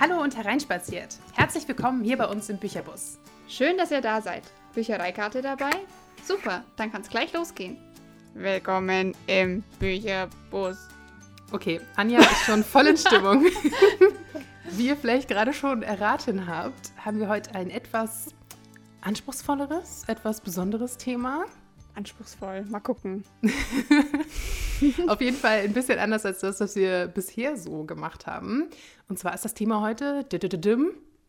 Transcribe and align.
Hallo 0.00 0.22
und 0.22 0.34
hereinspaziert. 0.34 1.18
Herzlich 1.34 1.68
willkommen 1.68 2.02
hier 2.02 2.16
bei 2.16 2.26
uns 2.26 2.48
im 2.48 2.56
Bücherbus. 2.56 3.18
Schön, 3.48 3.76
dass 3.76 3.90
ihr 3.90 4.00
da 4.00 4.22
seid. 4.22 4.44
Büchereikarte 4.72 5.42
dabei? 5.42 5.72
Super, 6.24 6.64
dann 6.76 6.90
kann's 6.90 7.10
gleich 7.10 7.34
losgehen. 7.34 7.76
Willkommen 8.32 9.14
im 9.26 9.62
Bücherbus. 9.78 10.78
Okay, 11.52 11.82
Anja 11.96 12.20
ist 12.20 12.46
schon 12.46 12.64
voll 12.64 12.86
in 12.86 12.96
Stimmung. 12.96 13.44
Wie 14.70 14.86
ihr 14.86 14.96
vielleicht 14.96 15.28
gerade 15.28 15.52
schon 15.52 15.82
erraten 15.82 16.46
habt, 16.46 16.92
haben 17.04 17.20
wir 17.20 17.28
heute 17.28 17.54
ein 17.54 17.68
etwas 17.68 18.34
anspruchsvolleres, 19.02 20.04
etwas 20.06 20.40
besonderes 20.40 20.96
Thema. 20.96 21.44
Anspruchsvoll, 22.00 22.62
mal 22.62 22.80
gucken. 22.80 23.24
Auf 25.08 25.20
jeden 25.20 25.36
Fall 25.36 25.58
ein 25.60 25.74
bisschen 25.74 25.98
anders 25.98 26.24
als 26.24 26.40
das, 26.40 26.58
was 26.58 26.74
wir 26.74 27.08
bisher 27.08 27.58
so 27.58 27.84
gemacht 27.84 28.26
haben. 28.26 28.70
Und 29.10 29.18
zwar 29.18 29.34
ist 29.34 29.44
das 29.44 29.52
Thema 29.52 29.82
heute. 29.82 30.26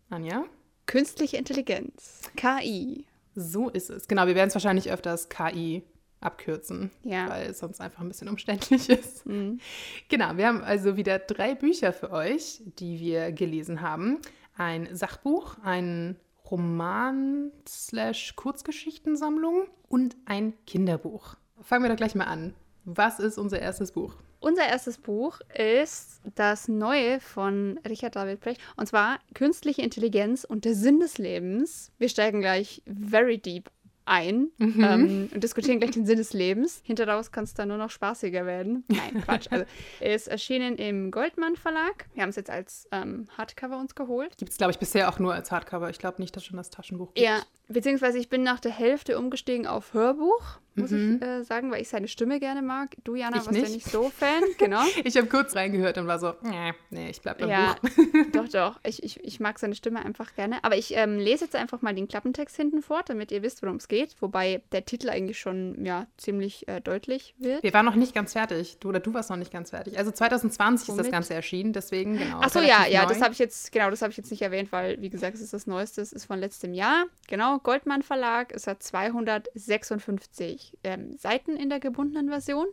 Anja? 0.09 0.45
Künstliche 0.85 1.35
Intelligenz. 1.35 2.21
KI. 2.37 3.05
So 3.35 3.67
ist 3.69 3.89
es. 3.89 4.07
Genau, 4.07 4.27
wir 4.27 4.35
werden 4.35 4.47
es 4.47 4.55
wahrscheinlich 4.55 4.89
öfters 4.89 5.27
KI 5.27 5.83
abkürzen, 6.21 6.89
Ja. 7.03 7.29
weil 7.29 7.49
es 7.49 7.59
sonst 7.59 7.81
einfach 7.81 7.99
ein 8.01 8.07
bisschen 8.07 8.29
umständlich 8.29 8.87
ist. 8.89 9.25
Mhm. 9.25 9.59
Genau, 10.07 10.37
wir 10.37 10.47
haben 10.47 10.61
also 10.61 10.95
wieder 10.95 11.19
drei 11.19 11.53
Bücher 11.53 11.91
für 11.91 12.11
euch, 12.11 12.61
die 12.79 12.99
wir 13.01 13.33
gelesen 13.33 13.81
haben. 13.81 14.19
Ein 14.55 14.87
Sachbuch, 14.95 15.57
ein 15.63 16.15
Roman 16.51 17.51
slash 17.67 18.35
Kurzgeschichtensammlung 18.35 19.67
und 19.87 20.17
ein 20.25 20.53
Kinderbuch. 20.67 21.35
Fangen 21.61 21.83
wir 21.83 21.89
doch 21.89 21.95
gleich 21.95 22.15
mal 22.15 22.25
an. 22.25 22.53
Was 22.83 23.19
ist 23.19 23.37
unser 23.37 23.59
erstes 23.59 23.91
Buch? 23.91 24.15
Unser 24.39 24.67
erstes 24.67 24.97
Buch 24.97 25.39
ist 25.55 26.19
das 26.35 26.67
neue 26.67 27.19
von 27.19 27.79
Richard 27.87 28.15
David 28.15 28.39
Brecht. 28.39 28.59
Und 28.75 28.87
zwar 28.87 29.19
Künstliche 29.35 29.83
Intelligenz 29.83 30.43
und 30.43 30.65
der 30.65 30.73
Sinn 30.73 30.99
des 30.99 31.19
Lebens. 31.19 31.91
Wir 31.99 32.09
steigen 32.09 32.41
gleich 32.41 32.81
very 32.87 33.37
deep 33.37 33.69
ein 34.11 34.49
ähm, 34.59 35.29
und 35.33 35.41
diskutieren 35.41 35.79
gleich 35.79 35.91
den 35.91 36.05
Sinn 36.05 36.17
des 36.17 36.33
Lebens. 36.33 36.81
Hinteraus 36.83 37.31
kann 37.31 37.45
es 37.45 37.53
dann 37.53 37.69
nur 37.69 37.77
noch 37.77 37.89
spaßiger 37.89 38.45
werden. 38.45 38.83
Nein, 38.89 39.21
Quatsch. 39.23 39.47
Also, 39.49 39.65
ist 40.01 40.27
erschienen 40.27 40.75
im 40.75 41.11
Goldmann 41.11 41.55
Verlag. 41.55 42.07
Wir 42.13 42.23
haben 42.23 42.29
es 42.29 42.35
jetzt 42.35 42.49
als 42.49 42.89
ähm, 42.91 43.27
Hardcover 43.37 43.79
uns 43.79 43.95
geholt. 43.95 44.37
Gibt 44.37 44.51
es, 44.51 44.57
glaube 44.57 44.71
ich, 44.71 44.79
bisher 44.79 45.07
auch 45.09 45.17
nur 45.17 45.33
als 45.33 45.49
Hardcover. 45.51 45.89
Ich 45.89 45.97
glaube 45.97 46.21
nicht, 46.21 46.35
dass 46.35 46.43
schon 46.43 46.57
das 46.57 46.69
Taschenbuch 46.69 47.13
gibt. 47.13 47.25
Ja, 47.25 47.41
beziehungsweise 47.71 48.17
ich 48.17 48.29
bin 48.29 48.43
nach 48.43 48.59
der 48.59 48.71
Hälfte 48.71 49.17
umgestiegen 49.17 49.67
auf 49.67 49.93
Hörbuch, 49.93 50.59
muss 50.75 50.91
ich 50.91 51.21
äh, 51.21 51.43
sagen, 51.43 51.69
weil 51.69 51.81
ich 51.81 51.89
seine 51.89 52.07
Stimme 52.07 52.39
gerne 52.39 52.61
mag. 52.61 52.95
Du, 53.03 53.15
Jana, 53.15 53.37
Ich 53.37 53.45
warst 53.45 53.57
ja 53.57 53.63
nicht. 53.63 53.73
nicht 53.73 53.91
so 53.91 54.09
Fan, 54.09 54.41
genau. 54.57 54.81
Ich 55.03 55.17
habe 55.17 55.27
kurz 55.27 55.55
reingehört 55.55 55.97
und 55.97 56.07
war 56.07 56.17
so, 56.17 56.33
nee, 56.43 56.73
nee 56.89 57.09
ich 57.09 57.21
bleib 57.21 57.39
beim 57.39 57.49
Ja, 57.49 57.75
Buch. 57.81 57.89
doch, 58.31 58.47
doch. 58.47 58.79
Ich, 58.83 59.03
ich, 59.03 59.21
ich 59.21 59.39
mag 59.41 59.59
seine 59.59 59.75
Stimme 59.75 60.03
einfach 60.03 60.33
gerne. 60.33 60.63
Aber 60.63 60.77
ich 60.77 60.95
ähm, 60.95 61.17
lese 61.17 61.45
jetzt 61.45 61.55
einfach 61.57 61.81
mal 61.81 61.93
den 61.93 62.07
Klappentext 62.07 62.55
hinten 62.55 62.81
fort, 62.81 63.09
damit 63.09 63.31
ihr 63.31 63.41
wisst, 63.41 63.61
worum 63.63 63.75
es 63.77 63.89
geht. 63.89 64.15
Wobei 64.21 64.61
der 64.71 64.85
Titel 64.85 65.09
eigentlich 65.09 65.39
schon 65.39 65.83
ja, 65.83 66.07
ziemlich 66.17 66.67
äh, 66.69 66.79
deutlich 66.79 67.35
wird. 67.37 67.63
Wir 67.63 67.73
waren 67.73 67.85
noch 67.85 67.95
nicht 67.95 68.15
ganz 68.15 68.33
fertig. 68.33 68.77
Du 68.79 68.89
oder 68.89 69.01
du 69.01 69.13
warst 69.13 69.29
noch 69.29 69.37
nicht 69.37 69.51
ganz 69.51 69.71
fertig. 69.71 69.97
Also 69.97 70.11
2020 70.11 70.87
ist 70.87 70.97
das 70.97 70.97
Womit? 70.99 71.11
Ganze 71.11 71.33
erschienen, 71.33 71.73
deswegen 71.73 72.17
genau. 72.17 72.39
Achso, 72.39 72.59
ja, 72.59 72.75
relativ 72.77 72.93
ja, 72.93 73.03
neu. 73.03 73.09
das 73.09 73.21
habe 73.21 73.33
ich 73.33 73.39
jetzt, 73.39 73.71
genau, 73.73 73.89
das 73.89 74.01
habe 74.01 74.11
ich 74.11 74.17
jetzt 74.17 74.31
nicht 74.31 74.41
erwähnt, 74.41 74.71
weil, 74.71 75.01
wie 75.01 75.09
gesagt, 75.09 75.35
es 75.35 75.41
ist 75.41 75.53
das 75.53 75.67
Neueste, 75.67 76.01
es 76.01 76.13
ist 76.13 76.25
von 76.25 76.39
letztem 76.39 76.73
Jahr. 76.73 77.05
Genau, 77.27 77.59
Goldmann 77.63 78.01
Verlag, 78.01 78.51
es 78.53 78.67
hat 78.67 78.83
256 78.83 80.77
ähm, 80.83 81.17
Seiten 81.17 81.55
in 81.55 81.69
der 81.69 81.79
gebundenen 81.79 82.29
Version. 82.29 82.67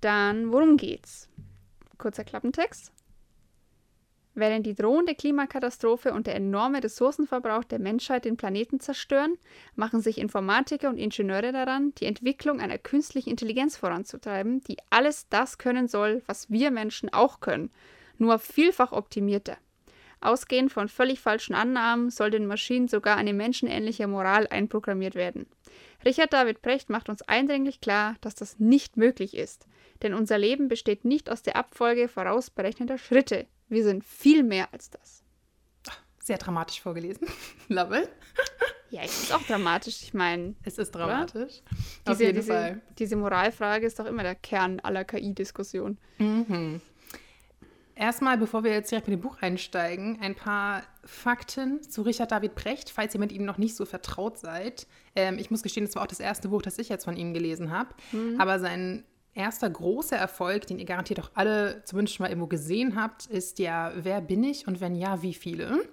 Dann, 0.00 0.52
worum 0.52 0.76
geht's? 0.76 1.28
Kurzer 1.98 2.24
Klappentext. 2.24 2.92
Während 4.34 4.64
die 4.64 4.74
drohende 4.74 5.14
Klimakatastrophe 5.14 6.12
und 6.14 6.26
der 6.26 6.36
enorme 6.36 6.82
Ressourcenverbrauch 6.82 7.64
der 7.64 7.78
Menschheit 7.78 8.24
den 8.24 8.38
Planeten 8.38 8.80
zerstören, 8.80 9.36
machen 9.74 10.00
sich 10.00 10.16
Informatiker 10.16 10.88
und 10.88 10.96
Ingenieure 10.96 11.52
daran, 11.52 11.92
die 11.98 12.06
Entwicklung 12.06 12.58
einer 12.58 12.78
künstlichen 12.78 13.28
Intelligenz 13.28 13.76
voranzutreiben, 13.76 14.62
die 14.64 14.78
alles 14.88 15.28
das 15.28 15.58
können 15.58 15.86
soll, 15.86 16.22
was 16.26 16.50
wir 16.50 16.70
Menschen 16.70 17.12
auch 17.12 17.40
können, 17.40 17.70
nur 18.16 18.38
vielfach 18.38 18.92
optimierter. 18.92 19.58
Ausgehend 20.22 20.72
von 20.72 20.88
völlig 20.88 21.20
falschen 21.20 21.54
Annahmen 21.54 22.10
soll 22.10 22.30
den 22.30 22.46
Maschinen 22.46 22.88
sogar 22.88 23.16
eine 23.16 23.32
menschenähnliche 23.32 24.06
Moral 24.06 24.46
einprogrammiert 24.48 25.14
werden. 25.14 25.46
Richard 26.04 26.32
David 26.32 26.62
Brecht 26.62 26.90
macht 26.90 27.08
uns 27.08 27.22
eindringlich 27.22 27.80
klar, 27.80 28.16
dass 28.20 28.34
das 28.34 28.58
nicht 28.58 28.96
möglich 28.96 29.36
ist. 29.36 29.66
Denn 30.02 30.14
unser 30.14 30.38
Leben 30.38 30.68
besteht 30.68 31.04
nicht 31.04 31.30
aus 31.30 31.42
der 31.42 31.56
Abfolge 31.56 32.08
vorausberechneter 32.08 32.98
Schritte. 32.98 33.46
Wir 33.68 33.84
sind 33.84 34.04
viel 34.04 34.42
mehr 34.42 34.68
als 34.72 34.90
das. 34.90 35.22
Sehr 36.20 36.38
dramatisch 36.38 36.80
vorgelesen. 36.80 37.26
Love 37.68 38.02
it. 38.02 38.08
Ja, 38.90 39.02
ich 39.02 39.10
finde 39.10 39.26
es 39.26 39.32
auch 39.32 39.46
dramatisch. 39.46 40.02
Ich 40.02 40.14
meine, 40.14 40.54
Es 40.62 40.78
ist 40.78 40.92
dramatisch. 40.92 41.62
Auf 42.04 42.18
diese, 42.18 42.24
jeden 42.24 42.36
diese, 42.36 42.52
Fall. 42.52 42.80
diese 42.98 43.16
Moralfrage 43.16 43.86
ist 43.86 43.98
doch 43.98 44.06
immer 44.06 44.22
der 44.22 44.34
Kern 44.36 44.78
aller 44.80 45.04
KI-Diskussion. 45.04 45.98
Erstmal, 47.94 48.38
bevor 48.38 48.64
wir 48.64 48.72
jetzt 48.72 48.90
direkt 48.90 49.08
mit 49.08 49.18
dem 49.18 49.22
Buch 49.22 49.36
einsteigen, 49.40 50.18
ein 50.20 50.34
paar 50.34 50.82
Fakten 51.04 51.82
zu 51.82 52.02
Richard 52.02 52.32
David 52.32 52.54
Brecht, 52.54 52.90
falls 52.90 53.14
ihr 53.14 53.20
mit 53.20 53.32
ihm 53.32 53.44
noch 53.44 53.58
nicht 53.58 53.76
so 53.76 53.84
vertraut 53.84 54.38
seid. 54.38 54.86
Ähm, 55.14 55.38
ich 55.38 55.50
muss 55.50 55.62
gestehen, 55.62 55.84
das 55.84 55.94
war 55.94 56.02
auch 56.02 56.06
das 56.08 56.20
erste 56.20 56.48
Buch, 56.48 56.62
das 56.62 56.78
ich 56.78 56.88
jetzt 56.88 57.04
von 57.04 57.16
ihm 57.16 57.34
gelesen 57.34 57.70
habe. 57.70 57.90
Aber 58.40 58.58
sein 58.58 59.04
erster 59.34 59.68
großer 59.68 60.16
Erfolg, 60.16 60.66
den 60.66 60.78
ihr 60.78 60.84
garantiert 60.84 61.20
auch 61.20 61.30
alle 61.34 61.82
zumindest 61.84 62.16
schon 62.16 62.24
mal 62.24 62.30
irgendwo 62.30 62.48
gesehen 62.48 63.00
habt, 63.00 63.26
ist 63.26 63.58
ja 63.58 63.92
Wer 63.96 64.20
bin 64.20 64.44
ich 64.44 64.66
und 64.66 64.80
wenn 64.80 64.94
ja, 64.94 65.22
wie 65.22 65.34
viele? 65.34 65.84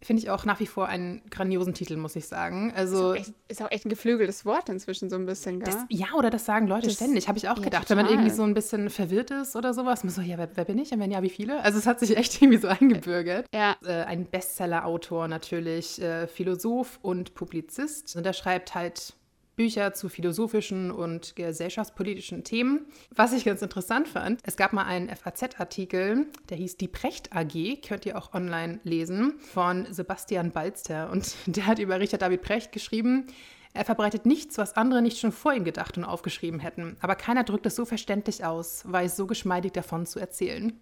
Finde 0.00 0.22
ich 0.22 0.30
auch 0.30 0.44
nach 0.44 0.60
wie 0.60 0.66
vor 0.66 0.86
einen 0.86 1.22
grandiosen 1.30 1.74
Titel, 1.74 1.96
muss 1.96 2.14
ich 2.14 2.26
sagen. 2.28 2.72
Also 2.76 3.14
Echt, 3.14 3.32
ist 3.48 3.60
auch 3.62 3.70
echt 3.72 3.84
ein 3.84 3.88
geflügeltes 3.88 4.44
Wort 4.44 4.68
inzwischen 4.68 5.10
so 5.10 5.16
ein 5.16 5.26
bisschen, 5.26 5.58
gell? 5.60 5.72
das, 5.74 5.84
ja, 5.88 6.06
oder 6.16 6.30
das 6.30 6.44
sagen 6.44 6.68
Leute 6.68 6.86
Das- 6.86 6.94
ständig, 6.96 7.26
habe 7.28 7.36
ich 7.38 7.48
auch 7.48 7.56
ja, 7.58 7.64
gedacht. 7.64 7.90
Wenn 7.90 7.96
man 7.96 8.06
total. 8.06 8.20
irgendwie 8.20 8.36
so 8.36 8.44
ein 8.44 8.54
bisschen 8.54 8.90
verwirrt 8.90 9.30
ist 9.32 9.56
oder 9.56 9.74
sowas, 9.74 10.04
man 10.04 10.12
so, 10.12 10.20
ja, 10.20 10.38
wer, 10.38 10.48
wer 10.54 10.64
bin 10.64 10.78
ich 10.78 10.92
und 10.92 11.00
wenn 11.00 11.10
ja, 11.10 11.22
wie 11.22 11.30
viele? 11.30 11.60
Also 11.64 11.78
es 11.78 11.86
hat 11.86 11.98
sich 11.98 12.16
echt 12.16 12.40
irgendwie 12.40 12.58
so 12.58 12.68
eingebürgert. 12.80 13.46
ja, 13.52 13.76
Äh, 13.84 14.04
ein 14.04 14.26
Bestseller-Autor 14.26 15.26
natürlich, 15.28 16.00
äh, 16.00 16.26
Philosoph 16.28 16.98
und 17.02 17.34
Publizist. 17.34 18.14
Und 18.16 18.24
er 18.24 18.32
schreibt 18.34 18.74
halt 18.74 19.14
Bücher 19.58 19.92
zu 19.92 20.08
philosophischen 20.08 20.92
und 20.92 21.34
gesellschaftspolitischen 21.34 22.44
Themen. 22.44 22.86
Was 23.14 23.32
ich 23.32 23.44
ganz 23.44 23.60
interessant 23.60 24.06
fand, 24.06 24.40
es 24.44 24.56
gab 24.56 24.72
mal 24.72 24.84
einen 24.84 25.08
FAZ-Artikel, 25.08 26.28
der 26.48 26.56
hieß 26.56 26.76
Die 26.76 26.86
Precht 26.86 27.34
AG, 27.34 27.82
könnt 27.86 28.06
ihr 28.06 28.16
auch 28.16 28.32
online 28.34 28.78
lesen, 28.84 29.34
von 29.40 29.84
Sebastian 29.90 30.52
Balster. 30.52 31.10
Und 31.10 31.34
der 31.46 31.66
hat 31.66 31.80
über 31.80 31.98
Richard 31.98 32.22
David 32.22 32.42
Precht 32.42 32.70
geschrieben, 32.70 33.26
er 33.74 33.84
verbreitet 33.84 34.26
nichts, 34.26 34.58
was 34.58 34.76
andere 34.76 35.02
nicht 35.02 35.18
schon 35.18 35.32
vor 35.32 35.52
ihm 35.52 35.64
gedacht 35.64 35.98
und 35.98 36.04
aufgeschrieben 36.04 36.60
hätten. 36.60 36.96
Aber 37.00 37.16
keiner 37.16 37.42
drückt 37.42 37.66
es 37.66 37.74
so 37.74 37.84
verständlich 37.84 38.44
aus, 38.44 38.84
weiß 38.86 39.16
so 39.16 39.26
geschmeidig 39.26 39.72
davon 39.72 40.06
zu 40.06 40.20
erzählen. 40.20 40.72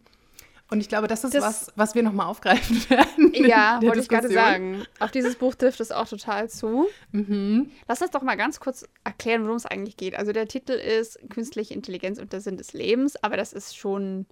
Und 0.71 0.81
ich 0.81 0.89
glaube, 0.89 1.07
das 1.07 1.23
ist 1.23 1.35
Das- 1.35 1.45
was, 1.45 1.73
was 1.77 1.95
wir 1.95 2.03
nochmal 2.03 2.27
aufgreifen 2.27 2.77
werden. 2.91 3.33
ja 3.35 3.79
wollte 3.83 4.01
ich 4.01 4.09
gerade 4.09 4.29
sagen. 4.29 4.85
Auf 4.99 5.11
dieses 5.13 5.37
Buch 5.37 5.55
trifft 5.55 5.81
es 5.81 5.93
auch 5.93 6.09
total 6.09 6.51
zu. 6.51 6.87
Mhm. 7.13 7.71
Lass 7.87 8.03
uns 8.03 8.11
doch 8.11 8.23
mal 8.23 8.37
ganz 8.37 8.59
kurz 8.59 8.85
erklären, 9.05 9.45
worum 9.45 9.57
es 9.57 9.67
eigentlich 9.67 9.97
geht. 9.97 10.17
Also 10.17 10.33
der 10.33 10.49
Titel 10.49 10.73
ist 10.73 11.19
Künstliche 11.31 11.73
Intelligenz 11.75 12.19
und 12.19 12.33
der 12.33 12.41
Sinn 12.41 12.57
des 12.57 12.73
Lebens, 12.73 13.15
aber 13.23 13.37
das 13.37 13.53
ist 13.53 13.77
schon 13.77 14.27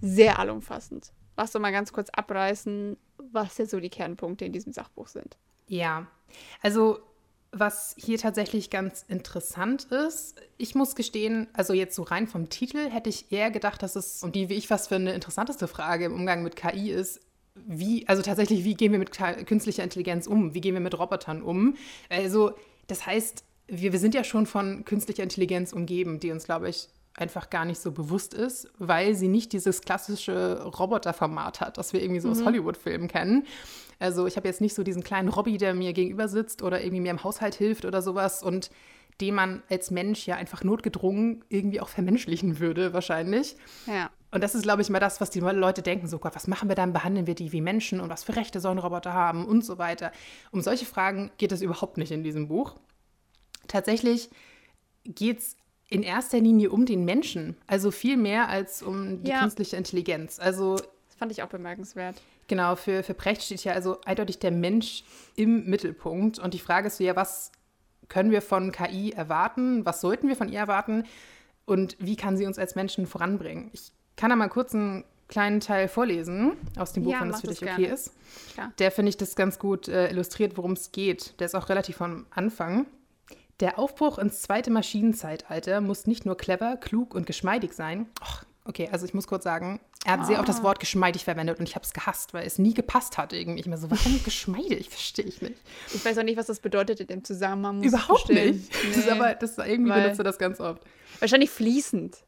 sehr 0.00 0.38
allumfassend. 0.40 1.12
Lass 1.36 1.52
doch 1.52 1.60
mal 1.60 1.70
ganz 1.72 1.92
kurz 1.92 2.10
abreißen, 2.10 2.96
was 3.30 3.56
jetzt 3.58 3.70
so 3.70 3.78
die 3.78 3.90
Kernpunkte 3.90 4.44
in 4.44 4.52
diesem 4.52 4.72
Sachbuch 4.72 5.06
sind. 5.06 5.36
Ja, 5.68 6.06
also 6.62 6.98
was 7.58 7.94
hier 7.98 8.18
tatsächlich 8.18 8.70
ganz 8.70 9.04
interessant 9.08 9.84
ist, 9.84 10.40
ich 10.58 10.74
muss 10.74 10.94
gestehen, 10.94 11.48
also 11.52 11.72
jetzt 11.72 11.94
so 11.94 12.02
rein 12.02 12.26
vom 12.26 12.48
Titel 12.48 12.90
hätte 12.90 13.08
ich 13.08 13.30
eher 13.32 13.50
gedacht, 13.50 13.82
dass 13.82 13.96
es, 13.96 14.22
und 14.22 14.34
die, 14.34 14.48
wie 14.48 14.54
ich 14.54 14.70
was 14.70 14.88
finde, 14.88 15.12
interessanteste 15.12 15.68
Frage 15.68 16.06
im 16.06 16.14
Umgang 16.14 16.42
mit 16.42 16.56
KI 16.56 16.90
ist, 16.90 17.20
wie, 17.54 18.06
also 18.06 18.22
tatsächlich, 18.22 18.64
wie 18.64 18.74
gehen 18.74 18.92
wir 18.92 18.98
mit 18.98 19.12
künstlicher 19.46 19.82
Intelligenz 19.82 20.26
um? 20.26 20.54
Wie 20.54 20.60
gehen 20.60 20.74
wir 20.74 20.80
mit 20.80 20.98
Robotern 20.98 21.42
um? 21.42 21.76
Also, 22.10 22.52
das 22.86 23.06
heißt, 23.06 23.44
wir, 23.68 23.92
wir 23.92 23.98
sind 23.98 24.14
ja 24.14 24.24
schon 24.24 24.46
von 24.46 24.84
künstlicher 24.84 25.22
Intelligenz 25.22 25.72
umgeben, 25.72 26.20
die 26.20 26.30
uns, 26.30 26.44
glaube 26.44 26.68
ich, 26.68 26.88
einfach 27.16 27.50
gar 27.50 27.64
nicht 27.64 27.80
so 27.80 27.92
bewusst 27.92 28.34
ist, 28.34 28.68
weil 28.78 29.14
sie 29.14 29.28
nicht 29.28 29.52
dieses 29.52 29.80
klassische 29.80 30.62
Roboterformat 30.62 31.60
hat, 31.60 31.78
das 31.78 31.92
wir 31.92 32.02
irgendwie 32.02 32.20
so 32.20 32.30
aus 32.30 32.44
Hollywood-Filmen 32.44 33.08
kennen. 33.08 33.46
Also 33.98 34.26
ich 34.26 34.36
habe 34.36 34.46
jetzt 34.46 34.60
nicht 34.60 34.74
so 34.74 34.82
diesen 34.82 35.02
kleinen 35.02 35.28
Robby, 35.28 35.56
der 35.56 35.74
mir 35.74 35.94
gegenüber 35.94 36.28
sitzt 36.28 36.62
oder 36.62 36.82
irgendwie 36.82 37.00
mir 37.00 37.10
im 37.10 37.24
Haushalt 37.24 37.54
hilft 37.54 37.86
oder 37.86 38.02
sowas 38.02 38.42
und 38.42 38.70
den 39.20 39.34
man 39.34 39.62
als 39.70 39.90
Mensch 39.90 40.26
ja 40.26 40.36
einfach 40.36 40.62
notgedrungen 40.62 41.42
irgendwie 41.48 41.80
auch 41.80 41.88
vermenschlichen 41.88 42.58
würde, 42.58 42.92
wahrscheinlich. 42.92 43.56
Ja. 43.86 44.10
Und 44.30 44.42
das 44.44 44.54
ist, 44.54 44.64
glaube 44.64 44.82
ich, 44.82 44.90
mal 44.90 45.00
das, 45.00 45.22
was 45.22 45.30
die 45.30 45.40
Leute 45.40 45.80
denken: 45.80 46.08
so 46.08 46.18
Gott, 46.18 46.34
was 46.34 46.46
machen 46.46 46.68
wir 46.68 46.76
dann? 46.76 46.92
Behandeln 46.92 47.26
wir 47.26 47.34
die 47.34 47.52
wie 47.52 47.62
Menschen 47.62 48.00
und 48.00 48.10
was 48.10 48.24
für 48.24 48.36
Rechte 48.36 48.60
sollen 48.60 48.78
Roboter 48.78 49.14
haben 49.14 49.46
und 49.46 49.64
so 49.64 49.78
weiter. 49.78 50.12
Um 50.50 50.60
solche 50.60 50.84
Fragen 50.84 51.30
geht 51.38 51.52
es 51.52 51.62
überhaupt 51.62 51.96
nicht 51.96 52.12
in 52.12 52.22
diesem 52.22 52.48
Buch. 52.48 52.74
Tatsächlich 53.68 54.28
geht 55.04 55.38
es 55.38 55.56
in 55.88 56.02
erster 56.02 56.40
Linie 56.40 56.70
um 56.70 56.84
den 56.86 57.04
Menschen. 57.04 57.56
Also 57.66 57.90
viel 57.90 58.16
mehr 58.16 58.48
als 58.48 58.82
um 58.82 59.22
die 59.22 59.30
Ja. 59.30 59.40
künstliche 59.40 59.76
Intelligenz. 59.76 60.38
Also 60.40 60.76
Das 60.76 61.16
fand 61.18 61.32
ich 61.32 61.42
auch 61.42 61.48
bemerkenswert. 61.48 62.16
Genau, 62.48 62.76
für, 62.76 63.02
für 63.02 63.14
Precht 63.14 63.42
steht 63.42 63.64
ja 63.64 63.72
also 63.72 64.00
eindeutig 64.04 64.38
der 64.38 64.50
Mensch 64.52 65.04
im 65.34 65.64
Mittelpunkt. 65.66 66.38
Und 66.38 66.54
die 66.54 66.58
Frage 66.58 66.88
ist 66.88 66.96
so, 66.98 67.04
ja, 67.04 67.16
was 67.16 67.50
können 68.08 68.30
wir 68.30 68.42
von 68.42 68.70
KI 68.72 69.12
erwarten? 69.12 69.84
Was 69.86 70.00
sollten 70.00 70.28
wir 70.28 70.36
von 70.36 70.48
ihr 70.48 70.58
erwarten? 70.60 71.04
Und 71.64 71.96
wie 71.98 72.14
kann 72.16 72.36
sie 72.36 72.46
uns 72.46 72.58
als 72.58 72.74
Menschen 72.76 73.06
voranbringen? 73.06 73.70
Ich 73.72 73.90
kann 74.16 74.30
da 74.30 74.36
mal 74.36 74.48
kurz 74.48 74.74
einen 74.74 75.04
kleinen 75.28 75.58
Teil 75.58 75.88
vorlesen 75.88 76.52
aus 76.78 76.92
dem 76.92 77.02
Buch, 77.02 77.12
Ja, 77.12 77.20
wenn 77.22 77.30
das 77.30 77.40
für 77.40 77.48
dich 77.48 77.62
okay 77.62 77.74
gerne. 77.82 77.94
ist. 77.94 78.12
Klar. 78.52 78.72
Der 78.78 78.92
finde 78.92 79.08
ich 79.10 79.16
das 79.16 79.34
ganz 79.34 79.58
gut 79.58 79.88
äh, 79.88 80.08
illustriert, 80.10 80.56
worum 80.56 80.72
es 80.72 80.92
geht. 80.92 81.34
Der 81.40 81.46
ist 81.46 81.56
auch 81.56 81.68
relativ 81.68 82.00
am 82.00 82.26
Anfang. 82.30 82.86
Der 83.60 83.78
Aufbruch 83.78 84.18
ins 84.18 84.42
zweite 84.42 84.70
Maschinenzeitalter 84.70 85.80
muss 85.80 86.06
nicht 86.06 86.26
nur 86.26 86.36
clever, 86.36 86.76
klug 86.76 87.14
und 87.14 87.26
geschmeidig 87.26 87.72
sein. 87.72 88.06
Och, 88.22 88.42
okay, 88.64 88.88
also 88.92 89.06
ich 89.06 89.14
muss 89.14 89.26
kurz 89.26 89.44
sagen, 89.44 89.80
er 90.04 90.12
hat 90.18 90.26
sehr 90.26 90.38
oft 90.38 90.48
Ah. 90.48 90.52
das 90.52 90.62
Wort 90.62 90.78
geschmeidig 90.78 91.24
verwendet 91.24 91.58
und 91.58 91.68
ich 91.68 91.74
habe 91.74 91.84
es 91.84 91.92
gehasst, 91.92 92.34
weil 92.34 92.46
es 92.46 92.58
nie 92.58 92.74
gepasst 92.74 93.16
hat 93.18 93.32
irgendwie. 93.32 93.60
Ich 93.60 93.66
mir 93.66 93.78
so, 93.78 93.90
warum 93.90 94.22
geschmeidig? 94.24 94.90
Verstehe 94.90 95.24
ich 95.24 95.40
nicht. 95.40 95.54
Ich 95.94 96.04
weiß 96.04 96.18
auch 96.18 96.22
nicht, 96.22 96.36
was 96.36 96.46
das 96.46 96.60
bedeutet 96.60 97.00
in 97.00 97.06
dem 97.06 97.24
Zusammenhang. 97.24 97.82
Überhaupt 97.82 98.28
nicht. 98.28 98.72
Das 98.74 98.96
ist 98.96 99.06
Nee. 99.06 99.10
aber 99.12 99.34
das 99.34 99.56
irgendwie 99.58 99.90
Weil- 99.90 100.02
benutzt 100.02 100.20
er 100.20 100.24
das 100.24 100.38
ganz 100.38 100.60
oft. 100.60 100.82
Wahrscheinlich 101.20 101.50
fließend. 101.50 102.18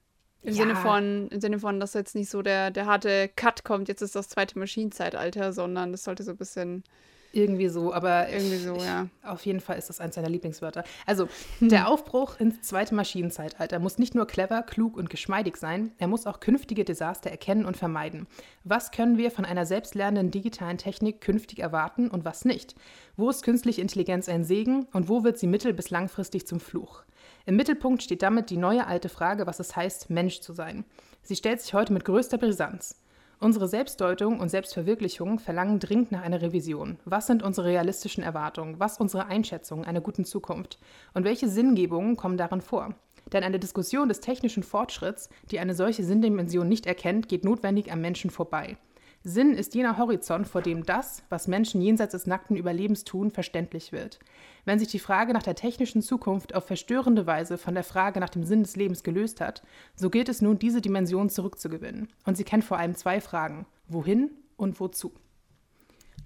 Im, 0.41 0.55
Ja. 0.55 0.63
Sinne 0.63 0.77
von, 0.77 1.29
Im 1.29 1.41
Sinne 1.41 1.59
von, 1.59 1.79
dass 1.81 1.95
jetzt 1.95 2.15
nicht 2.15 2.31
so 2.31 2.43
der, 2.43 2.71
der 2.71 2.87
harte 2.87 3.29
Cut 3.37 3.65
kommt, 3.65 3.89
jetzt 3.89 4.03
ist 4.03 4.15
das 4.17 4.29
zweite 4.29 4.59
Maschinenzeitalter, 4.59 5.53
sondern 5.53 5.91
das 5.93 6.05
sollte 6.05 6.23
so 6.23 6.31
ein 6.31 6.37
bisschen 6.37 6.85
Irgendwie 7.33 7.69
so, 7.69 7.93
aber 7.93 8.31
irgendwie 8.31 8.57
so, 8.57 8.77
ja. 8.77 9.07
Auf 9.23 9.45
jeden 9.45 9.61
Fall 9.61 9.77
ist 9.77 9.91
das 9.91 10.01
eins 10.01 10.15
seiner 10.15 10.31
Lieblingswörter. 10.31 10.83
Also, 11.05 11.29
der 11.61 11.89
Aufbruch 11.89 12.41
ins 12.41 12.63
zweite 12.63 12.95
Maschinenzeitalter 12.95 13.79
muss 13.79 13.99
nicht 13.99 14.15
nur 14.15 14.27
clever, 14.27 14.63
klug 14.63 14.97
und 14.97 15.11
geschmeidig 15.11 15.59
sein, 15.59 15.93
er 15.99 16.09
muss 16.09 16.27
auch 16.27 16.41
künftige 16.41 16.85
Desaster 16.85 17.31
erkennen 17.31 17.67
und 17.67 17.77
vermeiden. 17.77 18.27
Was 18.65 18.93
können 18.93 19.19
wir 19.19 19.31
von 19.31 19.45
einer 19.45 19.67
selbstlernenden 19.67 20.31
digitalen 20.31 20.79
Technik 20.79 21.21
künftig 21.21 21.59
erwarten 21.59 22.09
und 22.09 22.25
was 22.25 22.47
nicht? 22.47 22.75
Wo 23.17 23.29
ist 23.29 23.43
künstliche 23.43 23.83
Intelligenz 23.83 24.29
ein 24.29 24.45
Segen 24.45 24.87
und 24.95 25.11
wo 25.11 25.23
wird 25.23 25.39
sie 25.39 25.47
mittel- 25.47 25.75
bis 25.75 25.91
langfristig 25.91 26.47
zum 26.47 26.61
Fluch? 26.61 27.03
Im 27.45 27.57
Mittelpunkt 27.57 28.03
steht 28.03 28.23
damit 28.23 28.49
die 28.49 28.57
neue 28.57 28.87
alte 28.87 29.11
Frage, 29.11 29.47
was 29.47 29.61
es 29.61 29.77
heißt, 29.77 30.09
Mensch 30.09 30.41
zu 30.41 30.55
sein. 30.55 30.85
Sie 31.23 31.37
stellt 31.37 31.61
sich 31.61 31.75
heute 31.75 31.93
mit 31.93 32.07
größter 32.07 32.39
Brisanz. 32.39 32.97
Unsere 33.40 33.69
Selbstdeutung 33.69 34.40
und 34.40 34.49
Selbstverwirklichung 34.49 35.38
verlangen 35.38 35.79
dringend 35.79 36.11
nach 36.11 36.23
einer 36.23 36.43
Revision. 36.43 36.99
Was 37.05 37.29
sind 37.29 37.44
unsere 37.44 37.69
realistischen 37.69 38.25
Erwartungen? 38.25 38.81
Was 38.81 38.99
unsere 38.99 39.26
Einschätzungen 39.26 39.85
einer 39.85 40.00
guten 40.00 40.25
Zukunft? 40.25 40.81
Und 41.14 41.23
welche 41.23 41.49
Sinngebungen 41.49 42.17
kommen 42.17 42.37
darin 42.37 42.61
vor? 42.61 42.96
Denn 43.32 43.44
eine 43.44 43.61
Diskussion 43.61 44.08
des 44.08 44.19
technischen 44.19 44.64
Fortschritts, 44.64 45.29
die 45.52 45.61
eine 45.61 45.75
solche 45.75 46.02
Sinndimension 46.02 46.69
nicht 46.69 46.87
erkennt, 46.87 47.29
geht 47.29 47.44
notwendig 47.44 47.93
am 47.93 48.00
Menschen 48.00 48.31
vorbei. 48.31 48.76
Sinn 49.25 49.55
ist 49.55 49.75
jener 49.75 49.99
Horizont, 49.99 50.47
vor 50.47 50.62
dem 50.62 50.85
das, 50.85 51.23
was 51.29 51.49
Menschen 51.49 51.81
jenseits 51.81 52.12
des 52.12 52.26
nackten 52.26 52.56
Überlebens 52.56 53.05
tun, 53.05 53.31
verständlich 53.31 53.93
wird. 53.93 54.20
Wenn 54.65 54.79
sich 54.79 54.88
die 54.88 55.00
Frage 55.00 55.32
nach 55.32 55.43
der 55.43 55.56
technischen 55.56 56.03
Zukunft 56.03 56.55
auf 56.55 56.67
verstörende 56.67 57.26
Weise 57.26 57.59
von 57.59 57.75
der 57.75 57.85
Frage 57.85 58.20
nach 58.20 58.29
dem 58.29 58.44
Sinn 58.44 58.62
des 58.62 58.76
Lebens 58.76 59.03
gelöst 59.03 59.41
hat, 59.41 59.62
so 59.97 60.09
gilt 60.09 60.29
es 60.29 60.41
nun, 60.41 60.59
diese 60.59 60.81
Dimension 60.81 61.31
zurückzugewinnen. 61.31 62.09
Und 62.25 62.37
sie 62.37 62.44
kennt 62.44 62.65
vor 62.65 62.79
allem 62.79 62.94
zwei 62.94 63.20
Fragen: 63.20 63.67
Wohin 63.88 64.31
und 64.56 64.79
wozu? 64.79 65.12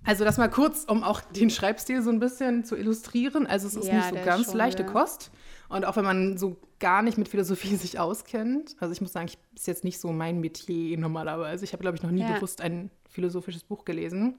Also 0.05 0.25
das 0.25 0.37
mal 0.37 0.49
kurz, 0.49 0.85
um 0.85 1.05
auch 1.05 1.21
den 1.21 1.49
Schreibstil 1.49 2.03
so 2.03 2.11
ein 2.11 2.19
bisschen 2.19 2.65
zu 2.65 2.77
illustrieren. 2.77 3.47
Also 3.47 3.69
es 3.69 3.77
ist 3.77 3.87
Ja, 3.87 3.95
nicht 3.95 4.09
so 4.09 4.25
ganz 4.25 4.53
leichte. 4.53 4.85
Kost. 4.85 5.31
Und 5.69 5.85
auch 5.85 5.97
wenn 5.97 6.05
man 6.05 6.37
so 6.37 6.57
gar 6.83 7.01
nicht 7.01 7.17
mit 7.17 7.29
Philosophie 7.29 7.77
sich 7.77 7.99
auskennt. 7.99 8.77
Also 8.81 8.93
ich 8.93 9.01
muss 9.01 9.13
sagen, 9.15 9.29
ich 9.29 9.39
ist 9.55 9.67
jetzt 9.67 9.85
nicht 9.85 9.99
so 9.99 10.13
mein 10.13 10.41
Metier 10.41 10.99
normalerweise. 10.99 11.65
Ich 11.65 11.73
habe, 11.73 11.81
glaube 11.81 11.97
ich, 11.97 12.03
noch 12.03 12.11
nie 12.11 12.21
Ja. 12.21 12.35
bewusst 12.35 12.61
ein 12.61 12.91
philosophisches 13.09 13.65
Buch 13.65 13.87
gelesen. 13.87 14.37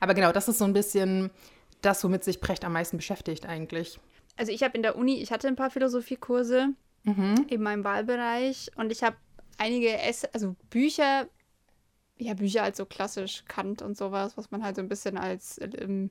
Aber 0.00 0.14
genau, 0.14 0.32
das 0.32 0.48
ist 0.48 0.58
so 0.58 0.64
ein 0.64 0.72
bisschen 0.72 1.30
das, 1.82 2.02
womit 2.04 2.24
sich 2.24 2.40
Precht 2.40 2.64
am 2.64 2.72
meisten 2.72 2.96
beschäftigt 2.96 3.44
eigentlich. 3.46 3.98
Also 4.36 4.52
ich 4.52 4.62
habe 4.62 4.74
in 4.76 4.82
der 4.82 4.96
Uni, 4.96 5.20
ich 5.20 5.30
hatte 5.32 5.48
ein 5.48 5.56
paar 5.56 5.70
Philosophiekurse 5.70 6.70
in 7.48 7.62
meinem 7.62 7.82
Wahlbereich 7.84 8.70
und 8.76 8.92
ich 8.92 9.02
habe 9.02 9.16
einige 9.58 9.98
Ess 9.98 10.24
also 10.26 10.54
Bücher, 10.68 11.26
ja 12.18 12.34
Bücher 12.34 12.62
halt 12.62 12.76
so 12.76 12.84
klassisch 12.84 13.44
Kant 13.48 13.80
und 13.80 13.96
sowas, 13.96 14.36
was 14.36 14.50
man 14.50 14.62
halt 14.62 14.76
so 14.76 14.82
ein 14.82 14.88
bisschen 14.88 15.16
als 15.16 15.58
ähm, 15.62 16.10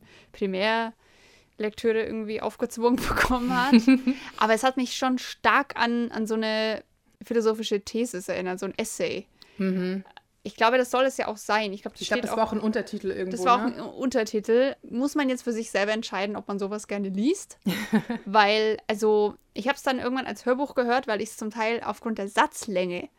Primärlektüre 1.59 2.03
irgendwie 2.03 2.41
aufgezwungen 2.41 2.95
bekommen 3.07 3.55
hat. 3.55 3.75
Aber 4.37 4.53
es 4.53 4.63
hat 4.63 4.77
mich 4.77 4.95
schon 4.95 5.17
stark 5.19 5.75
an, 5.75 6.11
an 6.11 6.25
so 6.25 6.35
eine 6.35 6.83
philosophische 7.21 7.81
Thesis 7.81 8.29
erinnert, 8.29 8.59
so 8.59 8.65
ein 8.65 8.73
Essay. 8.77 9.27
Ich 10.43 10.55
glaube, 10.55 10.77
das 10.77 10.89
soll 10.89 11.03
es 11.03 11.17
ja 11.17 11.27
auch 11.27 11.35
sein. 11.35 11.73
Ich 11.73 11.81
glaube, 11.81 11.95
das 11.95 12.01
Ich 12.01 12.07
steht 12.07 12.23
das 12.23 12.31
auch 12.31 12.37
war 12.37 12.47
auch 12.47 12.53
ein 12.53 12.61
Untertitel 12.61 13.11
irgendwo. 13.11 13.35
das 13.35 13.45
war 13.45 13.57
auch 13.57 13.69
ne? 13.69 13.75
ein 13.75 13.81
Untertitel. 13.81 14.75
Muss 14.89 15.15
man 15.15 15.27
jetzt 15.27 15.43
für 15.43 15.51
sich 15.51 15.69
selber 15.69 15.91
entscheiden, 15.91 16.37
ob 16.37 16.47
man 16.47 16.59
sowas 16.59 16.87
gerne 16.87 17.09
liest. 17.09 17.59
weil, 18.25 18.77
also, 18.87 19.35
ich 19.53 19.67
habe 19.67 19.75
es 19.75 19.83
dann 19.83 19.99
irgendwann 19.99 20.25
als 20.25 20.45
Hörbuch 20.45 20.75
gehört, 20.75 21.07
weil 21.07 21.21
ich 21.21 21.31
es 21.31 21.37
zum 21.37 21.51
Teil 21.51 21.81
aufgrund 21.83 22.19
der 22.19 22.29
Satzlänge 22.29 23.09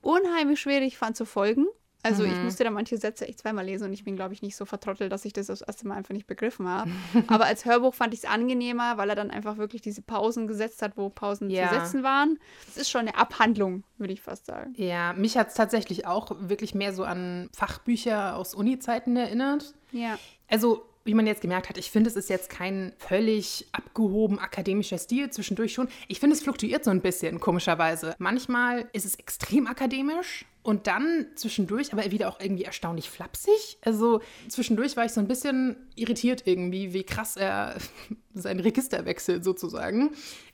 unheimlich 0.00 0.60
schwierig 0.60 0.96
fand 0.96 1.14
zu 1.14 1.26
folgen. 1.26 1.66
Also 2.04 2.24
ich 2.24 2.36
musste 2.38 2.64
da 2.64 2.70
manche 2.70 2.96
Sätze 2.98 3.28
echt 3.28 3.38
zweimal 3.38 3.64
lesen 3.64 3.84
und 3.84 3.92
ich 3.92 4.02
bin, 4.04 4.16
glaube 4.16 4.34
ich, 4.34 4.42
nicht 4.42 4.56
so 4.56 4.64
vertrottelt, 4.64 5.12
dass 5.12 5.24
ich 5.24 5.32
das 5.32 5.46
das 5.46 5.62
erste 5.62 5.86
Mal 5.86 5.94
einfach 5.94 6.12
nicht 6.14 6.26
begriffen 6.26 6.68
habe. 6.68 6.90
Aber 7.28 7.44
als 7.44 7.64
Hörbuch 7.64 7.94
fand 7.94 8.12
ich 8.12 8.20
es 8.20 8.26
angenehmer, 8.28 8.96
weil 8.98 9.08
er 9.08 9.14
dann 9.14 9.30
einfach 9.30 9.56
wirklich 9.56 9.82
diese 9.82 10.02
Pausen 10.02 10.46
gesetzt 10.48 10.82
hat, 10.82 10.96
wo 10.96 11.08
Pausen 11.10 11.48
Ja. 11.48 11.68
zu 11.68 11.74
setzen 11.76 12.02
waren. 12.02 12.38
Es 12.68 12.76
ist 12.76 12.90
schon 12.90 13.02
eine 13.02 13.16
Abhandlung, 13.16 13.84
würde 13.98 14.12
ich 14.12 14.20
fast 14.20 14.46
sagen. 14.46 14.72
Ja, 14.76 15.12
mich 15.12 15.36
hat 15.36 15.48
es 15.48 15.54
tatsächlich 15.54 16.06
auch 16.06 16.32
wirklich 16.40 16.74
mehr 16.74 16.92
so 16.92 17.04
an 17.04 17.48
Fachbücher 17.54 18.36
aus 18.36 18.54
Uni-Zeiten 18.54 19.16
erinnert. 19.16 19.74
Ja. 19.92 20.18
Also, 20.48 20.84
wie 21.04 21.14
man 21.14 21.26
jetzt 21.26 21.42
gemerkt 21.42 21.68
hat, 21.68 21.78
ich 21.78 21.90
finde, 21.90 22.08
es 22.08 22.16
ist 22.16 22.30
jetzt 22.30 22.48
kein 22.50 22.92
völlig 22.98 23.66
abgehoben 23.72 24.38
akademischer 24.38 24.98
Stil, 24.98 25.30
zwischendurch 25.30 25.72
schon. 25.72 25.88
Ich 26.08 26.20
finde, 26.20 26.36
es 26.36 26.42
fluktuiert 26.42 26.84
so 26.84 26.90
ein 26.90 27.00
bisschen, 27.00 27.40
komischerweise. 27.40 28.14
Manchmal 28.18 28.88
ist 28.92 29.04
es 29.04 29.16
extrem 29.16 29.66
akademisch 29.66 30.44
und 30.62 30.86
dann 30.86 31.26
zwischendurch 31.34 31.92
aber 31.92 32.10
wieder 32.10 32.28
auch 32.28 32.40
irgendwie 32.40 32.64
erstaunlich 32.64 33.10
flapsig. 33.10 33.78
Also, 33.82 34.20
zwischendurch 34.48 34.96
war 34.96 35.04
ich 35.04 35.12
so 35.12 35.20
ein 35.20 35.28
bisschen 35.28 35.76
irritiert 35.96 36.46
irgendwie, 36.46 36.92
wie 36.92 37.04
krass 37.04 37.36
er 37.36 37.76
sein 38.34 38.60
Register 38.60 39.04
wechselt, 39.04 39.44
sozusagen. 39.44 40.10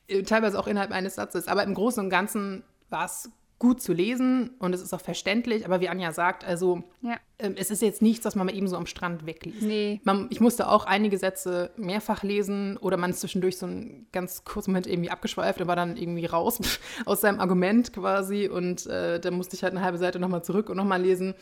Äh, 0.06 0.22
Teilweise 0.22 0.58
auch 0.58 0.66
innerhalb 0.66 0.92
eines 0.92 1.16
Satzes. 1.16 1.46
Aber 1.48 1.64
im 1.64 1.74
Großen 1.74 2.02
und 2.02 2.10
Ganzen 2.10 2.64
war 2.88 3.04
es 3.04 3.30
gut 3.58 3.82
zu 3.82 3.92
lesen 3.92 4.50
und 4.60 4.72
es 4.72 4.80
ist 4.80 4.94
auch 4.94 5.00
verständlich. 5.00 5.64
Aber 5.64 5.80
wie 5.80 5.88
Anja 5.88 6.12
sagt, 6.12 6.44
also 6.44 6.84
Ja. 7.00 7.16
ähm, 7.40 7.54
es 7.58 7.70
ist 7.70 7.82
jetzt 7.82 8.02
nichts, 8.02 8.24
was 8.24 8.36
man 8.36 8.46
mal 8.46 8.54
eben 8.54 8.68
so 8.68 8.76
am 8.76 8.86
Strand 8.86 9.26
wegliest. 9.26 9.62
Nee. 9.62 10.00
Man, 10.04 10.28
ich 10.30 10.40
musste 10.40 10.68
auch 10.68 10.84
einige 10.86 11.18
Sätze 11.18 11.70
mehrfach 11.76 12.22
lesen 12.22 12.76
oder 12.76 12.96
man 12.96 13.10
ist 13.10 13.20
zwischendurch 13.20 13.56
so 13.58 13.66
einen 13.66 14.06
ganz 14.12 14.44
kurzen 14.44 14.70
Moment 14.70 14.86
irgendwie 14.86 15.10
abgeschweift 15.10 15.60
und 15.60 15.66
war 15.66 15.76
dann 15.76 15.96
irgendwie 15.96 16.26
raus 16.26 16.60
aus 17.04 17.20
seinem 17.20 17.40
Argument 17.40 17.92
quasi 17.92 18.48
und 18.48 18.86
äh, 18.86 19.18
dann 19.18 19.34
musste 19.34 19.56
ich 19.56 19.62
halt 19.64 19.72
eine 19.72 19.82
halbe 19.82 19.98
Seite 19.98 20.20
nochmal 20.20 20.44
zurück 20.44 20.70
und 20.70 20.76
nochmal 20.76 21.02
lesen. 21.02 21.34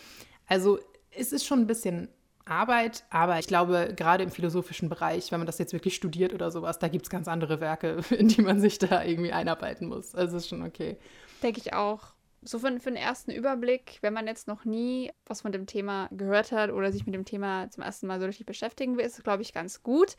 Also 0.47 0.79
es 1.11 1.33
ist 1.33 1.45
schon 1.45 1.61
ein 1.61 1.67
bisschen 1.67 2.09
Arbeit, 2.47 3.05
aber 3.11 3.39
ich 3.41 3.49
glaube, 3.49 3.93
gerade 3.97 4.23
im 4.23 4.31
philosophischen 4.31 4.89
Bereich, 4.89 5.33
wenn 5.33 5.41
man 5.41 5.47
das 5.47 5.59
jetzt 5.59 5.73
wirklich 5.73 5.97
studiert 5.97 6.33
oder 6.33 6.51
sowas, 6.53 6.79
da 6.79 6.87
gibt 6.89 7.05
es 7.07 7.11
ganz 7.11 7.27
andere 7.29 7.61
Werke, 7.61 7.99
in 8.17 8.29
die 8.29 8.41
man 8.41 8.61
sich 8.61 8.79
da 8.79 9.03
irgendwie 9.05 9.33
einarbeiten 9.33 9.89
muss. 9.89 10.15
Also 10.15 10.37
ist 10.37 10.49
schon 10.49 10.63
okay. 10.63 10.97
Denke 11.43 11.61
ich 11.61 11.73
auch. 11.73 12.15
So 12.43 12.61
für, 12.61 12.79
für 12.79 12.91
den 12.91 12.97
ersten 12.97 13.33
Überblick, 13.33 13.99
wenn 14.03 14.13
man 14.13 14.27
jetzt 14.27 14.47
noch 14.47 14.65
nie 14.65 15.11
was 15.27 15.41
von 15.41 15.51
dem 15.51 15.67
Thema 15.67 16.09
gehört 16.13 16.53
hat 16.53 16.71
oder 16.71 16.93
sich 16.93 17.05
mit 17.05 17.15
dem 17.15 17.25
Thema 17.25 17.69
zum 17.71 17.83
ersten 17.83 18.07
Mal 18.07 18.21
so 18.21 18.27
richtig 18.27 18.47
beschäftigen 18.47 18.97
will, 18.97 19.05
ist 19.05 19.19
es, 19.19 19.25
glaube 19.25 19.43
ich, 19.43 19.53
ganz 19.53 19.83
gut. 19.83 20.17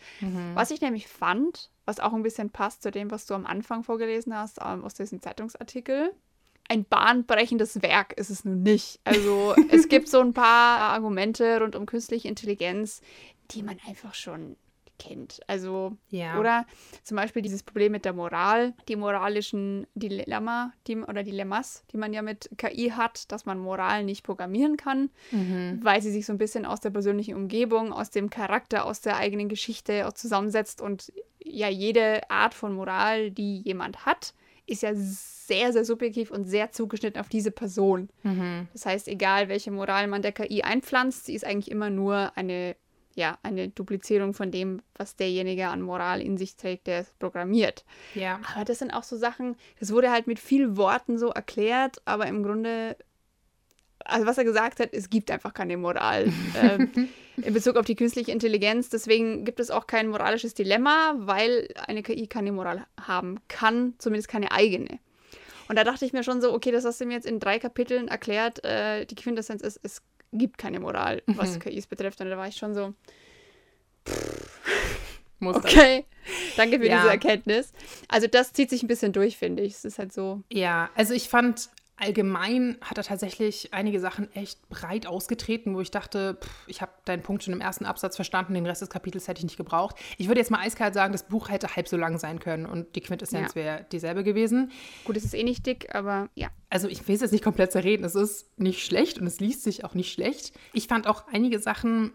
Was 0.54 0.72
ich 0.72 0.82
nämlich 0.82 1.08
fand, 1.08 1.72
was 1.86 2.02
auch 2.02 2.14
ein 2.14 2.24
bisschen 2.24 2.50
passt 2.50 2.84
zu 2.84 2.92
dem, 2.92 3.12
was 3.12 3.28
du 3.28 3.34
am 3.34 3.46
Anfang 3.46 3.84
vorgelesen 3.84 4.36
hast, 4.36 4.60
ähm, 4.62 4.84
aus 4.84 4.96
diesem 4.96 5.22
Zeitungsartikel, 5.22 6.12
ein 6.70 6.84
bahnbrechendes 6.84 7.82
Werk 7.82 8.14
ist 8.14 8.30
es 8.30 8.44
nun 8.44 8.64
nicht. 8.64 9.00
Also 9.04 9.56
es 9.72 9.88
gibt 9.88 10.10
so 10.10 10.20
ein 10.20 10.34
paar 10.34 10.80
Argumente 10.80 11.60
rund 11.62 11.76
um 11.76 11.86
künstliche 11.86 12.28
Intelligenz, 12.28 13.02
die 13.52 13.64
man 13.64 13.80
einfach 13.88 14.14
schon 14.14 14.58
kennt. 15.00 15.40
Also, 15.48 15.98
Ja. 16.10 16.40
oder 16.40 16.66
zum 17.04 17.18
Beispiel 17.18 17.42
dieses 17.42 17.64
Problem 17.64 17.92
mit 17.92 18.06
der 18.06 18.14
Moral, 18.14 18.74
die 18.88 18.96
moralischen 18.96 19.88
Dilemma 19.96 20.74
die, 20.88 20.98
oder 20.98 21.24
Dilemmas, 21.24 21.84
die 21.92 21.98
man 21.98 22.14
ja 22.14 22.22
mit 22.22 22.50
KI 22.58 22.92
hat, 22.96 23.32
dass 23.32 23.46
man 23.46 23.60
Moral 23.60 24.04
nicht 24.04 24.24
programmieren 24.24 24.78
kann, 24.78 25.10
weil 25.84 26.02
sie 26.02 26.12
sich 26.12 26.26
so 26.26 26.34
ein 26.34 26.38
bisschen 26.38 26.66
aus 26.66 26.80
der 26.80 26.90
persönlichen 26.90 27.36
Umgebung, 27.36 27.94
aus 27.94 28.10
dem 28.10 28.30
Charakter, 28.30 28.86
aus 28.86 29.02
der 29.02 29.18
eigenen 29.18 29.50
Geschichte 29.50 30.08
auch 30.08 30.14
zusammensetzt 30.14 30.82
und 30.82 31.12
ja, 31.44 31.70
jede 31.70 32.30
Art 32.30 32.54
von 32.54 32.74
Moral, 32.74 33.32
die 33.32 33.62
jemand 33.62 34.06
hat, 34.06 34.34
ist 34.66 34.82
ja 34.84 34.92
sehr, 34.94 35.72
sehr 35.72 35.86
subjektiv 35.86 36.30
und 36.30 36.44
sehr 36.44 36.74
zugeschnitten 36.74 37.22
auf 37.22 37.30
diese 37.30 37.52
Person. 37.52 38.10
Das 38.74 38.86
heißt, 38.86 39.08
egal 39.08 39.48
welche 39.48 39.72
Moral 39.72 40.08
man 40.08 40.22
der 40.22 40.34
KI 40.34 40.64
einpflanzt, 40.64 41.26
sie 41.26 41.36
ist 41.36 41.46
eigentlich 41.46 41.72
immer 41.72 41.90
nur 41.90 42.36
eine, 42.36 42.76
ja, 43.18 43.40
eine 43.42 43.70
Duplizierung 43.70 44.34
von 44.34 44.52
dem, 44.52 44.82
was 44.96 45.16
derjenige 45.16 45.68
an 45.68 45.82
Moral 45.82 46.22
in 46.22 46.38
sich 46.38 46.56
trägt, 46.56 46.86
der 46.86 47.00
es 47.02 47.10
programmiert. 47.20 47.84
Ja. 48.14 48.40
Aber 48.54 48.64
das 48.64 48.80
sind 48.80 48.92
auch 48.92 49.04
so 49.04 49.18
Sachen, 49.18 49.56
das 49.80 49.92
wurde 49.92 50.12
halt 50.12 50.28
mit 50.28 50.40
vielen 50.40 50.78
Worten 50.78 51.18
so 51.18 51.30
erklärt, 51.30 51.98
aber 52.06 52.28
im 52.28 52.44
Grunde 52.44 52.96
also 54.06 54.26
was 54.26 54.38
er 54.38 54.46
gesagt 54.46 54.80
hat, 54.80 54.94
es 54.94 55.10
gibt 55.10 55.32
einfach 55.32 55.54
keine 55.54 55.76
Moral 55.76 56.32
ähm, 56.62 57.10
in 57.36 57.54
Bezug 57.54 57.76
auf 57.76 57.86
die 57.86 57.96
künstliche 57.96 58.32
Intelligenz. 58.32 58.90
Deswegen 58.90 59.44
gibt 59.44 59.60
es 59.60 59.70
auch 59.70 59.88
kein 59.88 60.08
moralisches 60.08 60.54
Dilemma, 60.54 61.16
weil 61.18 61.68
eine 61.88 62.04
KI 62.04 62.28
keine 62.28 62.52
Moral 62.52 62.86
haben 63.02 63.40
kann, 63.48 63.96
zumindest 63.98 64.30
keine 64.30 64.52
eigene. 64.52 65.00
Und 65.68 65.78
da 65.78 65.84
dachte 65.84 66.06
ich 66.06 66.14
mir 66.14 66.24
schon 66.24 66.42
so, 66.42 66.54
okay, 66.54 66.72
das 66.72 66.86
hast 66.86 67.02
du 67.02 67.06
mir 67.06 67.16
jetzt 67.16 67.28
in 67.28 67.40
drei 67.40 67.60
Kapiteln 67.60 68.08
erklärt. 68.08 68.64
Äh, 68.64 69.06
die 69.06 69.16
Quintessenz 69.16 69.62
ist, 69.62 69.80
es 69.84 70.02
gibt 70.32 70.58
keine 70.58 70.80
Moral, 70.80 71.22
was 71.28 71.56
mhm. 71.56 71.60
KIs 71.60 71.88
betrifft. 71.88 72.22
Und 72.22 72.30
da 72.30 72.38
war 72.38 72.48
ich 72.48 72.56
schon 72.56 72.74
so, 72.74 72.94
Muss 75.40 75.56
okay, 75.56 76.06
danke 76.56 76.80
für 76.80 76.88
ja. 76.88 76.98
diese 76.98 77.12
Erkenntnis. 77.12 77.72
Also 78.08 78.28
das 78.28 78.54
zieht 78.54 78.70
sich 78.72 78.82
ein 78.84 78.88
bisschen 78.88 79.14
durch, 79.14 79.38
finde 79.38 79.62
ich. 79.64 79.74
Es 79.74 79.86
ist 79.86 80.00
halt 80.00 80.12
so. 80.12 80.42
Ja, 80.52 80.90
also 80.96 81.14
ich 81.14 81.30
fand 81.30 81.70
allgemein 81.98 82.78
hat 82.82 82.98
er 82.98 83.04
tatsächlich 83.04 83.74
einige 83.74 84.00
Sachen 84.00 84.32
echt 84.34 84.70
breit 84.70 85.08
ausgetreten, 85.08 85.76
wo 85.76 85.82
ich 85.82 85.92
dachte, 85.92 86.38
pff, 86.42 86.68
ich 86.68 86.82
habe 86.82 86.92
deinen 87.06 87.24
Punkt 87.24 87.44
schon 87.44 87.54
im 87.54 87.62
ersten 87.62 87.86
Absatz 87.86 88.16
verstanden, 88.16 88.54
den 88.54 88.66
Rest 88.66 88.82
des 88.82 88.90
Kapitels 88.90 89.28
hätte 89.28 89.40
ich 89.40 89.46
nicht 89.46 89.58
gebraucht. 89.58 89.96
Ich 90.18 90.28
würde 90.28 90.40
jetzt 90.40 90.52
mal 90.52 90.60
eiskalt 90.60 90.94
sagen, 90.94 91.12
das 91.12 91.28
Buch 91.28 91.50
hätte 91.50 91.76
halb 91.76 91.88
so 91.88 91.98
lang 91.98 92.20
sein 92.20 92.40
können 92.40 92.66
und 92.66 92.96
die 92.96 93.02
Quintessenz 93.02 93.50
ja. 93.50 93.56
wäre 93.56 93.86
dieselbe 93.92 94.24
gewesen. 94.24 94.72
Gut, 95.04 95.18
es 95.18 95.26
ist 95.26 95.34
eh 95.34 95.44
nicht 95.44 95.66
dick, 95.66 95.94
aber 95.94 96.30
ja. 96.36 96.50
Also 96.70 96.88
ich 96.88 97.08
will 97.08 97.16
es 97.16 97.22
jetzt 97.22 97.32
nicht 97.32 97.44
komplett 97.44 97.72
zerreden, 97.72 98.04
es 98.04 98.16
ist 98.16 98.60
nicht 98.60 98.86
schlecht 98.86 99.20
und 99.20 99.28
es 99.28 99.40
liest 99.40 99.64
sich 99.64 99.84
auch 99.84 99.94
nicht 99.94 100.12
schlecht. 100.12 100.54
Ich 100.74 100.88
fand 100.88 101.08
auch 101.08 101.26
einige 101.32 101.60
Sachen 101.60 102.14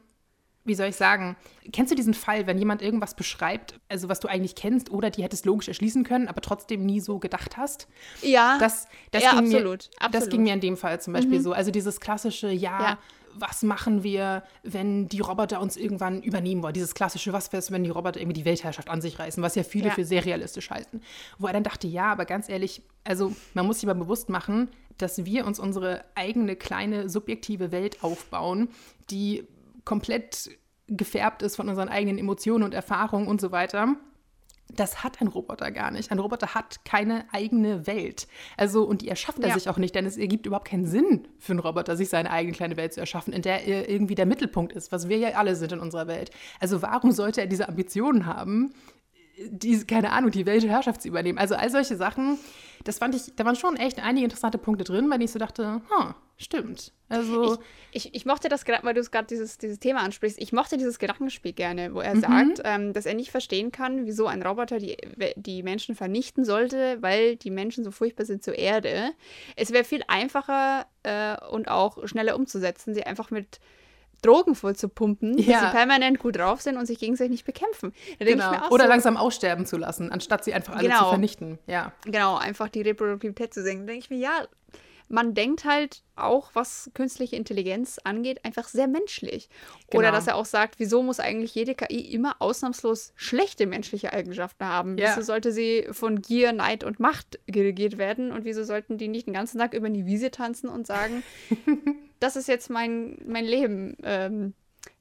wie 0.64 0.74
soll 0.74 0.88
ich 0.88 0.96
sagen, 0.96 1.36
kennst 1.72 1.90
du 1.90 1.96
diesen 1.96 2.14
Fall, 2.14 2.46
wenn 2.46 2.58
jemand 2.58 2.82
irgendwas 2.82 3.14
beschreibt, 3.14 3.80
also 3.88 4.08
was 4.08 4.20
du 4.20 4.28
eigentlich 4.28 4.54
kennst 4.54 4.90
oder 4.90 5.10
die 5.10 5.22
hättest 5.22 5.44
logisch 5.44 5.68
erschließen 5.68 6.04
können, 6.04 6.28
aber 6.28 6.40
trotzdem 6.40 6.86
nie 6.86 7.00
so 7.00 7.18
gedacht 7.18 7.56
hast? 7.56 7.88
Ja, 8.22 8.58
das, 8.58 8.86
das 9.10 9.24
ja 9.24 9.30
ging 9.30 9.46
absolut, 9.46 9.64
mir, 9.64 10.00
absolut. 10.00 10.14
Das 10.14 10.28
ging 10.28 10.42
mir 10.44 10.54
in 10.54 10.60
dem 10.60 10.76
Fall 10.76 11.00
zum 11.00 11.12
Beispiel 11.12 11.38
mhm. 11.38 11.42
so. 11.42 11.52
Also 11.52 11.70
dieses 11.70 12.00
klassische, 12.00 12.50
ja, 12.50 12.80
ja, 12.82 12.98
was 13.34 13.62
machen 13.62 14.02
wir, 14.02 14.42
wenn 14.62 15.08
die 15.08 15.20
Roboter 15.20 15.60
uns 15.60 15.76
irgendwann 15.76 16.22
übernehmen 16.22 16.62
wollen? 16.62 16.74
Dieses 16.74 16.94
klassische, 16.94 17.32
was 17.32 17.52
wäre 17.52 17.58
es, 17.58 17.70
wenn 17.70 17.84
die 17.84 17.90
Roboter 17.90 18.20
irgendwie 18.20 18.40
die 18.40 18.44
Weltherrschaft 18.44 18.88
an 18.88 19.00
sich 19.00 19.18
reißen, 19.18 19.42
was 19.42 19.54
ja 19.54 19.62
viele 19.62 19.88
ja. 19.88 19.94
für 19.94 20.04
sehr 20.04 20.24
realistisch 20.24 20.70
halten. 20.70 21.00
Wo 21.38 21.46
er 21.46 21.52
dann 21.52 21.64
dachte, 21.64 21.86
ja, 21.86 22.12
aber 22.12 22.24
ganz 22.24 22.48
ehrlich, 22.48 22.82
also 23.04 23.34
man 23.54 23.66
muss 23.66 23.80
sich 23.80 23.86
mal 23.86 23.94
bewusst 23.94 24.28
machen, 24.28 24.68
dass 24.98 25.24
wir 25.24 25.46
uns 25.46 25.58
unsere 25.58 26.04
eigene 26.14 26.56
kleine 26.56 27.08
subjektive 27.08 27.72
Welt 27.72 28.02
aufbauen, 28.04 28.68
die 29.10 29.44
komplett 29.84 30.50
gefärbt 30.86 31.42
ist 31.42 31.56
von 31.56 31.68
unseren 31.68 31.88
eigenen 31.88 32.18
Emotionen 32.18 32.64
und 32.64 32.74
Erfahrungen 32.74 33.28
und 33.28 33.40
so 33.40 33.52
weiter. 33.52 33.96
Das 34.74 35.04
hat 35.04 35.20
ein 35.20 35.28
Roboter 35.28 35.70
gar 35.70 35.90
nicht. 35.90 36.10
Ein 36.10 36.18
Roboter 36.18 36.54
hat 36.54 36.84
keine 36.84 37.26
eigene 37.32 37.86
Welt. 37.86 38.26
Also, 38.56 38.84
und 38.84 39.02
die 39.02 39.08
erschafft 39.08 39.40
er 39.40 39.48
ja. 39.48 39.54
sich 39.54 39.68
auch 39.68 39.76
nicht, 39.76 39.94
denn 39.94 40.06
es 40.06 40.16
ergibt 40.16 40.46
überhaupt 40.46 40.68
keinen 40.68 40.86
Sinn 40.86 41.28
für 41.38 41.52
einen 41.52 41.60
Roboter, 41.60 41.96
sich 41.96 42.08
seine 42.08 42.30
eigene 42.30 42.54
kleine 42.54 42.76
Welt 42.76 42.94
zu 42.94 43.00
erschaffen, 43.00 43.34
in 43.34 43.42
der 43.42 43.66
er 43.66 43.88
irgendwie 43.88 44.14
der 44.14 44.24
Mittelpunkt 44.24 44.72
ist, 44.72 44.90
was 44.90 45.08
wir 45.08 45.18
ja 45.18 45.30
alle 45.30 45.56
sind 45.56 45.72
in 45.72 45.80
unserer 45.80 46.06
Welt. 46.06 46.30
Also, 46.58 46.80
warum 46.80 47.12
sollte 47.12 47.42
er 47.42 47.46
diese 47.46 47.68
Ambitionen 47.68 48.24
haben, 48.24 48.72
die, 49.38 49.84
keine 49.84 50.12
Ahnung, 50.12 50.30
die 50.30 50.46
Weltherrschaft 50.46 51.02
zu 51.02 51.08
übernehmen? 51.08 51.38
Also, 51.38 51.54
all 51.54 51.70
solche 51.70 51.96
Sachen, 51.96 52.38
das 52.84 52.98
fand 52.98 53.14
ich, 53.14 53.34
da 53.36 53.44
waren 53.44 53.56
schon 53.56 53.76
echt 53.76 54.02
einige 54.02 54.24
interessante 54.24 54.58
Punkte 54.58 54.84
drin, 54.84 55.10
weil 55.10 55.22
ich 55.22 55.30
so 55.30 55.38
dachte, 55.38 55.80
huh, 55.90 56.14
Stimmt. 56.42 56.92
Also 57.08 57.58
ich, 57.92 58.06
ich, 58.06 58.14
ich 58.14 58.26
mochte 58.26 58.48
das 58.48 58.64
gerade, 58.64 58.84
weil 58.84 58.94
du 58.94 59.00
es 59.00 59.10
gerade 59.10 59.26
dieses, 59.26 59.58
dieses 59.58 59.78
Thema 59.78 60.00
ansprichst, 60.00 60.40
ich 60.40 60.52
mochte 60.52 60.76
dieses 60.76 60.98
Gedankenspiel 60.98 61.52
gerne, 61.52 61.94
wo 61.94 62.00
er 62.00 62.14
mhm. 62.14 62.20
sagt, 62.20 62.62
ähm, 62.64 62.92
dass 62.92 63.06
er 63.06 63.14
nicht 63.14 63.30
verstehen 63.30 63.70
kann, 63.70 64.06
wieso 64.06 64.26
ein 64.26 64.42
Roboter 64.42 64.78
die, 64.78 64.96
die 65.36 65.62
Menschen 65.62 65.94
vernichten 65.94 66.44
sollte, 66.44 66.98
weil 67.00 67.36
die 67.36 67.50
Menschen 67.50 67.84
so 67.84 67.90
furchtbar 67.90 68.24
sind 68.24 68.42
zur 68.42 68.56
Erde. 68.56 69.12
Es 69.56 69.72
wäre 69.72 69.84
viel 69.84 70.02
einfacher 70.08 70.86
äh, 71.04 71.36
und 71.48 71.68
auch 71.68 72.06
schneller 72.08 72.34
umzusetzen, 72.34 72.94
sie 72.94 73.04
einfach 73.04 73.30
mit 73.30 73.60
Drogen 74.22 74.54
voll 74.54 74.76
zu 74.76 74.88
pumpen, 74.88 75.36
ja. 75.36 75.60
dass 75.60 75.70
sie 75.70 75.76
permanent 75.76 76.18
gut 76.18 76.36
drauf 76.36 76.62
sind 76.62 76.76
und 76.76 76.86
sich 76.86 76.98
gegenseitig 76.98 77.32
nicht 77.32 77.44
bekämpfen. 77.44 77.92
Genau. 78.18 78.68
Oder 78.70 78.84
so, 78.84 78.88
langsam 78.88 79.16
aussterben 79.16 79.66
zu 79.66 79.76
lassen, 79.76 80.10
anstatt 80.10 80.44
sie 80.44 80.54
einfach 80.54 80.76
alle 80.76 80.88
genau. 80.88 81.04
zu 81.04 81.08
vernichten. 81.10 81.58
Ja. 81.66 81.92
Genau, 82.04 82.36
einfach 82.36 82.68
die 82.68 82.82
Reproduktivität 82.82 83.52
zu 83.52 83.62
senken. 83.62 83.86
Da 83.86 83.92
denke 83.92 84.04
ich 84.04 84.10
mir, 84.10 84.18
ja, 84.18 84.46
man 85.12 85.34
denkt 85.34 85.64
halt 85.64 86.02
auch, 86.16 86.50
was 86.54 86.90
künstliche 86.94 87.36
Intelligenz 87.36 87.98
angeht, 88.02 88.44
einfach 88.44 88.66
sehr 88.66 88.88
menschlich. 88.88 89.48
Genau. 89.90 89.98
Oder 89.98 90.10
dass 90.10 90.26
er 90.26 90.36
auch 90.36 90.46
sagt, 90.46 90.78
wieso 90.78 91.02
muss 91.02 91.20
eigentlich 91.20 91.54
jede 91.54 91.74
KI 91.74 92.00
immer 92.12 92.36
ausnahmslos 92.38 93.12
schlechte 93.14 93.66
menschliche 93.66 94.12
Eigenschaften 94.12 94.64
haben? 94.64 94.96
Ja. 94.96 95.10
Wieso 95.10 95.22
sollte 95.22 95.52
sie 95.52 95.86
von 95.90 96.22
Gier, 96.22 96.52
Neid 96.52 96.82
und 96.82 96.98
Macht 96.98 97.38
geregiert 97.46 97.98
werden? 97.98 98.32
Und 98.32 98.44
wieso 98.44 98.64
sollten 98.64 98.96
die 98.96 99.08
nicht 99.08 99.26
den 99.26 99.34
ganzen 99.34 99.58
Tag 99.58 99.74
über 99.74 99.90
die 99.90 100.06
Wiese 100.06 100.30
tanzen 100.30 100.70
und 100.70 100.86
sagen, 100.86 101.22
das 102.22 102.36
ist 102.36 102.48
jetzt 102.48 102.70
mein, 102.70 103.18
mein 103.26 103.44
Leben? 103.44 103.96
Ähm, 104.02 104.54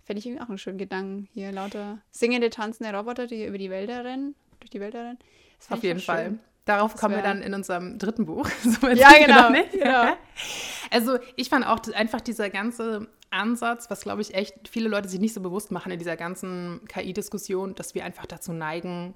Fände 0.03 0.19
ich 0.19 0.25
irgendwie 0.25 0.43
auch 0.43 0.49
einen 0.49 0.57
schönen 0.57 0.77
Gedanken. 0.77 1.29
Hier 1.33 1.51
lauter 1.51 1.99
singende, 2.09 2.49
tanzende 2.49 2.95
Roboter, 2.97 3.27
die 3.27 3.45
über 3.45 3.57
die 3.57 3.69
Wälder 3.69 4.03
rennen, 4.03 4.35
durch 4.59 4.71
die 4.71 4.79
Wälder 4.79 5.05
rennen. 5.05 5.19
Auf 5.69 5.83
jeden 5.83 5.99
Fall. 5.99 6.25
Schön. 6.25 6.39
Darauf 6.65 6.93
das 6.93 7.01
kommen 7.01 7.15
wir 7.15 7.23
dann 7.23 7.41
in 7.41 7.53
unserem 7.53 7.99
dritten 7.99 8.25
Buch. 8.25 8.49
so 8.63 8.87
ja, 8.87 9.11
genau. 9.17 9.51
genau. 9.71 10.13
Also 10.93 11.19
ich 11.37 11.47
fand 11.47 11.65
auch 11.65 11.79
einfach 11.93 12.19
dieser 12.19 12.49
ganze 12.49 13.07
Ansatz, 13.29 13.89
was 13.89 14.01
glaube 14.01 14.21
ich 14.21 14.33
echt 14.33 14.67
viele 14.67 14.89
Leute 14.89 15.07
sich 15.07 15.21
nicht 15.21 15.33
so 15.33 15.39
bewusst 15.39 15.71
machen 15.71 15.89
in 15.89 15.99
dieser 15.99 16.17
ganzen 16.17 16.81
KI-Diskussion, 16.89 17.75
dass 17.75 17.95
wir 17.95 18.03
einfach 18.03 18.25
dazu 18.25 18.51
neigen, 18.51 19.13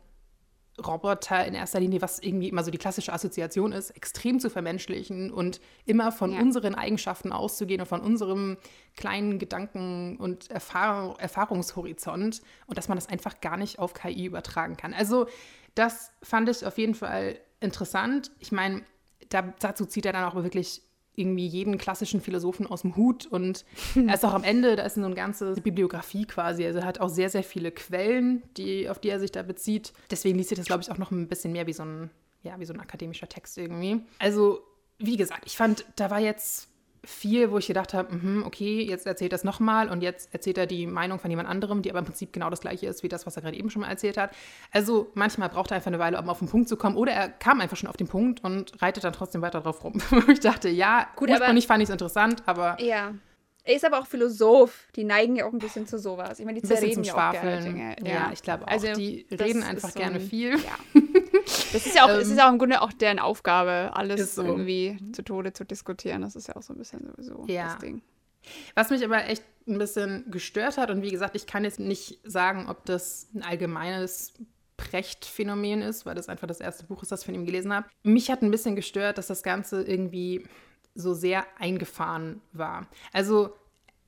Roboter 0.84 1.46
in 1.46 1.54
erster 1.54 1.80
Linie, 1.80 2.02
was 2.02 2.20
irgendwie 2.20 2.50
immer 2.50 2.64
so 2.64 2.72
die 2.72 2.78
klassische 2.78 3.14
Assoziation 3.14 3.72
ist, 3.72 3.92
extrem 3.92 4.40
zu 4.40 4.50
vermenschlichen 4.50 5.32
und 5.32 5.62
immer 5.86 6.12
von 6.12 6.34
ja. 6.34 6.42
unseren 6.42 6.76
Eigenschaften 6.76 7.32
auszugehen 7.32 7.82
und 7.82 7.88
von 7.88 8.02
unserem 8.02 8.58
kleinen 8.98 9.40
Gedanken- 9.40 10.18
und 10.18 10.52
Erfahr 10.52 11.20
Erfahrungshorizont 11.20 12.42
und 12.68 12.78
dass 12.78 12.90
man 12.90 12.98
das 12.98 13.08
einfach 13.08 13.40
gar 13.40 13.58
nicht 13.58 13.80
auf 13.80 13.94
KI 13.94 14.26
übertragen 14.26 14.76
kann. 14.76 14.94
Also 14.94 15.28
das 15.76 16.12
fand 16.22 16.50
ich 16.50 16.66
auf 16.66 16.78
jeden 16.78 16.96
Fall 16.96 17.40
interessant. 17.60 18.32
Ich 18.40 18.52
meine, 18.52 18.82
da, 19.30 19.54
dazu 19.60 19.86
zieht 19.86 20.06
er 20.06 20.14
dann 20.14 20.26
auch 20.26 20.36
wirklich 20.36 20.82
irgendwie 21.16 21.48
jeden 21.48 21.78
klassischen 21.78 22.22
Philosophen 22.22 22.68
aus 22.68 22.82
dem 22.82 22.96
Hut 22.96 23.26
und 23.26 23.66
er 23.96 24.14
ist 24.14 24.26
auch 24.26 24.34
am 24.34 24.44
Ende, 24.44 24.76
da 24.76 24.84
ist 24.84 24.96
so 24.96 25.04
eine 25.04 25.16
ganze 25.16 25.54
Bibliografie 25.56 26.26
quasi, 26.26 26.66
also 26.66 26.80
er 26.80 26.86
hat 26.86 27.00
auch 27.00 27.10
sehr, 27.10 27.30
sehr 27.30 27.44
viele 27.44 27.72
Quellen, 27.72 28.44
die, 28.58 28.90
auf 28.90 29.00
die 29.00 29.10
er 29.10 29.20
sich 29.20 29.32
da 29.32 29.44
bezieht. 29.44 29.94
Deswegen 30.12 30.38
liest 30.38 30.50
sich 30.50 30.58
das, 30.58 30.68
glaube 30.68 30.84
ich, 30.84 30.92
auch 30.92 30.98
noch 30.98 31.12
ein 31.12 31.28
bisschen 31.28 31.52
mehr 31.52 31.68
wie 31.68 31.74
so 31.74 31.84
ein, 31.84 32.10
ja, 32.44 32.60
wie 32.60 32.66
so 32.66 32.74
ein 32.74 32.80
akademischer 32.80 33.28
Text 33.28 33.58
irgendwie. 33.58 34.02
Also, 34.20 34.62
wie 34.98 35.18
gesagt, 35.18 35.44
ich 35.46 35.58
fand, 35.58 35.86
da 35.96 36.10
war 36.10 36.20
jetzt 36.20 36.70
viel, 37.06 37.52
wo 37.52 37.58
ich 37.58 37.68
gedacht 37.68 37.94
habe, 37.94 38.16
mm 38.16 38.44
okay, 38.46 38.84
jetzt 38.84 39.08
erzählt 39.08 39.34
er 39.34 39.38
es 39.38 39.44
nochmal 39.44 39.90
und 39.90 40.02
jetzt 40.02 40.34
erzählt 40.34 40.58
er 40.58 40.66
die 40.66 40.88
Meinung 40.88 41.20
von 41.20 41.30
jemand 41.30 41.50
anderem, 41.50 41.82
die 41.82 41.90
aber 41.90 42.00
im 42.00 42.06
Prinzip 42.06 42.34
genau 42.34 42.50
das 42.50 42.62
gleiche 42.62 42.88
ist 42.88 43.04
wie 43.04 43.08
das, 43.08 43.26
was 43.26 43.36
er 43.36 43.42
gerade 43.42 43.58
eben 43.58 43.70
schon 43.70 43.82
mal 43.82 43.90
erzählt 43.90 44.18
hat. 44.18 44.32
Also 44.72 45.12
manchmal 45.14 45.50
braucht 45.50 45.72
er 45.72 45.78
einfach 45.78 45.88
eine 45.88 46.00
Weile, 46.00 46.20
um 46.20 46.30
auf 46.30 46.40
den 46.40 46.48
Punkt 46.48 46.70
zu 46.70 46.78
kommen 46.78 46.96
oder 46.96 47.14
er 47.14 47.30
kam 47.30 47.62
einfach 47.62 47.78
schon 47.78 47.90
auf 47.90 47.98
den 47.98 48.08
Punkt 48.08 48.44
und 48.44 48.82
reitet 48.82 49.04
dann 49.04 49.14
trotzdem 49.14 49.42
weiter 49.42 49.62
drauf 49.62 49.84
rum. 49.84 49.94
ich 50.28 50.40
dachte, 50.40 50.70
ja, 50.70 51.08
gut, 51.16 51.30
ursprünglich 51.30 51.68
fand 51.68 51.82
ich 51.82 51.90
es 51.90 51.94
interessant, 51.94 52.44
aber... 52.46 52.82
Ja. 52.82 53.14
Er 53.68 53.76
ist 53.76 53.84
aber 53.84 54.00
auch 54.00 54.06
Philosoph. 54.06 54.88
Die 54.96 55.04
neigen 55.04 55.36
ja 55.36 55.48
auch 55.48 55.52
ein 55.52 55.58
bisschen 55.58 55.88
zu 55.88 55.98
sowas. 55.98 56.40
Ich 56.40 56.46
meine, 56.46 56.62
die 56.62 56.68
zerreden 56.68 57.04
ja 57.04 57.14
auch 57.14 57.32
gerne 57.32 57.64
Dinge. 57.64 57.96
Ja, 58.04 58.08
ja 58.08 58.30
ich 58.32 58.44
glaube 58.44 58.64
auch. 58.64 58.68
Also, 58.68 58.94
die 58.94 59.26
reden 59.32 59.64
einfach 59.64 59.90
so 59.90 60.00
gerne 60.00 60.16
ein, 60.18 60.22
viel. 60.22 60.52
Ja. 60.52 61.02
Das 61.74 61.86
ist 61.86 61.96
ja 61.96 62.06
auch, 62.06 62.10
ähm, 62.10 62.20
es 62.20 62.30
ist 62.30 62.38
ja 62.38 62.48
auch 62.48 62.52
im 62.52 62.60
Grunde 62.60 62.82
auch 62.82 62.94
deren 62.94 63.20
Aufgabe, 63.20 63.92
alles 63.94 64.36
so. 64.36 64.44
irgendwie 64.44 64.98
zu 65.14 65.24
Tode 65.24 65.52
zu 65.52 65.66
diskutieren. 65.66 66.22
Das 66.22 66.36
ist 66.36 66.48
ja 66.48 66.56
auch 66.56 66.62
so 66.62 66.74
ein 66.74 66.78
bisschen 66.78 67.08
sowieso 67.08 67.46
ja. 67.48 67.66
das 67.66 67.80
Ding. 67.80 68.02
Was 68.76 68.92
mich 68.92 69.04
aber 69.04 69.26
echt 69.26 69.44
ein 69.68 69.80
bisschen 69.80 70.30
gestört 70.30 70.78
hat, 70.78 70.92
und 70.92 71.02
wie 71.02 71.10
gesagt, 71.10 71.36
ich 71.36 71.48
kann 71.48 71.64
jetzt 71.64 71.80
nicht 71.80 72.20
sagen, 72.24 72.68
ob 72.70 72.86
das 72.86 73.30
ein 73.34 73.42
allgemeines 73.42 74.34
Precht-Phänomen 74.78 75.82
ist, 75.82 76.06
weil 76.06 76.16
das 76.16 76.30
einfach 76.30 76.48
das 76.48 76.60
erste 76.60 76.86
Buch 76.86 77.02
ist, 77.02 77.12
das 77.12 77.22
ich 77.22 77.26
von 77.26 77.36
ihm 77.36 77.46
gelesen 77.46 77.74
habe. 77.74 77.88
Mich 78.04 78.30
hat 78.30 78.42
ein 78.42 78.52
bisschen 78.52 78.76
gestört, 78.76 79.18
dass 79.18 79.28
das 79.28 79.42
Ganze 79.42 79.84
irgendwie 79.84 80.46
so 80.96 81.14
sehr 81.14 81.46
eingefahren 81.60 82.42
war. 82.54 82.88
Also 83.14 83.54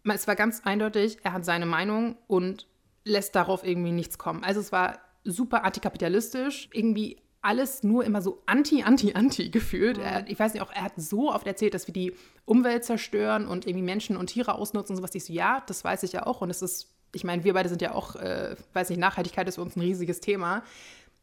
es 0.04 0.28
war 0.28 0.36
ganz 0.36 0.62
eindeutig, 0.64 1.18
er 1.24 1.34
hat 1.34 1.46
seine 1.46 1.66
Meinung 1.66 2.18
und 2.28 2.68
lässt 3.04 3.36
darauf 3.36 3.66
irgendwie 3.66 3.92
nichts 3.92 4.18
kommen. 4.18 4.44
Also 4.44 4.60
es 4.60 4.72
war 4.72 5.00
super 5.24 5.64
antikapitalistisch, 5.64 6.70
irgendwie 6.74 7.18
alles 7.42 7.84
nur 7.84 8.04
immer 8.04 8.22
so 8.22 8.42
anti, 8.46 8.84
anti, 8.84 9.14
anti 9.14 9.50
gefühlt. 9.50 9.98
Mhm. 9.98 10.04
Er, 10.04 10.28
ich 10.28 10.40
weiß 10.40 10.54
nicht, 10.54 10.64
auch 10.64 10.72
er 10.72 10.84
hat 10.84 10.94
so 10.98 11.32
oft 11.32 11.48
erzählt, 11.48 11.74
dass 11.74 11.88
wir 11.88 11.94
die 11.94 12.14
Umwelt 12.46 12.84
zerstören 12.84 13.48
und 13.48 13.68
irgendwie 13.68 13.86
Menschen 13.86 14.18
und 14.18 14.28
Tiere 14.28 14.56
ausnutzen 14.56 14.94
und 14.94 14.98
sowas. 14.98 15.16
Ich 15.16 15.26
so, 15.26 15.34
ja, 15.34 15.64
das 15.68 15.84
weiß 15.84 16.04
ich 16.04 16.14
ja 16.14 16.26
auch. 16.26 16.42
Und 16.42 16.50
es 16.50 16.62
ist, 16.62 16.90
ich 17.14 17.24
meine, 17.24 17.44
wir 17.44 17.54
beide 17.54 17.70
sind 17.70 17.82
ja 17.82 17.94
auch, 17.94 18.16
äh, 18.16 18.56
weiß 18.74 18.90
nicht, 18.90 19.00
Nachhaltigkeit 19.00 19.48
ist 19.48 19.56
für 19.56 19.62
uns 19.62 19.76
ein 19.76 19.82
riesiges 19.82 20.20
Thema. 20.20 20.64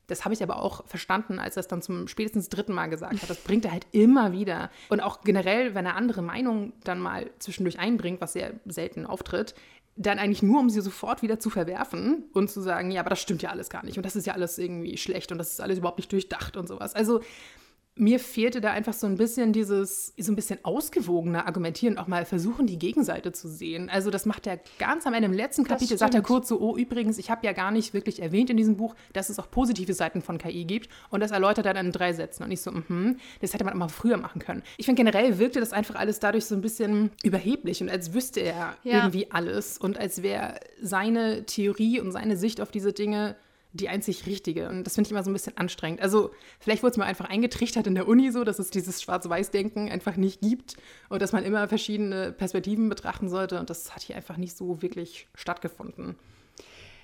Das 0.06 0.24
habe 0.24 0.34
ich 0.34 0.42
aber 0.42 0.60
auch 0.60 0.86
verstanden, 0.86 1.38
als 1.38 1.56
er 1.56 1.60
es 1.60 1.68
dann 1.68 1.82
zum 1.82 2.08
spätestens 2.08 2.48
dritten 2.48 2.74
Mal 2.74 2.88
gesagt 2.88 3.22
hat. 3.22 3.30
Das 3.30 3.38
bringt 3.38 3.64
er 3.64 3.72
halt 3.72 3.86
immer 3.92 4.32
wieder. 4.32 4.70
Und 4.88 5.00
auch 5.00 5.22
generell, 5.22 5.74
wenn 5.74 5.86
er 5.86 5.96
andere 5.96 6.22
Meinungen 6.22 6.72
dann 6.84 7.00
mal 7.00 7.30
zwischendurch 7.38 7.78
einbringt, 7.78 8.20
was 8.20 8.34
sehr 8.34 8.52
selten 8.66 9.06
auftritt, 9.06 9.54
dann 9.96 10.18
eigentlich 10.18 10.42
nur, 10.42 10.60
um 10.60 10.70
sie 10.70 10.80
sofort 10.80 11.22
wieder 11.22 11.38
zu 11.38 11.50
verwerfen 11.50 12.24
und 12.32 12.50
zu 12.50 12.60
sagen, 12.60 12.90
ja, 12.90 13.00
aber 13.00 13.10
das 13.10 13.20
stimmt 13.20 13.42
ja 13.42 13.50
alles 13.50 13.70
gar 13.70 13.84
nicht 13.84 13.96
und 13.96 14.04
das 14.04 14.16
ist 14.16 14.26
ja 14.26 14.32
alles 14.32 14.58
irgendwie 14.58 14.96
schlecht 14.96 15.30
und 15.30 15.38
das 15.38 15.52
ist 15.52 15.60
alles 15.60 15.78
überhaupt 15.78 15.98
nicht 15.98 16.10
durchdacht 16.10 16.56
und 16.56 16.66
sowas. 16.66 16.94
Also 16.94 17.20
mir 17.96 18.18
fehlte 18.18 18.60
da 18.60 18.72
einfach 18.72 18.92
so 18.92 19.06
ein 19.06 19.16
bisschen 19.16 19.52
dieses, 19.52 20.12
so 20.18 20.32
ein 20.32 20.36
bisschen 20.36 20.58
ausgewogene 20.64 21.46
Argumentieren, 21.46 21.96
auch 21.96 22.08
mal 22.08 22.24
versuchen, 22.24 22.66
die 22.66 22.78
Gegenseite 22.78 23.30
zu 23.30 23.48
sehen. 23.48 23.88
Also 23.88 24.10
das 24.10 24.26
macht 24.26 24.48
er 24.48 24.58
ganz 24.80 25.06
am 25.06 25.14
Ende 25.14 25.26
im 25.26 25.32
letzten 25.32 25.62
Kapitel, 25.62 25.96
sagt 25.96 26.14
er 26.14 26.22
kurz 26.22 26.48
so, 26.48 26.60
oh 26.60 26.76
übrigens, 26.76 27.18
ich 27.18 27.30
habe 27.30 27.46
ja 27.46 27.52
gar 27.52 27.70
nicht 27.70 27.94
wirklich 27.94 28.20
erwähnt 28.20 28.50
in 28.50 28.56
diesem 28.56 28.76
Buch, 28.76 28.96
dass 29.12 29.28
es 29.28 29.38
auch 29.38 29.48
positive 29.48 29.94
Seiten 29.94 30.22
von 30.22 30.38
KI 30.38 30.64
gibt 30.64 30.88
und 31.10 31.20
das 31.20 31.30
erläutert 31.30 31.66
er 31.66 31.74
dann 31.74 31.86
in 31.86 31.92
drei 31.92 32.12
Sätzen 32.12 32.42
und 32.42 32.50
ich 32.50 32.62
so, 32.62 32.72
mhm, 32.72 33.18
das 33.40 33.54
hätte 33.54 33.62
man 33.62 33.74
auch 33.74 33.78
mal 33.78 33.88
früher 33.88 34.16
machen 34.16 34.40
können. 34.40 34.64
Ich 34.76 34.86
finde 34.86 35.00
generell 35.04 35.38
wirkte 35.38 35.60
das 35.60 35.72
einfach 35.72 35.94
alles 35.94 36.18
dadurch 36.18 36.46
so 36.46 36.56
ein 36.56 36.62
bisschen 36.62 37.12
überheblich 37.22 37.80
und 37.80 37.90
als 37.90 38.12
wüsste 38.12 38.40
er 38.40 38.76
ja. 38.82 38.98
irgendwie 38.98 39.30
alles 39.30 39.78
und 39.78 39.98
als 39.98 40.22
wäre 40.24 40.58
seine 40.82 41.46
Theorie 41.46 42.00
und 42.00 42.10
seine 42.10 42.36
Sicht 42.36 42.60
auf 42.60 42.72
diese 42.72 42.92
Dinge 42.92 43.36
die 43.74 43.88
einzig 43.88 44.26
richtige. 44.26 44.68
Und 44.68 44.84
das 44.84 44.94
finde 44.94 45.08
ich 45.08 45.12
immer 45.12 45.22
so 45.22 45.30
ein 45.30 45.34
bisschen 45.34 45.58
anstrengend. 45.58 46.00
Also 46.00 46.30
vielleicht 46.60 46.82
wurde 46.82 46.92
es 46.92 46.96
mir 46.96 47.04
einfach 47.04 47.28
eingetrichtert 47.28 47.86
in 47.86 47.94
der 47.94 48.08
Uni 48.08 48.30
so, 48.30 48.44
dass 48.44 48.58
es 48.58 48.70
dieses 48.70 49.02
Schwarz-Weiß-Denken 49.02 49.90
einfach 49.90 50.16
nicht 50.16 50.40
gibt 50.40 50.76
und 51.08 51.20
dass 51.20 51.32
man 51.32 51.44
immer 51.44 51.68
verschiedene 51.68 52.32
Perspektiven 52.32 52.88
betrachten 52.88 53.28
sollte. 53.28 53.58
Und 53.58 53.70
das 53.70 53.94
hat 53.94 54.02
hier 54.02 54.16
einfach 54.16 54.36
nicht 54.36 54.56
so 54.56 54.80
wirklich 54.80 55.26
stattgefunden. 55.34 56.16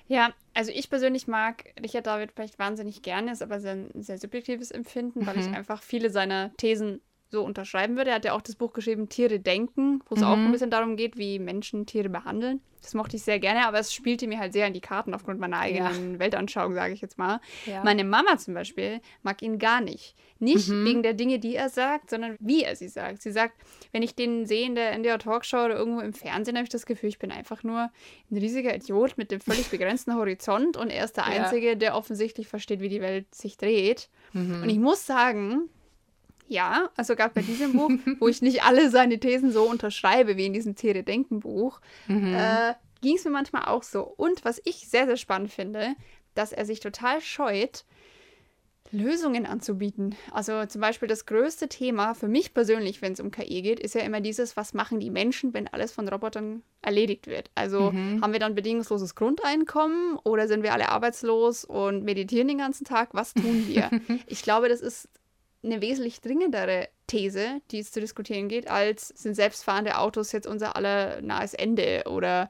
Ja, 0.07 0.33
also 0.53 0.71
ich 0.73 0.89
persönlich 0.89 1.27
mag 1.27 1.73
Richard 1.81 2.07
David 2.07 2.31
vielleicht 2.33 2.57
wahnsinnig 2.57 3.01
gerne, 3.01 3.31
ist 3.31 3.41
aber 3.41 3.55
ein 3.55 3.89
sehr 3.93 4.17
subjektives 4.17 4.71
Empfinden, 4.71 5.25
weil 5.25 5.35
mhm. 5.35 5.41
ich 5.41 5.47
einfach 5.55 5.83
viele 5.83 6.09
seiner 6.09 6.53
Thesen 6.57 7.01
so 7.31 7.43
unterschreiben 7.43 7.95
würde. 7.95 8.11
Er 8.11 8.17
hat 8.17 8.25
ja 8.25 8.33
auch 8.33 8.41
das 8.41 8.55
Buch 8.55 8.73
geschrieben, 8.73 9.09
Tiere 9.09 9.39
denken, 9.39 10.01
wo 10.07 10.15
es 10.15 10.21
mhm. 10.21 10.27
auch 10.27 10.37
ein 10.37 10.51
bisschen 10.51 10.69
darum 10.69 10.97
geht, 10.97 11.17
wie 11.17 11.39
Menschen 11.39 11.85
Tiere 11.85 12.09
behandeln. 12.09 12.61
Das 12.81 12.95
mochte 12.95 13.15
ich 13.15 13.23
sehr 13.23 13.39
gerne, 13.39 13.67
aber 13.67 13.79
es 13.79 13.93
spielte 13.93 14.27
mir 14.27 14.39
halt 14.39 14.53
sehr 14.53 14.65
in 14.65 14.73
die 14.73 14.81
Karten 14.81 15.13
aufgrund 15.13 15.39
meiner 15.39 15.59
eigenen 15.59 16.13
ja. 16.13 16.19
Weltanschauung, 16.19 16.73
sage 16.73 16.93
ich 16.93 17.01
jetzt 17.01 17.17
mal. 17.17 17.39
Ja. 17.67 17.83
Meine 17.83 18.03
Mama 18.03 18.37
zum 18.37 18.55
Beispiel 18.55 19.01
mag 19.21 19.43
ihn 19.43 19.59
gar 19.59 19.81
nicht. 19.81 20.15
Nicht 20.39 20.69
mhm. 20.69 20.85
wegen 20.85 21.03
der 21.03 21.13
Dinge, 21.13 21.37
die 21.37 21.55
er 21.55 21.69
sagt, 21.69 22.09
sondern 22.09 22.35
wie 22.39 22.63
er 22.63 22.75
sie 22.75 22.87
sagt. 22.87 23.21
Sie 23.21 23.31
sagt, 23.31 23.53
wenn 23.91 24.01
ich 24.01 24.15
den 24.15 24.47
sehe 24.47 24.65
in 24.65 24.73
der, 24.73 24.93
in 24.93 25.03
der 25.03 25.19
Talkshow 25.19 25.65
oder 25.65 25.75
irgendwo 25.75 26.01
im 26.01 26.13
Fernsehen, 26.13 26.57
habe 26.57 26.63
ich 26.63 26.71
das 26.71 26.87
Gefühl, 26.87 27.09
ich 27.09 27.19
bin 27.19 27.31
einfach 27.31 27.63
nur 27.63 27.91
ein 28.31 28.37
riesiger 28.37 28.75
Idiot 28.75 29.15
mit 29.15 29.29
dem 29.29 29.41
völlig 29.41 29.69
begrenzten 29.69 30.15
Horizont 30.15 30.75
und 30.75 30.89
er 30.89 31.05
ist 31.05 31.17
der 31.17 31.25
ja. 31.25 31.43
Einzige, 31.43 31.77
der 31.77 31.95
offensichtlich 31.95 32.47
versteht, 32.47 32.81
wie 32.81 32.89
die 32.89 33.01
Welt 33.01 33.33
sich 33.35 33.57
dreht. 33.57 34.09
Mhm. 34.33 34.63
Und 34.63 34.69
ich 34.69 34.79
muss 34.79 35.05
sagen, 35.05 35.69
ja, 36.51 36.89
also 36.97 37.15
gerade 37.15 37.33
bei 37.33 37.41
diesem 37.41 37.73
Buch, 37.73 37.91
wo 38.19 38.27
ich 38.27 38.41
nicht 38.41 38.63
alle 38.63 38.89
seine 38.89 39.19
Thesen 39.19 39.51
so 39.51 39.63
unterschreibe 39.63 40.35
wie 40.35 40.45
in 40.45 40.53
diesem 40.53 40.75
Tiere-Denken-Buch, 40.75 41.79
mhm. 42.07 42.35
äh, 42.35 42.73
ging 43.01 43.15
es 43.15 43.23
mir 43.23 43.31
manchmal 43.31 43.65
auch 43.65 43.83
so. 43.83 44.03
Und 44.03 44.43
was 44.43 44.61
ich 44.65 44.89
sehr, 44.89 45.05
sehr 45.05 45.17
spannend 45.17 45.51
finde, 45.51 45.95
dass 46.35 46.51
er 46.51 46.65
sich 46.65 46.81
total 46.81 47.21
scheut, 47.21 47.85
Lösungen 48.91 49.45
anzubieten. 49.45 50.15
Also 50.33 50.65
zum 50.65 50.81
Beispiel 50.81 51.07
das 51.07 51.25
größte 51.25 51.69
Thema 51.69 52.13
für 52.13 52.27
mich 52.27 52.53
persönlich, 52.53 53.01
wenn 53.01 53.13
es 53.13 53.21
um 53.21 53.31
KI 53.31 53.61
geht, 53.61 53.79
ist 53.79 53.95
ja 53.95 54.01
immer 54.01 54.19
dieses, 54.19 54.57
was 54.57 54.73
machen 54.73 54.99
die 54.99 55.09
Menschen, 55.09 55.53
wenn 55.53 55.69
alles 55.69 55.93
von 55.93 56.09
Robotern 56.09 56.63
erledigt 56.81 57.27
wird. 57.27 57.49
Also 57.55 57.91
mhm. 57.91 58.21
haben 58.21 58.33
wir 58.33 58.41
dann 58.41 58.55
bedingungsloses 58.55 59.15
Grundeinkommen 59.15 60.17
oder 60.25 60.49
sind 60.49 60.63
wir 60.63 60.73
alle 60.73 60.89
arbeitslos 60.89 61.63
und 61.63 62.03
meditieren 62.03 62.49
den 62.49 62.57
ganzen 62.57 62.83
Tag? 62.83 63.13
Was 63.13 63.33
tun 63.33 63.65
wir? 63.67 63.89
ich 64.27 64.41
glaube, 64.41 64.67
das 64.67 64.81
ist 64.81 65.07
eine 65.63 65.81
wesentlich 65.81 66.21
dringendere 66.21 66.89
These, 67.07 67.61
die 67.71 67.79
es 67.79 67.91
zu 67.91 67.99
diskutieren 67.99 68.47
geht, 68.47 68.69
als 68.69 69.09
sind 69.09 69.35
selbstfahrende 69.35 69.97
Autos 69.97 70.31
jetzt 70.31 70.47
unser 70.47 70.75
aller 70.75 71.21
nahes 71.21 71.53
Ende 71.53 72.03
oder 72.09 72.49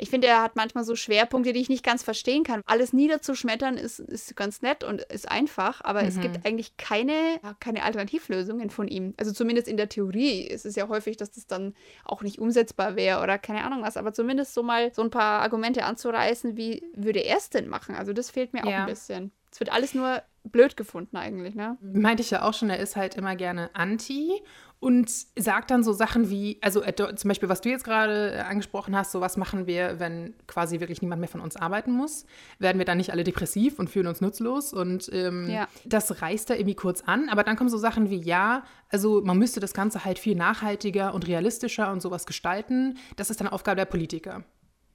ich 0.00 0.08
finde, 0.08 0.28
er 0.28 0.42
hat 0.42 0.56
manchmal 0.56 0.84
so 0.84 0.96
Schwerpunkte, 0.96 1.52
die 1.52 1.60
ich 1.60 1.68
nicht 1.68 1.84
ganz 1.84 2.02
verstehen 2.02 2.42
kann. 2.42 2.62
Alles 2.64 2.94
niederzuschmettern 2.94 3.76
ist, 3.76 4.00
ist 4.00 4.34
ganz 4.34 4.62
nett 4.62 4.82
und 4.82 5.02
ist 5.02 5.30
einfach, 5.30 5.82
aber 5.84 6.02
mhm. 6.02 6.08
es 6.08 6.20
gibt 6.20 6.46
eigentlich 6.46 6.76
keine, 6.78 7.38
keine 7.60 7.82
Alternativlösungen 7.82 8.70
von 8.70 8.88
ihm. 8.88 9.12
Also 9.18 9.32
zumindest 9.32 9.68
in 9.68 9.76
der 9.76 9.90
Theorie. 9.90 10.48
Es 10.48 10.64
ist 10.64 10.76
ja 10.76 10.88
häufig, 10.88 11.18
dass 11.18 11.32
das 11.32 11.46
dann 11.46 11.74
auch 12.04 12.22
nicht 12.22 12.38
umsetzbar 12.38 12.96
wäre 12.96 13.22
oder 13.22 13.38
keine 13.38 13.62
Ahnung 13.62 13.82
was, 13.82 13.98
aber 13.98 14.14
zumindest 14.14 14.54
so 14.54 14.62
mal 14.62 14.92
so 14.94 15.02
ein 15.02 15.10
paar 15.10 15.42
Argumente 15.42 15.84
anzureißen, 15.84 16.56
wie 16.56 16.82
würde 16.94 17.20
er 17.20 17.36
es 17.36 17.50
denn 17.50 17.68
machen? 17.68 17.94
Also 17.94 18.14
das 18.14 18.30
fehlt 18.30 18.54
mir 18.54 18.64
auch 18.64 18.70
ja. 18.70 18.80
ein 18.80 18.86
bisschen. 18.86 19.32
Es 19.52 19.60
wird 19.60 19.70
alles 19.70 19.94
nur 19.94 20.22
blöd 20.44 20.76
gefunden 20.76 21.16
eigentlich, 21.16 21.54
ne? 21.54 21.76
Meinte 21.80 22.22
ich 22.22 22.30
ja 22.30 22.42
auch 22.42 22.54
schon, 22.54 22.70
er 22.70 22.78
ist 22.78 22.96
halt 22.96 23.14
immer 23.14 23.36
gerne 23.36 23.70
anti 23.74 24.40
und 24.80 25.10
sagt 25.36 25.70
dann 25.70 25.84
so 25.84 25.92
Sachen 25.92 26.30
wie, 26.30 26.58
also 26.62 26.80
zum 26.80 27.28
Beispiel, 27.28 27.50
was 27.50 27.60
du 27.60 27.68
jetzt 27.68 27.84
gerade 27.84 28.32
äh, 28.32 28.38
angesprochen 28.38 28.96
hast, 28.96 29.12
so 29.12 29.20
was 29.20 29.36
machen 29.36 29.66
wir, 29.66 30.00
wenn 30.00 30.34
quasi 30.46 30.80
wirklich 30.80 31.02
niemand 31.02 31.20
mehr 31.20 31.28
von 31.28 31.42
uns 31.42 31.56
arbeiten 31.56 31.92
muss? 31.92 32.24
Werden 32.58 32.78
wir 32.78 32.86
dann 32.86 32.96
nicht 32.96 33.12
alle 33.12 33.22
depressiv 33.22 33.78
und 33.78 33.90
fühlen 33.90 34.06
uns 34.06 34.22
nutzlos? 34.22 34.72
Und 34.72 35.10
ähm, 35.12 35.50
ja. 35.50 35.68
das 35.84 36.22
reißt 36.22 36.48
er 36.48 36.56
irgendwie 36.56 36.74
kurz 36.74 37.02
an, 37.02 37.28
aber 37.28 37.44
dann 37.44 37.56
kommen 37.56 37.68
so 37.68 37.76
Sachen 37.78 38.08
wie, 38.08 38.22
ja, 38.22 38.64
also 38.88 39.20
man 39.22 39.38
müsste 39.38 39.60
das 39.60 39.74
Ganze 39.74 40.06
halt 40.06 40.18
viel 40.18 40.34
nachhaltiger 40.34 41.12
und 41.12 41.28
realistischer 41.28 41.92
und 41.92 42.00
sowas 42.00 42.24
gestalten. 42.24 42.96
Das 43.16 43.28
ist 43.28 43.40
dann 43.40 43.48
Aufgabe 43.48 43.76
der 43.76 43.84
Politiker. 43.84 44.44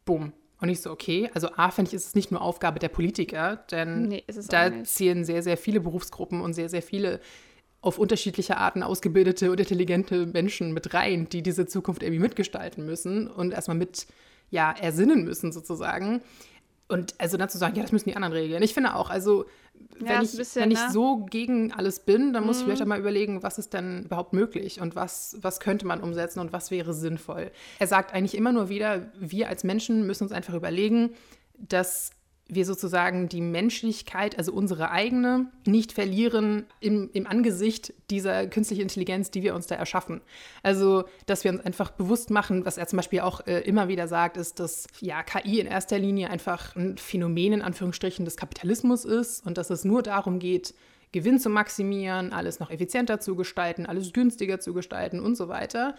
Bumm. 0.03 0.33
Und 0.65 0.71
ich 0.71 0.81
so, 0.81 0.89
okay, 0.89 1.29
also 1.35 1.49
A, 1.57 1.69
finde 1.69 1.89
ich, 1.89 1.93
ist 1.93 2.07
es 2.07 2.15
nicht 2.15 2.31
nur 2.31 2.41
Aufgabe 2.41 2.79
der 2.79 2.89
Politiker, 2.89 3.57
denn 3.69 4.07
nee, 4.07 4.23
da 4.49 4.83
zählen 4.83 5.23
sehr, 5.23 5.43
sehr 5.43 5.57
viele 5.57 5.79
Berufsgruppen 5.79 6.41
und 6.41 6.55
sehr, 6.55 6.69
sehr 6.69 6.81
viele 6.81 7.19
auf 7.81 7.99
unterschiedliche 7.99 8.57
Arten 8.57 8.81
ausgebildete 8.81 9.51
und 9.51 9.59
intelligente 9.59 10.25
Menschen 10.25 10.73
mit 10.73 10.95
rein, 10.95 11.29
die 11.29 11.43
diese 11.43 11.67
Zukunft 11.67 12.01
irgendwie 12.01 12.19
mitgestalten 12.19 12.83
müssen 12.83 13.27
und 13.27 13.53
erstmal 13.53 13.77
mit, 13.77 14.07
ja, 14.49 14.71
ersinnen 14.71 15.23
müssen 15.23 15.51
sozusagen. 15.51 16.23
Und 16.87 17.15
also 17.17 17.37
dann 17.37 17.49
zu 17.49 17.57
sagen, 17.57 17.75
ja, 17.75 17.81
das 17.81 17.91
müssen 17.91 18.09
die 18.09 18.15
anderen 18.15 18.33
regeln. 18.33 18.61
Ich 18.61 18.73
finde 18.73 18.95
auch, 18.95 19.09
also 19.09 19.45
wenn, 19.97 20.07
ja, 20.07 20.21
ich, 20.21 20.35
bisschen, 20.35 20.61
wenn 20.61 20.71
ich 20.71 20.79
ne? 20.79 20.91
so 20.91 21.25
gegen 21.25 21.71
alles 21.73 21.99
bin, 21.99 22.31
dann 22.33 22.45
muss 22.45 22.57
mhm. 22.57 22.61
ich 22.61 22.65
vielleicht 22.65 22.81
auch 22.83 22.87
mal 22.87 22.99
überlegen, 22.99 23.41
was 23.43 23.57
ist 23.57 23.73
denn 23.73 24.03
überhaupt 24.03 24.33
möglich 24.33 24.81
und 24.81 24.95
was, 24.95 25.37
was 25.41 25.59
könnte 25.59 25.87
man 25.87 26.01
umsetzen 26.01 26.39
und 26.39 26.53
was 26.53 26.69
wäre 26.69 26.93
sinnvoll. 26.93 27.51
Er 27.79 27.87
sagt 27.87 28.13
eigentlich 28.13 28.35
immer 28.35 28.51
nur 28.51 28.69
wieder, 28.69 29.11
wir 29.19 29.49
als 29.49 29.63
Menschen 29.63 30.05
müssen 30.05 30.23
uns 30.23 30.31
einfach 30.31 30.53
überlegen, 30.53 31.11
dass 31.57 32.11
wir 32.47 32.65
sozusagen 32.65 33.27
die 33.27 33.41
Menschlichkeit, 33.41 34.37
also 34.37 34.53
unsere 34.53 34.91
eigene, 34.91 35.51
nicht 35.65 35.91
verlieren 35.91 36.65
im, 36.79 37.09
im 37.13 37.25
Angesicht 37.25 37.93
dieser 38.11 38.45
künstlichen 38.47 38.83
Intelligenz, 38.83 39.31
die 39.31 39.41
wir 39.41 39.55
uns 39.55 39.65
da 39.65 39.75
erschaffen. 39.75 40.21
Also, 40.61 41.05
dass 41.25 41.43
wir 41.43 41.51
uns 41.51 41.61
einfach 41.61 41.91
bewusst 41.91 42.29
machen, 42.29 42.63
was 42.65 42.77
er 42.77 42.87
zum 42.87 42.97
Beispiel 42.97 43.21
auch 43.21 43.45
äh, 43.47 43.61
immer 43.61 43.87
wieder 43.87 44.07
sagt, 44.07 44.37
ist, 44.37 44.59
dass 44.59 44.85
ja, 45.01 45.23
KI 45.23 45.59
in 45.59 45.65
erster 45.65 45.97
Linie 45.97 46.29
einfach 46.29 46.75
ein 46.75 46.97
Phänomen 46.97 47.53
in 47.53 47.61
Anführungsstrichen 47.63 48.25
des 48.25 48.37
Kapitalismus 48.37 49.05
ist 49.05 49.43
und 49.45 49.57
dass 49.57 49.71
es 49.71 49.83
nur 49.83 50.03
darum 50.03 50.37
geht, 50.37 50.75
Gewinn 51.11 51.39
zu 51.39 51.49
maximieren, 51.49 52.31
alles 52.31 52.59
noch 52.59 52.69
effizienter 52.69 53.19
zu 53.19 53.35
gestalten, 53.35 53.87
alles 53.87 54.13
günstiger 54.13 54.59
zu 54.59 54.73
gestalten 54.73 55.19
und 55.19 55.35
so 55.35 55.47
weiter. 55.47 55.95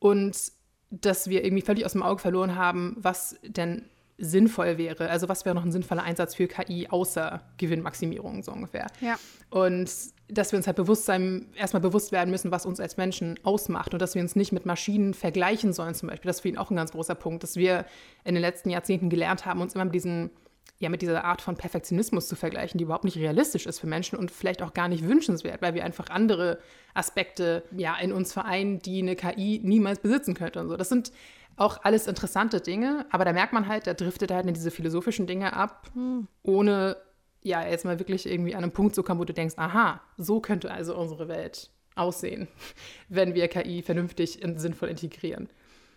Und 0.00 0.50
dass 0.90 1.28
wir 1.28 1.44
irgendwie 1.44 1.62
völlig 1.62 1.84
aus 1.84 1.92
dem 1.92 2.02
Auge 2.02 2.20
verloren 2.20 2.56
haben, 2.56 2.96
was 2.98 3.36
denn 3.42 3.84
sinnvoll 4.18 4.78
wäre. 4.78 5.10
Also 5.10 5.28
was 5.28 5.44
wäre 5.44 5.54
noch 5.54 5.64
ein 5.64 5.72
sinnvoller 5.72 6.02
Einsatz 6.02 6.34
für 6.34 6.48
KI 6.48 6.88
außer 6.88 7.42
Gewinnmaximierung 7.58 8.42
so 8.42 8.52
ungefähr. 8.52 8.86
Ja. 9.00 9.18
Und 9.50 9.90
dass 10.28 10.52
wir 10.52 10.56
uns 10.56 10.66
halt 10.66 10.76
bewusst 10.76 11.04
sein, 11.04 11.46
erstmal 11.54 11.82
bewusst 11.82 12.12
werden 12.12 12.30
müssen, 12.30 12.50
was 12.50 12.66
uns 12.66 12.80
als 12.80 12.96
Menschen 12.96 13.38
ausmacht 13.44 13.92
und 13.92 14.00
dass 14.00 14.14
wir 14.14 14.22
uns 14.22 14.34
nicht 14.34 14.52
mit 14.52 14.66
Maschinen 14.66 15.14
vergleichen 15.14 15.72
sollen 15.72 15.94
zum 15.94 16.08
Beispiel. 16.08 16.28
Das 16.28 16.36
ist 16.36 16.42
für 16.42 16.48
ihn 16.48 16.58
auch 16.58 16.70
ein 16.70 16.76
ganz 16.76 16.92
großer 16.92 17.14
Punkt, 17.14 17.42
dass 17.42 17.56
wir 17.56 17.84
in 18.24 18.34
den 18.34 18.40
letzten 18.40 18.70
Jahrzehnten 18.70 19.10
gelernt 19.10 19.44
haben, 19.44 19.60
uns 19.60 19.74
immer 19.74 19.84
mit 19.84 19.94
diesen 19.94 20.30
ja, 20.78 20.90
mit 20.90 21.00
dieser 21.00 21.24
Art 21.24 21.40
von 21.40 21.56
Perfektionismus 21.56 22.28
zu 22.28 22.36
vergleichen, 22.36 22.76
die 22.76 22.84
überhaupt 22.84 23.04
nicht 23.04 23.16
realistisch 23.16 23.66
ist 23.66 23.78
für 23.78 23.86
Menschen 23.86 24.18
und 24.18 24.30
vielleicht 24.30 24.60
auch 24.62 24.74
gar 24.74 24.88
nicht 24.88 25.08
wünschenswert, 25.08 25.62
weil 25.62 25.74
wir 25.74 25.84
einfach 25.84 26.10
andere 26.10 26.58
Aspekte 26.92 27.62
ja 27.74 27.96
in 27.96 28.12
uns 28.12 28.34
vereinen, 28.34 28.80
die 28.80 28.98
eine 28.98 29.16
KI 29.16 29.60
niemals 29.62 30.00
besitzen 30.00 30.34
könnte 30.34 30.60
und 30.60 30.68
so. 30.68 30.76
Das 30.76 30.90
sind 30.90 31.12
auch 31.56 31.82
alles 31.82 32.06
interessante 32.06 32.60
Dinge, 32.60 33.06
aber 33.10 33.24
da 33.24 33.32
merkt 33.32 33.52
man 33.52 33.66
halt, 33.68 33.86
da 33.86 33.94
driftet 33.94 34.30
halt 34.30 34.46
in 34.46 34.54
diese 34.54 34.70
philosophischen 34.70 35.26
Dinge 35.26 35.54
ab, 35.54 35.90
hm. 35.94 36.28
ohne 36.42 36.96
ja 37.42 37.66
jetzt 37.66 37.84
mal 37.84 37.98
wirklich 37.98 38.26
irgendwie 38.26 38.54
an 38.54 38.62
einen 38.62 38.72
Punkt 38.72 38.94
zu 38.94 39.02
kommen, 39.02 39.20
wo 39.20 39.24
du 39.24 39.32
denkst, 39.32 39.54
aha, 39.56 40.00
so 40.16 40.40
könnte 40.40 40.70
also 40.70 40.96
unsere 40.96 41.28
Welt 41.28 41.70
aussehen, 41.94 42.48
wenn 43.08 43.34
wir 43.34 43.48
KI 43.48 43.82
vernünftig 43.82 44.44
und 44.44 44.58
sinnvoll 44.58 44.88
integrieren. 44.88 45.48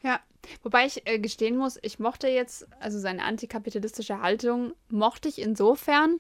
Ja, 0.02 0.20
wobei 0.64 0.86
ich 0.86 1.08
äh, 1.08 1.20
gestehen 1.20 1.58
muss, 1.58 1.78
ich 1.82 2.00
mochte 2.00 2.28
jetzt, 2.28 2.68
also 2.80 3.00
seine 3.00 3.24
antikapitalistische 3.24 4.22
Haltung 4.22 4.74
mochte 4.90 5.30
ich 5.30 5.40
insofern. 5.40 6.20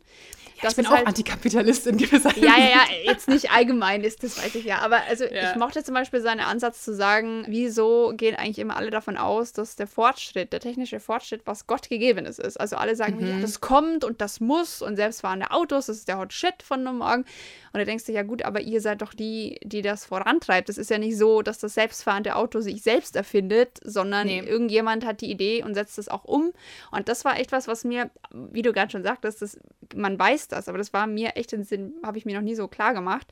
Ja, 0.56 0.64
dass 0.64 0.74
ich 0.74 0.78
bin 0.78 0.88
auch 0.88 0.92
halt, 0.92 1.08
Antikapitalistin 1.08 1.98
gewisser 1.98 2.36
Ja, 2.38 2.58
ja, 2.58 2.66
ja, 2.66 2.82
jetzt 3.06 3.28
nicht 3.28 3.52
allgemein 3.52 4.04
ist, 4.04 4.24
das 4.24 4.38
weiß 4.38 4.56
ich 4.56 4.66
ja. 4.66 4.80
Aber 4.80 5.02
also 5.08 5.26
ja. 5.26 5.52
ich 5.52 5.56
mochte 5.58 5.84
zum 5.84 5.94
Beispiel 5.94 6.22
seinen 6.22 6.42
Ansatz 6.42 6.84
zu 6.84 6.94
sagen, 6.94 7.46
wieso 7.48 8.14
gehen 8.16 8.36
eigentlich 8.36 8.60
immer 8.60 8.76
alle 8.76 8.90
davon 8.90 9.18
aus, 9.18 9.54
dass 9.54 9.76
der 9.76 9.88
Fortschritt, 9.88 10.54
der 10.54 10.60
technische 10.60 11.00
Fortschritt, 11.00 11.42
was 11.46 11.68
Gott 11.68 11.90
gegebenes 11.90 12.40
ist. 12.40 12.60
Also 12.60 12.76
alle 12.76 12.96
sagen, 12.96 13.18
mhm. 13.20 13.28
ja, 13.28 13.40
das 13.40 13.62
kommt 13.62 14.04
und 14.04 14.22
das 14.22 14.40
muss 14.40 14.82
und 14.82 14.96
selbstfahrende 14.96 15.52
Autos, 15.52 15.88
das 15.88 15.98
ist 15.98 16.08
der 16.08 16.18
Hot 16.18 16.34
Shit 16.34 16.64
von 16.64 16.84
morgen. 16.84 17.26
Und 17.72 17.80
da 17.80 17.86
denkst 17.86 18.06
du, 18.06 18.12
ja 18.12 18.24
gut, 18.24 18.44
aber 18.44 18.62
ihr 18.62 18.82
seid 18.82 19.02
doch 19.02 19.14
die, 19.14 19.60
die 19.64 19.82
das 19.82 20.06
vorantreibt. 20.06 20.70
Es 20.70 20.78
ist 20.78 20.90
ja 20.90 20.98
nicht 20.98 21.18
so, 21.18 21.42
dass 21.42 21.60
das 21.60 21.76
selbstfahrende 21.76 22.36
Auto 22.36 22.62
sich 22.62 22.82
selbst 22.82 23.16
erfindet, 23.16 23.80
sondern 23.84 24.19
sondern 24.28 24.46
Nee. 24.46 24.50
irgendjemand 24.52 25.06
hat 25.06 25.22
die 25.22 25.32
Idee 25.32 25.64
und 25.64 25.74
setzt 25.74 25.98
es 26.00 26.10
auch 26.10 26.24
um. 26.26 26.52
Und 26.92 27.08
das 27.10 27.26
war 27.26 27.40
echt 27.40 27.52
was, 27.52 27.68
was 27.68 27.84
mir, 27.84 28.10
wie 28.32 28.62
du 28.62 28.74
gerade 28.74 28.92
schon 28.92 29.04
sagtest, 29.04 29.42
das, 29.42 29.60
man 29.96 30.18
weiß 30.20 30.48
das, 30.50 30.68
aber 30.68 30.78
das 30.78 30.94
war 30.94 31.08
mir 31.08 31.36
echt 31.36 31.54
in 31.54 31.64
Sinn, 31.64 31.94
habe 32.04 32.18
ich 32.18 32.26
mir 32.26 32.36
noch 32.36 32.44
nie 32.44 32.56
so 32.56 32.68
klar 32.68 32.94
gemacht, 32.94 33.28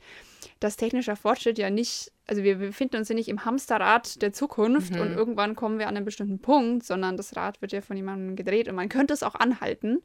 dass 0.60 0.76
technischer 0.76 1.16
Fortschritt 1.16 1.58
ja 1.58 1.70
nicht, 1.70 2.10
also 2.26 2.42
wir 2.42 2.56
befinden 2.56 2.96
uns 2.96 3.08
ja 3.08 3.14
nicht 3.14 3.28
im 3.28 3.44
Hamsterrad 3.44 4.20
der 4.22 4.32
Zukunft 4.32 4.92
Mhm. 4.94 5.00
und 5.00 5.12
irgendwann 5.12 5.54
kommen 5.56 5.78
wir 5.78 5.88
an 5.88 5.96
einen 5.96 6.04
bestimmten 6.04 6.40
Punkt, 6.40 6.84
sondern 6.84 7.16
das 7.16 7.36
Rad 7.36 7.60
wird 7.62 7.72
ja 7.72 7.80
von 7.80 7.96
jemandem 7.96 8.36
gedreht 8.36 8.68
und 8.68 8.74
man 8.74 8.88
könnte 8.88 9.14
es 9.14 9.22
auch 9.22 9.34
anhalten. 9.34 10.02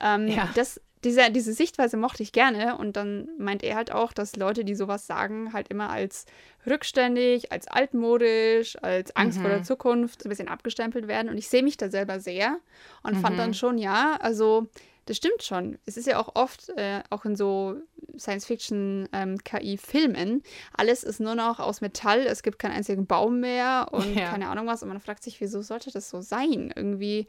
Ähm, 0.00 0.28
Ja. 0.28 0.48
das, 0.54 0.80
diese, 1.04 1.30
diese 1.30 1.52
Sichtweise 1.52 1.96
mochte 1.96 2.22
ich 2.22 2.32
gerne 2.32 2.76
und 2.76 2.96
dann 2.96 3.28
meint 3.38 3.62
er 3.62 3.76
halt 3.76 3.92
auch, 3.92 4.12
dass 4.12 4.36
Leute, 4.36 4.64
die 4.64 4.74
sowas 4.74 5.06
sagen, 5.06 5.52
halt 5.52 5.68
immer 5.68 5.90
als 5.90 6.26
rückständig, 6.66 7.52
als 7.52 7.68
altmodisch, 7.68 8.76
als 8.82 9.14
Angst 9.16 9.40
vor 9.40 9.50
der 9.50 9.60
Mhm. 9.60 9.64
Zukunft 9.64 10.24
ein 10.24 10.28
bisschen 10.28 10.48
abgestempelt 10.48 11.08
werden 11.08 11.28
und 11.30 11.38
ich 11.38 11.48
sehe 11.48 11.62
mich 11.62 11.76
da 11.76 11.88
selber 11.90 12.20
sehr 12.20 12.58
und 13.02 13.16
fand 13.16 13.34
Mhm. 13.34 13.38
dann 13.38 13.54
schon, 13.54 13.78
ja, 13.78 14.16
also 14.20 14.66
das 15.06 15.16
stimmt 15.16 15.42
schon. 15.42 15.78
Es 15.86 15.96
ist 15.96 16.06
ja 16.06 16.18
auch 16.18 16.34
oft, 16.34 16.68
äh, 16.76 17.00
auch 17.08 17.24
in 17.24 17.34
so 17.36 17.76
Science-Fiction-KI-Filmen, 18.18 20.42
alles 20.76 21.04
ist 21.04 21.20
nur 21.20 21.34
noch 21.34 21.60
aus 21.60 21.80
Metall, 21.80 22.20
es 22.26 22.42
gibt 22.42 22.58
keinen 22.58 22.72
einzigen 22.72 23.06
Baum 23.06 23.40
mehr 23.40 23.88
und 23.92 24.02
Ja. 24.16 24.30
keine 24.30 24.48
Ahnung 24.48 24.66
was. 24.66 24.82
Und 24.82 24.88
man 24.88 25.00
fragt 25.00 25.22
sich, 25.22 25.40
wieso 25.40 25.62
sollte 25.62 25.90
das 25.90 26.10
so 26.10 26.20
sein? 26.20 26.72
Irgendwie 26.74 27.28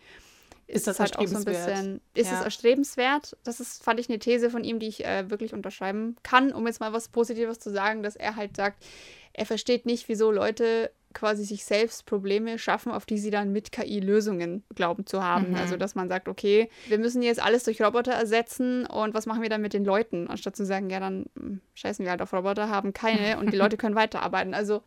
ist, 0.70 0.88
das 0.88 1.00
halt 1.00 1.18
auch 1.18 1.28
so 1.28 1.38
ein 1.38 1.46
bisschen, 1.46 2.02
ist 2.14 2.28
es 2.28 2.32
Ja. 2.40 2.44
erstrebenswert? 2.44 3.36
Das 3.44 3.60
ist, 3.60 3.84
fand 3.84 4.00
ich, 4.00 4.10
eine 4.10 4.20
These 4.20 4.50
von 4.50 4.64
ihm, 4.64 4.80
die 4.80 4.88
ich 4.88 5.04
äh, 5.06 5.30
wirklich 5.30 5.54
unterschreiben 5.54 6.16
kann, 6.24 6.54
um 6.54 6.68
jetzt 6.68 6.80
mal 6.80 6.94
was 6.94 7.10
Positives 7.10 7.60
zu 7.60 7.72
sagen, 7.72 8.04
dass 8.04 8.16
er 8.16 8.36
halt 8.36 8.56
sagt, 8.56 8.86
er 9.34 9.46
versteht 9.46 9.86
nicht, 9.86 10.08
wieso 10.10 10.32
Leute 10.32 10.92
quasi 11.14 11.44
sich 11.44 11.66
selbst 11.66 12.06
Probleme 12.06 12.60
schaffen, 12.60 12.92
auf 12.92 13.06
die 13.08 13.18
sie 13.18 13.32
dann 13.32 13.52
mit 13.52 13.72
KI 13.72 14.00
Lösungen 14.00 14.64
glauben 14.76 15.08
zu 15.08 15.24
haben. 15.24 15.50
Mhm. 15.50 15.56
Also, 15.56 15.76
dass 15.76 15.96
man 15.96 16.08
sagt, 16.08 16.28
okay, 16.28 16.70
wir 16.86 17.00
müssen 17.00 17.24
jetzt 17.24 17.42
alles 17.42 17.64
durch 17.64 17.82
Roboter 17.82 18.12
ersetzen 18.12 18.86
und 18.86 19.16
was 19.16 19.26
machen 19.26 19.42
wir 19.42 19.50
dann 19.50 19.62
mit 19.62 19.74
den 19.74 19.86
Leuten? 19.86 20.28
Anstatt 20.28 20.56
zu 20.56 20.66
sagen, 20.66 20.90
ja, 20.92 21.00
dann 21.00 21.26
hm, 21.36 21.62
scheißen 21.74 22.06
wir 22.06 22.12
halt 22.12 22.22
auf 22.22 22.32
Roboter, 22.32 22.70
haben 22.70 22.94
keine 22.94 23.40
und 23.40 23.52
die 23.52 23.58
Leute 23.58 23.78
können 23.78 23.96
weiterarbeiten. 23.96 24.54
Also, 24.54 24.84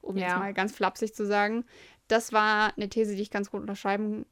um 0.00 0.16
jetzt 0.16 0.28
Ja. 0.30 0.38
mal 0.38 0.54
ganz 0.54 0.72
flapsig 0.72 1.14
zu 1.14 1.26
sagen, 1.26 1.64
das 2.06 2.32
war 2.32 2.72
eine 2.76 2.88
These, 2.88 3.16
die 3.16 3.22
ich 3.22 3.30
ganz 3.30 3.50
gut 3.50 3.62
unterschreiben 3.62 4.26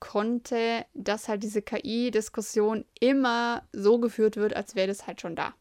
konnte, 0.00 0.84
dass 0.94 1.28
halt 1.28 1.42
diese 1.42 1.62
KI-Diskussion 1.62 2.84
immer 3.00 3.62
so 3.72 3.98
geführt 3.98 4.36
wird, 4.36 4.54
als 4.56 4.74
wäre 4.74 4.88
das 4.88 5.06
halt 5.06 5.20
schon 5.20 5.36
da. 5.36 5.54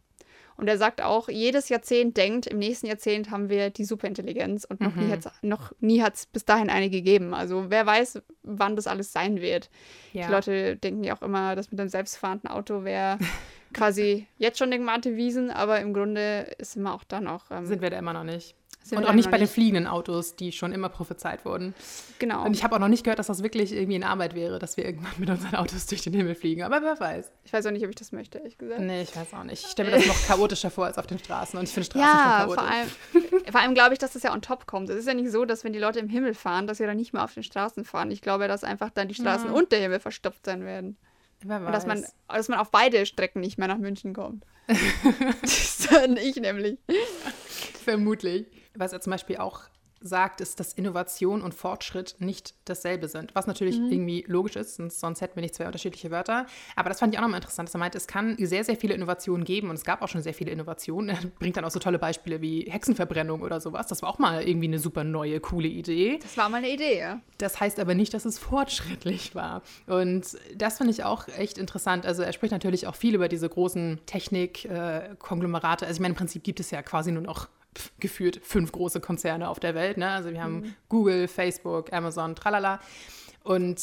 Und 0.57 0.67
er 0.67 0.77
sagt 0.77 1.01
auch, 1.01 1.29
jedes 1.29 1.69
Jahrzehnt 1.69 2.17
denkt, 2.17 2.45
im 2.45 2.59
nächsten 2.59 2.87
Jahrzehnt 2.87 3.31
haben 3.31 3.47
wir 3.49 3.69
die 3.69 3.85
Superintelligenz 3.85 4.65
und 4.65 4.81
noch 4.81 4.93
Mhm. 4.93 5.07
nie 5.07 5.17
noch 5.41 5.71
hat 6.03 6.15
es 6.15 6.25
bis 6.25 6.43
dahin 6.43 6.69
eine 6.69 6.89
gegeben. 6.89 7.33
Also 7.33 7.69
wer 7.69 7.85
weiß, 7.85 8.21
wann 8.43 8.75
das 8.75 8.85
alles 8.85 9.13
sein 9.13 9.39
wird. 9.39 9.69
Ja. 10.11 10.25
Die 10.27 10.33
Leute 10.33 10.75
denken 10.75 11.05
ja 11.05 11.15
auch 11.15 11.21
immer, 11.21 11.55
das 11.55 11.71
mit 11.71 11.79
dem 11.79 11.87
selbstfahrenden 11.87 12.49
Auto 12.49 12.83
wäre 12.83 13.17
quasi 13.73 14.27
jetzt 14.37 14.57
schon 14.59 14.69
Degmate 14.69 15.15
Wiesen, 15.15 15.49
aber 15.49 15.79
im 15.79 15.93
Grunde 15.93 16.53
ist 16.57 16.75
immer 16.75 16.93
auch 16.93 17.05
dann 17.05 17.27
auch. 17.27 17.45
Ähm, 17.51 17.65
Sind 17.65 17.81
wir 17.81 17.89
da 17.89 17.97
immer 17.97 18.11
noch 18.13 18.25
nicht. 18.25 18.53
Und 18.91 19.05
auch 19.05 19.13
nicht 19.13 19.29
bei 19.29 19.37
den 19.37 19.47
fliegenden 19.47 19.85
Autos, 19.85 20.35
die 20.35 20.51
schon 20.51 20.71
immer 20.73 20.89
prophezeit 20.89 21.45
wurden. 21.45 21.75
Genau. 22.17 22.43
Und 22.45 22.55
ich 22.55 22.63
habe 22.63 22.75
auch 22.75 22.79
noch 22.79 22.87
nicht 22.87 23.03
gehört, 23.03 23.19
dass 23.19 23.27
das 23.27 23.43
wirklich 23.43 23.71
irgendwie 23.71 23.95
in 23.95 24.03
Arbeit 24.03 24.33
wäre, 24.33 24.57
dass 24.57 24.77
wir 24.77 24.85
irgendwann 24.85 25.11
mit 25.17 25.29
unseren 25.29 25.53
Autos 25.55 25.85
durch 25.85 26.01
den 26.01 26.13
Himmel 26.13 26.33
fliegen. 26.33 26.63
Aber 26.63 26.81
wer 26.81 26.99
weiß. 26.99 27.31
Ich 27.43 27.53
weiß 27.53 27.65
auch 27.67 27.71
nicht, 27.71 27.83
ob 27.83 27.89
ich 27.89 27.95
das 27.97 28.11
möchte, 28.11 28.39
ehrlich 28.39 28.57
gesagt. 28.57 28.79
Nee, 28.81 29.03
ich 29.03 29.15
weiß 29.15 29.33
auch 29.35 29.43
nicht. 29.43 29.63
Ich 29.63 29.69
stelle 29.71 29.91
mir 29.91 29.97
das 29.97 30.07
noch 30.07 30.19
chaotischer 30.27 30.71
vor 30.71 30.85
als 30.85 30.97
auf 30.97 31.05
den 31.05 31.19
Straßen. 31.19 31.59
Und 31.59 31.65
ich 31.65 31.71
finde 31.73 31.85
Straßen 31.85 32.01
Ja, 32.01 32.39
schon 32.39 32.47
vor 32.47 32.55
chaotisch. 32.55 33.33
allem, 33.43 33.43
vor 33.51 33.61
allem 33.61 33.73
glaube 33.75 33.93
ich, 33.93 33.99
dass 33.99 34.13
das 34.13 34.23
ja 34.23 34.33
on 34.33 34.41
top 34.41 34.65
kommt. 34.65 34.89
Es 34.89 34.95
ist 34.95 35.07
ja 35.07 35.13
nicht 35.13 35.29
so, 35.29 35.45
dass 35.45 35.63
wenn 35.63 35.73
die 35.73 35.79
Leute 35.79 35.99
im 35.99 36.09
Himmel 36.09 36.33
fahren, 36.33 36.65
dass 36.65 36.79
wir 36.79 36.87
dann 36.87 36.97
nicht 36.97 37.13
mehr 37.13 37.23
auf 37.23 37.33
den 37.33 37.43
Straßen 37.43 37.85
fahren. 37.85 38.09
Ich 38.09 38.21
glaube, 38.21 38.47
dass 38.47 38.63
einfach 38.63 38.89
dann 38.89 39.07
die 39.07 39.15
Straßen 39.15 39.47
Ja. 39.49 39.53
und 39.53 39.71
der 39.71 39.79
Himmel 39.81 39.99
verstopft 39.99 40.45
sein 40.45 40.65
werden. 40.65 40.97
Wer 41.41 41.59
weiß. 41.59 41.67
Und 41.67 41.73
dass 41.73 41.85
man, 41.85 42.05
dass 42.27 42.47
man 42.49 42.57
auf 42.59 42.71
beide 42.71 43.05
Strecken 43.05 43.39
nicht 43.41 43.59
mehr 43.59 43.67
nach 43.67 43.77
München 43.77 44.13
kommt. 44.13 44.45
das 45.41 45.51
ist 45.51 45.91
dann 45.91 46.17
ich 46.17 46.35
nämlich. 46.37 46.77
Vermutlich. 47.89 48.45
Was 48.75 48.93
er 48.93 49.01
zum 49.01 49.11
Beispiel 49.11 49.37
auch 49.37 49.61
sagt, 50.01 50.39
ist, 50.39 50.61
dass 50.61 50.71
Innovation 50.71 51.41
und 51.41 51.53
Fortschritt 51.53 52.15
nicht 52.19 52.53
dasselbe 52.63 53.09
sind. 53.09 53.35
Was 53.35 53.47
natürlich 53.47 53.77
Mhm. 53.81 53.91
irgendwie 53.91 54.23
logisch 54.29 54.55
ist, 54.55 54.77
sonst, 54.77 55.19
hätten 55.19 55.35
wir 55.35 55.41
nicht 55.41 55.55
zwei 55.55 55.65
unterschiedliche 55.65 56.09
Wörter. 56.09 56.45
Aber 56.77 56.87
das 56.87 56.99
fand 56.99 57.13
ich 57.13 57.19
auch 57.19 57.23
nochmal 57.23 57.39
interessant, 57.39 57.67
dass 57.67 57.75
er 57.75 57.79
meint, 57.79 57.95
es 57.95 58.07
kann 58.07 58.37
sehr, 58.39 58.63
sehr 58.63 58.77
viele 58.77 58.93
Innovationen 58.93 59.43
geben 59.43 59.69
und 59.69 59.75
es 59.75 59.83
gab 59.83 60.01
auch 60.01 60.07
schon 60.07 60.21
sehr 60.21 60.33
viele 60.33 60.51
Innovationen. 60.51 61.09
Er 61.09 61.17
bringt 61.39 61.57
dann 61.57 61.65
auch 61.65 61.69
so 61.71 61.79
tolle 61.79 61.99
Beispiele 61.99 62.39
wie 62.41 62.61
Hexenverbrennung 62.69 63.41
oder 63.41 63.59
sowas. 63.59 63.87
Das 63.87 64.01
war 64.01 64.07
auch 64.07 64.19
mal 64.19 64.41
irgendwie 64.47 64.67
eine 64.67 64.79
super 64.79 65.03
neue, 65.03 65.41
coole 65.41 65.67
Idee. 65.67 66.19
Das 66.21 66.37
war 66.37 66.47
mal 66.47 66.59
eine 66.59 66.69
Idee, 66.69 66.97
ja. 66.99 67.19
Das 67.37 67.59
heißt 67.59 67.77
aber 67.77 67.93
nicht, 67.93 68.13
dass 68.13 68.23
es 68.23 68.39
fortschrittlich 68.39 69.35
war. 69.35 69.63
Und 69.85 70.37
das 70.55 70.77
finde 70.77 70.91
ich 70.93 71.03
auch 71.03 71.27
echt 71.27 71.57
interessant. 71.57 72.05
Also 72.05 72.21
er 72.23 72.31
spricht 72.31 72.53
natürlich 72.53 72.87
auch 72.87 72.95
viel 72.95 73.15
über 73.15 73.27
diese 73.27 73.49
großen 73.49 73.99
Technik-Konglomerate. 74.05 75.85
also 75.85 75.97
ich 75.97 75.99
meine, 76.01 76.13
im 76.13 76.17
Prinzip 76.17 76.43
gibt 76.45 76.61
es 76.61 76.71
ja 76.71 76.81
quasi 76.81 77.11
nur 77.11 77.23
noch 77.23 77.49
pf, 77.75 77.91
gefühlt 77.99 78.39
fünf 78.43 78.71
große 78.71 78.99
Konzerne 78.99 79.49
auf 79.49 79.59
der 79.59 79.75
Welt. 79.75 79.97
Ne? 79.97 80.09
Also 80.09 80.31
wir 80.31 80.43
haben 80.43 80.75
Google, 80.89 81.27
Facebook, 81.27 81.93
Amazon, 81.93 82.35
tralala. 82.35 82.79
Und 83.43 83.81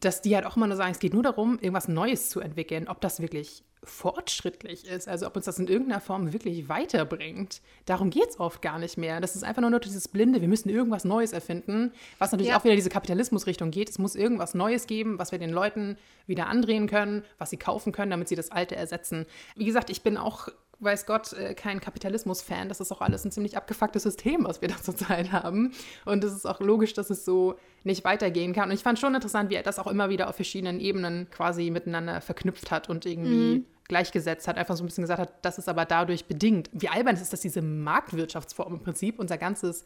dass 0.00 0.20
die 0.22 0.34
halt 0.34 0.44
auch 0.46 0.56
immer 0.56 0.66
nur 0.66 0.76
sagen, 0.76 0.92
es 0.92 0.98
geht 0.98 1.14
nur 1.14 1.22
darum, 1.22 1.58
irgendwas 1.58 1.88
Neues 1.88 2.28
zu 2.28 2.40
entwickeln, 2.40 2.86
ob 2.88 3.00
das 3.00 3.20
wirklich 3.20 3.64
fortschrittlich 3.82 4.86
ist, 4.86 5.08
also 5.08 5.26
ob 5.26 5.36
uns 5.36 5.44
das 5.44 5.58
in 5.58 5.68
irgendeiner 5.68 6.00
Form 6.00 6.32
wirklich 6.32 6.68
weiterbringt. 6.68 7.60
Darum 7.86 8.10
geht 8.10 8.30
es 8.30 8.40
oft 8.40 8.60
gar 8.60 8.78
nicht 8.78 8.98
mehr. 8.98 9.20
Das 9.20 9.36
ist 9.36 9.44
einfach 9.44 9.62
nur 9.62 9.70
noch 9.70 9.78
dieses 9.78 10.08
Blinde, 10.08 10.40
wir 10.40 10.48
müssen 10.48 10.68
irgendwas 10.68 11.04
Neues 11.04 11.32
erfinden, 11.32 11.92
was 12.18 12.32
natürlich 12.32 12.50
Ja. 12.50 12.58
auch 12.58 12.64
wieder 12.64 12.74
diese 12.74 12.90
Kapitalismusrichtung 12.90 13.70
geht. 13.70 13.88
Es 13.88 13.98
muss 13.98 14.16
irgendwas 14.16 14.54
Neues 14.54 14.86
geben, 14.86 15.18
was 15.18 15.32
wir 15.32 15.38
den 15.38 15.50
Leuten 15.50 15.96
wieder 16.26 16.48
andrehen 16.48 16.88
können, 16.88 17.24
was 17.38 17.50
sie 17.50 17.56
kaufen 17.58 17.92
können, 17.92 18.10
damit 18.10 18.28
sie 18.28 18.34
das 18.34 18.50
Alte 18.50 18.76
ersetzen. 18.76 19.24
Wie 19.54 19.64
gesagt, 19.64 19.88
ich 19.88 20.02
bin 20.02 20.16
auch, 20.16 20.48
weiß 20.80 21.06
Gott, 21.06 21.32
äh, 21.32 21.54
kein 21.54 21.80
Kapitalismus-Fan. 21.80 22.68
Das 22.68 22.80
ist 22.80 22.92
auch 22.92 23.00
alles 23.00 23.24
ein 23.24 23.30
ziemlich 23.30 23.56
abgefucktes 23.56 24.02
System, 24.02 24.44
was 24.44 24.60
wir 24.60 24.68
da 24.68 24.76
zurzeit 24.82 25.32
haben. 25.32 25.72
Und 26.04 26.22
es 26.24 26.34
ist 26.34 26.46
auch 26.46 26.60
logisch, 26.60 26.92
dass 26.94 27.10
es 27.10 27.24
so 27.24 27.54
nicht 27.84 28.04
weitergehen 28.04 28.52
kann. 28.52 28.68
Und 28.68 28.74
ich 28.74 28.82
fand 28.82 28.98
schon 28.98 29.14
interessant, 29.14 29.50
wie 29.50 29.54
er 29.54 29.62
das 29.62 29.78
auch 29.78 29.86
immer 29.86 30.08
wieder 30.10 30.28
auf 30.28 30.36
verschiedenen 30.36 30.80
Ebenen 30.80 31.28
quasi 31.30 31.70
miteinander 31.70 32.20
verknüpft 32.20 32.70
hat 32.70 32.88
und 32.88 33.06
irgendwie 33.06 33.64
gleichgesetzt 33.88 34.48
hat, 34.48 34.58
einfach 34.58 34.76
so 34.76 34.82
ein 34.82 34.86
bisschen 34.86 35.02
gesagt 35.04 35.20
hat, 35.20 35.32
das 35.42 35.58
ist 35.58 35.68
aber 35.68 35.84
dadurch 35.84 36.24
bedingt. 36.26 36.68
Wie 36.72 36.88
albern 36.88 37.14
es 37.14 37.22
ist, 37.22 37.32
dass 37.32 37.40
diese 37.40 37.62
Marktwirtschaftsform 37.62 38.74
im 38.74 38.80
Prinzip 38.80 39.18
unser 39.20 39.38
ganzes 39.38 39.84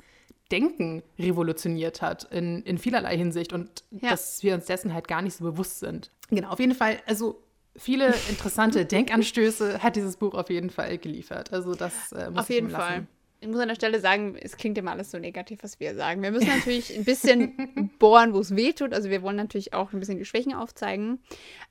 Denken 0.51 1.03
revolutioniert 1.19 2.03
hat 2.03 2.25
in, 2.33 2.63
in 2.63 2.79
vielerlei 2.79 3.17
Hinsicht 3.17 3.53
und 3.53 3.85
Ja. 3.91 4.11
dass 4.11 4.43
wir 4.43 4.55
uns 4.55 4.65
dessen 4.67 4.93
halt 4.95 5.07
gar 5.07 5.23
nicht 5.23 5.37
so 5.37 5.45
bewusst 5.45 5.79
sind. 5.81 6.11
Genau, 6.31 6.49
auf 6.49 6.59
jeden 6.59 6.75
Fall, 6.75 6.99
also 7.07 7.41
viele 7.77 8.15
interessante 8.29 8.85
Denkanstöße 8.85 9.83
hat 9.83 9.97
dieses 9.97 10.17
Buch 10.17 10.35
auf 10.35 10.51
jeden 10.51 10.71
Fall 10.71 10.99
geliefert. 10.99 11.53
Also 11.53 11.75
das 11.75 12.13
äh, 12.13 12.31
muss 12.31 12.41
Auf 12.41 12.51
ich 12.51 12.57
jeden 12.57 12.71
lassen. 12.71 12.83
Fall. 12.83 13.07
Ich 13.43 13.49
muss 13.49 13.59
an 13.59 13.69
der 13.69 13.75
Stelle 13.75 14.01
sagen, 14.01 14.37
es 14.39 14.59
klingt 14.59 14.77
immer 14.77 14.91
alles 14.91 15.11
so 15.11 15.19
negativ, 15.19 15.63
was 15.63 15.81
wir 15.81 15.95
sagen. 15.95 16.23
Wir 16.23 16.31
müssen 16.31 16.49
natürlich 16.49 16.95
ein 16.95 17.05
bisschen 17.05 17.91
bohren, 17.99 18.35
wo 18.35 18.41
es 18.41 18.55
weh 18.55 18.73
tut. 18.73 18.93
Also 18.93 19.09
wir 19.09 19.23
wollen 19.23 19.37
natürlich 19.37 19.73
auch 19.73 19.93
ein 19.93 20.01
bisschen 20.01 20.19
die 20.19 20.27
Schwächen 20.27 20.53
aufzeigen. 20.55 21.21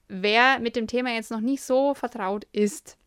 Wer 0.07 0.59
mit 0.59 0.75
dem 0.75 0.88
Thema 0.88 1.13
jetzt 1.13 1.29
noch 1.29 1.41
nicht 1.41 1.62
so 1.62 1.93
vertraut 1.93 2.47
ist, 2.51 2.97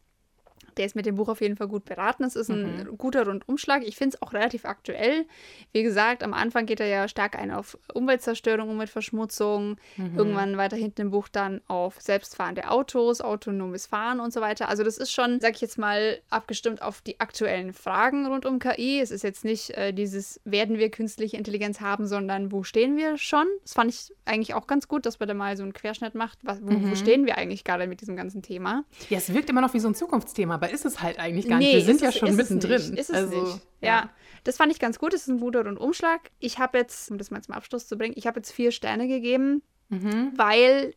der 0.78 0.86
ist 0.86 0.96
mit 0.96 1.06
dem 1.06 1.14
Buch 1.16 1.28
auf 1.28 1.40
jeden 1.40 1.56
Fall 1.56 1.68
gut 1.68 1.84
beraten. 1.84 2.24
Es 2.24 2.36
ist 2.36 2.50
ein 2.50 2.78
Mhm. 2.88 2.98
guter 2.98 3.26
Rundumschlag. 3.26 3.82
Ich 3.84 3.96
finde 3.96 4.16
es 4.16 4.22
auch 4.22 4.32
relativ 4.32 4.64
aktuell. 4.64 5.26
Wie 5.72 5.82
gesagt, 5.82 6.22
am 6.22 6.34
Anfang 6.34 6.66
geht 6.66 6.80
er 6.80 6.86
ja 6.86 7.08
stark 7.08 7.36
ein 7.38 7.50
auf 7.50 7.78
Umweltzerstörung, 7.94 8.68
Umweltverschmutzung. 8.70 9.76
Mhm. 9.96 10.16
Irgendwann 10.18 10.56
weiter 10.56 10.76
hinten 10.76 11.02
im 11.02 11.10
Buch 11.10 11.28
dann 11.28 11.60
auf 11.68 12.00
selbstfahrende 12.00 12.70
Autos, 12.70 13.20
autonomes 13.20 13.86
Fahren 13.86 14.20
und 14.20 14.32
so 14.32 14.40
weiter. 14.40 14.68
Also 14.68 14.84
das 14.84 14.98
ist 14.98 15.12
schon, 15.12 15.40
sag 15.40 15.54
ich 15.54 15.60
jetzt 15.60 15.78
mal, 15.78 16.18
abgestimmt 16.30 16.82
auf 16.82 17.00
die 17.00 17.20
aktuellen 17.20 17.72
Fragen 17.72 18.26
rund 18.26 18.46
um 18.46 18.58
KI. 18.58 19.00
Es 19.00 19.10
ist 19.10 19.22
jetzt 19.22 19.44
nicht 19.44 19.70
äh, 19.70 19.92
dieses, 19.92 20.40
werden 20.44 20.78
wir 20.78 20.90
künstliche 20.90 21.36
Intelligenz 21.36 21.80
haben, 21.80 22.06
sondern 22.06 22.52
wo 22.52 22.62
stehen 22.62 22.96
wir 22.96 23.18
schon? 23.18 23.46
Das 23.62 23.74
fand 23.74 23.90
ich 23.90 24.12
eigentlich 24.24 24.54
auch 24.54 24.66
ganz 24.66 24.88
gut, 24.88 25.06
dass 25.06 25.18
man 25.20 25.28
da 25.28 25.34
mal 25.34 25.56
so 25.56 25.62
einen 25.62 25.72
Querschnitt 25.72 26.14
macht. 26.14 26.38
Was, 26.42 26.60
wo, 26.62 26.70
Mhm. 26.72 26.90
wo 26.90 26.94
stehen 26.94 27.26
wir 27.26 27.36
eigentlich 27.38 27.64
gerade 27.64 27.86
mit 27.86 28.00
diesem 28.00 28.16
ganzen 28.16 28.42
Thema? 28.42 28.84
Ja, 29.10 29.18
es 29.18 29.32
wirkt 29.34 29.50
immer 29.50 29.60
noch 29.60 29.74
wie 29.74 29.80
so 29.80 29.88
ein 29.88 29.94
Zukunftsthema, 29.94 30.56
aber 30.62 30.72
ist 30.72 30.84
es 30.84 31.02
halt 31.02 31.18
eigentlich 31.18 31.48
gar 31.48 31.58
nicht. 31.58 31.72
Wir 31.74 31.82
sind 31.82 32.00
ja 32.00 32.08
es- 32.10 32.18
schon 32.18 32.28
ist 32.28 32.38
es 32.38 32.50
mittendrin. 32.50 32.90
Nicht. 32.90 32.98
Ist 33.00 33.10
es 33.10 33.16
also, 33.16 33.42
nicht. 33.42 33.60
Ja. 33.80 34.10
das 34.44 34.56
fand 34.56 34.70
ich 34.72 34.78
ganz 34.78 34.98
gut. 34.98 35.12
Es 35.14 35.22
ist 35.22 35.28
ein 35.28 35.40
guter 35.40 35.64
Rundumschlag. 35.64 36.30
Ich 36.38 36.58
habe 36.58 36.78
jetzt, 36.78 37.10
um 37.10 37.18
das 37.18 37.30
mal 37.30 37.42
zum 37.42 37.54
Abschluss 37.54 37.86
zu 37.88 37.96
bringen, 37.98 38.14
ich 38.16 38.26
habe 38.26 38.38
jetzt 38.40 38.52
vier 38.52 38.70
Sterne 38.72 39.08
gegeben, 39.08 39.62
Mhm. 39.88 40.32
weil 40.36 40.94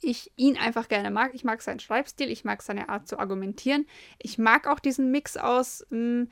ich 0.00 0.30
ihn 0.36 0.56
einfach 0.58 0.88
gerne 0.88 1.10
mag. 1.10 1.30
Ich 1.34 1.44
mag 1.44 1.62
seinen 1.62 1.80
Schreibstil, 1.80 2.30
ich 2.30 2.44
mag 2.44 2.60
seine 2.62 2.88
Art 2.90 3.08
zu 3.08 3.18
argumentieren. 3.18 3.86
Ich 4.18 4.36
mag 4.36 4.66
auch 4.66 4.78
diesen 4.80 5.10
Mix 5.10 5.36
aus 5.36 5.86
mh, 5.90 6.26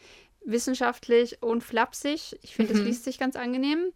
wissenschaftlich 0.44 1.42
und 1.42 1.62
flapsig. 1.64 2.36
Ich 2.42 2.54
finde, 2.54 2.74
es 2.74 2.80
Mhm. 2.80 2.86
liest 2.86 3.04
sich 3.04 3.18
ganz 3.18 3.36
angenehm. 3.36 3.92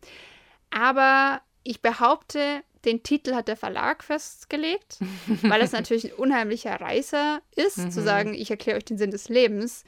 Aber 0.71 1.41
ich 1.63 1.83
behaupte, 1.83 2.63
den 2.87 3.03
Titel 3.03 3.35
hat 3.35 3.49
der 3.49 3.57
Verlag 3.57 4.03
festgelegt, 4.05 4.99
weil 5.43 5.61
es 5.61 5.73
natürlich 5.73 6.13
ein 6.13 6.19
unheimlicher 6.19 6.81
Reißer 6.81 7.41
ist, 7.57 7.93
zu 7.93 8.01
Mhm. 8.01 8.05
sagen, 8.05 8.35
ich 8.35 8.51
erkläre 8.51 8.79
euch 8.79 8.85
den 8.85 8.99
Sinn 8.99 9.11
des 9.11 9.29
Lebens. 9.29 9.85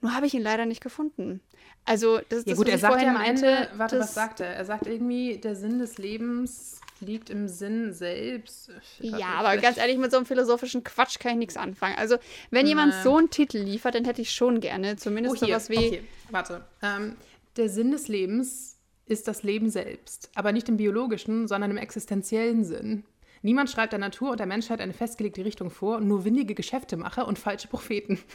Nur 0.00 0.14
habe 0.14 0.26
ich 0.26 0.34
ihn 0.34 0.42
leider 0.42 0.64
nicht 0.66 0.80
gefunden. 0.82 1.40
Also, 1.84 2.18
das 2.28 2.40
ist 2.40 2.46
Ja 2.46 2.52
das, 2.52 2.58
gut, 2.58 2.68
er 2.68 2.78
sagt 2.78 3.02
ja 3.02 3.08
am 3.08 3.14
meinte. 3.14 3.46
Ende, 3.46 3.68
warte, 3.76 3.96
das, 3.96 4.08
was 4.08 4.14
sagt 4.14 4.40
er? 4.40 4.48
Er 4.54 4.64
sagt 4.64 4.86
irgendwie, 4.86 5.38
der 5.38 5.56
Sinn 5.56 5.78
des 5.80 5.98
Lebens 5.98 6.80
liegt 7.00 7.30
im 7.30 7.48
Sinn 7.48 7.92
selbst. 7.94 8.68
Warte, 8.68 9.16
Ja, 9.18 9.26
aber 9.38 9.56
ganz 9.56 9.76
ehrlich, 9.78 9.96
mit 9.98 10.10
so 10.10 10.16
einem 10.18 10.26
philosophischen 10.26 10.84
Quatsch 10.84 11.18
kann 11.18 11.32
ich 11.32 11.38
nichts 11.38 11.56
anfangen. 11.56 11.96
Also, 11.98 12.16
wenn 12.50 12.66
jemand 12.66 12.94
Nee. 12.94 13.02
so 13.02 13.16
einen 13.16 13.30
Titel 13.30 13.58
liefert, 13.58 13.94
dann 13.94 14.04
hätte 14.04 14.20
ich 14.22 14.30
schon 14.30 14.60
gerne 14.60 14.96
zumindest 14.96 15.36
Oh, 15.42 15.46
hier, 15.46 15.54
sowas 15.58 15.70
wie. 15.70 15.86
okay, 15.88 16.02
warte. 16.30 16.64
Ähm, 16.82 17.16
der 17.56 17.68
Sinn 17.68 17.90
des 17.90 18.06
Lebens 18.08 18.77
ist 19.08 19.28
das 19.28 19.42
Leben 19.42 19.70
selbst, 19.70 20.30
aber 20.34 20.52
nicht 20.52 20.68
im 20.68 20.76
biologischen, 20.76 21.48
sondern 21.48 21.70
im 21.70 21.76
existenziellen 21.76 22.64
Sinn. 22.64 23.04
Niemand 23.42 23.70
schreibt 23.70 23.92
der 23.92 24.00
Natur 24.00 24.32
und 24.32 24.40
der 24.40 24.46
Menschheit 24.46 24.80
eine 24.80 24.92
festgelegte 24.92 25.44
Richtung 25.44 25.70
vor, 25.70 26.00
nur 26.00 26.24
windige 26.24 26.54
Geschäftemacher 26.54 27.26
und 27.28 27.38
falsche 27.38 27.68
Propheten. 27.68 28.18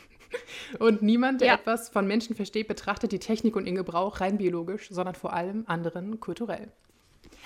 Und 0.80 1.04
niemand, 1.04 1.42
der 1.42 1.50
Ja. 1.50 1.54
etwas 1.54 1.90
von 1.90 2.08
Menschen 2.08 2.36
versteht, 2.36 2.68
betrachtet 2.68 3.12
die 3.12 3.20
Technik 3.20 3.56
und 3.56 3.68
ihren 3.68 3.76
Gebrauch 3.76 4.20
rein 4.20 4.40
biologisch, 4.40 4.90
sondern 4.90 5.14
vor 5.14 5.32
allem 5.34 5.64
anderen 5.68 6.20
kulturell. 6.20 6.72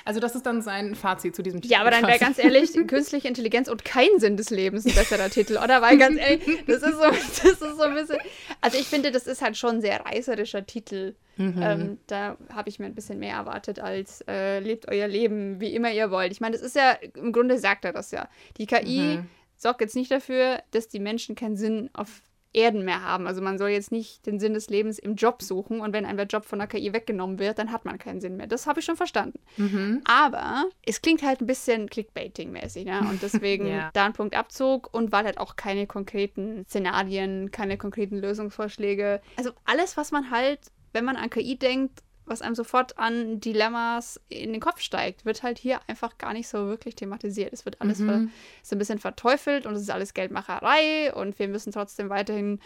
Also 0.05 0.19
das 0.19 0.35
ist 0.35 0.45
dann 0.45 0.61
sein 0.61 0.95
Fazit 0.95 1.35
zu 1.35 1.43
diesem 1.43 1.61
Titel. 1.61 1.73
Ja, 1.73 1.81
aber 1.81 1.91
dann 1.91 2.05
wäre 2.07 2.19
ganz 2.19 2.37
ehrlich, 2.39 2.71
künstliche 2.87 3.27
Intelligenz 3.27 3.67
und 3.67 3.83
kein 3.85 4.09
Sinn 4.17 4.37
des 4.37 4.49
Lebens 4.49 4.85
ein 4.85 4.93
besserer 4.95 5.29
Titel, 5.29 5.57
oder? 5.57 5.81
Weil 5.81 5.97
ganz 5.97 6.19
ehrlich, 6.19 6.43
das 6.65 6.83
ist, 6.83 6.93
so, 6.95 7.01
das 7.43 7.43
ist 7.43 7.59
so 7.59 7.81
ein 7.83 7.93
bisschen. 7.93 8.17
Also 8.61 8.77
ich 8.77 8.85
finde, 8.87 9.11
das 9.11 9.27
ist 9.27 9.41
halt 9.41 9.57
schon 9.57 9.75
ein 9.75 9.81
sehr 9.81 10.05
reißerischer 10.05 10.65
Titel. 10.65 11.15
Mhm. 11.37 11.61
Ähm, 11.61 11.97
da 12.07 12.37
habe 12.53 12.69
ich 12.69 12.79
mir 12.79 12.85
ein 12.85 12.95
bisschen 12.95 13.19
mehr 13.19 13.35
erwartet 13.35 13.79
als 13.79 14.21
äh, 14.27 14.59
lebt 14.59 14.87
euer 14.87 15.07
Leben, 15.07 15.59
wie 15.61 15.75
immer 15.75 15.91
ihr 15.91 16.09
wollt. 16.09 16.31
Ich 16.31 16.41
meine, 16.41 16.55
das 16.55 16.65
ist 16.65 16.75
ja, 16.75 16.93
im 17.15 17.31
Grunde 17.31 17.59
sagt 17.59 17.85
er 17.85 17.93
das 17.93 18.11
ja. 18.11 18.27
Die 18.57 18.65
KI 18.65 19.17
Mhm. 19.17 19.29
sorgt 19.55 19.81
jetzt 19.81 19.95
nicht 19.95 20.09
dafür, 20.11 20.63
dass 20.71 20.87
die 20.87 20.99
Menschen 20.99 21.35
keinen 21.35 21.55
Sinn 21.57 21.89
auf 21.93 22.21
Erden 22.53 22.85
mehr 22.85 23.03
haben. 23.03 23.27
Also 23.27 23.41
man 23.41 23.57
soll 23.57 23.69
jetzt 23.69 23.91
nicht 23.91 24.25
den 24.25 24.39
Sinn 24.39 24.53
des 24.53 24.69
Lebens 24.69 24.99
im 24.99 25.15
Job 25.15 25.41
suchen 25.41 25.81
und 25.81 25.93
wenn 25.93 26.05
einem 26.05 26.17
der 26.17 26.25
Job 26.27 26.45
von 26.45 26.59
der 26.59 26.67
KI 26.67 26.93
weggenommen 26.93 27.39
wird, 27.39 27.59
dann 27.59 27.71
hat 27.71 27.85
man 27.85 27.97
keinen 27.97 28.21
Sinn 28.21 28.37
mehr. 28.37 28.47
Das 28.47 28.67
habe 28.67 28.79
ich 28.79 28.85
schon 28.85 28.95
verstanden. 28.97 29.39
Mhm. 29.57 30.01
Aber 30.05 30.65
es 30.85 31.01
klingt 31.01 31.23
halt 31.23 31.41
ein 31.41 31.47
bisschen 31.47 31.89
Clickbaiting-mäßig, 31.89 32.85
ne? 32.85 33.01
Und 33.09 33.21
deswegen 33.21 33.67
Ja. 33.77 33.89
da 33.93 34.05
ein 34.05 34.13
Punkt 34.13 34.35
Abzug 34.35 34.93
und 34.93 35.11
weil 35.11 35.25
halt 35.25 35.37
auch 35.39 35.55
keine 35.55 35.87
konkreten 35.87 36.65
Szenarien, 36.67 37.51
keine 37.51 37.77
konkreten 37.77 38.17
Lösungsvorschläge. 38.17 39.21
Also 39.35 39.51
alles, 39.65 39.97
was 39.97 40.11
man 40.11 40.31
halt, 40.31 40.59
wenn 40.93 41.05
man 41.05 41.15
an 41.15 41.29
KI 41.29 41.57
denkt, 41.57 41.99
was 42.27 42.41
einem 42.41 42.55
sofort 42.55 42.97
an 42.97 43.39
Dilemmas 43.39 44.19
in 44.29 44.51
den 44.53 44.61
Kopf 44.61 44.81
steigt, 44.81 45.25
wird 45.25 45.43
halt 45.43 45.57
hier 45.57 45.79
einfach 45.87 46.17
gar 46.17 46.33
nicht 46.33 46.47
so 46.47 46.67
wirklich 46.67 46.95
thematisiert. 46.95 47.53
Es 47.53 47.65
wird 47.65 47.81
alles 47.81 47.99
ver- 47.99 48.27
so 48.63 48.75
ein 48.75 48.79
bisschen 48.79 48.99
verteufelt 48.99 49.65
und 49.65 49.73
es 49.75 49.81
ist 49.81 49.89
alles 49.91 50.13
Geldmacherei 50.13 51.13
und 51.13 51.39
wir 51.39 51.47
müssen 51.47 51.71
trotzdem 51.71 52.09
weiterhin 52.09 52.59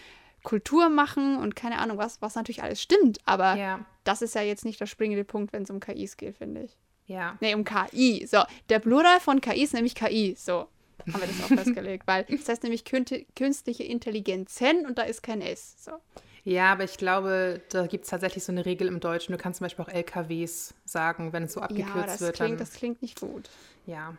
Kultur 0.44 0.90
machen 0.90 1.38
und 1.38 1.56
keine 1.56 1.78
Ahnung 1.80 1.98
was, 1.98 2.22
was 2.22 2.36
natürlich 2.36 2.64
alles 2.64 2.82
stimmt. 2.82 3.20
Aber 3.26 3.56
Ja, 3.56 3.86
das 4.04 4.22
ist 4.24 4.34
ja 4.36 4.42
jetzt 4.42 4.66
nicht 4.66 4.80
der 4.80 4.88
springende 4.88 5.24
Punkt, 5.24 5.54
wenn 5.54 5.64
es 5.64 5.70
um 5.70 5.80
KIs 5.80 6.18
geht, 6.18 6.38
finde 6.38 6.64
ich. 6.64 6.78
ja. 7.06 7.38
Nee, 7.42 7.54
um 7.54 7.64
KI. 7.64 8.26
So, 8.26 8.40
der 8.70 8.80
Plural 8.80 9.20
von 9.20 9.40
KI 9.42 9.62
ist 9.64 9.74
nämlich 9.76 9.94
KI. 9.94 10.34
So, 10.36 10.68
haben 11.14 11.22
wir 11.22 11.28
das 11.28 11.44
auch 11.44 11.48
festgelegt. 11.64 12.08
Weil 12.08 12.24
das 12.24 12.50
heißt 12.50 12.64
nämlich 12.64 12.84
künstliche 12.86 13.84
Intelligenzen 13.84 14.86
und 14.88 14.98
da 14.98 15.04
ist 15.04 15.22
kein 15.22 15.42
S. 15.42 15.76
So. 15.84 15.92
Ja, 16.44 16.72
aber 16.72 16.84
ich 16.84 16.98
glaube, 16.98 17.62
da 17.70 17.86
gibt 17.88 18.06
es 18.06 18.10
tatsächlich 18.10 18.44
so 18.44 18.52
eine 18.52 18.66
Regel 18.66 18.88
im 18.88 19.00
Deutschen. 19.00 19.32
Du 19.32 19.38
kannst 19.38 19.60
zum 19.60 19.66
Beispiel 19.66 19.86
auch 19.86 19.90
LKWs 19.90 20.74
sagen, 20.86 21.34
wenn 21.34 21.44
es 21.44 21.54
so 21.54 21.62
abgekürzt 21.62 21.96
Ja, 21.96 22.06
das 22.06 22.22
wird. 22.22 22.36
klingt, 22.36 22.60
das 22.60 22.72
klingt 22.72 23.02
nicht 23.02 23.20
gut. 23.20 23.50
ja. 23.86 24.16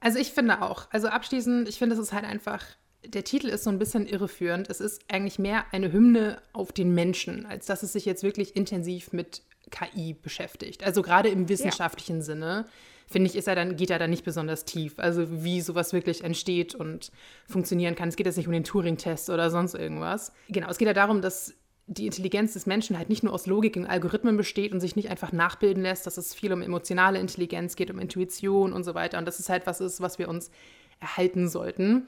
Also 0.00 0.18
ich 0.18 0.32
finde 0.32 0.62
auch, 0.62 0.88
also 0.90 1.06
abschließend, 1.06 1.68
ich 1.68 1.78
finde, 1.78 1.94
es 1.94 2.00
ist 2.00 2.12
halt 2.12 2.24
einfach, 2.24 2.64
der 3.06 3.22
Titel 3.22 3.46
ist 3.46 3.62
so 3.62 3.70
ein 3.70 3.78
bisschen 3.78 4.04
irreführend. 4.04 4.68
Es 4.68 4.80
ist 4.80 5.02
eigentlich 5.06 5.38
mehr 5.38 5.64
eine 5.70 5.92
Hymne 5.92 6.42
auf 6.52 6.72
den 6.72 6.92
Menschen, 6.92 7.46
als 7.46 7.66
dass 7.66 7.84
es 7.84 7.92
sich 7.92 8.04
jetzt 8.04 8.24
wirklich 8.24 8.56
intensiv 8.56 9.12
mit 9.12 9.42
KI 9.70 10.14
beschäftigt. 10.14 10.82
Also 10.82 11.02
gerade 11.02 11.28
im 11.28 11.48
wissenschaftlichen 11.48 12.20
Sinne, 12.20 12.66
finde 13.06 13.30
ich, 13.30 13.36
ist 13.36 13.46
er 13.46 13.54
dann, 13.54 13.76
geht 13.76 13.90
er 13.90 14.00
dann 14.00 14.10
nicht 14.10 14.24
besonders 14.24 14.64
tief. 14.64 14.98
Also 14.98 15.44
wie 15.44 15.60
sowas 15.60 15.92
wirklich 15.92 16.24
entsteht 16.24 16.74
und 16.74 17.12
funktionieren 17.46 17.94
kann. 17.94 18.08
Es 18.08 18.16
geht 18.16 18.26
jetzt 18.26 18.36
nicht 18.38 18.48
um 18.48 18.52
den 18.52 18.64
Turing-Test 18.64 19.30
oder 19.30 19.50
sonst 19.50 19.74
irgendwas. 19.74 20.32
Genau, 20.48 20.68
es 20.68 20.78
geht 20.78 20.88
ja 20.88 20.94
darum, 20.94 21.22
dass 21.22 21.54
die 21.92 22.06
Intelligenz 22.06 22.52
des 22.52 22.66
Menschen 22.66 22.96
halt 22.96 23.08
nicht 23.08 23.24
nur 23.24 23.32
aus 23.32 23.46
Logik 23.46 23.76
und 23.76 23.84
Algorithmen 23.84 24.36
besteht 24.36 24.72
und 24.72 24.78
sich 24.78 24.94
nicht 24.94 25.10
einfach 25.10 25.32
nachbilden 25.32 25.82
lässt, 25.82 26.06
dass 26.06 26.18
es 26.18 26.32
viel 26.32 26.52
um 26.52 26.62
emotionale 26.62 27.18
Intelligenz 27.18 27.74
geht, 27.74 27.90
um 27.90 27.98
Intuition 27.98 28.72
und 28.72 28.84
so 28.84 28.94
weiter. 28.94 29.18
Und 29.18 29.26
das 29.26 29.40
ist 29.40 29.48
halt 29.48 29.66
was 29.66 29.80
ist, 29.80 30.00
was 30.00 30.20
wir 30.20 30.28
uns 30.28 30.52
erhalten 31.00 31.48
sollten. 31.48 32.06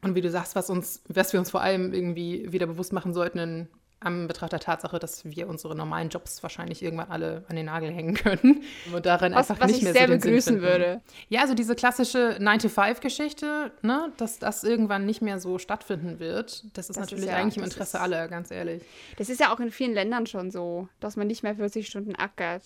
Und 0.00 0.14
wie 0.14 0.22
du 0.22 0.30
sagst, 0.30 0.56
was 0.56 0.70
uns, 0.70 1.02
was 1.08 1.34
wir 1.34 1.40
uns 1.40 1.50
vor 1.50 1.60
allem 1.60 1.92
irgendwie 1.92 2.50
wieder 2.52 2.66
bewusst 2.66 2.94
machen 2.94 3.12
sollten 3.12 3.38
in, 3.38 3.68
am 4.04 4.28
Betracht 4.28 4.52
der 4.52 4.60
Tatsache, 4.60 4.98
dass 4.98 5.24
wir 5.24 5.48
unsere 5.48 5.74
normalen 5.74 6.08
Jobs 6.08 6.42
wahrscheinlich 6.42 6.82
irgendwann 6.82 7.10
alle 7.10 7.44
an 7.48 7.56
den 7.56 7.66
Nagel 7.66 7.90
hängen 7.90 8.14
können 8.14 8.62
und 8.94 9.06
darin 9.06 9.32
Was, 9.34 9.50
einfach 9.50 9.62
was 9.64 9.68
nicht 9.72 9.78
ich 9.78 9.84
mehr 9.84 9.92
sehr 9.92 10.06
so 10.08 10.14
begrüßen 10.14 10.60
würde. 10.60 11.00
Ja, 11.28 11.40
also 11.42 11.54
diese 11.54 11.74
klassische 11.74 12.36
9-to-5-Geschichte, 12.92 13.72
ne, 13.82 14.12
dass 14.16 14.38
das 14.38 14.64
irgendwann 14.64 15.06
nicht 15.06 15.22
mehr 15.22 15.38
so 15.40 15.58
stattfinden 15.58 16.18
wird, 16.18 16.64
das 16.76 16.90
ist 16.90 16.90
Das 16.90 16.90
ist 16.90 16.96
natürlich 16.98 17.26
ja- 17.26 17.36
eigentlich 17.36 17.56
im 17.56 17.64
Interesse 17.64 17.96
ist- 17.96 18.02
aller, 18.02 18.28
ganz 18.28 18.50
ehrlich. 18.50 18.82
Das 19.16 19.28
ist 19.28 19.40
ja 19.40 19.52
auch 19.54 19.60
in 19.60 19.70
vielen 19.70 19.94
Ländern 19.94 20.26
schon 20.26 20.50
so, 20.50 20.88
dass 21.00 21.16
man 21.16 21.26
nicht 21.26 21.42
mehr 21.42 21.54
40 21.54 21.86
Stunden 21.86 22.14
ackert. 22.16 22.62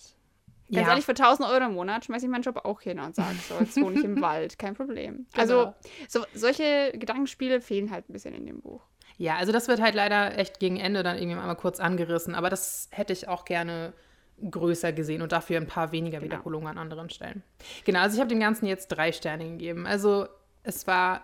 Ganz 0.69 0.85
Ja. 0.85 0.89
ehrlich, 0.89 1.05
für 1.05 1.13
1000 1.13 1.47
Euro 1.47 1.63
im 1.65 1.75
Monat 1.75 2.03
schmeiße 2.05 2.25
ich 2.25 2.31
meinen 2.31 2.41
Job 2.41 2.59
auch 2.65 2.81
hin 2.81 2.99
und 2.99 3.15
sage, 3.15 3.35
so, 3.47 3.55
jetzt 3.59 3.77
wohne 3.81 3.97
ich 3.99 4.03
im 4.03 4.19
Wald, 4.21 4.59
kein 4.59 4.75
Problem. 4.75 5.25
Also, 5.35 5.57
Genau. 5.59 5.75
so, 6.09 6.25
solche 6.33 6.91
Gedankenspiele 6.93 7.61
fehlen 7.61 7.89
halt 7.89 8.09
ein 8.09 8.13
bisschen 8.13 8.33
in 8.33 8.45
dem 8.45 8.59
Buch. 8.59 8.81
Ja, 9.17 9.35
also 9.37 9.51
das 9.51 9.67
wird 9.67 9.81
halt 9.81 9.95
leider 9.95 10.37
echt 10.37 10.59
gegen 10.59 10.77
Ende 10.77 11.01
dann 11.03 11.17
irgendwie 11.17 11.35
mal 11.35 11.55
kurz 11.55 11.79
angerissen, 11.79 12.35
aber 12.35 12.49
das 12.49 12.87
hätte 12.91 13.13
ich 13.13 13.27
auch 13.27 13.45
gerne 13.45 13.93
größer 14.49 14.93
gesehen 14.93 15.23
und 15.23 15.31
dafür 15.31 15.57
ein 15.57 15.65
paar 15.67 15.91
weniger 15.91 16.19
Genau. 16.19 16.31
Wiederholungen 16.35 16.67
an 16.67 16.77
anderen 16.77 17.09
Stellen. 17.09 17.41
Genau, 17.85 18.01
also 18.01 18.13
ich 18.15 18.19
habe 18.19 18.29
dem 18.29 18.39
Ganzen 18.39 18.67
jetzt 18.67 18.89
drei 18.89 19.11
Sterne 19.11 19.45
gegeben. 19.49 19.87
Also 19.87 20.27
es 20.61 20.85
war 20.85 21.21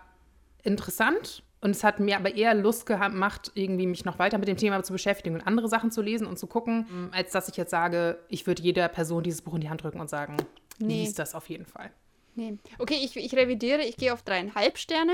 interessant 0.64 1.42
und 1.60 1.70
es 1.70 1.84
hat 1.84 2.00
mir 2.00 2.16
aber 2.16 2.34
eher 2.34 2.54
Lust 2.54 2.86
gemacht, 2.86 3.52
irgendwie 3.54 3.86
mich 3.86 4.04
noch 4.04 4.18
weiter 4.18 4.38
mit 4.38 4.48
dem 4.48 4.56
Thema 4.56 4.82
zu 4.82 4.92
beschäftigen 4.92 5.36
und 5.36 5.46
andere 5.46 5.68
Sachen 5.68 5.90
zu 5.92 6.02
lesen 6.02 6.26
und 6.26 6.38
zu 6.38 6.46
gucken, 6.48 7.10
als 7.12 7.30
dass 7.30 7.48
ich 7.48 7.56
jetzt 7.56 7.70
sage, 7.70 8.18
ich 8.28 8.46
würde 8.46 8.62
jeder 8.62 8.88
Person 8.88 9.22
dieses 9.22 9.42
Buch 9.42 9.54
in 9.54 9.60
die 9.60 9.70
Hand 9.70 9.82
drücken 9.82 10.00
und 10.00 10.10
sagen, 10.10 10.36
Nee. 10.80 11.02
lies 11.04 11.14
das 11.14 11.36
auf 11.36 11.48
jeden 11.48 11.66
Fall. 11.66 11.90
Nee. 12.36 12.58
Okay, 12.78 12.98
ich, 13.02 13.16
ich 13.16 13.34
revidiere, 13.34 13.82
ich 13.84 13.96
gehe 13.96 14.12
auf 14.12 14.22
dreieinhalb 14.22 14.78
Sterne. 14.78 15.12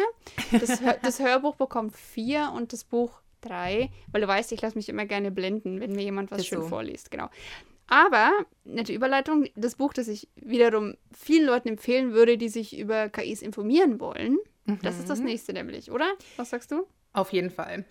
Das, 0.52 0.80
das 1.02 1.20
Hörbuch 1.20 1.56
bekommt 1.56 1.94
vier 1.96 2.52
und 2.54 2.72
das 2.72 2.84
Buch 2.84 3.20
drei, 3.40 3.90
weil 4.12 4.20
du 4.20 4.28
weißt, 4.28 4.52
ich 4.52 4.60
lasse 4.62 4.76
mich 4.76 4.88
immer 4.88 5.06
gerne 5.06 5.30
blenden, 5.30 5.80
wenn 5.80 5.92
mir 5.92 6.02
jemand 6.02 6.30
was 6.30 6.40
Ist 6.40 6.46
schön 6.48 6.62
so. 6.62 6.68
vorliest. 6.68 7.10
Genau. 7.10 7.28
Aber, 7.86 8.30
nette 8.64 8.92
Überleitung, 8.92 9.48
das 9.56 9.74
Buch, 9.74 9.92
das 9.92 10.06
ich 10.08 10.28
wiederum 10.36 10.94
vielen 11.12 11.44
Leuten 11.46 11.68
empfehlen 11.68 12.12
würde, 12.12 12.38
die 12.38 12.48
sich 12.48 12.78
über 12.78 13.08
KIs 13.08 13.42
informieren 13.42 13.98
wollen, 13.98 14.38
das 14.82 14.96
ist 14.98 15.04
Mhm. 15.04 15.08
das 15.08 15.20
nächste 15.20 15.52
nämlich, 15.52 15.90
oder? 15.90 16.06
Was 16.36 16.50
sagst 16.50 16.70
du? 16.70 16.86
Auf 17.12 17.32
jeden 17.32 17.50
Fall. 17.50 17.84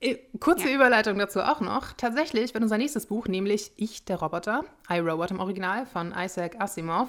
Äh, 0.00 0.16
Kurze 0.40 0.68
Ja. 0.68 0.74
Überleitung 0.74 1.18
dazu 1.18 1.40
auch 1.40 1.60
noch. 1.60 1.92
Tatsächlich 1.94 2.52
wird 2.52 2.62
unser 2.62 2.78
nächstes 2.78 3.06
Buch, 3.06 3.28
nämlich 3.28 3.72
Ich, 3.76 4.04
der 4.04 4.16
Roboter, 4.20 4.64
I, 4.90 4.98
Robot 4.98 5.30
im 5.30 5.40
Original 5.40 5.86
von 5.86 6.12
Isaac 6.16 6.60
Asimov, 6.60 7.08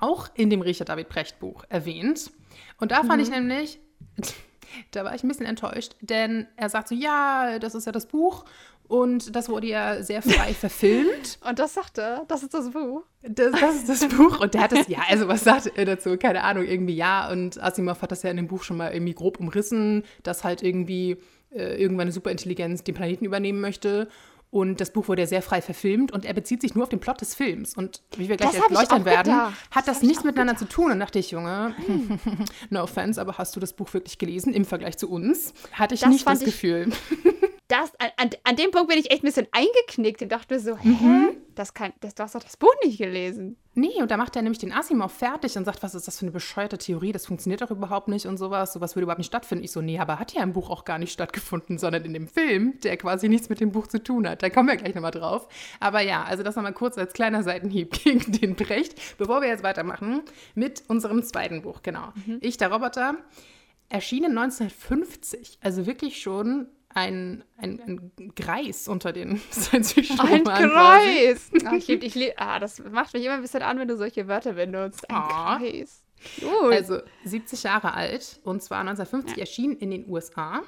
auch 0.00 0.28
in 0.34 0.50
dem 0.50 0.60
Richard 0.60 0.88
David 0.88 1.08
Precht 1.08 1.38
Buch 1.40 1.64
erwähnt. 1.68 2.30
Und 2.78 2.92
da 2.92 3.04
fand 3.04 3.22
ich 3.22 3.30
nämlich, 3.30 3.80
da 4.90 5.04
war 5.04 5.14
ich 5.14 5.24
ein 5.24 5.28
bisschen 5.28 5.46
enttäuscht, 5.46 5.96
denn 6.00 6.46
er 6.56 6.68
sagt 6.68 6.88
so, 6.88 6.94
ja, 6.94 7.58
das 7.58 7.74
ist 7.74 7.86
ja 7.86 7.92
das 7.92 8.06
Buch 8.06 8.44
und 8.88 9.34
das 9.34 9.48
wurde 9.48 9.66
ja 9.68 10.02
sehr 10.02 10.22
frei 10.22 10.54
verfilmt. 10.60 11.38
Und 11.48 11.58
das 11.58 11.74
sagt 11.74 11.98
er, 11.98 12.24
das 12.28 12.42
ist 12.42 12.52
das 12.54 12.70
Buch. 12.70 13.02
Das, 13.22 13.58
das 13.58 13.76
ist 13.76 13.88
das 13.88 14.08
Buch. 14.16 14.40
Und 14.40 14.54
der 14.54 14.60
hat 14.62 14.72
das, 14.72 14.88
ja, 14.88 14.98
also 15.08 15.26
was 15.26 15.42
sagt 15.42 15.72
er 15.74 15.84
dazu? 15.86 16.16
Keine 16.16 16.44
Ahnung, 16.44 16.64
irgendwie 16.64 16.94
ja. 16.94 17.30
Und 17.30 17.60
Asimov 17.60 18.02
hat 18.02 18.12
das 18.12 18.22
ja 18.22 18.30
in 18.30 18.36
dem 18.36 18.46
Buch 18.46 18.62
schon 18.62 18.76
mal 18.76 18.92
irgendwie 18.92 19.14
grob 19.14 19.40
umrissen, 19.40 20.04
dass 20.22 20.44
halt 20.44 20.62
irgendwie 20.62 21.16
äh, 21.56 21.80
irgendwann 21.80 22.02
eine 22.02 22.12
Superintelligenz 22.12 22.84
den 22.84 22.94
Planeten 22.94 23.24
übernehmen 23.24 23.60
möchte. 23.60 24.08
Und 24.50 24.80
das 24.80 24.90
Buch 24.92 25.08
wurde 25.08 25.22
ja 25.22 25.26
sehr 25.26 25.42
frei 25.42 25.60
verfilmt 25.60 26.12
und 26.12 26.24
er 26.24 26.32
bezieht 26.32 26.62
sich 26.62 26.74
nur 26.74 26.84
auf 26.84 26.88
den 26.88 27.00
Plot 27.00 27.20
des 27.20 27.34
Films. 27.34 27.74
Und 27.76 28.00
wie 28.16 28.28
wir 28.28 28.36
gleich 28.36 28.54
erläutern 28.54 29.04
werden, 29.04 29.32
gedacht. 29.32 29.54
hat 29.70 29.88
Das 29.88 30.00
das, 30.00 30.02
nichts 30.02 30.24
miteinander 30.24 30.56
zu 30.56 30.66
tun. 30.66 30.92
Und 30.92 31.00
dachte 31.00 31.18
ich, 31.18 31.30
Junge, 31.32 31.74
no 32.70 32.82
offense, 32.82 33.20
aber 33.20 33.38
hast 33.38 33.56
du 33.56 33.60
das 33.60 33.72
Buch 33.72 33.92
wirklich 33.92 34.18
gelesen 34.18 34.54
im 34.54 34.64
Vergleich 34.64 34.96
zu 34.98 35.10
uns? 35.10 35.52
Hatte 35.72 35.94
ich 35.94 36.00
Das 36.00 36.10
nicht 36.10 36.26
das 36.26 36.40
Gefühl. 36.40 36.90
Das, 37.68 37.92
an, 37.98 38.30
an, 38.44 38.56
dem 38.56 38.70
Punkt 38.70 38.88
bin 38.88 38.98
ich 38.98 39.10
echt 39.10 39.24
ein 39.24 39.26
bisschen 39.26 39.48
eingeknickt 39.50 40.22
und 40.22 40.30
dachte 40.30 40.54
mir 40.54 40.60
so, 40.60 40.76
hä? 40.76 40.88
Mhm. 40.88 41.36
Das 41.56 41.74
kann, 41.74 41.92
das, 42.00 42.14
du 42.14 42.22
hast 42.22 42.34
doch 42.34 42.42
das 42.42 42.56
Buch 42.56 42.72
nicht 42.84 42.98
gelesen. 42.98 43.56
Nee, 43.74 44.00
und 44.00 44.10
da 44.10 44.16
macht 44.16 44.36
er 44.36 44.42
nämlich 44.42 44.58
den 44.58 44.72
Asimov 44.72 45.10
fertig 45.10 45.56
und 45.56 45.64
sagt, 45.64 45.82
was 45.82 45.94
ist 45.94 46.06
das 46.06 46.18
für 46.18 46.26
eine 46.26 46.30
bescheuerte 46.30 46.78
Theorie, 46.78 47.12
das 47.12 47.26
funktioniert 47.26 47.62
doch 47.62 47.70
überhaupt 47.70 48.08
nicht 48.08 48.26
und 48.26 48.36
sowas, 48.36 48.72
sowas 48.72 48.94
würde 48.94 49.04
überhaupt 49.04 49.18
nicht 49.18 49.26
stattfinden. 49.26 49.64
Ich 49.64 49.72
so, 49.72 49.80
nee, 49.80 49.98
aber 49.98 50.18
hat 50.18 50.32
ja 50.32 50.42
im 50.42 50.52
Buch 50.52 50.70
auch 50.70 50.84
gar 50.84 50.98
nicht 50.98 51.12
stattgefunden, 51.12 51.78
sondern 51.78 52.04
in 52.04 52.12
dem 52.12 52.28
Film, 52.28 52.78
der 52.84 52.96
quasi 52.98 53.28
nichts 53.28 53.48
mit 53.48 53.60
dem 53.60 53.72
Buch 53.72 53.86
zu 53.86 54.02
tun 54.02 54.28
hat. 54.28 54.42
Da 54.42 54.50
kommen 54.50 54.68
wir 54.68 54.76
gleich 54.76 54.94
nochmal 54.94 55.10
drauf. 55.10 55.48
Aber 55.80 56.02
ja, 56.02 56.22
also 56.24 56.42
das 56.42 56.56
nochmal 56.56 56.74
kurz 56.74 56.98
als 56.98 57.14
kleiner 57.14 57.42
Seitenhieb 57.42 57.92
gegen 58.04 58.32
den 58.32 58.54
Brecht, 58.54 59.18
bevor 59.18 59.40
wir 59.40 59.48
jetzt 59.48 59.64
weitermachen 59.64 60.22
mit 60.54 60.84
unserem 60.88 61.22
zweiten 61.22 61.62
Buch, 61.62 61.82
genau. 61.82 62.12
Ich, 62.40 62.58
der 62.58 62.70
Roboter, 62.70 63.16
erschienen 63.88 64.36
1950, 64.38 65.58
also 65.62 65.86
wirklich 65.86 66.20
schon 66.20 66.68
ein, 66.96 67.44
ein, 67.58 67.80
ein 68.18 68.32
Greis 68.34 68.88
unter 68.88 69.12
den 69.12 69.36
fiction 69.50 70.18
Ein 70.18 70.44
Kreis! 70.44 71.50
Ach, 71.64 71.72
ich, 71.74 71.88
ich, 71.90 72.38
ah, 72.40 72.58
das 72.58 72.78
macht 72.90 73.12
mich 73.14 73.24
immer 73.24 73.34
ein 73.34 73.42
bisschen 73.42 73.62
an, 73.62 73.78
wenn 73.78 73.86
du 73.88 73.96
solche 73.96 74.26
Wörter 74.28 74.54
benutzt. 74.54 75.08
Ein 75.10 75.16
Ah. 75.16 75.58
Kreis. 75.58 76.02
Gut. 76.40 76.72
Also 76.72 77.00
70 77.24 77.62
Jahre 77.64 77.92
alt 77.92 78.40
und 78.44 78.62
zwar 78.62 78.80
1950 78.80 79.36
Ja. 79.36 79.42
erschienen 79.42 79.76
in 79.76 79.90
den 79.90 80.08
USA. 80.08 80.62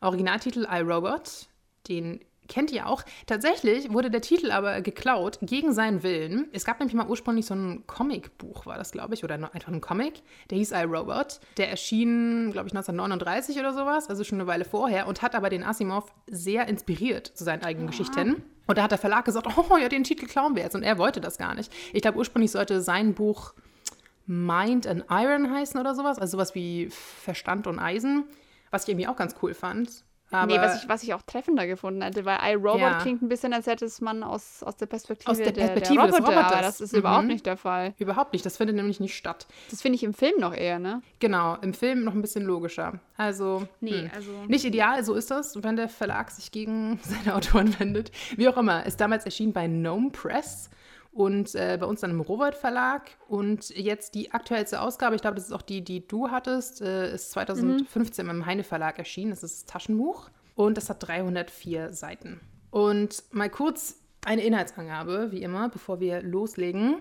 Originaltitel 0.00 0.66
iRobot, 0.70 1.48
den 1.88 2.20
kennt 2.48 2.70
ihr 2.72 2.86
auch. 2.86 3.02
Tatsächlich 3.26 3.92
wurde 3.92 4.10
der 4.10 4.20
Titel 4.20 4.50
aber 4.50 4.80
geklaut 4.80 5.38
gegen 5.42 5.72
seinen 5.72 6.02
Willen. 6.02 6.48
Es 6.52 6.64
gab 6.64 6.78
nämlich 6.78 6.94
mal 6.94 7.06
ursprünglich 7.06 7.46
so 7.46 7.54
ein 7.54 7.86
Comicbuch, 7.86 8.66
war 8.66 8.76
das, 8.76 8.92
glaube 8.92 9.14
ich, 9.14 9.24
oder 9.24 9.34
einfach 9.34 9.68
ein 9.68 9.80
Comic. 9.80 10.22
Der 10.50 10.58
hieß 10.58 10.72
iRobot. 10.72 11.40
Der 11.56 11.70
erschien, 11.70 12.50
glaube 12.52 12.68
ich, 12.68 12.74
1939 12.74 13.58
oder 13.58 13.72
sowas, 13.72 14.08
also 14.08 14.24
schon 14.24 14.40
eine 14.40 14.46
Weile 14.46 14.64
vorher 14.64 15.06
und 15.06 15.22
hat 15.22 15.34
aber 15.34 15.50
den 15.50 15.64
Asimov 15.64 16.12
sehr 16.26 16.68
inspiriert 16.68 17.26
zu 17.26 17.44
seinen 17.44 17.62
eigenen 17.62 17.88
Geschichten. 17.88 18.42
Und 18.66 18.78
da 18.78 18.82
hat 18.82 18.90
der 18.90 18.98
Verlag 18.98 19.24
gesagt, 19.24 19.46
oh 19.70 19.76
ja, 19.76 19.88
den 19.88 20.04
Titel 20.04 20.26
klauen 20.26 20.56
wir 20.56 20.62
jetzt. 20.62 20.74
Und 20.74 20.82
er 20.82 20.98
wollte 20.98 21.20
das 21.20 21.38
gar 21.38 21.54
nicht. 21.54 21.72
Ich 21.92 22.02
glaube, 22.02 22.18
ursprünglich 22.18 22.50
sollte 22.50 22.80
sein 22.80 23.14
Buch 23.14 23.54
Mind 24.26 24.86
and 24.86 25.04
Iron 25.10 25.50
heißen 25.52 25.78
oder 25.78 25.94
sowas, 25.94 26.18
also 26.18 26.32
sowas 26.32 26.54
wie 26.54 26.88
Verstand 26.90 27.66
und 27.66 27.78
Eisen, 27.78 28.24
was 28.70 28.84
ich 28.84 28.88
irgendwie 28.90 29.06
auch 29.06 29.16
ganz 29.16 29.34
cool 29.42 29.52
fand. 29.52 30.04
Aber 30.34 30.52
nee, 30.52 30.58
was 30.60 30.82
ich, 30.82 30.88
was 30.88 31.02
ich 31.02 31.14
auch 31.14 31.22
treffender 31.22 31.66
gefunden 31.66 32.02
hätte, 32.02 32.24
weil 32.24 32.38
iRobot 32.52 32.80
Ja. 32.80 32.98
klingt 33.00 33.22
ein 33.22 33.28
bisschen, 33.28 33.52
als 33.52 33.66
hätte 33.66 33.84
es 33.84 34.00
man 34.00 34.22
aus, 34.22 34.62
aus 34.62 34.76
der 34.76 34.86
Perspektive, 34.86 35.30
Aus 35.30 35.38
der 35.38 35.52
Perspektive 35.52 35.94
der 36.02 36.06
des 36.06 36.16
Roboter, 36.16 36.32
aber 36.32 36.40
Roboters. 36.46 36.60
das 36.66 36.80
ist 36.80 36.92
Mhm. 36.92 36.98
überhaupt 36.98 37.26
nicht 37.26 37.46
der 37.46 37.56
Fall. 37.56 37.94
überhaupt 37.98 38.32
nicht, 38.32 38.44
das 38.44 38.56
findet 38.56 38.76
nämlich 38.76 39.00
nicht 39.00 39.16
statt. 39.16 39.46
Das 39.70 39.82
finde 39.82 39.96
ich 39.96 40.02
im 40.04 40.14
Film 40.14 40.34
noch 40.40 40.54
eher, 40.54 40.78
ne? 40.78 41.02
Genau, 41.20 41.56
im 41.62 41.74
Film 41.74 42.04
noch 42.04 42.12
ein 42.14 42.20
bisschen 42.22 42.44
logischer. 42.44 42.98
Also, 43.16 43.66
Nee, 43.80 44.02
hm. 44.02 44.10
also- 44.14 44.30
nicht 44.48 44.64
ideal, 44.64 45.04
so 45.04 45.14
ist 45.14 45.30
das, 45.30 45.62
wenn 45.62 45.76
der 45.76 45.88
Verlag 45.88 46.30
sich 46.30 46.50
gegen 46.52 46.98
seine 47.02 47.34
Autoren 47.34 47.78
wendet. 47.78 48.10
Wie 48.36 48.48
auch 48.48 48.56
immer, 48.56 48.84
ist 48.86 49.00
damals 49.00 49.24
erschienen 49.24 49.52
bei 49.52 49.66
Gnome 49.66 50.10
Press 50.10 50.70
und 51.14 51.54
äh, 51.54 51.78
bei 51.80 51.86
uns 51.86 52.00
dann 52.00 52.10
im 52.10 52.20
Robert 52.20 52.56
Verlag. 52.56 53.12
Und 53.28 53.70
jetzt 53.70 54.14
die 54.14 54.32
aktuellste 54.32 54.80
Ausgabe, 54.80 55.14
ich 55.14 55.22
glaube, 55.22 55.36
das 55.36 55.46
ist 55.46 55.52
auch 55.52 55.62
die, 55.62 55.82
die 55.82 56.06
du 56.06 56.30
hattest, 56.30 56.82
äh, 56.82 57.14
ist 57.14 57.30
2015 57.30 58.28
im 58.28 58.46
Heine 58.46 58.64
Verlag 58.64 58.98
erschienen. 58.98 59.30
Das 59.30 59.42
ist 59.42 59.62
das 59.62 59.66
Taschenbuch 59.66 60.30
und 60.56 60.76
das 60.76 60.90
hat 60.90 61.06
304 61.06 61.92
Seiten. 61.92 62.40
Und 62.70 63.22
mal 63.30 63.48
kurz 63.48 64.00
eine 64.26 64.42
Inhaltsangabe, 64.42 65.30
wie 65.30 65.42
immer, 65.42 65.68
bevor 65.68 66.00
wir 66.00 66.20
loslegen. 66.22 66.96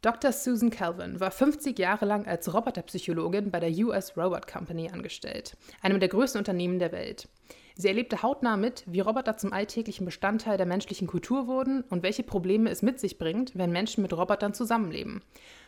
Dr. 0.00 0.32
Susan 0.32 0.70
Calvin 0.70 1.20
war 1.20 1.30
50 1.30 1.78
Jahre 1.78 2.06
lang 2.06 2.26
als 2.26 2.52
Roboterpsychologin 2.52 3.50
bei 3.50 3.60
der 3.60 3.70
US 3.86 4.16
Robot 4.16 4.50
Company 4.50 4.90
angestellt, 4.90 5.56
einem 5.82 6.00
der 6.00 6.08
größten 6.08 6.38
Unternehmen 6.38 6.78
der 6.78 6.92
Welt. 6.92 7.28
Sie 7.74 7.88
erlebte 7.88 8.22
hautnah 8.22 8.56
mit, 8.56 8.84
wie 8.86 9.00
Roboter 9.00 9.36
zum 9.36 9.52
alltäglichen 9.52 10.04
Bestandteil 10.04 10.56
der 10.56 10.66
menschlichen 10.66 11.06
Kultur 11.06 11.46
wurden 11.46 11.82
und 11.82 12.02
welche 12.02 12.22
Probleme 12.22 12.70
es 12.70 12.82
mit 12.82 13.00
sich 13.00 13.18
bringt, 13.18 13.56
wenn 13.56 13.72
Menschen 13.72 14.02
mit 14.02 14.16
Robotern 14.16 14.52
zusammenleben. 14.52 15.22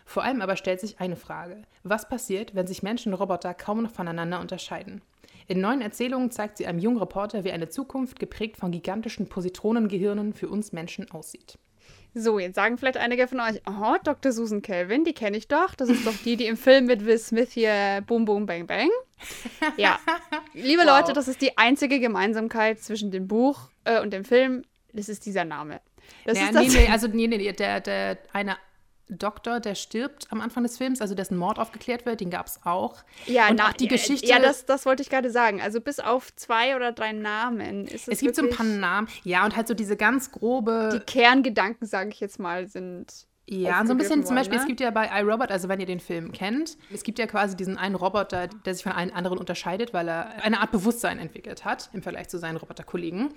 Vor 0.04 0.22
allem 0.22 0.42
aber 0.42 0.56
stellt 0.56 0.80
sich 0.80 1.00
eine 1.00 1.16
Frage: 1.16 1.62
Was 1.82 2.08
passiert, 2.08 2.54
wenn 2.54 2.66
sich 2.66 2.82
Menschen 2.82 3.12
und 3.12 3.20
Roboter 3.20 3.54
kaum 3.54 3.82
noch 3.82 3.90
voneinander 3.92 4.40
unterscheiden? 4.40 5.00
In 5.46 5.60
neuen 5.60 5.80
Erzählungen 5.80 6.30
zeigt 6.30 6.58
sie 6.58 6.66
einem 6.66 6.78
jungen 6.78 6.98
Reporter, 6.98 7.44
wie 7.44 7.52
eine 7.52 7.68
Zukunft 7.68 8.18
geprägt 8.18 8.56
von 8.56 8.70
gigantischen 8.70 9.28
Positronengehirnen 9.28 10.32
für 10.32 10.48
uns 10.48 10.72
Menschen 10.72 11.10
aussieht. 11.10 11.58
So, 12.14 12.38
jetzt 12.38 12.54
sagen 12.54 12.78
vielleicht 12.78 12.96
einige 12.96 13.26
von 13.26 13.40
euch, 13.40 13.60
oh, 13.66 13.96
Dr. 14.04 14.30
Susan 14.30 14.62
Calvin, 14.62 15.02
die 15.04 15.12
kenne 15.14 15.36
ich 15.36 15.48
doch. 15.48 15.74
Das 15.74 15.88
ist 15.88 16.06
doch 16.06 16.14
die, 16.24 16.36
die 16.36 16.46
im 16.46 16.56
Film 16.56 16.86
mit 16.86 17.04
Will 17.04 17.18
Smith 17.18 17.50
hier 17.52 18.02
Boom 18.06 18.24
Boom 18.24 18.46
Bang 18.46 18.66
Bang. 18.68 18.88
Ja, 19.76 19.98
liebe 20.52 20.82
Wow. 20.82 21.00
Leute, 21.00 21.12
das 21.12 21.26
ist 21.26 21.40
die 21.42 21.58
einzige 21.58 21.98
Gemeinsamkeit 21.98 22.78
zwischen 22.80 23.10
dem 23.10 23.26
Buch 23.26 23.68
äh, 23.84 24.00
und 24.00 24.12
dem 24.12 24.24
Film. 24.24 24.62
Das 24.92 25.08
ist 25.08 25.26
dieser 25.26 25.44
Name. 25.44 25.80
Das 26.24 26.38
Ja, 26.38 26.44
ist 26.44 26.54
nee, 26.54 26.64
das. 26.66 26.74
nee, 26.74 26.88
also 26.92 27.08
nee, 27.08 27.26
nee, 27.26 27.52
der, 27.52 27.80
der 27.80 28.18
eine 28.32 28.56
Doktor, 29.08 29.60
der 29.60 29.74
stirbt 29.74 30.26
am 30.30 30.40
Anfang 30.40 30.62
des 30.62 30.78
Films, 30.78 31.00
also 31.00 31.14
dessen 31.14 31.36
Mord 31.36 31.58
aufgeklärt 31.58 32.06
wird, 32.06 32.20
den 32.20 32.30
gab 32.30 32.46
es 32.46 32.60
auch. 32.64 33.04
Ja, 33.26 33.48
und 33.48 33.56
na, 33.56 33.68
auch 33.68 33.72
die 33.72 33.84
ja, 33.84 33.90
Geschichte. 33.90 34.26
Ja, 34.26 34.38
das, 34.38 34.64
das 34.64 34.86
wollte 34.86 35.02
ich 35.02 35.10
gerade 35.10 35.30
sagen. 35.30 35.60
Also 35.60 35.80
bis 35.80 36.00
auf 36.00 36.34
zwei 36.36 36.74
oder 36.74 36.92
drei 36.92 37.12
Namen 37.12 37.86
ist 37.86 38.08
es 38.08 38.14
es 38.14 38.20
gibt 38.20 38.36
so 38.36 38.42
ein 38.42 38.50
paar 38.50 38.66
Namen. 38.66 39.08
Ja, 39.22 39.44
und 39.44 39.56
halt 39.56 39.68
so 39.68 39.74
diese 39.74 39.96
ganz 39.96 40.32
grobe. 40.32 40.90
Die 40.92 41.00
Kerngedanken, 41.00 41.86
sage 41.86 42.10
ich 42.10 42.20
jetzt 42.20 42.38
mal, 42.38 42.66
sind. 42.68 43.26
Ja, 43.46 43.84
so 43.84 43.92
ein 43.92 43.98
bisschen 43.98 44.20
aufgegriffen 44.20 44.24
zum 44.24 44.36
Beispiel, 44.36 44.52
worden, 44.52 44.60
es 44.60 44.62
ne? 44.62 44.68
gibt 44.68 44.80
ja 44.80 44.90
bei 44.90 45.20
iRobot, 45.20 45.50
also 45.50 45.68
wenn 45.68 45.78
ihr 45.78 45.84
den 45.84 46.00
Film 46.00 46.32
kennt, 46.32 46.78
es 46.90 47.02
gibt 47.02 47.18
ja 47.18 47.26
quasi 47.26 47.54
diesen 47.54 47.76
einen 47.76 47.94
Roboter, 47.94 48.46
der 48.46 48.72
sich 48.72 48.82
von 48.82 48.92
allen 48.92 49.12
anderen 49.12 49.36
unterscheidet, 49.36 49.92
weil 49.92 50.08
er 50.08 50.42
eine 50.42 50.60
Art 50.60 50.72
Bewusstsein 50.72 51.18
entwickelt 51.18 51.62
hat 51.66 51.90
im 51.92 52.00
Vergleich 52.00 52.30
zu 52.30 52.38
seinen 52.38 52.56
Roboterkollegen. 52.56 53.34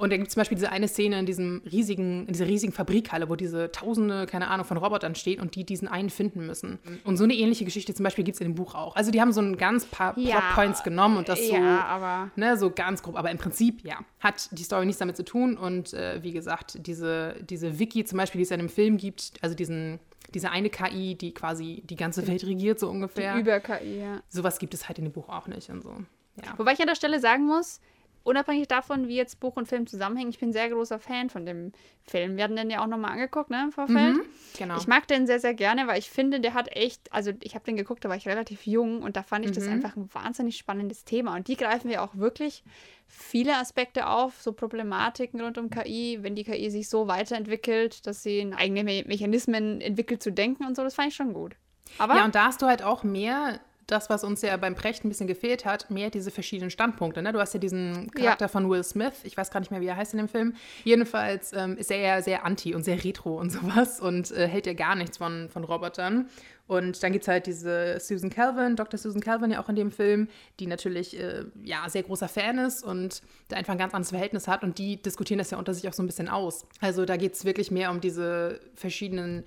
Und 0.00 0.10
da 0.10 0.16
gibt 0.16 0.28
es 0.28 0.34
zum 0.34 0.40
Beispiel 0.40 0.56
diese 0.56 0.72
eine 0.72 0.88
Szene 0.88 1.18
in 1.18 1.26
diesem 1.26 1.62
riesigen, 1.70 2.22
in 2.26 2.32
dieser 2.32 2.46
riesigen 2.46 2.72
Fabrikhalle, 2.72 3.28
wo 3.28 3.36
diese 3.36 3.70
tausende, 3.70 4.26
keine 4.26 4.48
Ahnung, 4.48 4.64
von 4.64 4.78
Robotern 4.78 5.14
stehen 5.14 5.40
und 5.40 5.54
die 5.56 5.64
diesen 5.64 5.88
einen 5.88 6.08
finden 6.08 6.46
müssen. 6.46 6.78
Und 7.04 7.18
so 7.18 7.24
eine 7.24 7.34
ähnliche 7.34 7.64
Geschichte 7.66 7.92
zum 7.92 8.04
Beispiel 8.04 8.24
gibt 8.24 8.36
es 8.36 8.40
in 8.40 8.48
dem 8.48 8.54
Buch 8.54 8.74
auch. 8.74 8.96
Also 8.96 9.10
die 9.10 9.20
haben 9.20 9.32
so 9.32 9.42
ein 9.42 9.56
ganz 9.58 9.84
paar 9.84 10.18
Ja. 10.18 10.40
Plotpoints 10.40 10.82
genommen 10.82 11.18
und 11.18 11.28
das 11.28 11.46
so 11.46 11.54
Ja, 11.54 11.84
aber. 11.84 12.30
Ne, 12.36 12.56
so 12.56 12.70
ganz 12.70 13.02
grob. 13.02 13.16
Aber 13.16 13.30
im 13.30 13.38
Prinzip, 13.38 13.84
ja, 13.84 13.98
hat 14.20 14.48
die 14.52 14.62
Story 14.62 14.86
nichts 14.86 14.98
damit 15.00 15.16
zu 15.16 15.24
tun. 15.24 15.56
Und 15.58 15.92
äh, 15.92 16.22
wie 16.22 16.32
gesagt, 16.32 16.78
diese, 16.86 17.34
diese 17.42 17.78
Wiki 17.78 18.04
zum 18.04 18.16
Beispiel, 18.16 18.38
die 18.38 18.44
es 18.44 18.50
ja 18.50 18.54
in 18.54 18.60
dem 18.60 18.68
Film 18.70 18.96
gibt, 18.96 19.32
also 19.42 19.54
diesen, 19.54 20.00
diese 20.32 20.50
eine 20.50 20.70
KI, 20.70 21.14
die 21.14 21.34
quasi 21.34 21.82
die 21.84 21.96
ganze 21.96 22.26
Welt 22.26 22.44
regiert, 22.46 22.80
so 22.80 22.88
ungefähr. 22.88 23.36
Über 23.36 23.60
KI, 23.60 24.00
ja. 24.00 24.22
Sowas 24.28 24.58
gibt 24.58 24.72
es 24.72 24.88
halt 24.88 24.98
in 24.98 25.04
dem 25.04 25.12
Buch 25.12 25.28
auch 25.28 25.46
nicht 25.46 25.68
und 25.68 25.82
so. 25.82 25.94
Ja. 26.42 26.54
Wobei 26.56 26.72
ich 26.72 26.80
an 26.80 26.86
der 26.86 26.94
Stelle 26.94 27.20
sagen 27.20 27.46
muss, 27.46 27.80
unabhängig 28.22 28.68
davon, 28.68 29.08
wie 29.08 29.16
jetzt 29.16 29.40
Buch 29.40 29.56
und 29.56 29.66
Film 29.66 29.86
zusammenhängen, 29.86 30.30
ich 30.30 30.38
bin 30.38 30.52
sehr 30.52 30.68
großer 30.68 30.98
Fan 30.98 31.30
von 31.30 31.46
dem 31.46 31.72
Film. 32.04 32.36
Wir 32.36 32.44
hatten 32.44 32.56
den 32.56 32.70
ja 32.70 32.82
auch 32.82 32.86
nochmal 32.86 33.12
angeguckt, 33.12 33.50
ne, 33.50 33.62
im 33.64 33.72
Vorfeld. 33.72 34.16
Genau. 34.58 34.76
Ich 34.78 34.86
mag 34.86 35.06
den 35.08 35.26
sehr, 35.26 35.40
sehr 35.40 35.54
gerne, 35.54 35.86
weil 35.86 35.98
ich 35.98 36.10
finde, 36.10 36.40
der 36.40 36.54
hat 36.54 36.74
echt, 36.76 37.12
also 37.12 37.32
ich 37.42 37.54
habe 37.54 37.64
den 37.64 37.76
geguckt, 37.76 38.04
da 38.04 38.08
war 38.08 38.16
ich 38.16 38.28
relativ 38.28 38.66
jung 38.66 39.02
und 39.02 39.16
da 39.16 39.22
fand 39.22 39.44
ich 39.44 39.52
das 39.52 39.66
Mhm. 39.66 39.72
einfach 39.72 39.96
ein 39.96 40.08
wahnsinnig 40.14 40.56
spannendes 40.56 41.04
Thema. 41.04 41.34
Und 41.36 41.48
die 41.48 41.56
greifen 41.56 41.90
ja 41.90 42.04
auch 42.04 42.14
wirklich 42.16 42.62
viele 43.06 43.56
Aspekte 43.56 44.06
auf, 44.08 44.40
so 44.40 44.52
Problematiken 44.52 45.40
rund 45.40 45.58
um 45.58 45.70
KI, 45.70 46.18
wenn 46.22 46.34
die 46.36 46.44
KI 46.44 46.70
sich 46.70 46.88
so 46.88 47.08
weiterentwickelt, 47.08 48.06
dass 48.06 48.22
sie 48.22 48.52
eigene 48.56 48.84
Me 48.84 49.04
Mechanismen 49.06 49.80
entwickelt 49.80 50.22
zu 50.22 50.30
denken 50.30 50.64
und 50.64 50.76
so, 50.76 50.82
das 50.82 50.94
fand 50.94 51.08
ich 51.08 51.14
schon 51.16 51.32
gut. 51.32 51.56
Aber 51.98 52.14
ja, 52.16 52.24
und 52.24 52.34
da 52.34 52.44
hast 52.46 52.62
du 52.62 52.66
halt 52.66 52.82
auch 52.82 53.02
mehr 53.02 53.58
das, 53.90 54.10
was 54.10 54.24
uns 54.24 54.42
ja 54.42 54.56
beim 54.56 54.74
Precht 54.74 55.04
ein 55.04 55.08
bisschen 55.08 55.26
gefehlt 55.26 55.64
hat, 55.64 55.90
mehr 55.90 56.10
diese 56.10 56.30
verschiedenen 56.30 56.70
Standpunkte. 56.70 57.22
Ne? 57.22 57.32
Du 57.32 57.40
hast 57.40 57.54
ja 57.54 57.60
diesen 57.60 58.10
Charakter 58.12 58.48
von 58.48 58.68
Will 58.70 58.84
Smith, 58.84 59.14
ich 59.24 59.36
weiß 59.36 59.50
gar 59.50 59.60
nicht 59.60 59.70
mehr, 59.70 59.80
wie 59.80 59.86
er 59.86 59.96
heißt 59.96 60.14
in 60.14 60.18
dem 60.18 60.28
Film. 60.28 60.54
Jedenfalls 60.84 61.52
ähm, 61.52 61.76
ist 61.76 61.90
er 61.90 61.98
ja 61.98 62.22
sehr 62.22 62.44
anti 62.44 62.74
und 62.74 62.84
sehr 62.84 63.02
retro 63.02 63.38
und 63.38 63.50
sowas 63.50 64.00
und 64.00 64.30
äh, 64.32 64.46
hält 64.46 64.66
ja 64.66 64.74
gar 64.74 64.94
nichts 64.94 65.18
von, 65.18 65.48
von 65.48 65.64
Robotern. 65.64 66.28
Und 66.66 67.02
dann 67.02 67.10
gibt 67.10 67.24
es 67.24 67.28
halt 67.28 67.46
diese 67.46 67.98
Susan 67.98 68.30
Calvin, 68.30 68.76
Dr. 68.76 68.96
Susan 68.96 69.20
Calvin 69.20 69.50
ja 69.50 69.60
auch 69.60 69.68
in 69.68 69.74
dem 69.74 69.90
Film, 69.90 70.28
die 70.60 70.68
natürlich 70.68 71.18
äh, 71.18 71.44
ja 71.64 71.88
sehr 71.88 72.04
großer 72.04 72.28
Fan 72.28 72.58
ist 72.58 72.84
und 72.84 73.22
da 73.48 73.56
einfach 73.56 73.72
ein 73.72 73.78
ganz 73.78 73.92
anderes 73.92 74.10
Verhältnis 74.10 74.46
hat 74.46 74.62
und 74.62 74.78
die 74.78 75.02
diskutieren 75.02 75.38
das 75.38 75.50
ja 75.50 75.58
unter 75.58 75.74
sich 75.74 75.88
auch 75.88 75.92
so 75.92 76.02
ein 76.02 76.06
bisschen 76.06 76.28
aus. 76.28 76.66
Also 76.80 77.04
da 77.06 77.16
geht 77.16 77.34
es 77.34 77.44
wirklich 77.44 77.72
mehr 77.72 77.90
um 77.90 78.00
diese 78.00 78.60
verschiedenen 78.76 79.42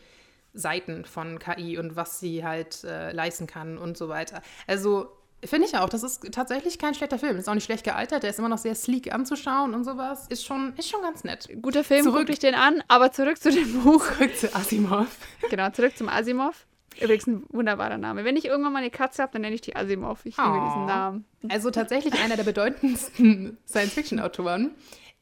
Seiten 0.54 1.06
von 1.06 1.40
KI 1.40 1.78
und 1.78 1.96
was 1.96 2.20
sie 2.20 2.44
halt 2.46 2.84
äh, 2.84 3.12
leisten 3.12 3.48
kann 3.48 3.78
und 3.78 3.98
so 3.98 4.08
weiter. 4.10 4.42
Also 4.68 5.08
finde 5.44 5.68
ich 5.68 5.76
auch, 5.78 5.90
das 5.90 6.04
ist 6.04 6.32
tatsächlich 6.32 6.80
kein 6.80 6.94
schlechter 6.94 7.20
Film. 7.20 7.38
Ist 7.38 7.50
auch 7.50 7.54
nicht 7.54 7.66
schlecht 7.66 7.84
gealtert, 7.84 8.24
der 8.24 8.30
ist 8.30 8.40
immer 8.40 8.50
noch 8.50 8.58
sehr 8.60 8.76
sleek 8.76 9.14
anzuschauen 9.14 9.74
und 9.74 9.84
sowas. 9.84 10.28
Ist 10.30 10.46
schon, 10.46 10.74
ist 10.78 10.90
schon 10.90 11.02
ganz 11.02 11.24
nett. 11.24 11.50
guter 11.62 11.84
Film, 11.84 12.04
Zurück- 12.04 12.22
guck 12.28 12.30
ich 12.30 12.40
den 12.40 12.56
an, 12.56 12.84
aber 12.88 13.12
zurück 13.12 13.38
zu 13.38 13.52
dem 13.52 13.84
Buch. 13.84 14.06
Zurück 14.14 14.36
zu 14.38 14.56
Asimov. 14.56 15.08
Genau, 15.50 15.70
zurück 15.72 15.98
zum 15.98 16.08
Asimov. 16.08 16.66
Übrigens 17.02 17.26
ein 17.26 17.44
wunderbarer 17.50 17.98
Name. 17.98 18.24
Wenn 18.24 18.38
ich 18.38 18.46
irgendwann 18.46 18.72
mal 18.72 18.80
eine 18.80 18.92
Katze 18.92 19.24
habe, 19.24 19.34
dann 19.34 19.42
nenne 19.42 19.56
ich 19.56 19.62
die 19.62 19.76
Asimov. 19.76 20.20
Ich 20.26 20.38
liebe 20.38 20.48
Oh. 20.50 20.66
diesen 20.68 20.86
Namen. 20.86 21.26
Also 21.50 21.72
tatsächlich 21.72 22.14
einer 22.24 22.36
der 22.38 22.44
bedeutendsten 22.44 23.58
Science-Fiction-Autoren. 23.68 24.72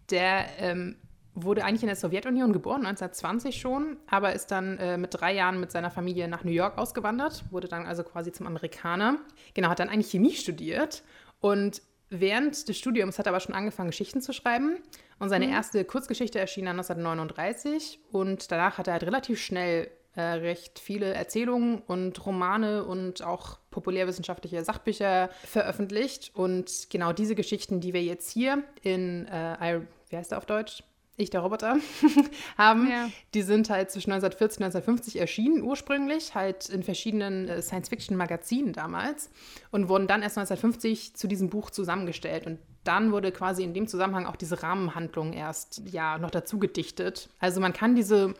Der 0.10 0.46
ähm, 0.60 0.98
wurde 1.34 1.64
eigentlich 1.64 1.84
in 1.84 1.88
der 1.88 1.96
Sowjetunion 1.96 2.54
geboren, 2.54 2.86
1920 2.86 3.60
schon, 3.60 3.98
aber 4.08 4.34
ist 4.34 4.52
dann 4.52 4.78
äh, 4.78 4.98
mit 4.98 5.14
drei 5.14 5.34
Jahren 5.34 5.60
mit 5.60 5.72
seiner 5.72 5.92
Familie 5.92 6.28
nach 6.28 6.44
New 6.44 6.52
York 6.52 6.78
ausgewandert, 6.78 7.46
wurde 7.52 7.68
dann 7.68 7.86
also 7.86 8.04
quasi 8.04 8.32
zum 8.32 8.48
Amerikaner. 8.48 9.18
Genau, 9.54 9.70
hat 9.70 9.80
dann 9.80 9.90
eigentlich 9.90 10.12
Chemie 10.12 10.34
studiert 10.34 11.04
und 11.40 11.82
während 12.10 12.68
des 12.68 12.78
Studiums 12.78 13.18
hat 13.18 13.28
er 13.28 13.32
aber 13.32 13.40
schon 13.40 13.56
angefangen, 13.56 13.90
Geschichten 13.90 14.22
zu 14.22 14.34
schreiben. 14.34 14.78
Und 15.20 15.30
seine 15.30 15.50
erste 15.50 15.86
Kurzgeschichte 15.86 16.40
erschien 16.40 16.66
dann 16.66 16.80
1939 16.80 18.00
und 18.12 18.52
danach 18.52 18.78
hat 18.78 18.88
er 18.88 18.94
halt 18.94 19.04
relativ 19.04 19.40
schnell 19.40 19.90
äh, 20.16 20.22
recht 20.22 20.80
viele 20.80 21.14
Erzählungen 21.14 21.80
und 21.80 22.26
Romane 22.26 22.84
und 22.84 23.24
auch 23.24 23.60
populärwissenschaftliche 23.70 24.64
Sachbücher 24.64 25.30
veröffentlicht. 25.46 26.32
Und 26.34 26.88
genau 26.90 27.14
diese 27.14 27.36
Geschichten, 27.36 27.80
die 27.80 27.94
wir 27.94 28.04
jetzt 28.04 28.30
hier 28.32 28.64
in, 28.82 29.28
äh, 29.28 29.82
wie 30.10 30.18
heißt 30.18 30.32
der 30.32 30.40
auf 30.40 30.46
Deutsch? 30.46 30.84
Ich, 31.18 31.30
der 31.30 31.42
Roboter, 31.42 31.78
haben, 32.58 32.90
Ja. 32.90 33.10
die 33.34 33.42
sind 33.42 33.70
halt 33.70 33.92
zwischen 33.92 34.12
1940 34.12 34.60
und 34.60 34.66
1950 34.66 35.20
erschienen, 35.20 35.62
ursprünglich, 35.62 36.36
halt 36.36 36.70
in 36.70 36.84
verschiedenen 36.84 37.48
äh, 37.48 37.62
Science-Fiction-Magazinen 37.62 38.74
damals 38.74 39.30
und 39.72 39.90
wurden 39.90 40.08
dann 40.08 40.22
erst 40.24 40.38
1950 40.38 41.16
zu 41.16 41.28
diesem 41.28 41.50
Buch 41.50 41.70
zusammengestellt. 41.70 42.48
Und 42.48 42.60
dann 42.84 43.12
wurde 43.12 43.32
quasi 43.32 43.64
in 43.64 43.74
dem 43.74 43.88
Zusammenhang 43.88 44.26
auch 44.26 44.36
diese 44.36 44.64
Rahmenhandlung 44.64 45.34
erst 45.34 45.82
ja 45.92 46.18
noch 46.18 46.32
dazu 46.32 46.58
gedichtet. 46.58 47.30
Also 47.40 47.60
man 47.62 47.74
kann 47.74 47.96
diese 47.96 48.34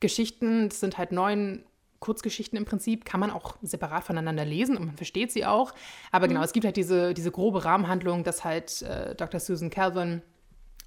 Geschichten, 0.00 0.68
das 0.68 0.80
sind 0.80 0.98
halt 0.98 1.12
neun 1.12 1.64
Kurzgeschichten 2.00 2.58
im 2.58 2.66
Prinzip, 2.66 3.04
kann 3.06 3.20
man 3.20 3.30
auch 3.30 3.56
separat 3.62 4.04
voneinander 4.04 4.44
lesen 4.44 4.76
und 4.76 4.86
man 4.86 4.96
versteht 4.96 5.32
sie 5.32 5.46
auch. 5.46 5.72
Aber 6.12 6.28
genau, 6.28 6.40
mhm. 6.40 6.44
es 6.44 6.52
gibt 6.52 6.66
halt 6.66 6.76
diese, 6.76 7.14
diese 7.14 7.30
grobe 7.30 7.64
Rahmenhandlung, 7.64 8.22
dass 8.22 8.44
halt 8.44 8.82
äh, 8.82 9.14
Dr. 9.14 9.40
Susan 9.40 9.70
Calvin 9.70 10.22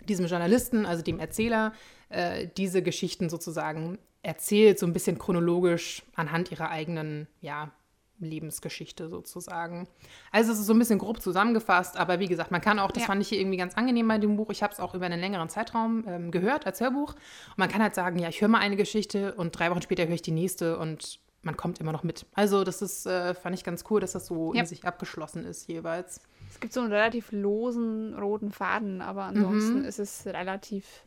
diesem 0.10 0.26
Journalisten, 0.26 0.86
also 0.86 1.03
dem 1.03 1.20
Erzähler, 1.20 1.74
äh, 2.10 2.47
diese 2.57 2.82
Geschichten 2.82 3.30
sozusagen 3.30 3.99
erzählt, 4.22 4.80
so 4.80 4.86
ein 4.86 4.93
bisschen 4.93 5.18
chronologisch 5.18 6.03
anhand 6.16 6.51
ihrer 6.51 6.70
eigenen, 6.70 7.28
ja, 7.41 7.72
Lebensgeschichte 8.20 9.10
sozusagen. 9.10 9.88
Also 10.32 10.51
es 10.51 10.60
ist 10.60 10.66
so 10.66 10.74
ein 10.74 10.80
bisschen 10.80 10.99
grob 10.99 11.22
zusammengefasst, 11.22 11.97
aber 11.97 12.20
wie 12.20 12.28
gesagt, 12.28 12.51
man 12.51 12.62
kann 12.62 12.80
auch, 12.80 12.91
das 12.91 13.03
ja. 13.03 13.07
fand 13.07 13.22
ich 13.22 13.30
hier 13.30 13.39
irgendwie 13.39 13.57
ganz 13.57 13.76
angenehm 13.76 14.07
bei 14.07 14.18
dem 14.18 14.36
Buch, 14.36 14.49
ich 14.49 14.62
habe 14.62 14.74
es 14.74 14.80
auch 14.80 14.93
über 14.93 15.05
einen 15.05 15.20
längeren 15.20 15.49
Zeitraum 15.49 16.03
ähm, 16.07 16.32
gehört 16.32 16.66
als 16.66 16.82
Hörbuch 16.82 17.14
und 17.14 17.57
man 17.57 17.70
kann 17.70 17.82
halt 17.82 17.95
sagen, 17.95 18.20
ja, 18.20 18.30
ich 18.30 18.41
höre 18.41 18.49
mal 18.49 18.60
eine 18.60 18.76
Geschichte 18.76 19.34
und 19.36 19.57
drei 19.57 19.72
Wochen 19.72 19.82
später 19.82 20.05
höre 20.05 20.16
ich 20.16 20.22
die 20.22 20.32
nächste 20.32 20.78
und 20.78 21.20
man 21.41 21.55
kommt 21.55 21.80
immer 21.80 21.93
noch 21.93 22.03
mit. 22.03 22.26
Also 22.34 22.64
das 22.64 22.82
ist, 22.82 23.05
äh, 23.05 23.34
fand 23.34 23.55
ich 23.55 23.64
ganz 23.64 23.86
cool, 23.89 24.01
dass 24.01 24.12
das 24.12 24.26
so 24.26 24.53
ja. 24.53 24.62
in 24.62 24.66
sich 24.66 24.84
abgeschlossen 24.84 25.45
ist 25.45 25.70
jeweils. 25.70 26.22
Es 26.50 26.60
gibt 26.60 26.74
so 26.74 26.82
einen 26.82 26.91
relativ 26.91 27.32
losen 27.32 28.14
roten 28.16 28.52
Faden, 28.52 29.02
aber 29.02 29.24
ansonsten 29.24 29.80
mhm. 29.80 29.86
ist 29.86 30.00
es 30.00 30.26
relativ 30.26 31.04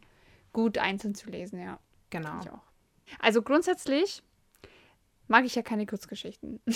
gut 0.52 0.78
einzeln 0.78 1.14
zu 1.14 1.30
lesen, 1.30 1.60
ja. 1.60 1.78
Genau. 2.10 2.40
Also 3.18 3.42
grundsätzlich 3.42 4.22
mag 5.28 5.44
ich 5.44 5.54
ja 5.54 5.62
keine 5.62 5.86
Kurzgeschichten. 5.86 6.60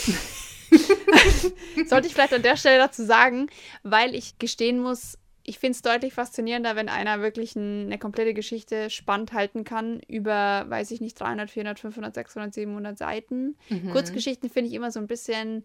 Sollte 1.87 2.09
ich 2.09 2.15
vielleicht 2.15 2.35
an 2.35 2.43
der 2.43 2.57
Stelle 2.57 2.79
dazu 2.79 3.05
sagen, 3.05 3.49
weil 3.83 4.15
ich 4.15 4.39
gestehen 4.39 4.81
muss, 4.81 5.19
ich 5.49 5.59
finde 5.59 5.77
es 5.77 5.83
deutlich 5.83 6.13
faszinierender, 6.13 6.75
wenn 6.75 6.89
einer 6.89 7.21
wirklich 7.21 7.55
ein, 7.55 7.87
eine 7.87 7.99
komplette 7.99 8.35
Geschichte 8.35 8.91
spannend 8.91 9.33
halten 9.33 9.63
kann 9.63 10.01
über, 10.09 10.65
weiß 10.69 10.91
ich 10.91 11.01
nicht, 11.01 11.19
300, 11.21 11.51
400, 11.51 11.79
500, 11.79 12.15
600, 12.15 12.55
700 12.55 12.99
Seiten. 12.99 13.57
Mhm. 13.69 13.93
Kurzgeschichten 13.93 14.51
finde 14.51 14.71
ich 14.71 14.75
immer 14.75 14.91
so 14.91 14.99
ein 14.99 15.07
bisschen, 15.07 15.65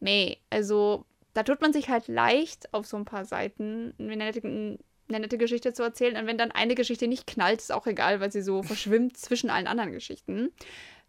nee, 0.00 0.38
also 0.50 1.06
da 1.38 1.44
tut 1.44 1.60
man 1.60 1.72
sich 1.72 1.88
halt 1.88 2.08
leicht 2.08 2.74
auf 2.74 2.84
so 2.84 2.96
ein 2.96 3.04
paar 3.04 3.24
Seiten 3.24 3.94
eine 4.00 4.16
nette, 4.16 4.42
eine 4.42 4.78
nette 5.08 5.38
Geschichte 5.38 5.72
zu 5.72 5.84
erzählen. 5.84 6.16
Und 6.16 6.26
wenn 6.26 6.36
dann 6.36 6.50
eine 6.50 6.74
Geschichte 6.74 7.06
nicht 7.06 7.28
knallt, 7.28 7.60
ist 7.60 7.70
auch 7.70 7.86
egal, 7.86 8.18
weil 8.18 8.32
sie 8.32 8.42
so 8.42 8.62
verschwimmt 8.64 9.16
zwischen 9.16 9.48
allen 9.48 9.68
anderen 9.68 9.92
Geschichten. 9.92 10.50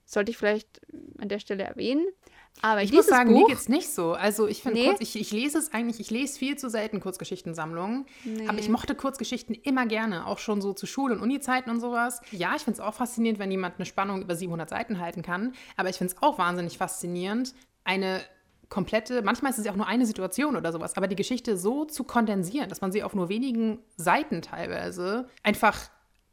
Sollte 0.06 0.30
ich 0.30 0.38
vielleicht 0.38 0.82
an 1.18 1.30
der 1.30 1.40
Stelle 1.40 1.64
erwähnen. 1.64 2.06
Aber 2.62 2.84
ich 2.84 2.94
muss 2.94 3.08
sagen, 3.08 3.34
Buch, 3.34 3.48
mir 3.48 3.56
es 3.56 3.70
nicht 3.70 3.90
so. 3.90 4.14
Also 4.14 4.48
ich 4.48 4.62
finde 4.62 4.80
nee. 4.82 4.96
ich, 5.00 5.16
ich 5.16 5.32
lese 5.32 5.58
es 5.58 5.74
eigentlich, 5.74 6.00
ich 6.00 6.12
lese 6.12 6.38
viel 6.38 6.58
zu 6.58 6.70
selten 6.70 7.00
Kurzgeschichtensammlungen. 7.00 8.06
Nee. 8.24 8.48
Aber 8.48 8.60
ich 8.60 8.70
mochte 8.70 8.94
Kurzgeschichten 8.94 9.56
immer 9.56 9.88
gerne, 9.88 10.28
auch 10.28 10.38
schon 10.38 10.62
so 10.62 10.74
zu 10.74 10.86
Schul- 10.86 11.12
und 11.12 11.22
Uni-Zeiten 11.22 11.72
und 11.72 11.80
sowas. 11.80 12.22
Ja, 12.32 12.54
ich 12.56 12.62
finde 12.62 12.80
es 12.80 12.86
auch 12.86 12.94
faszinierend, 12.94 13.40
wenn 13.40 13.50
jemand 13.50 13.78
eine 13.78 13.86
Spannung 13.88 14.22
über 14.22 14.36
700 14.36 14.70
Seiten 14.70 15.00
halten 15.00 15.24
kann. 15.24 15.54
Aber 15.76 15.90
ich 15.90 15.96
finde 15.96 16.14
es 16.14 16.22
auch 16.22 16.38
wahnsinnig 16.38 16.78
faszinierend, 16.78 17.56
eine 17.84 18.22
komplette, 18.70 19.22
manchmal 19.22 19.52
ist 19.52 19.58
es 19.58 19.66
ja 19.66 19.72
auch 19.72 19.78
nur 19.78 19.88
eine 19.88 20.06
Situation 20.06 20.56
oder 20.56 20.72
sowas, 20.72 20.96
aber 20.96 21.08
die 21.08 21.16
Geschichte 21.16 21.58
so 21.58 21.86
zu 21.86 22.04
kondensieren, 22.04 22.70
dass 22.70 22.82
man 22.82 22.92
sie 22.92 23.04
auf 23.04 23.16
nur 23.16 23.30
wenigen 23.30 23.80
Seiten 23.98 24.42
teilweise 24.42 25.28
einfach 25.44 25.90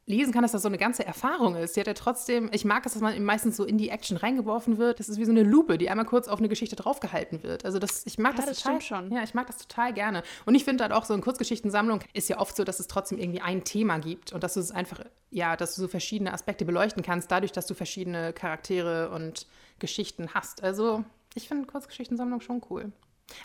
lesen 0.06 0.32
kann, 0.32 0.42
dass 0.42 0.52
das 0.52 0.62
so 0.62 0.68
eine 0.68 0.78
ganze 0.78 1.04
Erfahrung 1.04 1.56
ist. 1.56 1.74
Sie 1.74 1.80
hat 1.80 1.88
ja 1.88 1.94
trotzdem, 1.94 2.48
ich 2.52 2.64
mag 2.64 2.86
es, 2.86 2.92
dass 2.92 3.02
man 3.02 3.20
meistens 3.24 3.56
so 3.56 3.64
in 3.64 3.76
die 3.76 3.88
Action 3.88 4.16
reingeworfen 4.16 4.78
wird. 4.78 5.00
Das 5.00 5.08
ist 5.08 5.18
wie 5.18 5.24
so 5.24 5.32
eine 5.32 5.42
Lupe, 5.42 5.78
die 5.78 5.90
einmal 5.90 6.06
kurz 6.06 6.28
auf 6.28 6.38
eine 6.38 6.48
Geschichte 6.48 6.76
draufgehalten 6.76 7.42
wird. 7.42 7.64
Also 7.64 7.80
das, 7.80 8.06
ich 8.06 8.16
mag 8.16 8.34
ja, 8.34 8.46
das, 8.46 8.46
das 8.46 8.62
total 8.62 8.80
schon. 8.80 9.12
Ja, 9.12 9.24
ich 9.24 9.34
mag 9.34 9.48
das 9.48 9.58
total 9.58 9.92
gerne. 9.92 10.22
Und 10.44 10.54
ich 10.54 10.64
finde 10.64 10.84
halt 10.84 10.92
auch 10.92 11.04
so 11.04 11.12
in 11.12 11.22
Kurzgeschichtensammlung 11.22 12.00
ist 12.12 12.28
ja 12.28 12.38
oft 12.38 12.54
so, 12.54 12.62
dass 12.62 12.78
es 12.78 12.86
trotzdem 12.86 13.18
irgendwie 13.18 13.40
ein 13.40 13.64
Thema 13.64 13.98
gibt 13.98 14.32
und 14.32 14.44
dass 14.44 14.54
du 14.54 14.60
es 14.60 14.70
einfach, 14.70 15.00
ja, 15.30 15.56
dass 15.56 15.74
du 15.74 15.82
so 15.82 15.88
verschiedene 15.88 16.32
Aspekte 16.32 16.64
beleuchten 16.64 17.02
kannst, 17.02 17.32
dadurch, 17.32 17.50
dass 17.50 17.66
du 17.66 17.74
verschiedene 17.74 18.32
Charaktere 18.32 19.10
und 19.10 19.48
Geschichten 19.80 20.28
hast. 20.34 20.62
Also 20.62 21.04
ich 21.36 21.48
finde 21.48 21.66
Kurzgeschichtensammlung 21.66 22.40
schon 22.40 22.62
cool. 22.70 22.92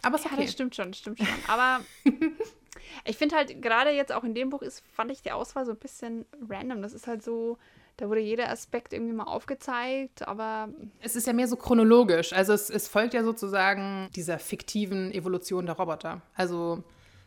Aber 0.02 0.16
es 0.18 0.24
ja, 0.24 0.32
okay. 0.32 0.44
das 0.44 0.52
stimmt 0.52 0.76
schon, 0.76 0.92
das 0.92 1.00
stimmt 1.00 1.20
schon. 1.20 1.28
Aber 1.48 1.84
ich 3.06 3.18
finde 3.18 3.36
halt, 3.36 3.62
gerade 3.62 3.92
jetzt 3.92 4.12
auch 4.12 4.24
in 4.24 4.34
dem 4.34 4.50
Buch 4.50 4.62
ist, 4.62 4.84
fand 4.94 5.12
ich 5.12 5.22
die 5.22 5.32
Auswahl 5.32 5.66
so 5.66 5.72
ein 5.72 5.78
bisschen 5.78 6.26
random. 6.50 6.82
Das 6.82 6.94
ist 6.94 7.08
halt 7.08 7.24
so, 7.24 7.58
da 7.98 8.08
wurde 8.10 8.22
jeder 8.22 8.50
Aspekt 8.50 8.94
irgendwie 8.94 9.14
mal 9.14 9.26
aufgezeigt, 9.26 10.28
aber. 10.28 10.70
Es 11.02 11.16
ist 11.16 11.28
ja 11.28 11.34
mehr 11.34 11.48
so 11.48 11.56
chronologisch. 11.56 12.34
Also 12.34 12.54
es, 12.54 12.70
es 12.70 12.88
folgt 12.88 13.14
ja 13.14 13.24
sozusagen 13.24 14.10
dieser 14.16 14.40
fiktiven 14.40 15.12
Evolution 15.12 15.66
der 15.66 15.76
Roboter. 15.76 16.22
Also 16.36 16.84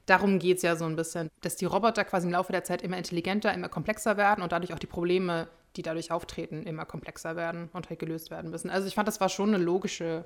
darum 0.06 0.38
geht 0.38 0.58
es 0.58 0.62
ja 0.62 0.76
so 0.76 0.84
ein 0.84 0.96
bisschen, 0.96 1.30
dass 1.40 1.56
die 1.56 1.64
Roboter 1.64 2.04
quasi 2.04 2.26
im 2.26 2.32
Laufe 2.32 2.52
der 2.52 2.64
Zeit 2.64 2.82
immer 2.82 2.96
intelligenter, 2.96 3.52
immer 3.52 3.68
komplexer 3.68 4.16
werden 4.16 4.42
und 4.42 4.52
dadurch 4.52 4.72
auch 4.72 4.78
die 4.78 4.86
Probleme, 4.86 5.48
die 5.76 5.82
dadurch 5.82 6.10
auftreten, 6.10 6.62
immer 6.62 6.84
komplexer 6.84 7.36
werden 7.36 7.68
und 7.72 7.88
halt 7.88 7.98
gelöst 7.98 8.30
werden 8.30 8.50
müssen. 8.50 8.70
Also 8.70 8.86
ich 8.86 8.94
fand, 8.94 9.08
das 9.08 9.20
war 9.20 9.28
schon 9.28 9.54
eine 9.54 9.62
logische 9.62 10.24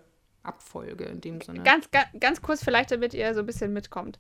Abfolge 0.49 1.05
in 1.05 1.21
dem 1.21 1.41
Sinne. 1.41 1.63
Ganz, 1.63 1.91
ganz, 1.91 2.07
ganz 2.19 2.43
kurz 2.43 2.65
vielleicht, 2.65 2.91
damit 2.91 3.15
ihr 3.15 3.33
so 3.35 3.41
ein 3.41 3.47
bisschen 3.47 3.73
mitkommt. 3.73 4.19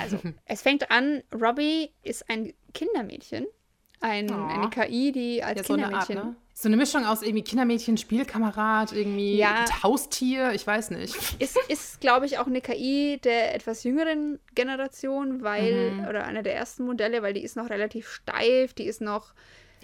Also, 0.00 0.18
es 0.46 0.62
fängt 0.62 0.90
an, 0.90 1.22
Robbie 1.32 1.90
ist 2.02 2.28
ein 2.28 2.52
Kindermädchen. 2.74 3.46
Ein, 4.00 4.30
oh. 4.30 4.46
Eine 4.46 4.70
KI, 4.70 5.12
die 5.12 5.42
als 5.42 5.60
ja, 5.60 5.74
Kindermädchen. 5.74 6.06
So 6.06 6.12
eine, 6.12 6.22
Art, 6.22 6.28
ne? 6.28 6.36
so 6.52 6.68
eine 6.68 6.76
Mischung 6.76 7.04
aus 7.04 7.22
irgendwie 7.22 7.44
Kindermädchen, 7.44 7.96
Spielkamerad, 7.96 8.92
irgendwie 8.92 9.36
ja, 9.36 9.64
Haustier, 9.82 10.52
ich 10.52 10.66
weiß 10.66 10.90
nicht. 10.90 11.14
Ist, 11.38 11.58
ist 11.68 12.00
glaube 12.00 12.26
ich, 12.26 12.38
auch 12.38 12.46
eine 12.46 12.60
KI 12.60 13.18
der 13.22 13.54
etwas 13.54 13.84
jüngeren 13.84 14.38
Generation, 14.54 15.42
weil, 15.42 15.92
mhm. 15.92 16.08
oder 16.08 16.24
einer 16.24 16.42
der 16.42 16.56
ersten 16.56 16.84
Modelle, 16.84 17.22
weil 17.22 17.34
die 17.34 17.42
ist 17.42 17.56
noch 17.56 17.70
relativ 17.70 18.08
steif, 18.08 18.74
die 18.74 18.84
ist 18.84 19.00
noch 19.00 19.34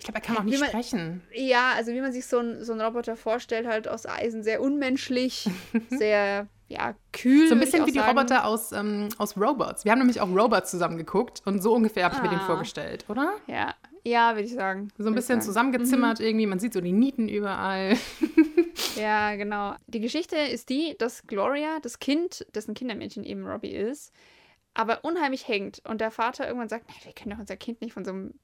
ich 0.02 0.06
glaube, 0.06 0.18
er 0.18 0.22
kann 0.22 0.36
auch 0.36 0.42
nicht 0.42 0.58
man, 0.58 0.68
sprechen. 0.68 1.22
Ja, 1.32 1.74
also 1.76 1.92
wie 1.92 2.00
man 2.00 2.12
sich 2.12 2.26
so, 2.26 2.40
ein, 2.40 2.64
so 2.64 2.72
einen 2.72 2.80
Roboter 2.80 3.14
vorstellt, 3.14 3.68
halt 3.68 3.86
aus 3.86 4.04
Eisen, 4.04 4.42
sehr 4.42 4.60
unmenschlich, 4.60 5.48
sehr 5.90 6.48
ja, 6.66 6.96
kühl. 7.12 7.46
So 7.46 7.54
ein 7.54 7.60
bisschen 7.60 7.86
wie 7.86 7.92
die 7.92 8.00
sagen. 8.00 8.18
Roboter 8.18 8.44
aus, 8.44 8.72
ähm, 8.72 9.10
aus 9.18 9.36
Robots. 9.36 9.84
Wir 9.84 9.92
haben 9.92 10.00
nämlich 10.00 10.20
auch 10.20 10.28
Robots 10.28 10.72
zusammen 10.72 10.98
geguckt 10.98 11.42
und 11.44 11.62
so 11.62 11.72
ungefähr 11.72 12.04
habe 12.04 12.16
ich 12.16 12.20
ah. 12.20 12.24
mir 12.24 12.30
den 12.30 12.40
ah. 12.40 12.46
vorgestellt, 12.46 13.04
oder? 13.08 13.34
Ja, 13.46 13.74
ja, 14.04 14.34
würde 14.34 14.46
ich 14.46 14.54
sagen. 14.54 14.88
So 14.98 15.06
ein 15.06 15.14
bisschen 15.14 15.40
zusammengezimmert 15.40 16.18
mhm. 16.18 16.26
irgendwie, 16.26 16.46
man 16.46 16.58
sieht 16.58 16.72
so 16.72 16.80
die 16.80 16.90
Nieten 16.90 17.28
überall. 17.28 17.96
ja, 18.96 19.36
genau. 19.36 19.76
Die 19.86 20.00
Geschichte 20.00 20.34
ist 20.36 20.68
die, 20.68 20.96
dass 20.98 21.28
Gloria, 21.28 21.78
das 21.80 22.00
Kind, 22.00 22.44
dessen 22.56 22.74
Kindermädchen 22.74 23.22
eben 23.22 23.46
Robbie 23.46 23.70
ist, 23.70 24.12
aber 24.74 25.04
unheimlich 25.04 25.46
hängt 25.46 25.80
und 25.88 26.00
der 26.00 26.10
Vater 26.10 26.48
irgendwann 26.48 26.68
sagt, 26.68 26.86
wir 27.04 27.12
können 27.12 27.36
doch 27.36 27.40
unser 27.40 27.56
Kind 27.56 27.80
nicht 27.82 27.92
von 27.92 28.04
so 28.04 28.10
einem 28.10 28.34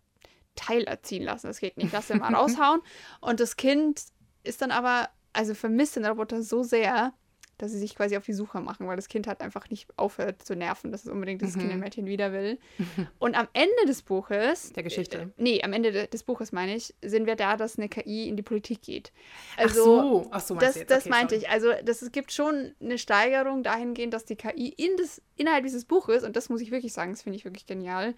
Teil 0.59 0.85
erziehen 0.85 1.23
lassen. 1.23 1.47
Das 1.47 1.61
geht 1.61 1.77
nicht. 1.77 1.93
Lass 1.93 2.09
den 2.09 2.19
mal 2.19 2.35
raushauen. 2.35 2.81
Und 3.21 3.41
das 3.41 3.57
Kind 3.57 4.03
ist 4.45 4.63
dann 4.63 4.71
aber, 4.71 5.09
also 5.33 5.55
vermisst 5.55 5.97
den 5.97 6.05
Roboter 6.05 6.43
so 6.43 6.63
sehr, 6.63 7.13
dass 7.59 7.73
sie 7.73 7.79
sich 7.79 7.97
quasi 7.97 8.17
auf 8.17 8.25
die 8.25 8.33
Suche 8.33 8.61
machen, 8.61 8.87
weil 8.87 8.95
das 8.95 9.09
Kind 9.09 9.27
hat 9.27 9.41
einfach 9.41 9.69
nicht 9.69 9.89
aufhört 9.97 10.43
zu 10.43 10.55
nerven, 10.55 10.93
dass 10.93 11.05
es 11.05 11.11
unbedingt 11.11 11.43
das 11.43 11.57
mhm. 11.57 11.63
Kindermädchen 11.63 12.07
wieder 12.07 12.33
will. 12.33 12.59
Und 13.19 13.37
am 13.37 13.49
Ende 13.53 13.85
des 13.87 14.03
Buches. 14.03 14.73
Der 14.75 14.85
Geschichte. 14.85 15.19
Äh, 15.19 15.27
nee, 15.37 15.63
am 15.63 15.73
Ende 15.73 15.91
de 15.91 16.07
des 16.07 16.23
Buches 16.23 16.53
meine 16.53 16.77
ich, 16.77 16.95
sind 17.03 17.27
wir 17.27 17.35
da, 17.35 17.57
dass 17.57 17.77
eine 17.77 17.89
KI 17.89 18.29
in 18.29 18.37
die 18.37 18.43
Politik 18.43 18.83
geht. 18.83 19.13
Also, 19.57 19.81
Ach 19.81 19.85
so, 19.85 20.29
Ach 20.31 20.41
so 20.41 20.55
das, 20.55 20.77
okay, 20.77 21.09
meinte 21.09 21.35
sorry. 21.35 21.47
ich. 21.47 21.51
Also 21.51 21.73
das, 21.85 22.01
es 22.01 22.13
gibt 22.13 22.33
schon 22.33 22.75
eine 22.81 22.97
Steigerung 22.97 23.65
dahingehend, 23.65 24.15
dass 24.15 24.25
die 24.25 24.37
KI 24.37 24.69
in 24.69 24.97
das, 24.97 25.21
innerhalb 25.37 25.65
dieses 25.65 25.85
Buches, 25.85 26.23
und 26.23 26.37
das 26.37 26.49
muss 26.49 26.61
ich 26.61 26.71
wirklich 26.71 26.93
sagen, 26.93 27.11
das 27.11 27.23
finde 27.23 27.37
ich 27.37 27.45
wirklich 27.45 27.67
genial, 27.67 28.15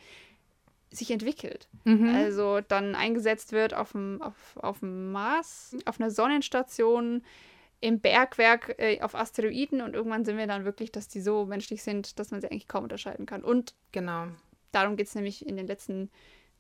sich 0.90 1.10
entwickelt. 1.10 1.68
Mhm. 1.84 2.14
Also 2.14 2.60
dann 2.60 2.94
eingesetzt 2.94 3.52
wird 3.52 3.74
auf 3.74 3.92
dem, 3.92 4.20
auf, 4.22 4.56
auf 4.56 4.80
dem 4.80 5.12
Mars, 5.12 5.76
auf 5.84 6.00
einer 6.00 6.10
Sonnenstation, 6.10 7.22
im 7.80 8.00
Bergwerk, 8.00 8.74
äh, 8.78 9.00
auf 9.00 9.14
Asteroiden 9.14 9.80
und 9.80 9.94
irgendwann 9.94 10.24
sind 10.24 10.36
wir 10.36 10.46
dann 10.46 10.64
wirklich, 10.64 10.92
dass 10.92 11.08
die 11.08 11.20
so 11.20 11.46
menschlich 11.46 11.82
sind, 11.82 12.18
dass 12.18 12.30
man 12.30 12.40
sie 12.40 12.50
eigentlich 12.50 12.68
kaum 12.68 12.84
unterscheiden 12.84 13.24
kann. 13.24 13.42
Und 13.42 13.74
genau. 13.92 14.26
darum 14.70 14.96
geht 14.96 15.06
es 15.06 15.14
nämlich 15.14 15.46
in 15.46 15.56
den 15.56 15.66
letzten 15.66 16.10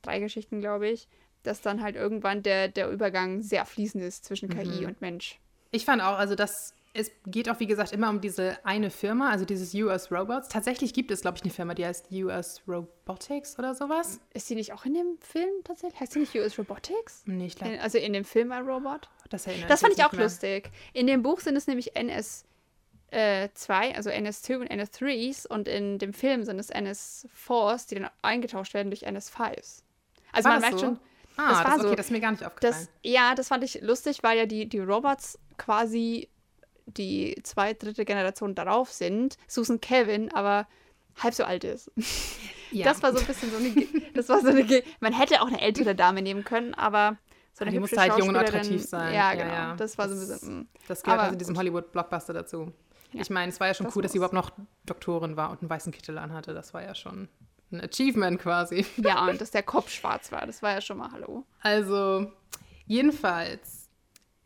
drei 0.00 0.18
Geschichten, 0.18 0.60
glaube 0.60 0.88
ich, 0.88 1.08
dass 1.42 1.60
dann 1.60 1.82
halt 1.82 1.96
irgendwann 1.96 2.42
der, 2.42 2.68
der 2.68 2.90
Übergang 2.90 3.42
sehr 3.42 3.66
fließend 3.66 4.02
ist 4.02 4.24
zwischen 4.24 4.48
KI 4.48 4.82
mhm. 4.82 4.86
und 4.86 5.00
Mensch. 5.02 5.38
Ich 5.72 5.84
fand 5.84 6.02
auch, 6.02 6.18
also 6.18 6.34
das 6.34 6.74
es 6.92 7.12
geht 7.26 7.48
auch, 7.48 7.60
wie 7.60 7.66
gesagt, 7.66 7.92
immer 7.92 8.10
um 8.10 8.20
diese 8.20 8.58
eine 8.64 8.90
Firma, 8.90 9.30
also 9.30 9.44
dieses 9.44 9.72
US 9.74 10.10
Robots. 10.10 10.48
Tatsächlich 10.48 10.92
gibt 10.92 11.10
es, 11.10 11.20
glaube 11.20 11.36
ich, 11.36 11.42
eine 11.42 11.52
Firma, 11.52 11.74
die 11.74 11.86
heißt 11.86 12.10
US 12.10 12.62
Robotics 12.66 13.58
oder 13.58 13.74
sowas. 13.74 14.20
Ist 14.34 14.50
die 14.50 14.56
nicht 14.56 14.72
auch 14.72 14.84
in 14.84 14.94
dem 14.94 15.18
Film 15.20 15.50
tatsächlich? 15.62 16.00
Heißt 16.00 16.14
die 16.16 16.20
nicht 16.20 16.34
US 16.34 16.58
Robotics? 16.58 17.22
Nee, 17.26 17.46
ich 17.46 17.56
glaube. 17.56 17.80
Also 17.80 17.98
in 17.98 18.12
dem 18.12 18.24
Film 18.24 18.50
ein 18.50 18.66
Robot? 18.66 19.08
Das, 19.28 19.46
das 19.68 19.80
fand 19.80 19.92
ich 19.94 20.04
auch 20.04 20.12
mehr. 20.12 20.22
lustig. 20.24 20.70
In 20.92 21.06
dem 21.06 21.22
Buch 21.22 21.40
sind 21.40 21.56
es 21.56 21.66
nämlich 21.68 21.94
NS. 21.94 22.44
Äh, 23.12 23.48
zwei, 23.54 23.94
also 23.96 24.08
NS2 24.08 24.56
und 24.60 24.70
NS3s 24.70 25.44
und 25.48 25.66
in 25.66 25.98
dem 25.98 26.12
Film 26.12 26.44
sind 26.44 26.60
es 26.60 26.72
NS4s, 26.72 27.88
die 27.88 27.96
dann 27.96 28.08
eingetauscht 28.22 28.72
werden 28.72 28.90
durch 28.90 29.04
NS5s. 29.04 29.82
Also 30.30 30.48
war 30.48 30.52
man 30.54 30.60
merkt 30.60 30.78
so? 30.78 30.86
schon, 30.86 31.00
Ah, 31.36 31.48
das 31.48 31.58
war 31.58 31.64
das, 31.64 31.78
okay, 31.80 31.88
so. 31.88 31.94
das 31.94 32.06
ist 32.06 32.12
mir 32.12 32.20
gar 32.20 32.30
nicht 32.32 32.44
aufgefallen. 32.44 32.74
Das, 32.74 32.88
ja, 33.02 33.34
das 33.34 33.48
fand 33.48 33.64
ich 33.64 33.80
lustig, 33.80 34.18
weil 34.22 34.38
ja 34.38 34.46
die, 34.46 34.68
die 34.68 34.78
Robots 34.78 35.38
quasi 35.56 36.28
die 36.96 37.36
zweite, 37.42 37.86
dritte 37.86 38.04
Generation 38.04 38.54
darauf 38.54 38.92
sind, 38.92 39.36
Susan 39.46 39.80
Kevin 39.80 40.32
aber 40.32 40.66
halb 41.22 41.34
so 41.34 41.44
alt 41.44 41.64
ist. 41.64 41.90
Ja. 42.72 42.84
Das 42.84 43.02
war 43.02 43.12
so 43.12 43.18
ein 43.18 43.26
bisschen 43.26 43.50
so 43.50 43.56
eine. 43.56 43.86
Das 44.14 44.28
war 44.28 44.40
so 44.40 44.48
eine. 44.48 44.82
Man 45.00 45.12
hätte 45.12 45.42
auch 45.42 45.48
eine 45.48 45.60
ältere 45.60 45.94
Dame 45.94 46.22
nehmen 46.22 46.44
können, 46.44 46.72
aber 46.74 47.18
so 47.52 47.62
eine 47.64 47.70
Ah, 47.70 47.72
die 47.72 47.80
musste 47.80 48.00
halt 48.00 48.16
jung 48.16 48.28
und 48.28 48.36
attraktiv 48.36 48.82
sein. 48.82 49.12
Ja, 49.12 49.32
Ja, 49.32 49.42
genau. 49.42 49.52
ja. 49.54 49.76
Das 49.76 49.98
war 49.98 50.08
so 50.08 50.14
ein 50.14 50.20
bisschen. 50.20 50.58
mm. 50.60 50.68
Das 50.86 51.02
gehört 51.02 51.18
Aber 51.18 51.26
also 51.28 51.38
diesem 51.38 51.56
Hollywood-Blockbuster 51.58 52.32
dazu. 52.32 52.72
Ja. 53.12 53.22
Ich 53.22 53.28
meine, 53.30 53.50
es 53.50 53.58
war 53.58 53.66
ja 53.66 53.74
schon 53.74 53.86
Das 53.86 53.96
cool, 53.96 54.02
dass 54.02 54.12
sie 54.12 54.18
muss. 54.20 54.30
überhaupt 54.30 54.56
noch 54.58 54.64
Doktorin 54.86 55.36
war 55.36 55.50
und 55.50 55.62
einen 55.62 55.68
weißen 55.70 55.92
Kittel 55.92 56.16
anhatte. 56.16 56.54
Das 56.54 56.72
war 56.72 56.82
ja 56.82 56.94
schon 56.94 57.28
ein 57.72 57.80
Achievement 57.80 58.40
quasi. 58.40 58.86
Ja, 58.98 59.26
und 59.28 59.40
dass 59.40 59.50
der 59.50 59.64
Kopf 59.64 59.90
schwarz 59.90 60.30
war, 60.30 60.46
das 60.46 60.62
war 60.62 60.70
ja 60.72 60.80
schon 60.80 60.98
mal 60.98 61.10
Hallo. 61.12 61.44
Also, 61.60 62.30
jedenfalls, 62.86 63.79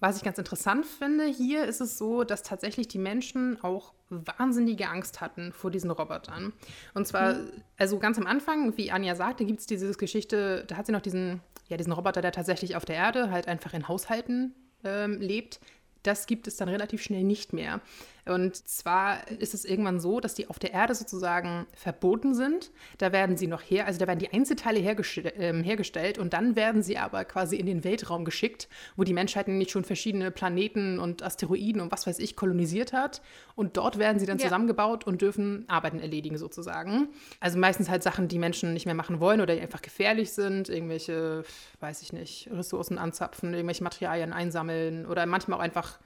was 0.01 0.17
ich 0.17 0.23
ganz 0.23 0.39
interessant 0.39 0.85
finde, 0.87 1.25
hier 1.25 1.65
ist 1.65 1.81
es 1.81 1.99
so, 1.99 2.25
dass 2.25 2.43
tatsächlich 2.43 2.89
die 2.89 2.99
Menschen 2.99 3.63
auch 3.63 3.95
wahnsinnige 4.11 4.89
Angst 4.89 5.21
hatten 5.21 5.53
vor 5.53 5.71
diesen 5.71 5.91
Robotern. 5.91 6.53
Und 6.95 7.07
zwar, 7.07 7.37
also 7.79 7.99
ganz 7.99 8.19
am 8.19 8.27
Anfang, 8.27 8.77
wie 8.77 8.91
Anja 8.91 9.15
sagte, 9.15 9.45
gibt 9.45 9.61
es 9.61 9.67
diese 9.67 9.91
Geschichte, 9.93 10.65
da 10.67 10.77
hat 10.77 10.87
sie 10.87 10.93
noch 10.93 11.01
diesen, 11.01 11.41
ja, 11.69 11.77
diesen 11.77 11.93
Roboter, 11.93 12.21
der 12.21 12.33
tatsächlich 12.33 12.77
auf 12.77 12.85
der 12.85 12.97
Erde 12.97 13.31
halt 13.31 13.49
einfach 13.49 13.73
in 13.73 13.89
Haushalten 13.89 14.55
ähm, 14.85 15.21
lebt. 15.21 15.61
Das 16.03 16.27
gibt 16.27 16.47
es 16.47 16.57
dann 16.57 16.69
relativ 16.69 17.03
schnell 17.03 17.25
nicht 17.25 17.53
mehr. 17.53 17.81
Und 18.27 18.57
zwar 18.57 19.29
ist 19.31 19.53
es 19.53 19.65
irgendwann 19.65 20.01
so, 20.01 20.19
dass 20.21 20.35
die 20.35 20.49
auf 20.49 20.59
der 20.59 20.73
Erde 20.73 20.95
sozusagen 20.95 21.67
verboten 21.75 22.35
sind. 22.35 22.71
Da 22.99 23.13
werden 23.13 23.37
sie 23.37 23.47
noch 23.47 23.61
her, 23.61 23.87
also 23.87 23.99
da 23.99 24.07
werden 24.07 24.19
die 24.19 24.33
Einzelteile 24.33 24.81
hergestell, 24.81 25.33
ähm, 25.37 25.63
hergestellt 25.63 26.19
und 26.19 26.33
dann 26.33 26.57
werden 26.57 26.83
sie 26.83 26.97
aber 26.97 27.25
quasi 27.25 27.57
in 27.57 27.67
den 27.67 27.85
Weltraum 27.85 28.25
geschickt, 28.25 28.69
wo 28.97 29.05
die 29.05 29.13
Menschheit 29.13 29.47
nämlich 29.49 29.71
schon 29.71 29.85
verschiedene 29.85 30.31
Planeten 30.31 30.99
und 30.99 31.23
Asteroiden 31.23 31.81
und 31.83 31.93
was 31.93 32.07
weiß 32.07 32.19
ich 32.19 32.35
kolonisiert 32.35 32.93
hat. 32.93 33.21
Und 33.57 33.77
dort 33.77 33.99
werden 33.99 34.19
sie 34.19 34.27
dann 34.27 34.39
Ja. 34.39 34.45
zusammengebaut 34.45 35.07
und 35.07 35.21
dürfen 35.21 35.65
Arbeiten 35.69 36.01
erledigen 36.01 36.39
sozusagen. 36.39 37.09
Also 37.41 37.59
meistens 37.59 37.89
halt 37.91 38.03
Sachen, 38.03 38.29
die 38.29 38.39
Menschen 38.39 38.73
nicht 38.73 38.87
mehr 38.87 38.95
machen 38.95 39.21
wollen 39.21 39.41
oder 39.43 39.55
die 39.55 39.61
einfach 39.61 39.83
gefährlich 39.83 40.33
sind. 40.33 40.69
Irgendwelche, 40.71 41.45
weiß 41.81 42.01
ich 42.03 42.13
nicht, 42.13 42.49
Ressourcen 42.51 42.97
anzapfen, 42.99 43.53
irgendwelche 43.53 43.85
Materialien 43.85 44.33
einsammeln 44.33 45.05
oder 45.07 45.27
manchmal 45.27 45.59
auch 45.59 45.63
einfach 45.63 45.99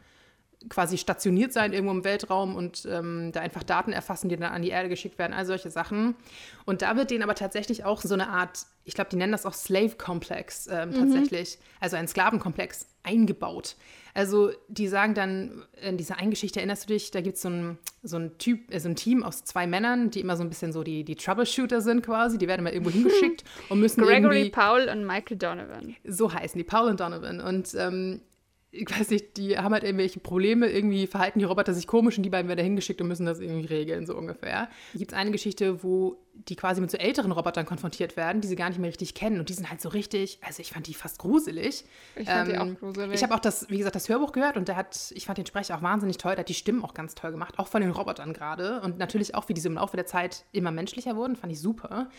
quasi 0.69 0.99
stationiert 0.99 1.53
sein 1.53 1.73
irgendwo 1.73 1.93
im 1.93 2.05
Weltraum 2.05 2.57
und 2.57 2.87
ähm, 2.91 3.31
da 3.33 3.41
einfach 3.41 3.63
Daten 3.63 3.93
erfassen, 3.93 4.29
die 4.29 4.37
dann 4.37 4.53
an 4.53 4.63
die 4.63 4.71
Erde 4.71 4.89
geschickt 4.89 5.19
werden, 5.19 5.33
all 5.33 5.47
solche 5.47 5.71
Sachen. 5.71 6.17
Und 6.65 6.83
da 6.83 6.97
wird 6.97 7.11
denen 7.11 7.23
aber 7.23 7.37
tatsächlich 7.37 7.85
auch 7.85 8.03
so 8.03 8.15
eine 8.15 8.29
Art, 8.29 8.67
ich 8.85 8.95
glaube, 8.95 9.11
die 9.11 9.17
nennen 9.17 9.33
das 9.33 9.47
auch 9.47 9.55
Slave-Komplex 9.55 10.67
ähm, 10.67 10.93
tatsächlich, 10.93 11.59
also 11.81 11.97
ein 11.97 12.09
Sklavenkomplex 12.09 12.89
eingebaut. 13.05 13.77
Also 14.15 14.51
die 14.67 14.89
sagen 14.89 15.15
dann, 15.15 15.63
in 15.81 15.97
dieser 15.97 16.19
einen 16.19 16.31
Geschichte 16.31 16.59
erinnerst 16.59 16.85
du 16.85 16.93
dich, 16.93 17.13
da 17.13 17.21
gibt 17.21 17.37
es 17.37 17.43
so 17.43 17.51
ein, 17.51 17.79
so 18.03 18.17
ein 18.17 18.37
Typ, 18.39 18.75
äh, 18.75 18.81
so 18.81 18.89
ein 18.89 18.97
Team 18.97 19.23
aus 19.23 19.45
zwei 19.45 19.69
Männern, 19.69 20.11
die 20.11 20.21
immer 20.21 20.37
so 20.37 20.43
ein 20.43 20.49
bisschen 20.49 20.73
so 20.73 20.83
die, 20.83 21.05
die 21.05 21.15
Troubleshooter 21.15 21.81
sind 21.81 22.05
quasi, 22.05 22.37
die 22.37 22.49
werden 22.49 22.61
immer 22.61 22.73
irgendwo 22.73 22.91
hingeschickt 22.91 23.45
und 23.69 23.79
müssen 23.79 24.03
Gregory 24.03 24.39
irgendwie 24.39 24.51
Powell 24.51 24.89
und 24.89 25.07
Michael 25.07 25.37
Donovan. 25.37 25.95
so 26.05 26.33
heißen 26.33 26.59
die, 26.59 26.65
Paul 26.65 26.89
und 26.89 26.99
Donovan. 26.99 27.41
Und 27.41 27.75
ähm, 27.79 28.23
ich 28.71 28.89
weiß 28.91 29.11
nicht, 29.11 29.39
die 29.39 29.57
haben 29.57 29.73
halt 29.73 29.83
irgendwelche 29.83 30.21
Probleme, 30.21 30.69
irgendwie 30.69 31.07
verhalten 31.07 31.39
die 31.39 31.47
Roboter 31.47 31.73
sich 31.73 31.87
komisch 31.87 32.19
und 32.19 32.23
die 32.23 32.31
beiden 32.31 32.49
werden 32.49 32.59
da 32.59 32.65
hingeschickt 32.65 33.01
und 33.01 33.09
müssen 33.09 33.25
das 33.25 33.41
irgendwie 33.41 33.67
regeln, 33.67 34.05
so 34.07 34.15
ungefähr. 34.15 34.69
Gibt 34.95 35.13
es 35.13 35.17
eine 35.17 35.31
Geschichte, 35.31 35.83
wo 35.83 36.19
die 36.35 36.55
quasi 36.55 36.81
mit 36.81 36.91
so 36.91 36.99
älteren 36.99 37.33
Robotern 37.33 37.65
konfrontiert 37.65 38.17
werden, 38.17 38.43
die 38.43 38.49
sie 38.49 38.57
gar 38.57 38.69
nicht 38.69 38.79
mehr 38.79 38.91
richtig 38.91 39.15
kennen 39.15 39.41
und 39.41 39.49
die 39.49 39.55
sind 39.55 39.71
halt 39.71 39.81
so 39.81 39.89
richtig, 39.89 40.39
also 40.47 40.61
ich 40.61 40.71
fand 40.71 40.87
die 40.87 40.95
fast 40.95 41.19
gruselig. 41.19 41.85
Ich 42.15 42.29
fand 42.29 42.49
die 42.49 42.53
Ähm, 42.53 42.77
auch 42.77 42.79
gruselig. 42.79 43.15
Ich 43.15 43.23
habe 43.23 43.35
auch 43.35 43.41
das, 43.41 43.71
wie 43.71 43.79
gesagt, 43.79 43.97
das 43.97 44.09
Hörbuch 44.09 44.33
gehört 44.33 44.59
und 44.59 44.69
der 44.69 44.77
hat, 44.77 45.13
ich 45.15 45.25
fand 45.25 45.39
den 45.39 45.47
Sprecher 45.47 45.77
auch 45.77 45.83
wahnsinnig 45.83 46.19
toll, 46.19 46.33
der 46.33 46.41
hat 46.41 46.49
die 46.49 46.55
Stimmen 46.55 46.85
auch 46.85 46.95
ganz 46.95 47.15
toll 47.15 47.33
gemacht, 47.33 47.59
auch 47.59 47.69
von 47.69 47.81
den 47.81 47.91
Robotern 47.91 48.35
gerade 48.35 48.83
und 48.83 48.99
natürlich 48.99 49.35
auch, 49.35 49.49
wie 49.49 49.55
diese 49.55 49.69
im 49.69 49.75
Laufe 49.75 49.97
der 49.97 50.07
Zeit 50.07 50.45
immer 50.53 50.71
menschlicher 50.71 51.17
wurden, 51.17 51.37
fand 51.37 51.53
ich 51.53 51.61
super. 51.61 52.11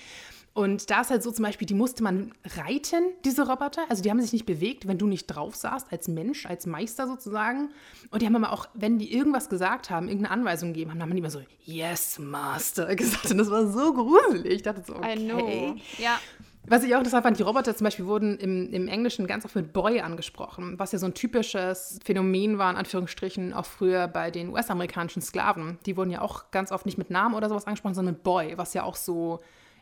Und 0.53 0.89
da 0.89 1.01
ist 1.01 1.09
halt 1.09 1.23
so 1.23 1.31
zum 1.31 1.43
Beispiel, 1.45 1.67
die 1.67 1.73
musste 1.73 2.03
man 2.03 2.33
reiten, 2.57 3.03
diese 3.23 3.47
Roboter. 3.47 3.83
Also 3.89 4.03
die 4.03 4.09
haben 4.09 4.19
sich 4.19 4.33
nicht 4.33 4.45
bewegt, 4.45 4.87
wenn 4.87 4.97
du 4.97 5.07
nicht 5.07 5.27
drauf 5.27 5.55
saßt, 5.55 5.91
als 5.91 6.07
Mensch, 6.07 6.45
als 6.45 6.65
Meister 6.65 7.07
sozusagen. 7.07 7.69
Und 8.11 8.21
die 8.21 8.25
haben 8.25 8.35
immer 8.35 8.51
auch, 8.51 8.67
wenn 8.73 8.99
die 8.99 9.13
irgendwas 9.13 9.49
gesagt 9.49 9.89
haben, 9.89 10.07
irgendeine 10.07 10.33
Anweisung 10.33 10.73
gegeben 10.73 10.91
haben, 10.91 11.01
haben 11.01 11.11
die 11.11 11.19
immer 11.19 11.29
so, 11.29 11.41
yes, 11.63 12.19
Master, 12.19 12.95
gesagt. 12.97 13.31
Und 13.31 13.37
das 13.37 13.49
war 13.49 13.67
so 13.67 13.93
gruselig. 13.93 14.53
Ich 14.53 14.61
dachte 14.63 14.83
so, 14.85 14.95
okay. 14.95 15.13
I 15.13 15.29
know. 15.29 15.75
Ja. 15.97 16.19
Was 16.67 16.83
ich 16.83 16.93
auch 16.93 16.99
interessant 16.99 17.23
fand, 17.23 17.39
die 17.39 17.43
Roboter 17.43 17.75
zum 17.75 17.85
Beispiel 17.85 18.05
wurden 18.05 18.37
im, 18.37 18.71
im 18.71 18.87
Englischen 18.87 19.25
ganz 19.25 19.43
oft 19.43 19.55
mit 19.55 19.73
Boy 19.73 20.01
angesprochen, 20.01 20.77
was 20.77 20.91
ja 20.91 20.99
so 20.99 21.07
ein 21.07 21.15
typisches 21.15 21.99
Phänomen 22.03 22.59
war, 22.59 22.69
in 22.69 22.77
Anführungsstrichen, 22.77 23.53
auch 23.53 23.65
früher 23.65 24.07
bei 24.07 24.29
den 24.29 24.49
US-amerikanischen 24.49 25.21
Sklaven. 25.21 25.79
Die 25.87 25.97
wurden 25.97 26.11
ja 26.11 26.21
auch 26.21 26.51
ganz 26.51 26.71
oft 26.71 26.85
nicht 26.85 26.97
mit 26.97 27.09
Namen 27.09 27.33
oder 27.33 27.49
sowas 27.49 27.65
angesprochen, 27.65 27.95
sondern 27.95 28.15
mit 28.15 28.23
Boy, 28.23 28.57
was 28.57 28.75
ja 28.75 28.83
auch 28.83 28.95
so, 28.95 29.39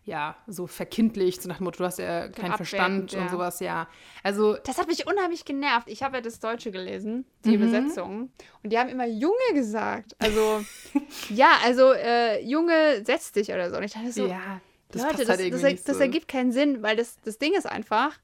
ja, 0.08 0.38
so 0.47 0.68
verkindlicht, 0.68 1.41
so 1.41 1.49
nach 1.49 1.58
dem 1.58 1.66
Motto, 1.66 1.80
du 1.80 1.84
hast 1.84 1.99
ja 1.99 2.30
keinen 2.30 2.53
Verstand 2.53 3.14
und 3.14 3.20
ja. 3.20 3.30
sowas, 3.30 3.60
ja. 3.60 3.88
Also, 4.24 4.55
Das 4.66 4.78
hat 4.78 4.88
mich 4.88 5.05
unheimlich 5.05 5.43
genervt. 5.43 5.89
Ich 5.89 6.01
habe 6.01 6.16
ja 6.18 6.22
das 6.22 6.39
Deutsche 6.39 6.72
gelesen, 6.72 7.18
Mhm. 7.18 7.24
die 7.43 7.53
Übersetzung. 7.55 8.32
Und 8.64 8.72
die 8.72 8.80
haben 8.80 8.88
immer 8.89 9.05
Junge 9.05 9.36
gesagt. 9.53 10.16
Also, 10.18 10.64
ja, 11.30 11.49
also, 11.64 11.91
äh, 11.91 12.41
Junge, 12.41 13.03
setz 13.05 13.34
dich 13.34 13.49
oder 13.49 13.70
so. 13.70 13.76
Und 13.78 13.84
ich 13.84 13.91
dachte 13.91 14.12
so, 14.14 14.28
ja, 14.28 14.62
das 14.91 15.01
Leute, 15.01 15.16
passt 15.18 15.30
das, 15.30 15.39
halt 15.39 15.53
das, 15.53 15.84
das 15.84 15.97
so. 15.97 16.01
ergibt 16.01 16.30
keinen 16.30 16.53
Sinn, 16.53 16.82
weil 16.82 16.95
das, 16.95 17.18
das 17.26 17.38
Ding 17.38 17.53
ist 17.53 17.66
einfach, 17.66 18.18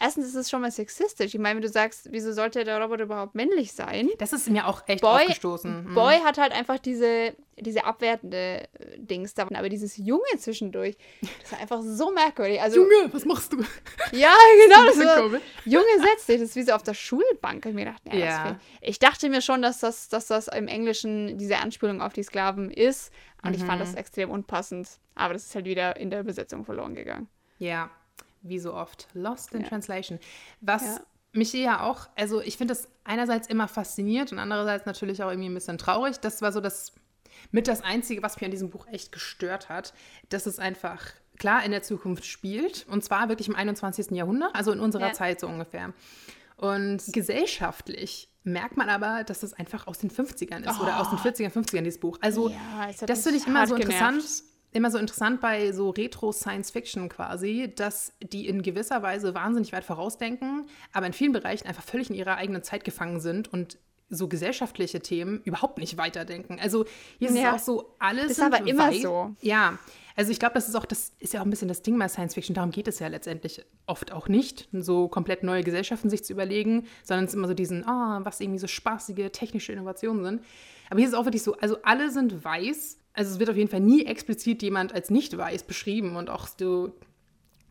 erstens 0.00 0.26
ist 0.26 0.34
es 0.34 0.50
schon 0.50 0.60
mal 0.62 0.70
sexistisch. 0.72 1.34
Ich 1.34 1.40
meine, 1.40 1.56
wenn 1.56 1.62
du 1.62 1.68
sagst, 1.68 2.08
wieso 2.10 2.32
sollte 2.32 2.64
der 2.64 2.80
Roboter 2.82 3.04
überhaupt 3.04 3.34
männlich 3.34 3.72
sein? 3.72 4.08
Das 4.18 4.32
ist 4.32 4.48
mir 4.50 4.66
auch 4.66 4.82
echt 4.88 5.02
Boy- 5.02 5.22
aufgestoßen. 5.22 5.84
Mhm. 5.90 5.94
Boy 5.94 6.16
hat 6.24 6.38
halt 6.38 6.52
einfach 6.52 6.78
diese, 6.78 7.34
diese 7.58 7.84
abwertende 7.84 8.64
äh, 8.78 8.98
Dings 8.98 9.34
da, 9.34 9.42
aber 9.54 9.68
dieses 9.68 9.96
Junge 9.96 10.22
zwischendurch, 10.38 10.96
das 11.42 11.52
war 11.52 11.60
einfach 11.60 11.82
so 11.82 12.10
merkwürdig. 12.10 12.60
Also, 12.60 12.80
Junge, 12.80 13.12
was 13.12 13.24
machst 13.24 13.52
du? 13.52 13.58
ja, 14.12 14.32
genau, 14.66 14.84
das 14.86 14.98
war, 14.98 15.22
komisch. 15.22 15.42
Junge 15.64 15.86
setzt 16.10 16.28
dich, 16.28 16.40
das 16.40 16.48
ist 16.50 16.56
wie 16.56 16.62
so 16.62 16.72
auf 16.72 16.82
der 16.82 16.94
Schulbank. 16.94 17.64
Ich, 17.66 17.74
mir 17.74 17.84
gedacht, 17.84 18.02
ja, 18.10 18.14
Ja. 18.14 18.60
Ich 18.80 18.98
dachte 18.98 19.28
mir 19.28 19.42
schon, 19.42 19.62
dass 19.62 19.80
das, 19.80 20.08
dass 20.08 20.26
das 20.26 20.48
im 20.48 20.66
Englischen 20.68 21.36
diese 21.38 21.58
Anspielung 21.58 22.00
auf 22.00 22.12
die 22.14 22.22
Sklaven 22.22 22.70
ist 22.70 23.12
und 23.42 23.54
ich 23.54 23.62
Mhm. 23.62 23.66
fand 23.66 23.80
das 23.82 23.94
extrem 23.94 24.30
unpassend, 24.30 24.88
aber 25.14 25.34
das 25.34 25.44
ist 25.44 25.54
halt 25.54 25.66
wieder 25.66 25.96
in 25.96 26.10
der 26.10 26.20
Übersetzung 26.20 26.64
verloren 26.64 26.94
gegangen. 26.94 27.28
Ja, 27.58 27.90
wie 28.42 28.58
so 28.58 28.74
oft. 28.74 29.08
Lost 29.14 29.52
in 29.54 29.62
Ja. 29.62 29.68
Translation. 29.68 30.18
Was 30.60 30.82
Ja. 30.82 31.00
mich 31.32 31.52
ja 31.52 31.82
auch, 31.82 32.08
also 32.16 32.40
ich 32.40 32.56
finde 32.56 32.74
das 32.74 32.88
einerseits 33.04 33.48
immer 33.48 33.68
fasziniert 33.68 34.32
und 34.32 34.38
andererseits 34.38 34.86
natürlich 34.86 35.22
auch 35.22 35.30
irgendwie 35.30 35.48
ein 35.48 35.54
bisschen 35.54 35.78
traurig. 35.78 36.18
Das 36.20 36.42
war 36.42 36.52
so 36.52 36.60
das 36.60 36.92
mit 37.52 37.68
das 37.68 37.82
Einzige, 37.82 38.22
was 38.22 38.36
mich 38.36 38.44
an 38.44 38.50
diesem 38.50 38.70
Buch 38.70 38.86
echt 38.88 39.12
gestört 39.12 39.68
hat, 39.68 39.94
dass 40.28 40.46
es 40.46 40.58
einfach 40.58 41.00
klar 41.38 41.64
in 41.64 41.70
der 41.70 41.82
Zukunft 41.82 42.26
spielt 42.26 42.86
und 42.88 43.02
zwar 43.02 43.28
wirklich 43.30 43.48
im 43.48 43.56
21. 43.56 44.10
Jahrhundert, 44.10 44.54
also 44.54 44.72
in 44.72 44.80
unserer 44.80 45.08
Ja. 45.08 45.12
Zeit 45.14 45.40
so 45.40 45.46
ungefähr. 45.46 45.92
Und 46.56 47.02
gesellschaftlich 47.12 48.28
merkt 48.44 48.76
man 48.76 48.88
aber, 48.90 49.24
dass 49.24 49.42
es 49.42 49.52
einfach 49.54 49.86
aus 49.86 49.98
den 49.98 50.10
50ern 50.10 50.68
ist 50.68 50.80
oder 50.80 51.00
aus 51.00 51.08
den 51.10 51.18
40ern, 51.18 51.50
50ern 51.50 51.82
dieses 51.82 52.00
Buch. 52.00 52.18
Also 52.20 52.50
Ja, 52.50 52.90
das 53.06 53.22
finde 53.22 53.38
ich 53.38 53.46
immer 53.46 53.66
so 53.66 53.74
genervt. 53.76 53.94
interessant, 53.94 54.42
immer 54.72 54.90
so 54.90 54.98
interessant 54.98 55.40
bei 55.40 55.72
so 55.72 55.90
Retro-Science-Fiction 55.90 57.08
quasi, 57.08 57.72
dass 57.74 58.12
die 58.22 58.46
in 58.48 58.62
gewisser 58.62 59.02
Weise 59.02 59.34
wahnsinnig 59.34 59.72
weit 59.72 59.84
vorausdenken, 59.84 60.66
aber 60.92 61.06
in 61.06 61.12
vielen 61.12 61.32
Bereichen 61.32 61.66
einfach 61.66 61.82
völlig 61.82 62.10
in 62.10 62.16
ihrer 62.16 62.36
eigenen 62.36 62.62
Zeit 62.62 62.84
gefangen 62.84 63.20
sind 63.20 63.52
und 63.52 63.78
so 64.12 64.26
gesellschaftliche 64.26 65.00
Themen 65.00 65.40
überhaupt 65.44 65.78
nicht 65.78 65.96
weiterdenken. 65.96 66.58
Also 66.60 66.84
hier 67.18 67.28
ist 67.30 67.36
Ja. 67.36 67.54
es 67.54 67.62
auch 67.62 67.64
so, 67.64 67.94
alles 68.00 68.28
Das 68.28 68.38
ist 68.38 68.42
aber 68.42 68.66
immer 68.66 68.92
so. 68.92 69.36
Ja, 69.40 69.78
also 70.16 70.32
ich 70.32 70.40
glaube, 70.40 70.54
das 70.54 70.68
ist 70.68 70.74
auch, 70.74 70.84
das 70.84 71.12
ist 71.20 71.32
ja 71.32 71.40
auch 71.40 71.44
ein 71.44 71.50
bisschen 71.50 71.68
das 71.68 71.82
Ding 71.82 71.96
bei 71.96 72.08
Science 72.08 72.34
Fiction, 72.34 72.54
darum 72.54 72.72
geht 72.72 72.88
es 72.88 72.98
ja 72.98 73.06
letztendlich 73.06 73.64
oft 73.86 74.10
auch 74.12 74.26
nicht, 74.28 74.68
so 74.72 75.06
komplett 75.06 75.44
neue 75.44 75.62
Gesellschaften 75.62 76.10
sich 76.10 76.24
zu 76.24 76.32
überlegen, 76.32 76.86
sondern 77.04 77.24
es 77.24 77.30
ist 77.30 77.36
immer 77.36 77.46
so 77.48 77.54
diesen, 77.54 77.86
ah, 77.86 78.20
was 78.24 78.40
irgendwie 78.40 78.58
so 78.58 78.66
spaßige 78.66 79.30
technische 79.32 79.72
Innovationen 79.72 80.24
sind. 80.24 80.44
Aber 80.90 80.98
hier 80.98 81.06
ist 81.06 81.14
es 81.14 81.18
auch 81.18 81.24
wirklich 81.24 81.44
so, 81.44 81.56
also 81.58 81.76
alle 81.84 82.10
sind 82.10 82.44
weiß, 82.44 82.98
also 83.12 83.32
es 83.32 83.38
wird 83.38 83.50
auf 83.50 83.56
jeden 83.56 83.70
Fall 83.70 83.80
nie 83.80 84.04
explizit 84.04 84.62
jemand 84.62 84.94
als 84.94 85.10
nicht 85.10 85.36
weiß 85.36 85.64
beschrieben 85.64 86.16
und 86.16 86.30
auch 86.30 86.46
so 86.46 86.92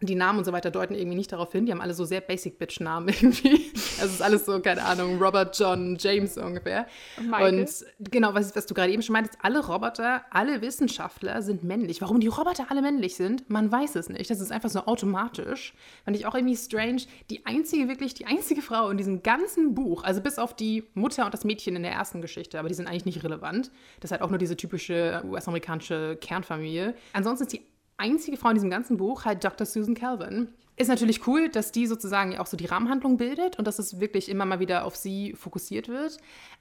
die 0.01 0.15
Namen 0.15 0.39
und 0.39 0.45
so 0.45 0.51
weiter 0.51 0.71
deuten 0.71 0.95
irgendwie 0.95 1.17
nicht 1.17 1.31
darauf 1.31 1.51
hin. 1.51 1.65
Die 1.65 1.71
haben 1.71 1.81
alle 1.81 1.93
so 1.93 2.05
sehr 2.05 2.21
Basic-Bitch-Namen 2.21 3.09
irgendwie. 3.21 3.71
Also 3.99 4.05
es 4.05 4.13
ist 4.13 4.21
alles 4.21 4.45
so, 4.45 4.59
keine 4.59 4.83
Ahnung, 4.83 5.21
Robert, 5.21 5.57
John, 5.57 5.97
James 5.99 6.37
ungefähr. 6.37 6.87
Und 7.17 7.29
Michael. 7.29 7.59
Und 7.59 8.11
genau, 8.11 8.33
was, 8.33 8.55
was 8.55 8.65
du 8.65 8.73
gerade 8.73 8.91
eben 8.91 9.01
schon 9.01 9.13
meintest, 9.13 9.37
alle 9.41 9.65
Roboter, 9.65 10.23
alle 10.31 10.61
Wissenschaftler 10.61 11.41
sind 11.41 11.63
männlich. 11.63 12.01
Warum 12.01 12.19
die 12.19 12.27
Roboter 12.27 12.67
alle 12.69 12.81
männlich 12.81 13.15
sind, 13.15 13.49
man 13.49 13.71
weiß 13.71 13.95
es 13.95 14.09
nicht. 14.09 14.29
Das 14.29 14.39
ist 14.39 14.51
einfach 14.51 14.69
so 14.69 14.85
automatisch. 14.85 15.73
Fand 16.05 16.15
ich 16.15 16.25
auch 16.25 16.35
irgendwie 16.35 16.55
strange. 16.55 17.01
Die 17.29 17.45
einzige, 17.45 17.87
wirklich, 17.89 18.13
die 18.13 18.25
einzige 18.25 18.61
Frau 18.61 18.89
in 18.89 18.97
diesem 18.97 19.21
ganzen 19.21 19.75
Buch, 19.75 20.03
also 20.03 20.21
bis 20.21 20.39
auf 20.39 20.55
die 20.55 20.85
Mutter 20.93 21.25
und 21.25 21.33
das 21.33 21.43
Mädchen 21.43 21.75
in 21.75 21.83
der 21.83 21.91
ersten 21.91 22.21
Geschichte, 22.21 22.59
aber 22.59 22.69
die 22.69 22.75
sind 22.75 22.87
eigentlich 22.87 23.05
nicht 23.05 23.23
relevant. 23.23 23.71
Das 23.99 24.09
ist 24.09 24.11
halt 24.11 24.21
auch 24.21 24.29
nur 24.29 24.39
diese 24.39 24.55
typische 24.55 25.21
US-amerikanische 25.25 26.17
Kernfamilie. 26.21 26.95
Ansonsten 27.13 27.43
ist 27.43 27.53
die 27.53 27.61
einzige 27.99 28.37
Frau 28.37 28.49
in 28.49 28.55
diesem 28.55 28.69
ganzen 28.69 28.97
Buch 28.97 29.25
halt 29.25 29.43
Dr. 29.43 29.65
Susan 29.65 29.95
Calvin. 29.95 30.49
Ist 30.77 30.87
natürlich 30.87 31.27
cool, 31.27 31.49
dass 31.49 31.71
die 31.73 31.87
sozusagen 31.87 32.37
auch 32.37 32.47
so 32.47 32.55
die 32.55 32.65
Rahmenhandlung 32.65 33.17
bildet 33.17 33.59
und 33.59 33.67
dass 33.67 33.79
es 33.79 33.99
wirklich 33.99 34.29
immer 34.29 34.45
mal 34.45 34.59
wieder 34.59 34.85
auf 34.85 34.95
sie 34.95 35.33
fokussiert 35.33 35.89
wird. 35.89 36.17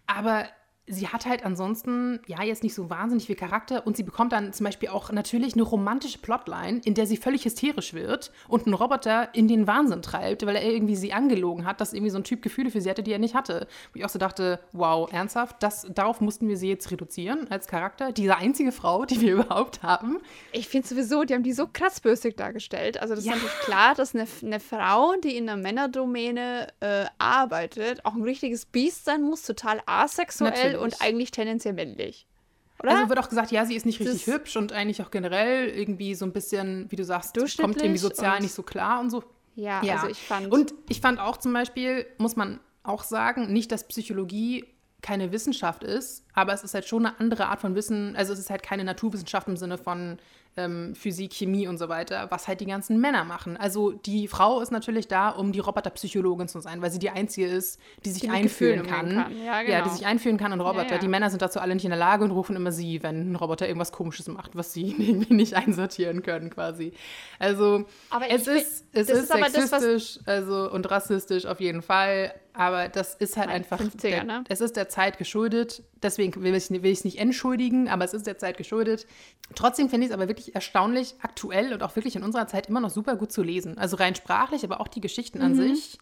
Aber 0.07 0.47
sie 0.89 1.09
hat 1.09 1.27
halt 1.27 1.45
ansonsten, 1.45 2.21
ja, 2.27 2.43
jetzt 2.43 2.63
nicht 2.63 2.75
so 2.75 2.91
wahnsinnig 2.91 3.27
viel 3.27 3.37
Charakter 3.37 3.87
und 3.87 3.97
sie 3.97 4.03
bekommt 4.03 4.33
dann 4.33 4.53
zum 4.53 4.65
Beispiel 4.65 4.89
auch 4.89 5.13
natürlich 5.13 5.55
eine 5.55 5.63
romantische 5.63 6.19
Plotline, 6.19 6.81
in 6.85 6.95
der 6.95 7.07
sie 7.07 7.17
völlig 7.17 7.45
hysterisch 7.45 7.95
wird 7.95 8.33
und 8.49 8.67
einen 8.67 8.75
Roboter 8.75 9.35
in 9.35 9.49
den 9.49 9.67
Wahnsinn 9.67 10.03
treibt, 10.03 10.45
weil 10.47 10.57
er 10.57 10.65
irgendwie 10.65 10.97
sie 10.97 11.13
angelogen 11.13 11.67
hat, 11.67 11.81
dass 11.81 11.93
irgendwie 11.93 12.11
so 12.11 12.19
ein 12.19 12.25
Typ 12.25 12.43
Gefühle 12.43 12.71
für 12.71 12.81
sie 12.81 12.91
hatte, 12.91 13.03
die 13.03 13.13
er 13.13 13.19
nicht 13.19 13.35
hatte. 13.35 13.67
Wo 13.93 13.99
ich 13.99 14.05
auch 14.05 14.09
so 14.09 14.19
dachte, 14.19 14.61
wow, 14.73 15.11
ernsthaft, 15.13 15.57
das, 15.63 15.87
darauf 15.95 16.21
mussten 16.21 16.49
wir 16.49 16.57
sie 16.57 16.69
jetzt 16.69 16.91
reduzieren 16.91 17.47
als 17.51 17.67
Charakter. 17.67 18.13
Diese 18.13 18.37
einzige 18.37 18.73
Frau, 18.73 19.05
die 19.05 19.21
wir 19.21 19.33
überhaupt 19.35 19.83
haben. 19.83 20.19
Ich 20.53 20.69
finde 20.69 20.89
sowieso, 20.89 21.25
die 21.25 21.35
haben 21.35 21.43
die 21.43 21.53
so 21.53 21.67
krass 21.73 22.01
bösig 22.01 22.37
dargestellt. 22.37 23.01
Also 23.01 23.15
das 23.15 23.25
ja. 23.25 23.33
ist 23.33 23.43
natürlich 23.43 23.61
klar, 23.65 23.95
dass 23.95 24.15
eine, 24.15 24.27
eine 24.43 24.61
Frau, 24.61 25.15
die 25.23 25.37
in 25.37 25.49
einer 25.49 25.61
Männerdomäne 25.61 26.69
äh, 26.81 27.05
arbeitet, 27.19 28.05
auch 28.05 28.15
ein 28.15 28.23
richtiges 28.23 28.67
Biest 28.67 29.05
sein 29.05 29.23
muss, 29.23 29.43
total 29.43 29.81
asexuell 29.87 30.49
natürlich. 30.51 30.78
Und 30.79 31.01
eigentlich 31.01 31.31
tendenziell 31.31 31.75
männlich. 31.75 32.27
Oder? 32.83 32.93
Also 32.93 33.09
wird 33.09 33.19
auch 33.19 33.29
gesagt, 33.29 33.51
ja, 33.51 33.65
sie 33.65 33.75
ist 33.75 33.87
nicht 33.87 33.99
richtig 34.01 34.25
das 34.25 34.35
hübsch 34.35 34.57
und 34.57 34.73
eigentlich 34.73 35.03
auch 35.03 35.11
generell 35.11 35.69
irgendwie 35.69 36.15
so 36.15 36.25
ein 36.25 36.33
bisschen, 36.33 36.87
wie 36.91 36.97
du 36.97 37.05
sagst, 37.05 37.37
kommt 37.61 37.77
irgendwie 37.77 37.99
sozial 37.99 38.41
nicht 38.41 38.55
so 38.55 38.63
klar 38.63 39.01
und 39.01 39.11
so. 39.11 39.25
Ja, 39.57 39.83
ja, 39.83 39.95
also 39.97 40.07
ich 40.09 40.19
fand. 40.19 40.53
Und 40.53 40.73
ich 40.89 41.01
fand 41.01 41.19
auch 41.19 41.37
zum 41.37 41.53
Beispiel, 41.53 42.07
muss 42.19 42.37
man 42.37 42.61
auch 42.85 43.03
sagen, 43.03 43.53
nicht, 43.53 43.73
dass 43.73 43.89
Psychologie 43.89 44.65
keine 45.03 45.33
Wissenschaft 45.33 45.83
ist, 45.83 46.25
aber 46.33 46.53
es 46.53 46.63
ist 46.63 46.75
halt 46.75 46.87
schon 46.87 47.07
eine 47.07 47.19
andere 47.19 47.47
Art 47.47 47.61
von 47.61 47.75
Wissen. 47.75 48.15
Also 48.17 48.33
es 48.33 48.39
ist 48.39 48.51
halt 48.51 48.63
keine 48.63 48.85
Naturwissenschaft 48.85 49.49
im 49.49 49.57
Sinne 49.57 49.79
von 49.79 50.19
ähm, 50.59 50.95
Physik, 50.95 51.33
Chemie 51.33 51.69
und 51.69 51.79
so 51.79 51.89
weiter, 51.89 52.27
was 52.31 52.49
halt 52.49 52.61
die 52.61 52.67
ganzen 52.67 53.01
Männer 53.01 53.25
machen. 53.25 53.57
Also 53.57 53.93
die 53.93 54.29
Frau 54.29 54.61
ist 54.61 54.73
natürlich 54.73 55.07
da, 55.09 55.31
um 55.31 55.53
die 55.53 55.61
Roboterpsychologin 55.61 56.49
zu 56.49 56.61
sein, 56.61 56.83
weil 56.83 56.91
sie 56.91 56.99
die 56.99 57.11
einzige 57.11 57.47
ist, 57.47 57.81
die 58.05 58.11
sich 58.11 58.23
die 58.23 58.29
einfühlen 58.29 58.87
kann. 58.87 59.15
kann. 59.15 59.45
Ja, 59.45 59.63
genau. 59.63 59.73
ja, 59.73 59.83
die 59.83 59.91
sich 59.91 60.05
einfühlen 60.05 60.37
kann 60.37 60.53
in 60.53 60.61
Roboter. 60.61 60.87
Ja, 60.87 60.93
ja. 60.93 60.99
Die 60.99 61.09
Männer 61.09 61.31
sind 61.31 61.41
dazu 61.41 61.61
alle 61.61 61.75
nicht 61.75 61.85
in 61.85 61.91
der 61.91 61.99
Lage 61.99 62.25
und 62.25 62.33
rufen 62.33 62.57
immer 62.57 62.73
sie, 62.73 63.03
wenn 63.03 63.33
ein 63.33 63.37
Roboter 63.37 63.67
irgendwas 63.69 63.93
Komisches 63.93 64.27
macht, 64.29 64.57
was 64.57 64.73
sie 64.73 64.91
irgendwie 64.99 65.35
nicht 65.35 65.55
einsortieren 65.55 66.23
können, 66.23 66.51
quasi. 66.51 66.93
Also 67.39 67.85
es 68.29 68.47
ist, 68.47 68.85
es 68.93 69.09
ist, 69.09 69.11
ist 69.11 69.29
sexistisch 69.29 70.19
das, 70.19 70.27
also, 70.27 70.71
und 70.71 70.91
rassistisch 70.91 71.47
auf 71.47 71.61
jeden 71.61 71.83
Fall. 71.83 72.35
Aber 72.59 72.89
das 72.89 73.15
ist 73.15 73.37
halt 73.37 73.51
einfach. 73.51 73.81
50er, 73.81 74.01
der, 74.01 74.25
ne? 74.25 74.45
Es 74.49 74.61
ist 74.61 74.75
der 74.77 74.89
Zeit 74.89 75.17
geschuldet. 75.17 75.85
Deswegen 76.03 76.43
will 76.43 76.57
ich 76.57 76.71
es 76.73 77.05
nicht 77.05 77.19
entschuldigen, 77.19 77.89
aber 77.89 78.05
es 78.05 78.13
ist 78.13 78.27
der 78.27 78.37
Zeit 78.37 78.57
geschuldet. 78.57 79.07
Trotzdem 79.55 79.89
finde 79.89 80.07
ich 80.07 80.11
es 80.11 80.15
aber 80.15 80.27
wirklich 80.27 80.57
erstaunlich 80.57 81.15
aktuell 81.23 81.73
und 81.73 81.85
auch 81.85 81.95
wirklich 81.95 82.17
in 82.17 82.25
unserer 82.25 82.49
Zeit 82.49 82.67
immer 82.67 82.81
noch 82.81 82.91
super 82.91 83.15
gut 83.15 83.31
zu 83.31 83.45
lesen. 83.45 83.79
Also 83.79 83.97
rein 83.97 84.17
sprachlich, 84.17 84.65
aber 84.65 84.81
auch 84.81 84.89
die 84.89 85.01
Geschichten 85.01 85.39
mhm. 85.39 85.45
an 85.45 85.55
sich 85.55 85.99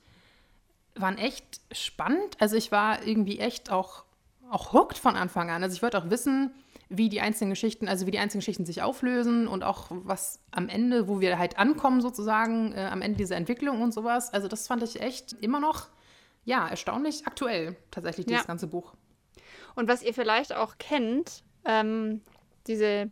waren 0.94 1.18
echt 1.18 1.61
spannend. 1.72 2.36
Also 2.38 2.57
ich 2.57 2.72
war 2.72 3.07
irgendwie 3.07 3.38
echt 3.38 3.70
auch, 3.70 4.04
auch 4.48 4.72
hooked 4.72 4.96
von 4.96 5.14
Anfang 5.14 5.50
an. 5.50 5.62
Also 5.62 5.76
ich 5.76 5.82
wollte 5.82 5.98
auch 5.98 6.09
wissen, 6.09 6.54
wie 6.88 7.11
die 7.11 7.20
einzelnen 7.20 7.50
Geschichten, 7.50 7.86
also 7.86 8.07
wie 8.07 8.12
die 8.12 8.18
einzelnen 8.18 8.40
Geschichten 8.40 8.64
sich 8.64 8.80
auflösen 8.80 9.46
und 9.46 9.62
auch 9.62 9.88
was 9.90 10.40
am 10.52 10.70
Ende, 10.70 11.07
wo 11.07 11.20
wir 11.20 11.38
halt 11.38 11.59
ankommen 11.59 12.00
sozusagen, 12.00 12.72
äh, 12.72 12.88
am 12.90 13.02
Ende 13.02 13.18
dieser 13.18 13.36
Entwicklung 13.36 13.82
und 13.82 13.92
sowas. 13.92 14.32
Also 14.32 14.48
das 14.48 14.66
fand 14.66 14.82
ich 14.82 15.02
echt 15.02 15.34
immer 15.34 15.61
noch 15.61 15.88
ja, 16.47 16.66
erstaunlich 16.68 17.26
aktuell 17.26 17.76
tatsächlich 17.90 18.24
dieses 18.24 18.42
ja. 18.42 18.47
ganze 18.47 18.68
Buch. 18.68 18.94
Und 19.74 19.88
was 19.88 20.03
ihr 20.03 20.14
vielleicht 20.14 20.55
auch 20.55 20.78
kennt, 20.78 21.42
ähm, 21.64 22.22
diese 22.66 23.11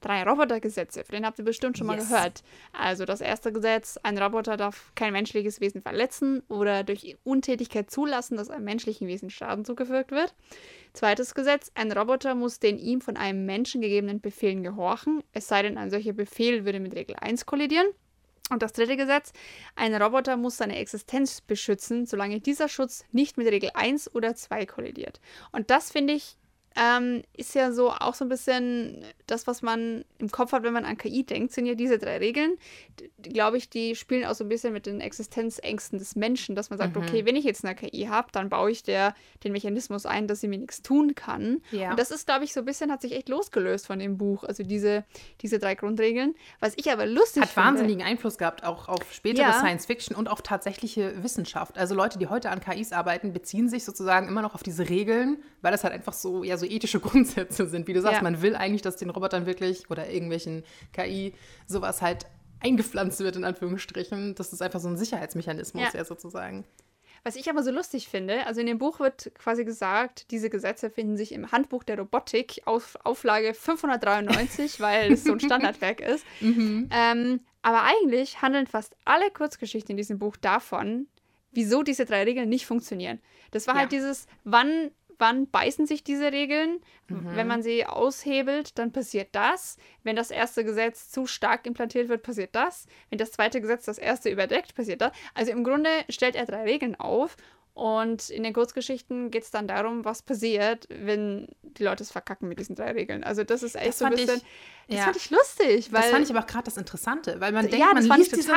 drei 0.00 0.22
Robotergesetze, 0.22 1.04
von 1.04 1.14
denen 1.14 1.26
habt 1.26 1.38
ihr 1.38 1.44
bestimmt 1.44 1.76
schon 1.76 1.88
mal 1.88 1.98
yes. 1.98 2.08
gehört. 2.08 2.44
Also 2.72 3.04
das 3.04 3.20
erste 3.20 3.52
Gesetz, 3.52 3.98
ein 4.02 4.16
Roboter 4.16 4.56
darf 4.56 4.92
kein 4.94 5.12
menschliches 5.12 5.60
Wesen 5.60 5.82
verletzen 5.82 6.42
oder 6.48 6.84
durch 6.84 7.16
Untätigkeit 7.24 7.90
zulassen, 7.90 8.36
dass 8.36 8.48
einem 8.48 8.64
menschlichen 8.64 9.08
Wesen 9.08 9.30
Schaden 9.30 9.64
zugefügt 9.64 10.12
wird. 10.12 10.34
Zweites 10.92 11.34
Gesetz, 11.34 11.72
ein 11.74 11.92
Roboter 11.92 12.36
muss 12.36 12.60
den 12.60 12.78
ihm 12.78 13.00
von 13.00 13.16
einem 13.16 13.44
Menschen 13.44 13.80
gegebenen 13.80 14.20
Befehlen 14.20 14.62
gehorchen, 14.62 15.22
es 15.32 15.48
sei 15.48 15.62
denn, 15.62 15.76
ein 15.76 15.90
solcher 15.90 16.12
Befehl 16.12 16.64
würde 16.64 16.80
mit 16.80 16.94
Regel 16.94 17.16
1 17.16 17.44
kollidieren. 17.46 17.88
Und 18.50 18.62
das 18.62 18.72
dritte 18.72 18.96
Gesetz, 18.96 19.32
ein 19.74 19.94
Roboter 19.94 20.36
muss 20.36 20.58
seine 20.58 20.78
Existenz 20.78 21.40
beschützen, 21.40 22.06
solange 22.06 22.40
dieser 22.40 22.68
Schutz 22.68 23.04
nicht 23.10 23.36
mit 23.36 23.48
Regel 23.48 23.70
1 23.74 24.14
oder 24.14 24.36
2 24.36 24.66
kollidiert. 24.66 25.20
Und 25.50 25.70
das 25.70 25.90
finde 25.90 26.14
ich 26.14 26.36
ähm, 26.76 27.22
ist 27.36 27.54
ja 27.54 27.72
so 27.72 27.90
auch 27.90 28.14
so 28.14 28.24
ein 28.24 28.28
bisschen 28.28 29.02
das, 29.26 29.46
was 29.46 29.62
man 29.62 30.04
im 30.18 30.30
Kopf 30.30 30.52
hat, 30.52 30.62
wenn 30.62 30.72
man 30.72 30.84
an 30.84 30.98
KI 30.98 31.24
denkt, 31.24 31.52
sind 31.52 31.66
ja 31.66 31.74
diese 31.74 31.98
drei 31.98 32.18
Regeln. 32.18 32.56
Glaube 33.22 33.56
ich, 33.56 33.70
die 33.70 33.96
spielen 33.96 34.24
auch 34.24 34.34
so 34.34 34.44
ein 34.44 34.48
bisschen 34.48 34.72
mit 34.72 34.86
den 34.86 35.00
Existenzängsten 35.00 35.98
des 35.98 36.16
Menschen, 36.16 36.54
dass 36.54 36.70
man 36.70 36.78
sagt, 36.78 36.94
mhm. 36.94 37.02
okay, 37.02 37.24
wenn 37.24 37.34
ich 37.34 37.44
jetzt 37.44 37.64
eine 37.64 37.74
KI 37.74 38.06
habe, 38.10 38.28
dann 38.32 38.50
baue 38.50 38.70
ich 38.70 38.82
der 38.82 39.14
den 39.42 39.52
Mechanismus 39.52 40.04
ein, 40.04 40.28
dass 40.28 40.40
sie 40.40 40.48
mir 40.48 40.58
nichts 40.58 40.82
tun 40.82 41.14
kann. 41.14 41.62
Ja. 41.70 41.90
Und 41.90 41.98
das 41.98 42.10
ist, 42.10 42.26
glaube 42.26 42.44
ich, 42.44 42.52
so 42.52 42.60
ein 42.60 42.66
bisschen, 42.66 42.92
hat 42.92 43.00
sich 43.00 43.12
echt 43.12 43.28
losgelöst 43.28 43.86
von 43.86 43.98
dem 43.98 44.18
Buch. 44.18 44.44
Also 44.44 44.62
diese, 44.62 45.04
diese 45.40 45.58
drei 45.58 45.74
Grundregeln. 45.74 46.34
Was 46.60 46.74
ich 46.76 46.90
aber 46.92 47.06
lustig 47.06 47.42
hat 47.42 47.48
finde. 47.48 47.66
Hat 47.66 47.74
wahnsinnigen 47.74 48.02
Einfluss 48.06 48.36
gehabt, 48.36 48.64
auch 48.64 48.88
auf 48.88 49.12
spätere 49.12 49.44
ja. 49.44 49.52
Science 49.54 49.86
Fiction 49.86 50.14
und 50.14 50.28
auf 50.28 50.42
tatsächliche 50.42 51.22
Wissenschaft. 51.22 51.78
Also 51.78 51.94
Leute, 51.94 52.18
die 52.18 52.26
heute 52.26 52.50
an 52.50 52.60
KIs 52.60 52.92
arbeiten, 52.92 53.32
beziehen 53.32 53.68
sich 53.70 53.84
sozusagen 53.84 54.28
immer 54.28 54.42
noch 54.42 54.54
auf 54.54 54.62
diese 54.62 54.88
Regeln, 54.88 55.38
weil 55.62 55.72
das 55.72 55.82
halt 55.84 55.94
einfach 55.94 56.12
so, 56.12 56.44
ja, 56.44 56.58
so 56.58 56.65
ethische 56.66 57.00
Grundsätze 57.00 57.66
sind. 57.66 57.86
Wie 57.88 57.92
du 57.92 58.00
sagst, 58.00 58.18
ja. 58.18 58.22
man 58.22 58.42
will 58.42 58.56
eigentlich, 58.56 58.82
dass 58.82 58.96
den 58.96 59.10
Robotern 59.10 59.46
wirklich 59.46 59.90
oder 59.90 60.08
irgendwelchen 60.10 60.64
KI 60.92 61.34
sowas 61.66 62.02
halt 62.02 62.26
eingepflanzt 62.60 63.20
wird, 63.20 63.36
in 63.36 63.44
Anführungsstrichen. 63.44 64.34
Das 64.34 64.52
ist 64.52 64.62
einfach 64.62 64.80
so 64.80 64.88
ein 64.88 64.96
Sicherheitsmechanismus, 64.96 65.92
ja, 65.92 66.04
sozusagen. 66.04 66.64
Was 67.26 67.34
ich 67.34 67.50
aber 67.50 67.64
so 67.64 67.72
lustig 67.72 68.08
finde, 68.08 68.46
also 68.46 68.60
in 68.60 68.68
dem 68.68 68.78
Buch 68.78 69.00
wird 69.00 69.32
quasi 69.34 69.64
gesagt, 69.64 70.30
diese 70.30 70.48
Gesetze 70.48 70.90
finden 70.90 71.16
sich 71.16 71.32
im 71.32 71.50
Handbuch 71.50 71.82
der 71.82 71.98
Robotik 71.98 72.62
auf 72.66 72.96
Auflage 73.02 73.52
593, 73.52 74.78
weil 74.80 75.12
es 75.12 75.24
so 75.24 75.32
ein 75.32 75.40
Standardwerk 75.40 76.00
ist. 76.00 76.24
Mhm. 76.40 76.88
Ähm, 76.92 77.40
aber 77.62 77.82
eigentlich 77.82 78.42
handeln 78.42 78.68
fast 78.68 78.94
alle 79.04 79.28
Kurzgeschichten 79.32 79.90
in 79.90 79.96
diesem 79.96 80.20
Buch 80.20 80.36
davon, 80.36 81.08
wieso 81.50 81.82
diese 81.82 82.04
drei 82.04 82.22
Regeln 82.22 82.48
nicht 82.48 82.64
funktionieren. 82.64 83.18
Das 83.50 83.66
war 83.66 83.74
ja. 83.74 83.80
halt 83.80 83.92
dieses, 83.92 84.26
wann 84.44 84.92
wann 85.18 85.48
beißen 85.50 85.86
sich 85.86 86.04
diese 86.04 86.32
Regeln. 86.32 86.80
Mhm. 87.08 87.34
Wenn 87.34 87.46
man 87.46 87.62
sie 87.62 87.86
aushebelt, 87.86 88.78
dann 88.78 88.92
passiert 88.92 89.28
das. 89.32 89.76
Wenn 90.02 90.16
das 90.16 90.30
erste 90.30 90.64
Gesetz 90.64 91.10
zu 91.10 91.26
stark 91.26 91.66
implantiert 91.66 92.08
wird, 92.08 92.22
passiert 92.22 92.54
das. 92.54 92.86
Wenn 93.10 93.18
das 93.18 93.32
zweite 93.32 93.60
Gesetz 93.60 93.84
das 93.84 93.98
erste 93.98 94.30
überdeckt, 94.30 94.74
passiert 94.74 95.00
das. 95.00 95.12
Also 95.34 95.52
im 95.52 95.64
Grunde 95.64 95.90
stellt 96.08 96.36
er 96.36 96.46
drei 96.46 96.62
Regeln 96.62 96.94
auf. 96.94 97.36
Und 97.76 98.30
in 98.30 98.42
den 98.42 98.54
Kurzgeschichten 98.54 99.30
geht 99.30 99.42
es 99.42 99.50
dann 99.50 99.68
darum, 99.68 100.06
was 100.06 100.22
passiert, 100.22 100.88
wenn 100.88 101.46
die 101.60 101.84
Leute 101.84 102.04
es 102.04 102.10
verkacken 102.10 102.48
mit 102.48 102.58
diesen 102.58 102.74
drei 102.74 102.92
Regeln. 102.92 103.22
Also 103.22 103.44
das 103.44 103.62
ist 103.62 103.76
echt 103.76 103.88
das 103.88 103.98
so 103.98 104.06
ein 104.06 104.12
bisschen. 104.12 104.36
Ich, 104.36 104.42
das 104.88 104.96
ja. 104.96 105.04
fand 105.04 105.16
ich 105.16 105.28
lustig. 105.28 105.92
Weil, 105.92 106.00
das 106.00 106.10
fand 106.10 106.24
ich 106.24 106.30
aber 106.30 106.40
auch 106.40 106.46
gerade 106.46 106.64
das 106.64 106.78
Interessante, 106.78 107.38
weil 107.38 107.52
man 107.52 107.68
denkt, 107.68 107.78
ja, 107.78 107.92
man, 107.92 108.18
liest 108.18 108.34
diese, 108.34 108.50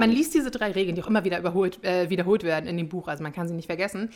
man 0.00 0.10
liest 0.10 0.34
diese 0.34 0.50
drei 0.50 0.72
Regeln, 0.72 0.96
die 0.96 1.02
auch 1.04 1.06
immer 1.06 1.22
wieder 1.22 1.38
überholt, 1.38 1.84
äh, 1.84 2.10
wiederholt 2.10 2.42
werden 2.42 2.66
in 2.66 2.76
dem 2.76 2.88
Buch, 2.88 3.06
also 3.06 3.22
man 3.22 3.32
kann 3.32 3.46
sie 3.46 3.54
nicht 3.54 3.66
vergessen. 3.66 4.10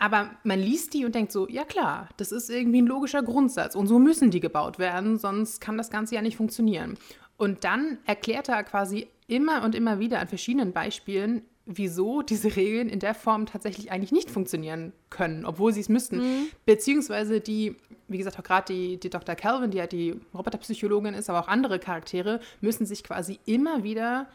Aber 0.00 0.30
man 0.44 0.58
liest 0.58 0.94
die 0.94 1.04
und 1.04 1.14
denkt 1.14 1.30
so, 1.30 1.46
ja 1.46 1.62
klar, 1.64 2.08
das 2.16 2.32
ist 2.32 2.48
irgendwie 2.48 2.80
ein 2.80 2.86
logischer 2.86 3.22
Grundsatz 3.22 3.74
und 3.74 3.86
so 3.86 3.98
müssen 3.98 4.30
die 4.30 4.40
gebaut 4.40 4.78
werden, 4.78 5.18
sonst 5.18 5.60
kann 5.60 5.76
das 5.76 5.90
Ganze 5.90 6.14
ja 6.14 6.22
nicht 6.22 6.38
funktionieren. 6.38 6.96
Und 7.36 7.64
dann 7.64 7.98
erklärt 8.06 8.48
er 8.48 8.64
quasi 8.64 9.08
immer 9.26 9.62
und 9.62 9.74
immer 9.74 10.00
wieder 10.00 10.18
an 10.18 10.26
verschiedenen 10.26 10.72
Beispielen, 10.72 11.42
wieso 11.66 12.22
diese 12.22 12.56
Regeln 12.56 12.88
in 12.88 12.98
der 12.98 13.14
Form 13.14 13.44
tatsächlich 13.44 13.92
eigentlich 13.92 14.10
nicht 14.10 14.30
funktionieren 14.30 14.94
können, 15.10 15.44
obwohl 15.44 15.74
sie 15.74 15.80
es 15.80 15.90
müssten. 15.90 16.16
Mhm. 16.16 16.46
Beziehungsweise 16.64 17.42
die, 17.42 17.76
wie 18.08 18.16
gesagt, 18.16 18.38
auch 18.38 18.42
gerade 18.42 18.72
die, 18.72 18.98
die 18.98 19.10
Dr. 19.10 19.34
Calvin, 19.34 19.70
die 19.70 19.78
ja 19.78 19.86
die 19.86 20.18
Roboterpsychologin 20.34 21.12
ist, 21.12 21.28
aber 21.28 21.40
auch 21.40 21.48
andere 21.48 21.78
Charaktere, 21.78 22.40
müssen 22.62 22.86
sich 22.86 23.04
quasi 23.04 23.38
immer 23.44 23.84
wieder 23.84 24.28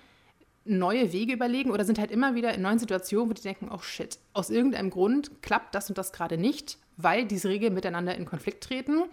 neue 0.65 1.13
Wege 1.13 1.33
überlegen 1.33 1.71
oder 1.71 1.85
sind 1.85 1.99
halt 1.99 2.11
immer 2.11 2.35
wieder 2.35 2.53
in 2.53 2.61
neuen 2.61 2.79
Situationen, 2.79 3.29
wo 3.29 3.33
die 3.33 3.41
denken, 3.41 3.69
oh 3.71 3.79
shit, 3.79 4.17
aus 4.33 4.49
irgendeinem 4.49 4.89
Grund 4.89 5.41
klappt 5.41 5.75
das 5.75 5.89
und 5.89 5.97
das 5.97 6.11
gerade 6.11 6.37
nicht, 6.37 6.77
weil 6.97 7.25
diese 7.25 7.49
Regeln 7.49 7.73
miteinander 7.73 8.15
in 8.15 8.25
Konflikt 8.25 8.63
treten. 8.63 9.03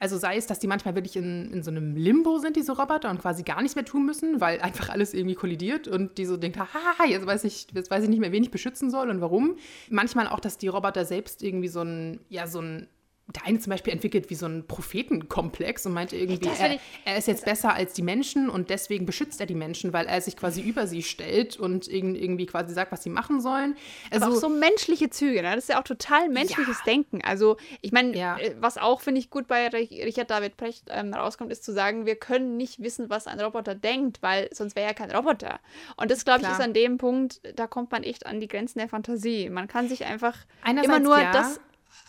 Also 0.00 0.16
sei 0.16 0.36
es, 0.36 0.46
dass 0.46 0.60
die 0.60 0.68
manchmal 0.68 0.94
wirklich 0.94 1.16
in, 1.16 1.52
in 1.52 1.62
so 1.62 1.70
einem 1.70 1.96
Limbo 1.96 2.38
sind, 2.38 2.54
diese 2.54 2.76
Roboter, 2.76 3.10
und 3.10 3.20
quasi 3.20 3.42
gar 3.42 3.60
nichts 3.62 3.74
mehr 3.74 3.84
tun 3.84 4.06
müssen, 4.06 4.40
weil 4.40 4.60
einfach 4.60 4.90
alles 4.90 5.12
irgendwie 5.12 5.34
kollidiert 5.34 5.88
und 5.88 6.18
die 6.18 6.24
so 6.24 6.36
denkt, 6.36 6.58
haha, 6.58 7.04
jetzt 7.06 7.26
weiß 7.26 7.42
ich, 7.44 7.66
jetzt 7.74 7.90
weiß 7.90 8.04
ich 8.04 8.08
nicht 8.08 8.20
mehr, 8.20 8.30
wen 8.30 8.44
ich 8.44 8.52
beschützen 8.52 8.90
soll 8.90 9.10
und 9.10 9.20
warum. 9.20 9.56
Manchmal 9.90 10.28
auch, 10.28 10.38
dass 10.38 10.56
die 10.56 10.68
Roboter 10.68 11.04
selbst 11.04 11.42
irgendwie 11.42 11.68
so 11.68 11.80
ein, 11.80 12.20
ja, 12.28 12.46
so 12.46 12.60
ein 12.60 12.86
der 13.34 13.44
eine 13.44 13.58
zum 13.58 13.70
Beispiel 13.70 13.92
entwickelt 13.92 14.30
wie 14.30 14.34
so 14.34 14.46
einen 14.46 14.66
Prophetenkomplex 14.66 15.84
und 15.84 15.92
meinte 15.92 16.16
irgendwie, 16.16 16.48
er, 16.48 16.78
er, 17.04 17.18
ist 17.18 17.28
jetzt 17.28 17.44
besser 17.44 17.74
als 17.74 17.92
die 17.92 18.00
Menschen 18.00 18.48
und 18.48 18.70
deswegen 18.70 19.04
beschützt 19.04 19.38
er 19.40 19.46
die 19.46 19.54
Menschen, 19.54 19.92
weil 19.92 20.06
er 20.06 20.22
sich 20.22 20.34
quasi 20.34 20.62
über 20.62 20.86
sie 20.86 21.02
stellt 21.02 21.58
und 21.58 21.88
irgendwie 21.88 22.46
quasi 22.46 22.72
sagt, 22.72 22.90
was 22.90 23.02
sie 23.02 23.10
machen 23.10 23.42
sollen. 23.42 23.76
Also 24.10 24.26
Aber 24.26 24.34
auch 24.34 24.40
so 24.40 24.48
menschliche 24.48 25.10
Züge, 25.10 25.42
ne? 25.42 25.54
das 25.54 25.64
ist 25.64 25.68
ja 25.68 25.78
auch 25.78 25.84
total 25.84 26.30
menschliches 26.30 26.78
ja. 26.78 26.84
Denken. 26.86 27.20
Also 27.22 27.58
ich 27.82 27.92
meine, 27.92 28.16
ja. 28.16 28.38
Äh, 28.38 28.54
was 28.60 28.78
auch, 28.78 29.02
finde 29.02 29.20
ich, 29.20 29.28
gut 29.28 29.46
bei 29.46 29.68
Richard 29.68 30.30
David 30.30 30.56
Precht 30.56 30.86
ähm, 30.88 31.12
rauskommt, 31.12 31.52
ist 31.52 31.64
zu 31.64 31.72
sagen, 31.72 32.06
wir 32.06 32.16
können 32.16 32.56
nicht 32.56 32.82
wissen, 32.82 33.10
was 33.10 33.26
ein 33.26 33.38
Roboter 33.38 33.74
denkt, 33.74 34.22
weil 34.22 34.48
sonst 34.54 34.74
wäre 34.74 34.86
er 34.86 34.94
kein 34.94 35.10
Roboter. 35.10 35.60
Und 35.98 36.10
das, 36.10 36.24
glaube 36.24 36.42
ich, 36.42 36.48
ist 36.48 36.60
an 36.62 36.72
dem 36.72 36.96
Punkt, 36.96 37.42
da 37.56 37.66
kommt 37.66 37.92
man 37.92 38.04
echt 38.04 38.24
an 38.24 38.40
die 38.40 38.48
Grenzen 38.48 38.78
der 38.78 38.88
Fantasie. 38.88 39.50
Man 39.50 39.68
kann 39.68 39.86
sich 39.86 40.06
einfach 40.06 40.34
Einerseits 40.62 40.86
immer 40.86 40.98
nur 41.00 41.18
ja. 41.18 41.30
das 41.32 41.60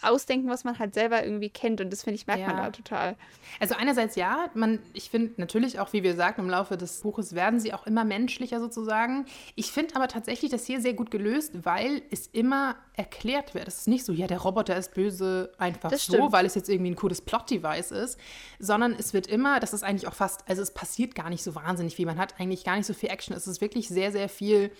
ausdenken, 0.01 0.49
was 0.49 0.63
man 0.63 0.79
halt 0.79 0.93
selber 0.93 1.23
irgendwie 1.23 1.49
kennt. 1.49 1.81
Und 1.81 1.91
das 1.91 2.03
finde 2.03 2.15
ich, 2.15 2.27
merkt 2.27 2.41
Ja. 2.41 2.47
man 2.47 2.57
da 2.57 2.69
total. 2.71 3.15
Also 3.59 3.75
einerseits 3.75 4.15
ja, 4.15 4.49
man, 4.53 4.79
ich 4.93 5.09
finde 5.09 5.33
natürlich 5.37 5.79
auch, 5.79 5.91
wie 5.93 6.03
wir 6.03 6.15
sagten, 6.15 6.41
im 6.41 6.49
Laufe 6.49 6.77
des 6.77 7.01
Buches 7.01 7.33
werden 7.35 7.59
sie 7.59 7.73
auch 7.73 7.85
immer 7.85 8.05
menschlicher 8.05 8.59
sozusagen. 8.59 9.25
Ich 9.55 9.71
finde 9.71 9.95
aber 9.95 10.07
tatsächlich 10.07 10.51
das 10.51 10.65
hier 10.65 10.81
sehr 10.81 10.93
gut 10.93 11.11
gelöst, 11.11 11.65
weil 11.65 12.01
es 12.11 12.27
immer 12.27 12.75
erklärt 12.93 13.53
wird. 13.53 13.67
Es 13.67 13.79
ist 13.79 13.87
nicht 13.87 14.05
so, 14.05 14.13
ja, 14.13 14.27
der 14.27 14.39
Roboter 14.39 14.75
ist 14.77 14.93
böse 14.93 15.51
einfach 15.57 15.89
Das 15.89 16.05
so, 16.05 16.13
stimmt. 16.13 16.31
weil 16.31 16.45
es 16.45 16.55
jetzt 16.55 16.69
irgendwie 16.69 16.91
ein 16.91 16.95
cooles 16.95 17.21
Plot-Device 17.21 17.91
ist, 17.91 18.19
sondern 18.59 18.93
es 18.93 19.13
wird 19.13 19.27
immer, 19.27 19.59
das 19.59 19.73
ist 19.73 19.83
eigentlich 19.83 20.07
auch 20.07 20.13
fast, 20.13 20.47
also 20.49 20.61
es 20.61 20.71
passiert 20.71 21.15
gar 21.15 21.29
nicht 21.29 21.43
so 21.43 21.55
wahnsinnig 21.55 21.95
viel. 21.95 22.05
Man 22.05 22.17
hat 22.17 22.39
eigentlich 22.39 22.63
gar 22.63 22.75
nicht 22.77 22.85
so 22.85 22.93
viel 22.93 23.09
Action. 23.09 23.35
Es 23.35 23.47
ist 23.47 23.61
wirklich 23.61 23.87
sehr, 23.89 24.11
sehr 24.11 24.29
viel 24.29 24.71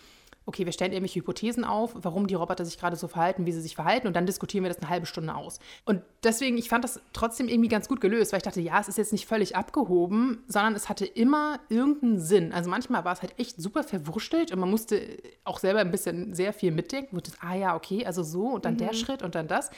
okay, 0.49 0.65
wir 0.65 0.73
stellen 0.73 0.91
irgendwelche 0.91 1.19
Hypothesen 1.19 1.63
auf, 1.63 1.91
warum 1.93 2.25
die 2.25 2.33
Roboter 2.33 2.65
sich 2.65 2.79
gerade 2.79 2.95
so 2.95 3.07
verhalten, 3.07 3.45
wie 3.45 3.51
sie 3.51 3.61
sich 3.61 3.75
verhalten 3.75 4.07
und 4.07 4.15
dann 4.15 4.25
diskutieren 4.25 4.63
wir 4.63 4.69
das 4.69 4.79
eine 4.79 4.89
halbe 4.89 5.05
Stunde 5.05 5.35
aus. 5.35 5.59
Und 5.85 6.01
deswegen, 6.23 6.57
ich 6.57 6.69
fand 6.69 6.83
das 6.83 6.99
trotzdem 7.13 7.47
irgendwie 7.47 7.69
ganz 7.69 7.87
gut 7.87 8.01
gelöst, 8.01 8.33
weil 8.33 8.37
ich 8.37 8.43
dachte, 8.43 8.59
ja, 8.59 8.79
es 8.79 8.87
ist 8.87 8.97
jetzt 8.97 9.11
nicht 9.11 9.27
völlig 9.27 9.55
abgehoben, 9.55 10.43
sondern 10.47 10.73
es 10.73 10.89
hatte 10.89 11.05
immer 11.05 11.59
irgendeinen 11.69 12.19
Sinn. 12.19 12.51
Also 12.51 12.67
manchmal 12.67 13.05
war 13.05 13.13
es 13.13 13.21
halt 13.21 13.37
echt 13.37 13.61
super 13.61 13.83
verwurstelt 13.83 14.51
und 14.51 14.59
man 14.59 14.71
musste 14.71 15.01
auch 15.43 15.59
selber 15.59 15.81
ein 15.81 15.91
bisschen 15.91 16.33
sehr 16.33 16.51
viel 16.51 16.71
mitdenken. 16.71 17.15
Wo 17.15 17.21
das, 17.21 17.35
ah 17.41 17.53
ja, 17.53 17.75
okay, 17.75 18.05
also 18.07 18.23
so 18.23 18.47
und 18.47 18.65
dann 18.65 18.77
der 18.77 18.93
Schritt 18.93 19.21
und 19.21 19.35
dann 19.35 19.47
das. 19.47 19.69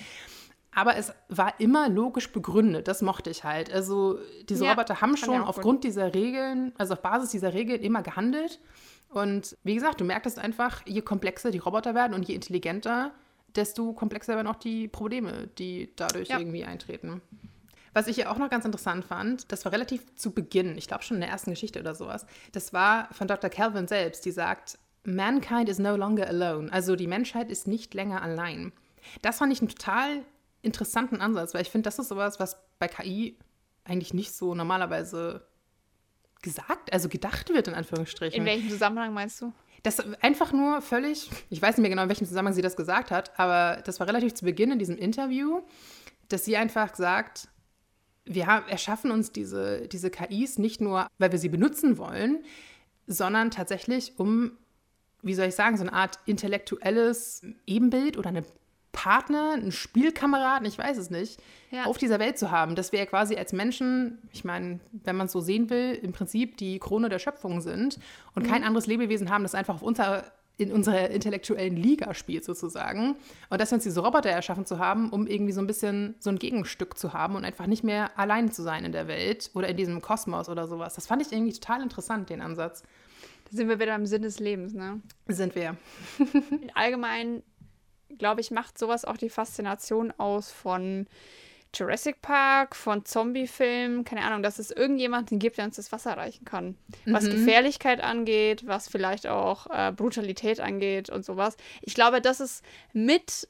Aber 0.73 0.95
es 0.95 1.11
war 1.27 1.59
immer 1.59 1.89
logisch 1.89 2.31
begründet. 2.31 2.87
Das 2.87 3.01
mochte 3.01 3.29
ich 3.29 3.43
halt. 3.43 3.71
Also 3.73 4.19
diese 4.47 4.63
Ja, 4.63 4.71
Roboter 4.71 5.01
haben 5.01 5.17
schon 5.17 5.31
auch 5.31 5.39
gut. 5.39 5.49
aufgrund 5.49 5.83
dieser 5.83 6.13
Regeln, 6.13 6.71
also 6.77 6.93
auf 6.93 7.01
Basis 7.01 7.31
dieser 7.31 7.53
Regeln 7.53 7.81
immer 7.81 8.01
gehandelt. 8.01 8.59
Und 9.11 9.57
wie 9.63 9.75
gesagt, 9.75 9.99
du 9.99 10.05
merktest 10.05 10.39
einfach, 10.39 10.81
je 10.85 11.01
komplexer 11.01 11.51
die 11.51 11.57
Roboter 11.57 11.93
werden 11.93 12.13
und 12.13 12.27
je 12.27 12.35
intelligenter, 12.35 13.11
desto 13.55 13.91
komplexer 13.93 14.35
werden 14.35 14.47
auch 14.47 14.55
die 14.55 14.87
Probleme, 14.87 15.47
die 15.57 15.91
dadurch 15.97 16.29
Ja. 16.29 16.39
irgendwie 16.39 16.63
eintreten. 16.63 17.21
Was 17.93 18.07
ich 18.07 18.15
ja 18.15 18.31
auch 18.31 18.37
noch 18.37 18.49
ganz 18.49 18.63
interessant 18.63 19.03
fand, 19.03 19.51
das 19.51 19.65
war 19.65 19.73
relativ 19.73 20.15
zu 20.15 20.31
Beginn, 20.31 20.77
ich 20.77 20.87
glaube 20.87 21.03
schon 21.03 21.15
in 21.15 21.21
der 21.21 21.29
ersten 21.29 21.49
Geschichte 21.49 21.81
oder 21.81 21.93
sowas, 21.93 22.25
das 22.53 22.71
war 22.71 23.09
von 23.13 23.27
Dr. 23.27 23.49
Calvin 23.49 23.89
selbst, 23.89 24.23
die 24.23 24.31
sagt, 24.31 24.77
Mankind 25.03 25.67
is 25.67 25.77
no 25.77 25.97
longer 25.97 26.27
alone. 26.27 26.71
Also 26.71 26.95
die 26.95 27.07
Menschheit 27.07 27.49
ist 27.49 27.67
nicht 27.67 27.93
länger 27.93 28.21
allein. 28.21 28.71
Das 29.21 29.39
fand 29.39 29.51
ich 29.51 29.59
einen 29.59 29.69
total 29.69 30.23
interessanten 30.61 31.19
Ansatz, 31.19 31.53
weil 31.53 31.63
ich 31.63 31.69
finde, 31.69 31.87
das 31.87 31.99
ist 31.99 32.07
sowas, 32.07 32.39
was 32.39 32.55
bei 32.79 32.87
KI 32.87 33.35
eigentlich 33.83 34.13
nicht 34.13 34.31
so 34.33 34.55
normalerweise 34.55 35.45
gesagt, 36.41 36.91
also 36.93 37.09
gedacht 37.09 37.49
wird, 37.49 37.67
in 37.67 37.73
Anführungsstrichen. 37.73 38.39
In 38.39 38.45
welchem 38.45 38.69
Zusammenhang 38.69 39.13
meinst 39.13 39.41
du? 39.41 39.53
Das 39.83 39.99
einfach 40.21 40.53
nur 40.53 40.81
völlig, 40.81 41.29
ich 41.49 41.61
weiß 41.61 41.77
nicht 41.77 41.81
mehr 41.81 41.89
genau, 41.89 42.03
in 42.03 42.09
welchem 42.09 42.27
Zusammenhang 42.27 42.53
sie 42.53 42.61
das 42.61 42.75
gesagt 42.75 43.09
hat, 43.09 43.37
aber 43.39 43.81
das 43.83 43.99
war 43.99 44.07
relativ 44.07 44.33
zu 44.33 44.45
Beginn 44.45 44.71
in 44.71 44.79
diesem 44.79 44.97
Interview, 44.97 45.61
dass 46.29 46.45
sie 46.45 46.55
einfach 46.55 46.95
sagt, 46.95 47.47
wir 48.25 48.45
haben, 48.45 48.67
erschaffen 48.67 49.11
uns 49.11 49.31
diese, 49.31 49.87
diese 49.87 50.11
KIs 50.11 50.59
nicht 50.59 50.81
nur, 50.81 51.07
weil 51.17 51.31
wir 51.31 51.39
sie 51.39 51.49
benutzen 51.49 51.97
wollen, 51.97 52.43
sondern 53.07 53.49
tatsächlich, 53.49 54.19
um, 54.19 54.51
wie 55.23 55.33
soll 55.33 55.47
ich 55.47 55.55
sagen, 55.55 55.77
so 55.77 55.83
eine 55.83 55.93
Art 55.93 56.19
intellektuelles 56.25 57.41
Ebenbild 57.65 58.17
oder 58.17 58.29
eine 58.29 58.43
Partner, 58.91 59.51
einen 59.53 59.71
Spielkameraden, 59.71 60.67
ich 60.67 60.77
weiß 60.77 60.97
es 60.97 61.09
nicht, 61.09 61.39
Ja. 61.71 61.85
auf 61.85 61.97
dieser 61.97 62.19
Welt 62.19 62.37
zu 62.37 62.51
haben. 62.51 62.75
Dass 62.75 62.91
wir 62.91 63.05
quasi 63.05 63.35
als 63.35 63.53
Menschen, 63.53 64.17
ich 64.33 64.43
meine, 64.43 64.79
wenn 64.91 65.15
man 65.15 65.27
es 65.27 65.31
so 65.31 65.39
sehen 65.39 65.69
will, 65.69 65.97
im 66.01 66.11
Prinzip 66.11 66.57
die 66.57 66.79
Krone 66.79 67.07
der 67.09 67.19
Schöpfung 67.19 67.61
sind 67.61 67.97
und 68.35 68.45
kein 68.47 68.63
anderes 68.63 68.87
Lebewesen 68.87 69.29
haben, 69.29 69.43
das 69.43 69.55
einfach 69.55 69.75
auf 69.75 69.81
unserer, 69.81 70.25
in 70.57 70.71
unserer 70.73 71.09
intellektuellen 71.09 71.75
Liga 71.77 72.13
spielt 72.13 72.43
sozusagen. 72.45 73.15
Und 73.49 73.61
dass 73.61 73.71
wir 73.71 73.75
uns 73.75 73.83
diese 73.85 74.01
Roboter 74.01 74.29
erschaffen 74.29 74.65
zu 74.65 74.77
haben, 74.77 75.09
um 75.09 75.25
irgendwie 75.25 75.53
so 75.53 75.61
ein 75.61 75.67
bisschen 75.67 76.15
so 76.19 76.29
ein 76.29 76.37
Gegenstück 76.37 76.97
zu 76.97 77.13
haben 77.13 77.35
und 77.35 77.45
einfach 77.45 77.67
nicht 77.67 77.83
mehr 77.83 78.19
allein 78.19 78.51
zu 78.51 78.61
sein 78.61 78.83
in 78.85 78.91
der 78.91 79.07
Welt 79.07 79.49
oder 79.53 79.69
in 79.69 79.77
diesem 79.77 80.01
Kosmos 80.01 80.49
oder 80.49 80.67
sowas. 80.67 80.93
Das 80.95 81.07
fand 81.07 81.21
ich 81.21 81.31
irgendwie 81.31 81.53
total 81.53 81.81
interessant, 81.81 82.29
den 82.29 82.41
Ansatz. 82.41 82.83
Da 83.49 83.57
sind 83.57 83.69
wir 83.69 83.79
wieder 83.79 83.95
im 83.95 84.05
Sinn 84.05 84.21
des 84.21 84.39
Lebens, 84.39 84.73
ne? 84.73 85.01
Sind 85.27 85.55
wir. 85.55 85.75
Allgemein, 86.73 87.41
glaube 88.17 88.41
ich, 88.41 88.51
macht 88.51 88.77
sowas 88.77 89.05
auch 89.05 89.17
die 89.17 89.29
Faszination 89.29 90.13
aus 90.17 90.51
von 90.51 91.07
Jurassic 91.73 92.21
Park, 92.21 92.75
von 92.75 93.05
Zombie-Filmen, 93.05 94.03
keine 94.03 94.23
Ahnung, 94.23 94.43
dass 94.43 94.59
es 94.59 94.71
irgendjemanden 94.71 95.39
gibt, 95.39 95.57
der 95.57 95.65
uns 95.65 95.77
das 95.77 95.91
Wasser 95.91 96.17
reichen 96.17 96.43
kann. 96.43 96.77
Was 97.05 97.25
Gefährlichkeit 97.25 98.01
angeht, 98.01 98.67
was 98.67 98.89
vielleicht 98.89 99.25
auch 99.27 99.67
äh, 99.67 99.93
Brutalität 99.93 100.59
angeht 100.59 101.09
und 101.09 101.23
sowas. 101.23 101.55
Ich 101.81 101.95
glaube, 101.95 102.19
das 102.19 102.41
ist 102.41 102.63
mit 102.91 103.47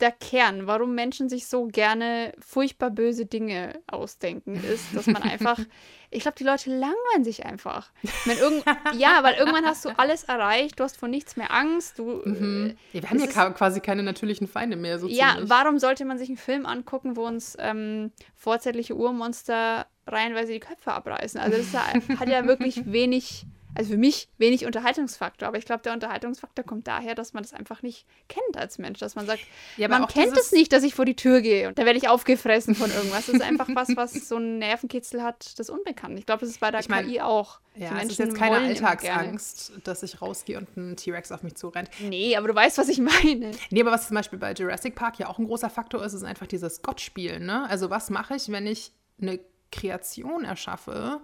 der 0.00 0.12
Kern, 0.12 0.66
warum 0.66 0.94
Menschen 0.94 1.28
sich 1.28 1.46
so 1.46 1.66
gerne 1.66 2.32
furchtbar 2.38 2.90
böse 2.90 3.26
Dinge 3.26 3.80
ausdenken, 3.86 4.54
ist, 4.64 4.94
dass 4.94 5.06
man 5.06 5.22
einfach, 5.22 5.58
ich 6.10 6.22
glaube, 6.22 6.36
die 6.38 6.44
Leute 6.44 6.70
langweilen 6.70 7.24
sich 7.24 7.44
einfach. 7.46 7.90
Wenn 8.24 8.38
irgend, 8.38 8.64
ja, 8.96 9.20
weil 9.22 9.34
irgendwann 9.34 9.64
hast 9.66 9.84
du 9.84 9.90
alles 9.98 10.24
erreicht, 10.24 10.78
du 10.80 10.84
hast 10.84 10.96
vor 10.96 11.08
nichts 11.08 11.36
mehr 11.36 11.52
Angst, 11.52 11.98
du. 11.98 12.22
äh, 12.22 12.68
Ja, 12.92 13.02
wir 13.02 13.10
haben 13.10 13.18
ja 13.18 13.24
ist- 13.26 13.54
quasi 13.56 13.80
keine 13.80 14.02
natürlichen 14.02 14.46
Feinde 14.48 14.76
mehr, 14.76 14.98
so 14.98 15.06
ja, 15.08 15.32
ziemlich. 15.32 15.50
warum 15.50 15.78
sollte 15.78 16.04
man 16.04 16.18
sich 16.18 16.28
einen 16.28 16.38
Film 16.38 16.66
angucken, 16.66 17.16
wo 17.16 17.26
uns 17.26 17.56
ähm, 17.60 18.12
vorzeitige 18.34 18.94
Urmonster 18.96 19.86
reihenweise 20.06 20.52
die 20.52 20.60
Köpfe 20.60 20.92
abreißen? 20.92 21.40
Also 21.40 21.56
das 21.58 21.72
ja, 21.72 21.84
hat 22.18 22.28
ja 22.28 22.46
wirklich 22.46 22.90
wenig, 22.90 23.46
also 23.74 23.90
für 23.92 23.96
mich 23.96 24.28
wenig 24.38 24.66
Unterhaltungsfaktor. 24.66 25.48
Aber 25.48 25.58
ich 25.58 25.64
glaube, 25.64 25.82
der 25.82 25.92
Unterhaltungsfaktor 25.92 26.64
kommt 26.64 26.86
daher, 26.86 27.14
dass 27.14 27.32
man 27.32 27.42
das 27.42 27.52
einfach 27.52 27.82
nicht 27.82 28.06
kennt 28.28 28.56
als 28.56 28.78
Mensch. 28.78 28.98
Dass 28.98 29.14
man 29.14 29.26
sagt, 29.26 29.40
Ja, 29.76 29.88
man 29.88 30.06
kennt 30.06 30.36
es 30.36 30.52
nicht, 30.52 30.72
dass 30.72 30.82
ich 30.82 30.94
vor 30.94 31.04
die 31.04 31.16
Tür 31.16 31.40
gehe 31.40 31.68
und 31.68 31.78
da 31.78 31.84
werde 31.84 31.98
ich 31.98 32.08
aufgefressen 32.08 32.74
von 32.74 32.90
irgendwas. 32.90 33.26
Das 33.26 33.36
ist 33.36 33.42
einfach 33.42 33.68
was, 33.74 33.96
was 33.96 34.12
so 34.28 34.36
einen 34.36 34.58
Nervenkitzel 34.58 35.22
hat, 35.22 35.58
das 35.58 35.70
Unbekannt. 35.70 36.18
Ich 36.18 36.26
glaube, 36.26 36.40
das 36.40 36.50
ist 36.50 36.60
bei 36.60 36.70
der 36.70 36.80
Ich 36.80 36.88
mein, 36.88 37.06
KI 37.06 37.20
auch. 37.20 37.60
Ja, 37.76 37.98
es 37.98 38.10
ist 38.10 38.18
jetzt 38.18 38.36
keine. 38.36 38.54
Alltagsangst, 38.58 39.72
dass 39.82 40.02
ich 40.02 40.22
rausgehe 40.22 40.58
und 40.58 40.76
ein 40.76 40.96
T-Rex 40.96 41.32
auf 41.32 41.42
mich 41.42 41.56
zurennt. 41.56 41.90
Nee, 42.00 42.36
aber 42.36 42.48
du 42.48 42.54
weißt, 42.54 42.78
was 42.78 42.88
ich 42.88 42.98
meine. 42.98 43.50
Nee, 43.70 43.80
aber 43.80 43.90
was 43.90 44.06
zum 44.06 44.14
Beispiel 44.14 44.38
bei 44.38 44.52
Jurassic 44.52 44.94
Park 44.94 45.18
ja 45.18 45.28
auch 45.28 45.38
ein 45.38 45.46
großer 45.46 45.70
Faktor 45.70 46.04
ist, 46.04 46.12
ist 46.12 46.22
einfach 46.22 46.46
dieses 46.46 46.82
Gott-Spielen. 46.82 47.46
Ne? 47.46 47.68
Also 47.68 47.90
was 47.90 48.10
mache 48.10 48.36
ich, 48.36 48.48
wenn 48.50 48.66
ich 48.66 48.92
eine 49.20 49.40
Kreation 49.72 50.44
erschaffe, 50.44 51.20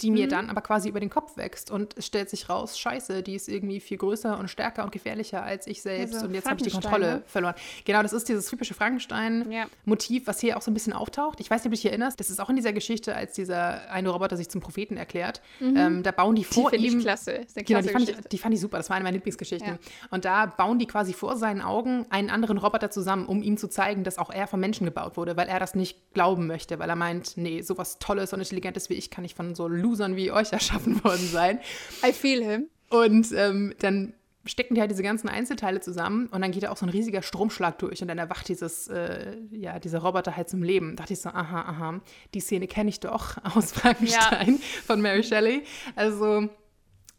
die 0.00 0.10
Mhm. 0.10 0.14
mir 0.14 0.28
dann 0.28 0.50
aber 0.50 0.60
quasi 0.60 0.88
über 0.88 1.00
den 1.00 1.10
Kopf 1.10 1.36
wächst 1.36 1.70
und 1.70 1.96
es 1.96 2.06
stellt 2.06 2.28
sich 2.30 2.48
raus, 2.48 2.78
scheiße, 2.78 3.22
die 3.22 3.34
ist 3.34 3.48
irgendwie 3.48 3.80
viel 3.80 3.96
größer 3.96 4.38
und 4.38 4.48
stärker 4.50 4.84
und 4.84 4.92
gefährlicher 4.92 5.42
als 5.42 5.66
ich 5.66 5.82
selbst 5.82 6.14
Also 6.14 6.26
und 6.26 6.34
jetzt 6.34 6.46
habe 6.46 6.56
ich 6.60 6.66
die 6.66 6.70
Kontrolle 6.70 7.06
ne? 7.16 7.22
verloren. 7.26 7.54
Genau, 7.84 8.02
das 8.02 8.12
ist 8.12 8.28
dieses 8.28 8.46
typische 8.46 8.74
Frankenstein-Motiv, 8.74 10.26
was 10.26 10.40
hier 10.40 10.56
auch 10.56 10.62
so 10.62 10.70
ein 10.70 10.74
bisschen 10.74 10.92
auftaucht. 10.92 11.40
Ich 11.40 11.50
weiß 11.50 11.60
nicht, 11.62 11.66
ob 11.66 11.72
du 11.72 11.76
dich 11.76 11.86
erinnerst, 11.86 12.20
das 12.20 12.30
ist 12.30 12.40
auch 12.40 12.50
in 12.50 12.56
dieser 12.56 12.72
Geschichte, 12.72 13.14
als 13.14 13.34
dieser 13.34 13.90
eine 13.90 14.08
Roboter 14.10 14.36
sich 14.36 14.48
zum 14.48 14.60
Propheten 14.60 14.96
erklärt. 14.96 15.40
Ähm, 15.60 16.02
da 16.02 16.10
bauen 16.12 16.34
die 16.34 16.42
Die 16.42 16.46
vor 16.54 16.70
finde 16.70 16.86
ihm 16.86 16.98
ich 16.98 17.04
klasse. 17.04 17.32
Ist 17.32 17.56
eine 17.56 17.64
Genau, 17.64 17.80
die 17.80 17.88
fand, 17.88 18.08
ich, 18.08 18.16
die 18.30 18.38
fand 18.38 18.54
ich 18.54 18.60
super. 18.60 18.76
Das 18.78 18.88
war 18.90 18.96
eine 18.96 19.04
meiner 19.04 19.14
Lieblingsgeschichten. 19.14 19.72
Ja. 19.74 19.78
Und 20.10 20.24
da 20.24 20.46
bauen 20.46 20.78
die 20.78 20.86
quasi 20.86 21.12
vor 21.12 21.36
seinen 21.36 21.60
Augen 21.62 22.06
einen 22.10 22.30
anderen 22.30 22.58
Roboter 22.58 22.90
zusammen, 22.90 23.26
um 23.26 23.42
ihm 23.42 23.56
zu 23.56 23.68
zeigen, 23.68 24.04
dass 24.04 24.18
auch 24.18 24.30
er 24.30 24.46
vom 24.46 24.60
Menschen 24.60 24.84
gebaut 24.84 25.16
wurde, 25.16 25.36
weil 25.36 25.48
er 25.48 25.58
das 25.58 25.74
nicht 25.74 26.12
glauben 26.14 26.46
möchte, 26.46 26.78
weil 26.78 26.88
er 26.88 26.96
meint, 26.96 27.36
nee, 27.36 27.62
sowas 27.62 27.98
Tolles 27.98 28.32
und 28.32 28.40
Intelligentes 28.40 28.90
wie 28.90 28.94
ich 28.94 29.10
kann 29.10 29.22
nicht 29.22 29.36
von 29.36 29.54
so 29.54 29.66
Losern 29.86 30.16
wie 30.16 30.30
euch 30.30 30.52
erschaffen 30.52 31.02
worden 31.04 31.26
sein. 31.26 31.60
I 32.06 32.12
feel 32.12 32.42
him. 32.44 32.68
Und 32.90 33.32
ähm, 33.32 33.74
dann 33.80 34.12
stecken 34.44 34.74
die 34.76 34.80
halt 34.80 34.90
diese 34.90 35.02
ganzen 35.02 35.28
Einzelteile 35.28 35.80
zusammen 35.80 36.28
und 36.28 36.40
dann 36.40 36.52
geht 36.52 36.62
da 36.62 36.70
auch 36.70 36.76
so 36.76 36.86
ein 36.86 36.90
riesiger 36.90 37.20
Stromschlag 37.22 37.78
durch 37.78 38.00
und 38.02 38.08
dann 38.08 38.18
erwacht 38.18 38.48
dieses, 38.48 38.86
äh, 38.88 39.36
ja, 39.50 39.78
dieser 39.80 39.98
Roboter 39.98 40.36
halt 40.36 40.48
zum 40.48 40.62
Leben. 40.62 40.94
Da 40.94 41.02
dachte 41.02 41.14
ich 41.14 41.20
so, 41.20 41.30
aha, 41.30 41.62
aha, 41.62 42.00
die 42.32 42.40
Szene 42.40 42.68
kenne 42.68 42.90
ich 42.90 43.00
doch 43.00 43.36
aus 43.56 43.72
Frankenstein 43.72 44.60
von 44.86 45.00
Mary 45.00 45.24
Shelley. 45.24 45.64
Also, 45.96 46.48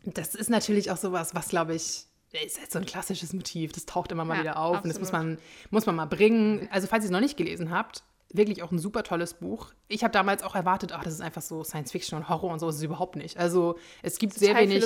das 0.05 0.35
ist 0.35 0.49
natürlich 0.49 0.89
auch 0.89 0.97
sowas, 0.97 1.35
was, 1.35 1.49
glaube 1.49 1.75
ich, 1.75 2.05
ist 2.45 2.59
halt 2.59 2.71
so 2.71 2.79
ein 2.79 2.85
klassisches 2.85 3.33
Motiv. 3.33 3.73
Das 3.73 3.85
taucht 3.85 4.11
immer 4.11 4.23
mal 4.23 4.35
Ja, 4.35 4.41
wieder 4.41 4.59
auf 4.59 4.83
und 4.83 4.87
das 4.87 4.99
muss 4.99 5.09
absolut. 5.09 5.37
man, 5.37 5.43
muss 5.69 5.85
man 5.85 5.95
mal 5.95 6.05
bringen. 6.05 6.69
Also, 6.71 6.87
falls 6.87 7.03
ihr 7.03 7.07
es 7.07 7.11
noch 7.11 7.19
nicht 7.19 7.35
gelesen 7.35 7.71
habt, 7.71 8.03
wirklich 8.33 8.61
auch 8.63 8.71
ein 8.71 8.79
super 8.79 9.03
tolles 9.03 9.33
Buch. 9.35 9.73
Ich 9.87 10.03
habe 10.03 10.11
damals 10.11 10.43
auch 10.43 10.55
erwartet, 10.55 10.91
ach, 10.93 11.03
das 11.03 11.13
ist 11.13 11.21
einfach 11.21 11.41
so 11.41 11.63
Science 11.63 11.91
Fiction 11.91 12.17
und 12.17 12.29
Horror 12.29 12.51
und 12.51 12.59
so 12.59 12.67
ist 12.69 12.75
es 12.75 12.83
überhaupt 12.83 13.15
nicht. 13.15 13.37
Also, 13.37 13.77
es 14.03 14.19
gibt 14.19 14.33
sehr 14.33 14.55
wenig 14.55 14.83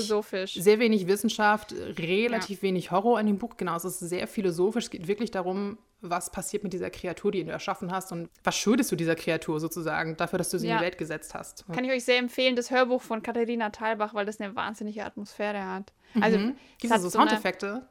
sehr 0.54 0.80
wenig 0.80 1.08
Wissenschaft, 1.08 1.74
relativ 1.98 2.62
wenig 2.62 2.92
Horror 2.92 3.20
in 3.20 3.26
dem 3.28 3.38
Buch. 3.38 3.58
Genau, 3.58 3.76
es 3.76 3.86
ist 3.86 4.00
sehr 4.00 4.28
philosophisch. 4.28 4.86
Es 4.86 4.90
geht 4.90 5.08
wirklich 5.08 5.32
darum, 5.32 5.78
was 6.02 6.32
passiert 6.32 6.64
mit 6.64 6.74
dieser 6.74 6.90
Kreatur, 6.90 7.32
die 7.32 7.44
du 7.44 7.52
erschaffen 7.52 7.92
hast 7.92 8.12
und 8.12 8.30
was 8.44 8.56
schuldest 8.58 8.92
du 8.92 8.96
dieser 8.96 9.16
Kreatur 9.16 9.60
sozusagen 9.60 10.18
dafür, 10.18 10.38
dass 10.40 10.50
du 10.50 10.58
sie 10.58 10.66
in 10.68 10.72
Ja. 10.72 10.78
die 10.80 10.86
Welt 10.86 10.98
gesetzt 10.98 11.34
hast. 11.36 11.66
Kann 11.72 11.84
ich 11.86 11.92
euch 11.92 12.04
sehr 12.04 12.18
empfehlen, 12.18 12.56
das 12.56 12.72
Hörbuch 12.72 13.02
von 13.02 13.22
Katharina 13.22 13.70
Thalbach, 13.70 14.14
weil 14.14 14.26
das 14.26 14.40
eine 14.40 14.56
wahnsinnige 14.56 15.06
Atmosphäre 15.06 15.64
hat. 15.64 15.94
Also, 16.20 16.38
Mhm. 16.40 16.56
Gibt 16.80 16.94
es 16.94 17.02
so 17.02 17.10
so 17.10 17.18
Soundeffekte? 17.20 17.88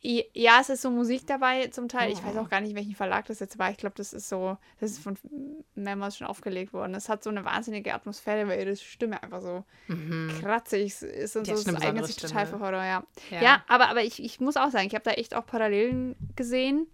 Ja, 0.00 0.58
es 0.60 0.68
ist 0.68 0.82
so 0.82 0.90
Musik 0.90 1.26
dabei 1.26 1.66
zum 1.68 1.88
Teil. 1.88 2.12
Ich 2.12 2.20
Oh. 2.22 2.26
weiß 2.28 2.36
auch 2.36 2.48
gar 2.48 2.60
nicht, 2.60 2.74
welchen 2.74 2.94
Verlag 2.94 3.26
das 3.26 3.40
jetzt 3.40 3.58
war. 3.58 3.70
Ich 3.70 3.76
glaube, 3.76 3.94
das 3.96 4.12
ist 4.12 4.28
so, 4.28 4.56
das 4.80 4.92
ist 4.92 5.00
von 5.00 5.16
mehrmals 5.74 6.16
schon 6.16 6.26
aufgelegt 6.26 6.72
worden. 6.72 6.94
Es 6.94 7.08
hat 7.08 7.22
so 7.24 7.30
eine 7.30 7.44
wahnsinnige 7.44 7.92
Atmosphäre, 7.94 8.48
weil 8.48 8.60
ihre 8.60 8.76
Stimme 8.76 9.22
einfach 9.22 9.40
so 9.42 9.64
kratzig 10.40 11.02
ist 11.02 11.36
und 11.36 11.46
Die 11.46 11.54
so. 11.56 11.68
eine 11.70 11.80
eignet 11.82 12.06
sich 12.06 12.16
total 12.16 12.46
für. 12.46 12.60
Horror, 12.60 12.84
ja. 12.84 13.04
Ja. 13.30 13.42
Ja, 13.42 13.64
aber, 13.68 13.88
aber 13.88 14.02
ich, 14.04 14.22
ich 14.22 14.40
muss 14.40 14.56
auch 14.56 14.70
sagen, 14.70 14.86
ich 14.86 14.94
habe 14.94 15.04
da 15.04 15.12
echt 15.12 15.34
auch 15.34 15.46
Parallelen 15.46 16.14
gesehen. 16.36 16.86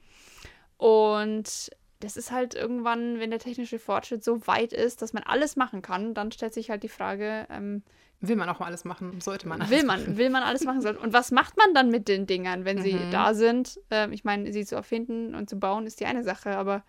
Und 0.77 1.71
das 2.01 2.17
ist 2.17 2.33
halt 2.33 2.55
irgendwann, 2.55 3.21
wenn 3.21 3.31
der 3.31 3.39
technische 3.39 3.79
Fortschritt 3.79 4.25
so 4.25 4.47
weit 4.47 4.73
ist, 4.73 5.03
dass 5.03 5.13
man 5.13 5.23
alles 5.23 5.55
machen 5.57 5.83
kann, 5.83 6.15
dann 6.15 6.33
stellt 6.33 6.55
sich 6.55 6.71
halt 6.71 6.83
die 6.83 6.89
Frage, 6.89 7.47
ähm, 7.51 7.83
Will 8.25 8.37
man 8.37 8.49
auch 8.49 8.61
mal 8.61 8.67
alles 8.67 8.85
machen? 8.85 9.21
Sollte 9.21 9.49
man 9.49 9.61
alles 9.61 9.71
will 9.73 9.85
man, 9.85 10.01
machen? 10.01 10.17
will 10.17 10.31
man 10.31 10.43
alles 10.45 10.65
machen 10.65 10.81
sollen. 10.81 10.97
Und 10.97 11.13
was 11.13 11.31
macht 11.33 11.57
man 11.59 11.75
dann 11.75 11.91
mit 11.91 12.07
den 12.09 12.27
Dingern, 12.27 12.65
wenn 12.65 12.81
sie 12.81 12.95
Mhm. 12.95 13.11
da 13.11 13.35
sind? 13.35 13.81
Ähm, 13.91 14.13
ich 14.13 14.25
meine, 14.25 14.53
sie 14.53 14.65
zu 14.65 14.77
erfinden 14.77 15.35
und 15.35 15.51
zu 15.51 15.57
bauen 15.59 15.87
ist 15.87 15.99
die 16.01 16.07
eine 16.07 16.23
Sache, 16.23 16.57
aber 16.57 16.85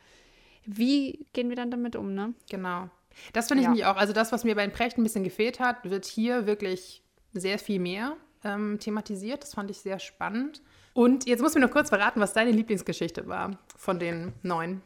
wie 0.66 1.26
gehen 1.34 1.50
wir 1.50 1.56
dann 1.56 1.72
damit 1.72 1.96
um, 1.96 2.14
ne? 2.14 2.34
Genau. 2.50 2.90
Das 3.34 3.48
finde 3.48 3.62
ich 3.62 3.66
Ja. 3.66 3.70
nämlich 3.72 3.86
auch. 3.86 3.96
Also 3.98 4.14
das, 4.14 4.32
was 4.32 4.44
mir 4.44 4.56
bei 4.56 4.66
den 4.66 4.72
Precht 4.74 4.98
ein 4.98 5.04
bisschen 5.04 5.24
gefehlt 5.24 5.60
hat, 5.60 5.90
wird 5.90 6.06
hier 6.06 6.46
wirklich 6.46 7.02
sehr 7.34 7.58
viel 7.60 7.80
mehr 7.80 8.16
ähm, 8.44 8.78
thematisiert. 8.80 9.42
Das 9.44 9.54
fand 9.56 9.72
ich 9.72 9.80
sehr 9.80 10.00
spannend. 10.00 10.62
Und 10.94 11.26
jetzt 11.28 11.42
musst 11.42 11.56
du 11.56 11.60
mir 11.60 11.66
noch 11.66 11.74
kurz 11.74 11.90
verraten, 11.90 12.20
was 12.22 12.34
deine 12.34 12.52
Lieblingsgeschichte 12.52 13.28
war 13.28 13.58
von 13.76 13.98
den 14.00 14.34
neun. 14.44 14.82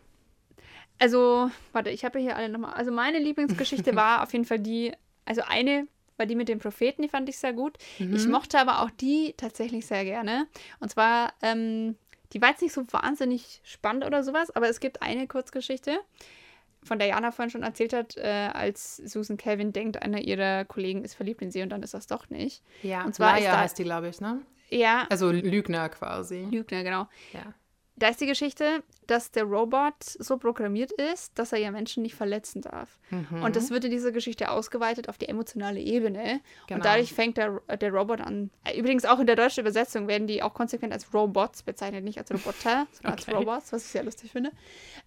Also, 0.99 1.51
warte, 1.73 1.89
ich 1.89 2.03
habe 2.05 2.19
hier 2.19 2.35
alle 2.35 2.49
nochmal. 2.49 2.73
Also, 2.73 2.91
meine 2.91 3.19
Lieblingsgeschichte 3.19 3.95
war 3.95 4.23
auf 4.23 4.31
jeden 4.33 4.45
Fall 4.45 4.59
die, 4.59 4.93
also 5.25 5.41
eine 5.47 5.87
war 6.17 6.25
die 6.25 6.35
mit 6.35 6.49
dem 6.49 6.59
Propheten, 6.59 7.01
die 7.01 7.09
fand 7.09 7.29
ich 7.29 7.37
sehr 7.37 7.53
gut. 7.53 7.77
Ich 7.99 8.27
mochte 8.27 8.59
aber 8.59 8.81
auch 8.81 8.89
die 8.91 9.33
tatsächlich 9.37 9.85
sehr 9.85 10.03
gerne. 10.03 10.47
Und 10.79 10.89
zwar, 10.89 11.33
ähm, 11.41 11.95
die 12.33 12.41
war 12.41 12.49
jetzt 12.49 12.61
nicht 12.61 12.73
so 12.73 12.83
wahnsinnig 12.91 13.61
spannend 13.63 14.03
oder 14.05 14.23
sowas, 14.23 14.49
aber 14.55 14.67
es 14.69 14.79
gibt 14.79 15.01
eine 15.01 15.27
Kurzgeschichte, 15.27 15.99
von 16.83 16.99
der 16.99 17.07
Jana 17.09 17.31
vorhin 17.31 17.49
schon 17.49 17.63
erzählt 17.63 17.91
hat, 17.93 18.15
äh, 18.17 18.49
als 18.53 18.97
Susan 18.97 19.37
Calvin 19.37 19.73
denkt, 19.73 20.01
einer 20.01 20.19
ihrer 20.21 20.63
Kollegen 20.65 21.03
ist 21.03 21.15
verliebt 21.15 21.41
in 21.41 21.51
sie 21.51 21.61
und 21.61 21.69
dann 21.69 21.83
ist 21.83 21.93
das 21.93 22.07
doch 22.07 22.29
nicht. 22.29 22.61
Ja, 22.83 23.03
Und 23.03 23.13
zwar 23.15 23.37
ist 23.37 23.43
Laia 23.43 23.51
da- 23.55 23.59
heißt 23.61 23.77
die, 23.77 23.83
glaube 23.83 24.07
ich, 24.09 24.21
ne? 24.21 24.41
Ja, 24.69 25.05
Also 25.09 25.31
Lügner 25.31 25.89
quasi. 25.89 26.47
Lügner, 26.51 26.83
genau. 26.83 27.07
Ja. 27.33 27.53
Da 27.99 28.09
ist 28.09 28.21
die 28.21 28.27
Geschichte, 28.27 28.83
dass 29.07 29.31
der 29.31 29.43
Robot 29.43 29.95
so 30.03 30.37
programmiert 30.37 30.91
ist, 30.91 31.37
dass 31.39 31.51
er 31.51 31.57
ja 31.59 31.71
Menschen 31.71 32.03
nicht 32.03 32.13
verletzen 32.13 32.61
darf. 32.61 32.99
Mhm. 33.09 33.41
Und 33.41 33.55
das 33.55 33.71
wird 33.71 33.85
in 33.85 33.91
dieser 33.91 34.11
Geschichte 34.11 34.51
ausgeweitet 34.51 35.09
auf 35.09 35.17
die 35.17 35.27
emotionale 35.27 35.79
Ebene. 35.79 36.41
Genau. 36.67 36.77
Und 36.77 36.85
dadurch 36.85 37.11
fängt 37.13 37.37
der, 37.37 37.59
der 37.81 37.91
Robot 37.91 38.21
an. 38.21 38.51
Übrigens 38.77 39.05
auch 39.05 39.19
in 39.19 39.25
der 39.25 39.35
deutschen 39.35 39.61
Übersetzung 39.61 40.07
werden 40.07 40.27
die 40.27 40.43
auch 40.43 40.53
konsequent 40.53 40.93
als 40.93 41.11
Robots 41.13 41.63
bezeichnet, 41.63 42.03
nicht 42.03 42.19
als 42.19 42.31
Roboter, 42.31 42.85
sondern 42.91 43.13
Okay. 43.19 43.31
als 43.31 43.33
Robots, 43.33 43.73
was 43.73 43.85
ich 43.85 43.91
sehr 43.91 44.03
lustig 44.03 44.31
finde. 44.31 44.51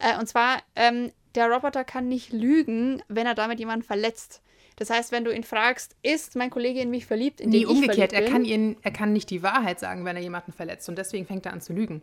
Äh, 0.01 0.19
und 0.19 0.27
zwar, 0.27 0.59
ähm, 0.75 1.13
der 1.37 1.49
Roboter 1.49 1.85
kann 1.85 2.09
nicht 2.09 2.33
lügen, 2.33 3.03
wenn 3.07 3.27
er 3.27 3.35
damit 3.37 3.61
jemanden 3.61 3.85
verletzt. 3.85 4.43
Das 4.77 4.91
heißt, 4.91 5.13
wenn 5.13 5.25
du 5.25 5.31
ihn 5.31 5.45
fragst, 5.45 5.95
ist 6.03 6.35
mein 6.37 6.51
Kollege 6.51 6.81
in 6.81 6.91
mich 6.91 7.07
verliebt? 7.07 7.41
In 7.41 7.51
Nee, 7.51 7.67
umgekehrt. 7.67 8.13
Er 8.15 8.25
kann, 8.25 8.45
ihn, 8.45 8.79
er 8.83 8.91
kann 8.91 9.13
nicht 9.13 9.29
die 9.31 9.43
Wahrheit 9.43 9.79
sagen, 9.79 10.05
wenn 10.05 10.17
er 10.17 10.23
jemanden 10.23 10.53
verletzt. 10.53 10.89
Und 10.89 10.97
deswegen 10.97 11.27
fängt 11.27 11.45
er 11.47 11.53
an 11.53 11.61
zu 11.61 11.73
lügen. 11.75 12.03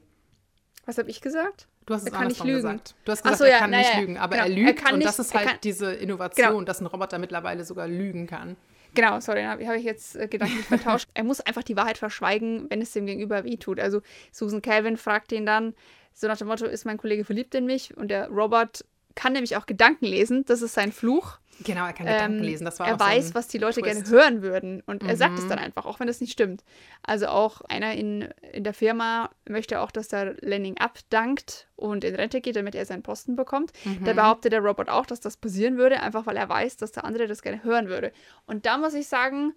Was 0.88 0.97
habe 0.97 1.09
ich 1.09 1.21
gesagt? 1.21 1.67
Du 1.85 1.93
hast 1.93 2.01
es 2.01 2.07
Er 2.07 2.17
kann 2.17 2.27
nicht 2.27 2.43
lügen. 2.43 2.55
gesagt. 2.55 2.95
Du 3.05 3.11
hast 3.11 3.21
gesagt, 3.21 3.38
so, 3.38 3.43
er 3.43 3.51
ja, 3.51 3.59
kann 3.59 3.69
na 3.69 3.77
nicht 3.77 3.95
lügen. 3.97 4.17
Aber 4.17 4.35
genau. 4.38 4.47
er 4.47 4.51
Er 4.51 4.55
lügt 4.65 4.79
kann 4.83 4.93
und 4.93 4.99
nicht- 4.99 5.07
das 5.07 5.19
ist 5.19 5.31
er 5.33 5.39
halt 5.41 5.49
kann- 5.49 5.57
diese 5.63 5.93
Innovation, 5.93 6.47
Genau. 6.47 6.61
dass 6.63 6.81
ein 6.81 6.85
Roboter 6.88 7.19
mittlerweile 7.19 7.63
sogar 7.63 7.88
lügen 7.88 8.25
kann. 8.25 8.55
Genau, 8.95 9.19
sorry, 9.19 9.43
habe 9.43 9.67
hab 9.67 9.75
ich 9.75 9.83
jetzt 9.83 10.15
äh, 10.15 10.27
gedanklich 10.27 10.65
vertauscht. 10.65 11.07
Er 11.13 11.23
muss 11.23 11.39
einfach 11.41 11.61
die 11.63 11.75
Wahrheit 11.77 11.97
verschweigen, 11.99 12.65
wenn 12.69 12.81
es 12.81 12.93
dem 12.93 13.05
Gegenüber 13.05 13.43
wehtut. 13.43 13.79
Also 13.79 14.01
Susan 14.31 14.61
Calvin 14.61 14.97
fragt 14.97 15.31
ihn 15.33 15.45
dann, 15.45 15.75
so 16.13 16.27
nach 16.27 16.38
dem 16.38 16.47
Motto, 16.47 16.65
ist 16.65 16.85
mein 16.85 16.97
Kollege 16.97 17.23
verliebt 17.23 17.53
in 17.53 17.65
mich? 17.67 17.95
Und 17.95 18.07
der 18.09 18.27
Robot 18.29 18.83
kann 19.18 19.34
nämlich 19.34 19.57
auch 19.57 19.65
Gedanken 19.65 20.05
lesen, 20.05 20.45
das 20.45 20.61
ist 20.61 20.74
sein 20.76 20.91
Fluch. 20.93 21.39
Genau, 21.63 21.88
er 21.88 21.93
kann 21.93 22.05
Gedanken 22.05 22.38
Ähm, 22.38 22.43
lesen. 22.43 22.65
Das 22.65 22.80
war 22.80 22.88
er 22.88 22.93
auch 22.93 22.99
so 22.99 23.05
weiß, 23.05 23.30
ein 23.30 23.34
was 23.34 23.47
die 23.47 23.57
Leute 23.57 23.82
Twist. 23.82 24.05
gerne 24.05 24.09
hören 24.11 24.41
würden. 24.43 24.82
Und 24.86 25.01
er 25.03 25.18
sagt 25.18 25.39
es 25.39 25.45
Mhm. 25.45 25.49
dann 25.49 25.57
einfach, 25.59 25.88
auch 25.88 25.99
wenn 25.99 26.07
es 26.07 26.22
nicht 26.22 26.32
stimmt. 26.34 26.63
Also 27.01 27.28
auch 27.30 27.61
einer 27.61 27.93
in, 27.95 28.30
in 28.53 28.63
der 28.63 28.76
Firma 28.76 29.32
möchte 29.49 29.82
auch, 29.82 29.89
dass 29.89 30.07
der 30.07 30.36
Lenning 30.41 30.78
abdankt 30.78 31.68
und 31.76 32.03
in 32.03 32.13
Rente 32.13 32.41
geht, 32.41 32.55
damit 32.57 32.76
er 32.76 32.86
seinen 32.86 33.01
Posten 33.01 33.36
bekommt. 33.36 33.72
Mhm. 33.86 34.03
Da 34.03 34.13
behauptet 34.13 34.53
der 34.53 34.59
Robot 34.59 34.88
auch, 34.88 35.07
dass 35.07 35.20
das 35.20 35.36
passieren 35.36 35.78
würde, 35.78 35.99
einfach 36.03 36.28
weil 36.28 36.38
er 36.38 36.47
weiß, 36.47 36.78
dass 36.78 36.91
der 36.91 37.05
andere 37.05 37.26
das 37.26 37.41
gerne 37.41 37.63
hören 37.63 37.89
würde. 37.89 38.11
Und 38.45 38.68
da 38.68 38.78
muss 38.78 38.93
ich 38.93 39.07
sagen, 39.07 39.53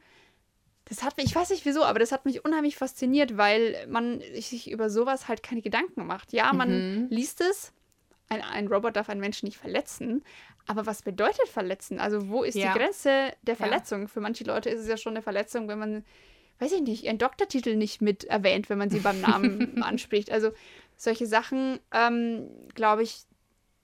das 0.86 1.02
hat 1.02 1.18
mich, 1.18 1.26
ich 1.26 1.36
weiß 1.36 1.50
nicht 1.50 1.66
wieso, 1.66 1.84
aber 1.84 1.98
das 1.98 2.12
hat 2.12 2.24
mich 2.24 2.44
unheimlich 2.46 2.76
fasziniert, 2.76 3.36
weil 3.36 3.76
man 3.88 4.20
sich 4.34 4.70
über 4.70 4.88
sowas 4.88 5.28
halt 5.28 5.42
keine 5.42 5.60
Gedanken 5.60 6.06
macht. 6.06 6.32
Ja, 6.32 6.52
man 6.54 6.70
Mhm. 7.02 7.06
liest 7.10 7.42
es, 7.42 7.72
ein, 8.30 8.42
ein 8.42 8.66
Robot 8.68 8.96
darf 8.96 9.10
einen 9.10 9.20
Menschen 9.20 9.46
nicht 9.46 9.58
verletzen, 9.58 10.24
aber 10.66 10.86
was 10.86 11.02
bedeutet 11.02 11.48
verletzen? 11.48 11.98
Also 12.00 12.28
wo 12.28 12.42
ist 12.44 12.54
Ja. 12.54 12.72
die 12.72 12.78
Grenze 12.78 13.32
der 13.42 13.54
Ja. 13.54 13.56
Verletzung? 13.56 14.08
Für 14.08 14.20
manche 14.20 14.44
Leute 14.44 14.70
ist 14.70 14.80
es 14.80 14.88
ja 14.88 14.96
schon 14.96 15.12
eine 15.14 15.22
Verletzung, 15.22 15.68
wenn 15.68 15.78
man, 15.78 16.04
weiß 16.60 16.72
ich 16.72 16.80
nicht, 16.82 17.04
ihren 17.04 17.18
Doktortitel 17.18 17.74
nicht 17.76 18.00
mit 18.00 18.24
erwähnt, 18.24 18.70
wenn 18.70 18.78
man 18.78 18.88
sie 18.88 19.00
beim 19.00 19.20
Namen 19.20 19.82
anspricht. 19.82 20.30
Also 20.30 20.52
solche 20.96 21.26
Sachen, 21.26 21.80
ähm, 21.92 22.48
glaube 22.74 23.02
ich, 23.02 23.22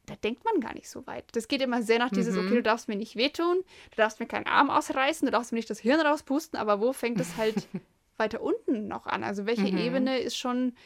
da 0.07 0.15
denkt 0.15 0.45
man 0.45 0.61
gar 0.61 0.75
nicht 0.75 0.89
so 0.89 1.05
weit. 1.09 1.25
Das 1.33 1.49
geht 1.49 1.61
immer 1.61 1.83
sehr 1.83 1.99
nach 1.99 2.11
dieses, 2.11 2.37
Mhm. 2.37 2.43
okay, 2.43 2.55
du 2.55 2.63
darfst 2.63 2.87
mir 2.87 2.95
nicht 2.95 3.17
wehtun, 3.17 3.57
du 3.91 3.97
darfst 3.97 4.21
mir 4.21 4.27
keinen 4.27 4.47
Arm 4.47 4.71
ausreißen, 4.71 5.27
du 5.27 5.33
darfst 5.33 5.51
mir 5.51 5.57
nicht 5.59 5.69
das 5.71 5.81
Hirn 5.81 6.01
rauspusten, 6.01 6.57
aber 6.57 6.81
wo 6.81 6.93
fängt 6.93 7.19
es 7.21 7.37
halt 7.37 7.57
weiter 8.17 8.41
unten 8.41 8.87
noch 8.87 9.07
an? 9.07 9.25
Also 9.25 9.47
welche 9.47 9.67
Mhm. 9.67 9.79
Ebene 9.79 10.19
ist 10.21 10.37
schon 10.37 10.77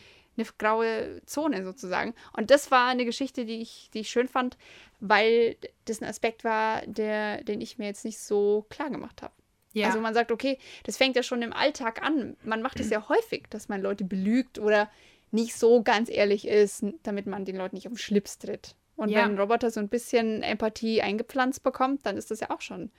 eine 0.40 0.48
graue 0.58 1.20
Zone 1.26 1.64
sozusagen? 1.64 2.14
Und 2.36 2.50
das 2.50 2.70
war 2.70 2.88
eine 2.88 3.04
Geschichte, 3.04 3.44
die 3.44 3.60
ich, 3.60 3.90
die 3.94 4.00
ich 4.00 4.10
schön 4.10 4.28
fand, 4.28 4.56
weil 5.00 5.56
das 5.84 6.00
ein 6.02 6.08
Aspekt 6.08 6.44
war, 6.44 6.82
der, 6.86 7.42
den 7.44 7.60
ich 7.60 7.78
mir 7.78 7.86
jetzt 7.86 8.04
nicht 8.04 8.18
so 8.18 8.66
klar 8.68 8.90
gemacht 8.90 9.22
habe. 9.22 9.32
Ja. 9.72 9.86
Also 9.86 10.00
man 10.00 10.14
sagt, 10.14 10.32
okay, 10.32 10.58
das 10.84 10.96
fängt 10.96 11.14
ja 11.16 11.22
schon 11.22 11.42
im 11.42 11.52
Alltag 11.52 12.02
an. 12.02 12.36
Man 12.42 12.60
macht 12.62 12.80
es 12.80 12.90
ja 12.90 13.08
häufig, 13.08 13.44
dass 13.50 13.68
man 13.68 13.80
Leute 13.80 14.04
belügt 14.04 14.58
oder 14.58 14.90
nicht 15.30 15.54
so 15.54 15.82
ganz 15.82 16.10
ehrlich 16.10 16.46
ist, 16.48 16.84
damit 17.04 17.26
man 17.26 17.44
den 17.44 17.56
Leuten 17.56 17.76
nicht 17.76 17.86
auf 17.86 17.92
den 17.92 17.98
Schlips 17.98 18.38
tritt. 18.38 18.74
Und 18.96 19.10
Ja. 19.10 19.20
wenn 19.22 19.32
ein 19.32 19.38
Roboter 19.38 19.70
so 19.70 19.78
ein 19.78 19.88
bisschen 19.88 20.42
Empathie 20.42 21.02
eingepflanzt 21.02 21.62
bekommt, 21.62 22.04
dann 22.04 22.16
ist 22.16 22.30
das 22.32 22.40
ja 22.40 22.50
auch 22.50 22.60
schon 22.60 22.90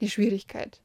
eine 0.00 0.10
Schwierigkeit. 0.10 0.80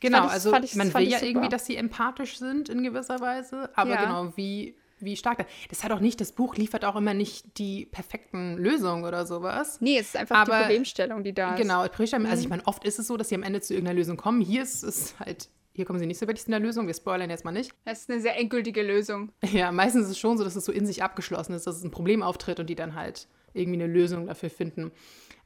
Genau, 0.00 0.18
fand 0.18 0.26
ich- 0.28 0.32
also 0.34 0.50
fand 0.50 0.64
ich- 0.64 0.74
man 0.76 0.90
fand 0.90 1.02
will 1.02 1.08
ich 1.08 1.12
ja 1.14 1.18
super. 1.18 1.30
irgendwie, 1.30 1.48
dass 1.48 1.66
sie 1.66 1.76
empathisch 1.76 2.38
sind 2.38 2.68
in 2.68 2.82
gewisser 2.84 3.20
Weise, 3.20 3.68
aber 3.74 3.90
Ja. 3.90 4.04
genau, 4.04 4.36
wie, 4.36 4.76
wie 4.98 5.16
stark. 5.16 5.46
Das 5.68 5.84
hat 5.84 5.92
auch 5.92 6.00
nicht, 6.00 6.20
das 6.20 6.32
Buch 6.32 6.56
liefert 6.56 6.84
auch 6.84 6.96
immer 6.96 7.14
nicht 7.14 7.58
die 7.58 7.86
perfekten 7.86 8.56
Lösungen 8.56 9.04
oder 9.04 9.26
sowas. 9.26 9.78
Nee, 9.80 9.98
es 9.98 10.08
ist 10.08 10.16
einfach 10.16 10.44
die 10.44 10.50
Aber- 10.52 10.60
Problemstellung, 10.62 11.22
die 11.24 11.32
da 11.34 11.54
ist. 11.54 11.60
Genau, 11.60 11.86
Prisha, 11.88 12.16
also 12.16 12.28
Mhm. 12.34 12.38
ich 12.40 12.48
meine, 12.48 12.66
oft 12.66 12.84
ist 12.84 12.98
es 12.98 13.06
so, 13.06 13.16
dass 13.16 13.28
sie 13.28 13.34
am 13.34 13.42
Ende 13.42 13.60
zu 13.60 13.74
irgendeiner 13.74 13.98
Lösung 13.98 14.16
kommen. 14.16 14.40
Hier 14.40 14.62
ist 14.62 14.82
es 14.82 15.18
halt, 15.20 15.48
hier 15.74 15.84
kommen 15.84 15.98
sie 15.98 16.06
nicht 16.06 16.18
so 16.18 16.26
wirklich 16.26 16.44
zu 16.46 16.50
einer 16.52 16.60
Lösung. 16.60 16.86
Wir 16.86 16.94
spoilern 16.94 17.28
jetzt 17.30 17.44
mal 17.44 17.52
nicht. 17.52 17.72
Das 17.84 18.00
ist 18.00 18.10
eine 18.10 18.20
sehr 18.20 18.38
endgültige 18.38 18.82
Lösung. 18.82 19.32
Ja, 19.52 19.70
meistens 19.72 20.04
ist 20.06 20.12
es 20.12 20.18
schon 20.18 20.38
so, 20.38 20.44
dass 20.44 20.56
es 20.56 20.64
so 20.64 20.72
in 20.72 20.86
sich 20.86 21.02
abgeschlossen 21.02 21.52
ist, 21.54 21.66
dass 21.66 21.76
es 21.76 21.84
ein 21.84 21.90
Problem 21.90 22.22
auftritt 22.22 22.58
und 22.60 22.68
die 22.70 22.74
dann 22.74 22.94
halt 22.94 23.28
irgendwie 23.52 23.82
eine 23.82 23.92
Lösung 23.92 24.26
dafür 24.26 24.50
finden. 24.50 24.92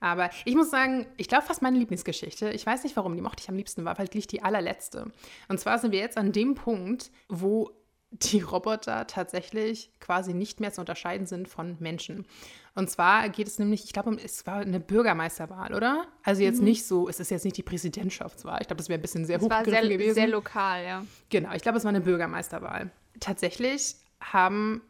Aber 0.03 0.31
ich 0.47 0.55
muss 0.57 0.71
sagen, 0.71 1.07
ich 1.19 1.29
glaube 1.29 1.45
fast 1.45 1.61
meine 1.63 1.79
Lieblingsgeschichte, 1.79 2.51
ich 2.51 2.65
weiß 2.65 2.85
nicht 2.85 2.97
warum, 2.97 3.15
die 3.15 3.21
mochte 3.23 3.43
ich 3.43 3.49
am 3.51 3.57
liebsten, 3.57 3.85
war 3.85 3.99
halt 3.99 4.15
die 4.33 4.43
allerletzte. 4.43 5.13
Und 5.49 5.61
zwar 5.61 5.79
sind 5.79 5.93
wir 5.93 5.99
jetzt 6.01 6.17
an 6.17 6.33
dem 6.33 6.55
Punkt, 6.55 7.11
wo 7.29 7.71
die 8.11 8.41
Roboter 8.41 9.07
tatsächlich 9.07 9.93
quasi 10.01 10.35
nicht 10.35 10.61
mehr 10.61 10.73
zu 10.73 10.81
unterscheiden 10.81 11.27
sind 11.27 11.49
von 11.49 11.77
Menschen. 11.79 12.27
Und 12.75 12.91
zwar 12.91 13.29
geht 13.29 13.47
es 13.47 13.59
nämlich, 13.59 13.85
ich 13.85 13.93
glaube, 13.93 14.17
es 14.23 14.47
war 14.47 14.57
eine 14.57 14.81
Bürgermeisterwahl, 14.81 15.75
oder? 15.75 16.07
Also 16.25 16.43
jetzt 16.43 16.61
nicht 16.61 16.87
so, 16.87 17.09
es 17.09 17.21
ist 17.21 17.31
jetzt 17.31 17.45
nicht 17.45 17.57
die 17.57 17.63
Präsidentschaftswahl. 17.63 18.59
Ich 18.61 18.67
glaube, 18.67 18.79
das 18.79 18.89
wäre 18.89 18.99
ein 18.99 19.03
bisschen 19.03 19.25
sehr 19.25 19.41
hochgegriffen 19.41 19.89
gewesen. 19.91 20.15
sehr 20.15 20.29
lokal, 20.29 20.85
ja. 20.85 21.05
Genau, 21.29 21.53
ich 21.55 21.63
glaube, 21.63 21.79
es 21.79 21.85
war 21.85 21.91
eine 21.91 22.01
Bürgermeisterwahl. 22.01 22.91
Tatsächlich 23.21 23.97
haben, 24.21 24.83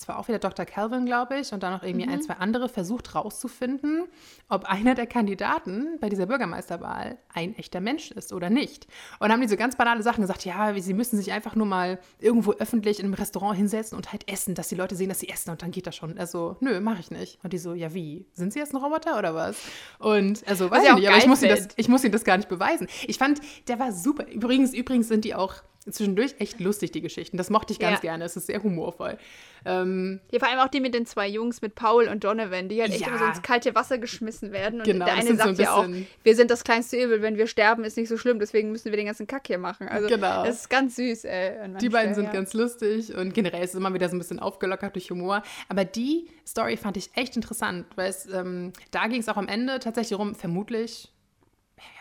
es 0.00 0.06
war 0.08 0.18
auch 0.18 0.28
wieder 0.28 0.38
Dr. 0.38 0.64
Calvin, 0.64 1.06
glaube 1.06 1.38
ich, 1.40 1.52
und 1.52 1.62
dann 1.62 1.72
noch 1.72 1.82
irgendwie 1.82 2.06
Mhm. 2.06 2.12
ein, 2.12 2.22
zwei 2.22 2.34
andere 2.34 2.68
versucht 2.68 3.14
rauszufinden, 3.14 4.04
ob 4.48 4.64
einer 4.64 4.94
der 4.94 5.06
Kandidaten 5.06 5.98
bei 6.00 6.08
dieser 6.08 6.26
Bürgermeisterwahl 6.26 7.18
ein 7.34 7.56
echter 7.56 7.80
Mensch 7.80 8.10
ist 8.12 8.32
oder 8.32 8.48
nicht. 8.50 8.86
Und 9.18 9.32
haben 9.32 9.40
die 9.40 9.48
so 9.48 9.56
ganz 9.56 9.76
banale 9.76 10.02
Sachen 10.02 10.20
gesagt, 10.22 10.44
ja, 10.44 10.72
sie 10.78 10.94
müssen 10.94 11.16
sich 11.16 11.32
einfach 11.32 11.54
nur 11.56 11.66
mal 11.66 11.98
irgendwo 12.20 12.52
öffentlich 12.52 13.00
in 13.00 13.06
einem 13.06 13.14
Restaurant 13.14 13.56
hinsetzen 13.56 13.96
und 13.96 14.12
halt 14.12 14.30
essen, 14.30 14.54
dass 14.54 14.68
die 14.68 14.74
Leute 14.76 14.94
sehen, 14.94 15.08
dass 15.08 15.20
sie 15.20 15.28
essen 15.28 15.50
und 15.50 15.62
dann 15.62 15.70
geht 15.72 15.86
das 15.86 15.96
schon. 15.96 16.16
Also, 16.18 16.56
nö, 16.60 16.80
mache 16.80 17.00
ich 17.00 17.10
nicht. 17.10 17.38
Und 17.42 17.52
die 17.52 17.58
so, 17.58 17.74
ja, 17.74 17.92
wie? 17.92 18.26
Sind 18.32 18.52
sie 18.52 18.60
jetzt 18.60 18.72
ein 18.72 18.76
Roboter 18.78 19.18
oder 19.18 19.34
was? 19.34 19.56
Und 19.98 20.46
also, 20.46 20.70
weiß 20.70 20.78
Was 20.78 20.82
ich 20.82 20.88
ja 20.88 20.94
nicht, 20.94 21.08
aber 21.08 21.18
ich 21.18 21.26
muss, 21.26 21.42
ihnen 21.42 21.56
das, 21.56 21.68
ich 21.76 21.88
muss 21.88 22.04
ihnen 22.04 22.12
das 22.12 22.24
gar 22.24 22.36
nicht 22.36 22.48
beweisen. 22.48 22.86
Ich 23.06 23.18
fand, 23.18 23.40
der 23.66 23.78
war 23.78 23.92
super. 23.92 24.26
Übrigens, 24.28 24.72
übrigens 24.74 25.08
sind 25.08 25.24
die 25.24 25.34
auch 25.34 25.54
zwischendurch 25.90 26.34
echt 26.38 26.60
lustig, 26.60 26.92
die 26.92 27.00
Geschichten. 27.00 27.36
Das 27.36 27.50
mochte 27.50 27.72
ich 27.72 27.78
ganz 27.78 27.96
Ja. 27.96 28.00
gerne. 28.10 28.24
Es 28.24 28.36
ist 28.36 28.46
sehr 28.46 28.62
humorvoll. 28.62 29.18
Ähm, 29.64 30.20
Ja, 30.30 30.38
vor 30.38 30.48
allem 30.48 30.60
auch 30.60 30.68
die 30.68 30.80
mit 30.80 30.94
den 30.94 31.04
zwei 31.06 31.26
Jungs, 31.28 31.62
mit 31.62 31.74
Paul 31.74 32.08
und 32.08 32.24
Donovan, 32.24 32.68
die 32.68 32.80
halt 32.80 32.92
echt 32.92 33.00
Ja. 33.00 33.08
immer 33.08 33.18
so 33.18 33.24
ins 33.24 33.42
kalte 33.42 33.74
Wasser 33.74 33.98
geschmissen 33.98 34.52
werden. 34.52 34.80
Und 34.80 34.86
Genau, 34.86 35.04
der 35.04 35.14
eine 35.14 35.24
sind 35.26 35.38
so 35.40 35.44
sagt 35.46 35.58
ein 35.58 35.62
ja 35.62 35.72
auch, 35.74 35.86
wir 36.22 36.36
sind 36.36 36.50
das 36.50 36.64
kleinste 36.64 36.96
Übel, 37.02 37.22
wenn 37.22 37.36
wir 37.36 37.46
sterben, 37.46 37.84
ist 37.84 37.96
nicht 37.96 38.08
so 38.08 38.16
schlimm, 38.16 38.38
deswegen 38.38 38.70
müssen 38.72 38.90
wir 38.90 38.96
den 38.96 39.06
ganzen 39.06 39.26
Kack 39.26 39.46
hier 39.46 39.58
machen. 39.58 39.88
Also 39.88 40.08
Genau. 40.08 40.44
das 40.44 40.60
ist 40.60 40.70
ganz 40.70 40.96
süß. 40.96 41.24
Manchen 41.24 41.78
die 41.78 41.88
beiden 41.88 42.14
sind 42.14 42.26
ja. 42.26 42.32
ganz 42.32 42.54
lustig 42.54 43.14
und 43.14 43.34
generell 43.34 43.62
ist 43.64 43.70
es 43.70 43.76
immer 43.76 43.92
wieder 43.92 44.08
so 44.08 44.16
ein 44.16 44.18
bisschen 44.18 44.38
aufgelockert 44.38 44.94
durch 44.94 45.10
Humor. 45.10 45.42
Aber 45.68 45.84
die 45.84 46.28
Story 46.46 46.76
fand 46.76 46.96
ich 46.96 47.10
echt 47.14 47.36
interessant, 47.36 47.86
weil 47.96 48.10
es, 48.10 48.26
ähm, 48.32 48.72
da 48.90 49.06
ging 49.08 49.20
es 49.20 49.28
auch 49.28 49.36
am 49.36 49.48
Ende 49.48 49.78
tatsächlich 49.80 50.10
darum, 50.16 50.34
vermutlich 50.34 51.10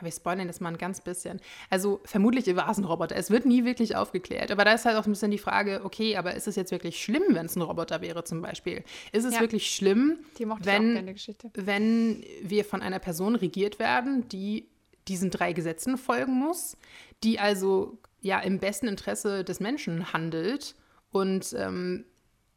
wir 0.02 0.12
spoilern 0.12 0.48
das 0.48 0.60
mal 0.60 0.70
ein 0.70 0.78
ganz 0.78 1.02
bisschen. 1.02 1.40
Also 1.70 2.00
vermutlich 2.06 2.46
war 2.56 2.70
es 2.70 2.78
ein 2.78 2.84
Roboter. 2.86 3.16
Es 3.16 3.30
wird 3.32 3.46
nie 3.46 3.66
wirklich 3.66 3.96
aufgeklärt. 3.96 4.52
Aber 4.52 4.66
da 4.66 4.74
ist 4.74 4.86
halt 4.86 4.98
auch 4.98 5.06
ein 5.06 5.12
bisschen 5.12 5.32
die 5.32 5.38
Frage, 5.38 5.82
okay, 5.84 6.18
aber 6.18 6.36
ist 6.36 6.48
es 6.48 6.56
jetzt 6.56 6.72
wirklich 6.72 7.02
schlimm, 7.04 7.24
wenn 7.30 7.46
es 7.46 7.56
ein 7.56 7.62
Roboter 7.62 8.02
wäre 8.02 8.24
zum 8.24 8.42
Beispiel? 8.42 8.84
Ist 9.12 9.26
es 9.26 9.36
Ja. 9.36 9.42
wirklich 9.42 9.70
schlimm, 9.74 10.20
wenn, 10.62 11.16
wenn 11.54 12.24
wir 12.42 12.66
von 12.66 12.82
einer 12.82 13.00
Person 13.00 13.36
regiert 13.36 13.80
werden, 13.80 14.28
die 14.30 14.68
diesen 15.08 15.30
drei 15.30 15.54
Gesetzen 15.54 15.98
folgen 15.98 16.34
muss, 16.34 16.78
die 17.24 17.40
also 17.40 17.98
ja 18.22 18.40
im 18.40 18.60
besten 18.60 18.88
Interesse 18.88 19.44
des 19.44 19.60
Menschen 19.60 20.12
handelt 20.14 20.76
und 21.12 21.54
ähm, 21.58 22.06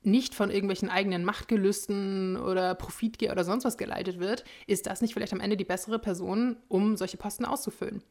nicht 0.03 0.35
von 0.35 0.51
irgendwelchen 0.51 0.89
eigenen 0.89 1.25
Machtgelüsten 1.25 2.37
oder 2.37 2.75
Profitgier 2.75 3.33
oder 3.33 3.45
sonst 3.45 3.65
was 3.65 3.77
geleitet 3.77 4.19
wird, 4.19 4.45
ist 4.67 4.87
das 4.87 5.03
nicht 5.03 5.15
vielleicht 5.15 5.33
am 5.33 5.41
Ende 5.41 5.57
die 5.57 5.65
bessere 5.65 5.99
Person, 5.99 6.57
um 6.69 6.97
solche 6.97 7.17
Posten 7.17 7.45
auszufüllen? 7.45 8.03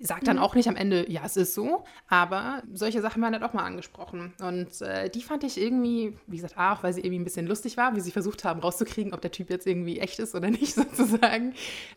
Sagt 0.00 0.26
dann 0.26 0.40
auch 0.40 0.56
nicht 0.56 0.68
am 0.68 0.74
Ende, 0.74 1.08
ja, 1.10 1.22
es 1.24 1.36
ist 1.36 1.54
so, 1.54 1.84
aber 2.08 2.64
solche 2.72 3.00
Sachen 3.00 3.22
werden 3.22 3.34
halt 3.34 3.44
auch 3.44 3.52
mal 3.52 3.62
angesprochen. 3.62 4.34
Und 4.40 4.82
äh, 4.82 5.08
die 5.08 5.22
fand 5.22 5.44
ich 5.44 5.58
irgendwie, 5.58 6.18
wie 6.26 6.36
gesagt, 6.36 6.58
auch, 6.58 6.82
weil 6.82 6.92
sie 6.92 7.00
irgendwie 7.00 7.20
ein 7.20 7.24
bisschen 7.24 7.46
lustig 7.46 7.76
war, 7.76 7.94
wie 7.94 8.00
sie 8.00 8.10
versucht 8.10 8.44
haben 8.44 8.58
rauszukriegen, 8.58 9.14
ob 9.14 9.20
der 9.20 9.30
Typ 9.30 9.50
jetzt 9.50 9.68
irgendwie 9.68 10.00
echt 10.00 10.18
ist 10.18 10.34
oder 10.34 10.50
nicht, 10.50 10.74
sozusagen. 10.74 11.54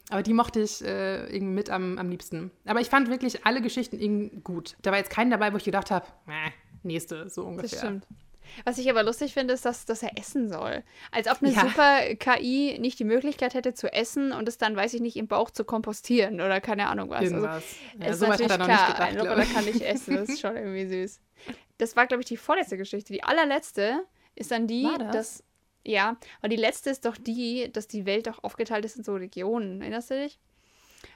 Aber 0.10 0.22
die 0.22 0.34
mochte 0.34 0.62
ich 0.62 0.84
äh, 0.86 1.26
irgendwie 1.26 1.55
mit 1.55 1.70
am, 1.72 1.97
am 1.97 2.10
liebsten. 2.10 2.51
Aber 2.66 2.82
ich 2.82 2.89
fand 2.89 3.10
wirklich 3.10 3.45
alle 3.47 3.62
Geschichten 3.62 3.99
irgendwie 3.99 4.41
gut. 4.41 4.78
Da 4.84 4.91
war 4.91 4.99
jetzt 4.99 5.10
keinen 5.10 5.32
dabei, 5.32 5.51
wo 5.51 5.58
ich 5.58 5.64
gedacht 5.64 5.89
habe, 5.89 6.05
äh, 6.28 6.51
nächste, 6.84 7.30
so 7.30 7.45
ungefähr. 7.45 7.70
Das 7.70 7.80
stimmt. 7.80 8.08
Was 8.66 8.78
ich 8.78 8.89
aber 8.89 9.04
lustig 9.04 9.34
finde, 9.34 9.54
ist, 9.54 9.66
dass, 9.66 9.86
dass 9.86 10.04
er 10.04 10.18
essen 10.18 10.50
soll. 10.50 10.84
Als 11.12 11.28
ob 11.28 11.41
eine 11.41 11.52
Ja. 11.52 11.62
super 11.62 12.16
KI 12.16 12.78
nicht 12.80 13.00
die 13.00 13.04
Möglichkeit 13.04 13.54
hätte 13.54 13.74
zu 13.74 13.91
essen 13.91 14.32
und 14.32 14.48
es 14.48 14.58
dann, 14.58 14.76
weiß 14.76 14.93
ich 14.93 15.02
nicht, 15.02 15.16
im 15.16 15.28
Bauch 15.28 15.50
zu 15.52 15.64
kompostieren 15.66 16.36
oder 16.36 16.62
keine 16.62 16.88
Ahnung 16.88 17.10
was. 17.10 17.20
Also, 17.20 17.36
Irgendwas. 17.36 17.76
ja, 18.00 18.08
ist 18.08 18.22
natürlich 18.22 18.48
klar, 18.48 18.68
gedacht, 18.68 19.02
ein 19.02 19.20
Roboter 19.20 19.45
kann 19.45 19.66
nicht 19.66 19.82
essen, 19.82 20.16
das 20.16 20.30
ist 20.30 20.41
schon 20.41 20.56
irgendwie 20.58 20.86
süß. 20.86 21.20
Das 21.78 21.95
war, 21.95 22.08
glaube 22.08 22.22
ich, 22.24 22.28
die 22.28 22.38
vorletzte 22.38 22.78
Geschichte. 22.78 23.14
Die 23.14 23.24
allerletzte 23.24 24.04
ist 24.36 24.52
dann 24.52 24.68
die, 24.68 24.88
das? 24.98 25.12
dass, 25.12 25.43
ja, 25.86 26.18
aber 26.39 26.50
die 26.50 26.56
letzte 26.56 26.89
ist 26.89 27.06
doch 27.06 27.18
die, 27.18 27.72
dass 27.72 27.88
die 27.88 28.06
Welt 28.06 28.28
doch 28.28 28.43
aufgeteilt 28.43 28.86
ist 28.86 28.98
in 28.98 29.04
so 29.04 29.16
Regionen. 29.16 29.82
Erinnerst 29.82 30.10
du 30.12 30.22
dich? 30.24 30.39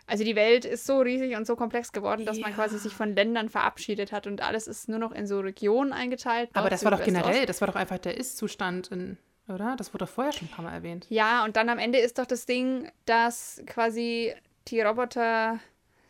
Also 0.07 0.23
die 0.23 0.35
Welt 0.35 0.65
ist 0.65 0.85
so 0.85 0.99
riesig 0.99 1.35
und 1.35 1.45
so 1.47 1.55
komplex 1.55 1.91
geworden, 1.91 2.25
dass 2.25 2.37
man 2.39 2.51
Ja. 2.51 2.55
quasi 2.55 2.77
sich 2.77 2.93
von 2.93 3.15
Ländern 3.15 3.49
verabschiedet 3.49 4.11
hat 4.11 4.27
und 4.27 4.41
alles 4.41 4.67
ist 4.67 4.89
nur 4.89 4.99
noch 4.99 5.11
in 5.11 5.25
so 5.27 5.39
Regionen 5.39 5.93
eingeteilt. 5.93 6.49
Aber 6.53 6.69
das 6.69 6.83
war 6.83 6.91
doch 6.91 7.03
generell, 7.03 7.45
das 7.45 7.61
war 7.61 7.67
doch 7.67 7.75
einfach 7.75 7.97
der 7.97 8.17
Ist-Zustand 8.17 8.87
in, 8.91 9.17
oder? 9.47 9.75
Das 9.77 9.93
wurde 9.93 10.05
doch 10.05 10.11
vorher 10.11 10.33
schon 10.33 10.47
ein 10.47 10.51
paar 10.51 10.65
Mal 10.65 10.73
erwähnt. 10.73 11.05
Ja, 11.09 11.43
und 11.45 11.55
dann 11.55 11.69
am 11.69 11.77
Ende 11.79 11.99
ist 11.99 12.17
doch 12.19 12.25
das 12.25 12.45
Ding, 12.45 12.91
dass 13.05 13.61
quasi 13.65 14.33
die 14.67 14.81
Roboter 14.81 15.59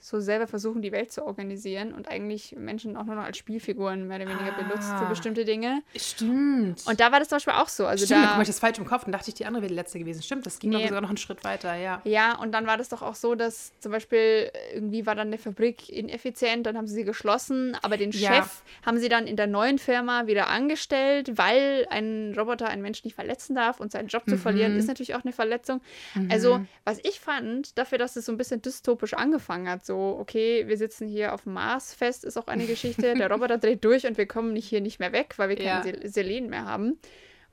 so 0.04 0.20
selber 0.20 0.48
versuchen, 0.48 0.82
die 0.82 0.92
Welt 0.92 1.12
zu 1.12 1.24
organisieren 1.26 1.94
und 1.94 2.08
eigentlich 2.10 2.56
Menschen 2.58 2.98
auch 2.98 3.06
nur 3.06 3.16
noch 3.16 3.24
als 3.24 3.38
Spielfiguren 3.38 4.08
mehr 4.08 4.18
oder 4.18 4.28
weniger 4.28 4.52
benutzt 4.54 4.90
für 4.90 5.06
Ah. 5.06 5.10
bestimmte 5.10 5.46
Dinge. 5.46 5.84
Stimmt. 5.96 6.86
Und 6.86 7.00
da 7.00 7.12
war 7.12 7.20
das 7.20 7.30
zum 7.30 7.36
Beispiel 7.38 7.54
auch 7.54 7.68
so. 7.70 7.86
Also 7.86 8.06
Stimmt, 8.06 8.26
da, 8.26 8.36
mal, 8.36 8.42
ich 8.42 8.48
das 8.48 8.60
falsch 8.60 8.78
im 8.80 8.86
Kopf. 8.86 9.04
Dann 9.04 9.12
dachte 9.12 9.30
ich, 9.30 9.36
die 9.36 9.46
andere 9.46 9.62
wäre 9.64 9.70
die 9.70 9.76
letzte 9.76 10.00
gewesen. 10.00 10.22
Stimmt, 10.24 10.46
das 10.46 10.60
ging 10.60 10.72
Nee. 10.72 10.88
sogar 10.88 11.02
noch 11.02 11.10
einen 11.10 11.18
Schritt 11.18 11.44
weiter, 11.44 11.76
ja. 11.76 12.02
ja, 12.04 12.38
und 12.40 12.52
dann 12.52 12.66
war 12.68 12.78
das 12.78 12.90
doch 12.90 13.02
auch 13.02 13.16
so, 13.16 13.36
dass 13.36 13.72
zum 13.80 13.92
Beispiel 13.92 14.52
irgendwie 14.74 15.06
war 15.06 15.16
dann 15.16 15.28
eine 15.28 15.38
Fabrik 15.38 15.90
ineffizient, 15.90 16.66
dann 16.66 16.78
haben 16.78 16.88
sie 16.88 16.96
sie 16.96 17.04
geschlossen, 17.04 17.78
aber 17.82 17.98
den 17.98 18.12
Ja. 18.12 18.34
Chef 18.36 18.64
haben 18.86 18.98
sie 18.98 19.08
dann 19.10 19.28
in 19.28 19.36
der 19.36 19.48
neuen 19.48 19.78
Firma 19.80 20.28
wieder 20.28 20.48
angestellt, 20.50 21.38
weil 21.38 21.86
ein 21.90 22.34
Roboter 22.38 22.68
einen 22.68 22.82
Menschen 22.82 23.06
nicht 23.08 23.16
verletzen 23.16 23.56
darf 23.56 23.80
und 23.80 23.92
seinen 23.92 24.08
Job 24.08 24.24
zu 24.28 24.38
verlieren 24.38 24.76
ist 24.78 24.88
natürlich 24.88 25.16
auch 25.16 25.24
eine 25.24 25.32
Verletzung. 25.34 25.82
Also, 26.30 26.62
was 26.86 27.00
ich 27.04 27.20
fand, 27.20 27.78
dafür, 27.78 27.98
dass 27.98 28.16
es 28.16 28.26
so 28.26 28.32
ein 28.32 28.38
bisschen 28.38 28.62
dystopisch 28.62 29.14
angefangen 29.14 29.70
hat, 29.70 29.86
so, 29.86 29.91
okay, 29.98 30.68
wir 30.68 30.78
sitzen 30.78 31.08
hier 31.08 31.34
auf 31.34 31.44
dem 31.44 31.54
Mars 31.54 31.94
fest, 31.94 32.24
ist 32.26 32.38
auch 32.38 32.48
eine 32.48 32.66
Geschichte, 32.66 33.14
der 33.14 33.30
Roboter 33.32 33.58
dreht 33.58 33.84
durch 33.84 34.06
und 34.06 34.18
wir 34.18 34.26
kommen 34.28 34.54
nicht 34.54 34.68
hier 34.68 34.82
nicht 34.82 35.00
mehr 35.00 35.12
weg, 35.12 35.34
weil 35.38 35.50
wir 35.50 35.56
kein 35.56 35.66
Ja. 35.66 35.84
Sel 35.84 36.08
Selen 36.10 36.50
mehr 36.50 36.66
haben. 36.66 36.98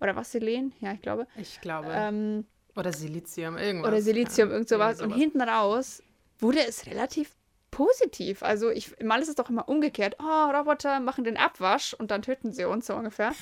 Oder 0.00 0.14
was, 0.16 0.32
Selen? 0.32 0.72
Ja, 0.80 0.92
ich 0.92 1.02
glaube. 1.02 1.26
Ich 1.36 1.60
glaube. 1.60 1.88
Ähm, 1.92 2.44
oder 2.76 2.92
Silizium, 2.92 3.56
irgendwas. 3.56 3.88
oder 3.88 4.00
Silizium, 4.02 4.48
Ja, 4.48 4.54
irgend 4.54 4.68
sowas. 4.68 5.00
Und 5.00 5.10
hinten 5.10 5.40
raus 5.40 6.02
wurde 6.38 6.60
es 6.66 6.86
relativ 6.86 7.32
positiv. 7.78 8.42
Also 8.42 8.70
ich, 8.70 8.98
mal 9.04 9.22
ist 9.22 9.28
es 9.28 9.36
doch 9.36 9.48
immer 9.50 9.68
umgekehrt. 9.68 10.16
Oh, 10.18 10.50
Roboter 10.50 10.98
machen 10.98 11.22
den 11.22 11.36
Abwasch 11.36 11.94
und 11.94 12.10
dann 12.10 12.22
töten 12.22 12.52
sie 12.52 12.64
uns 12.64 12.86
so 12.88 12.94
ungefähr. 12.96 13.32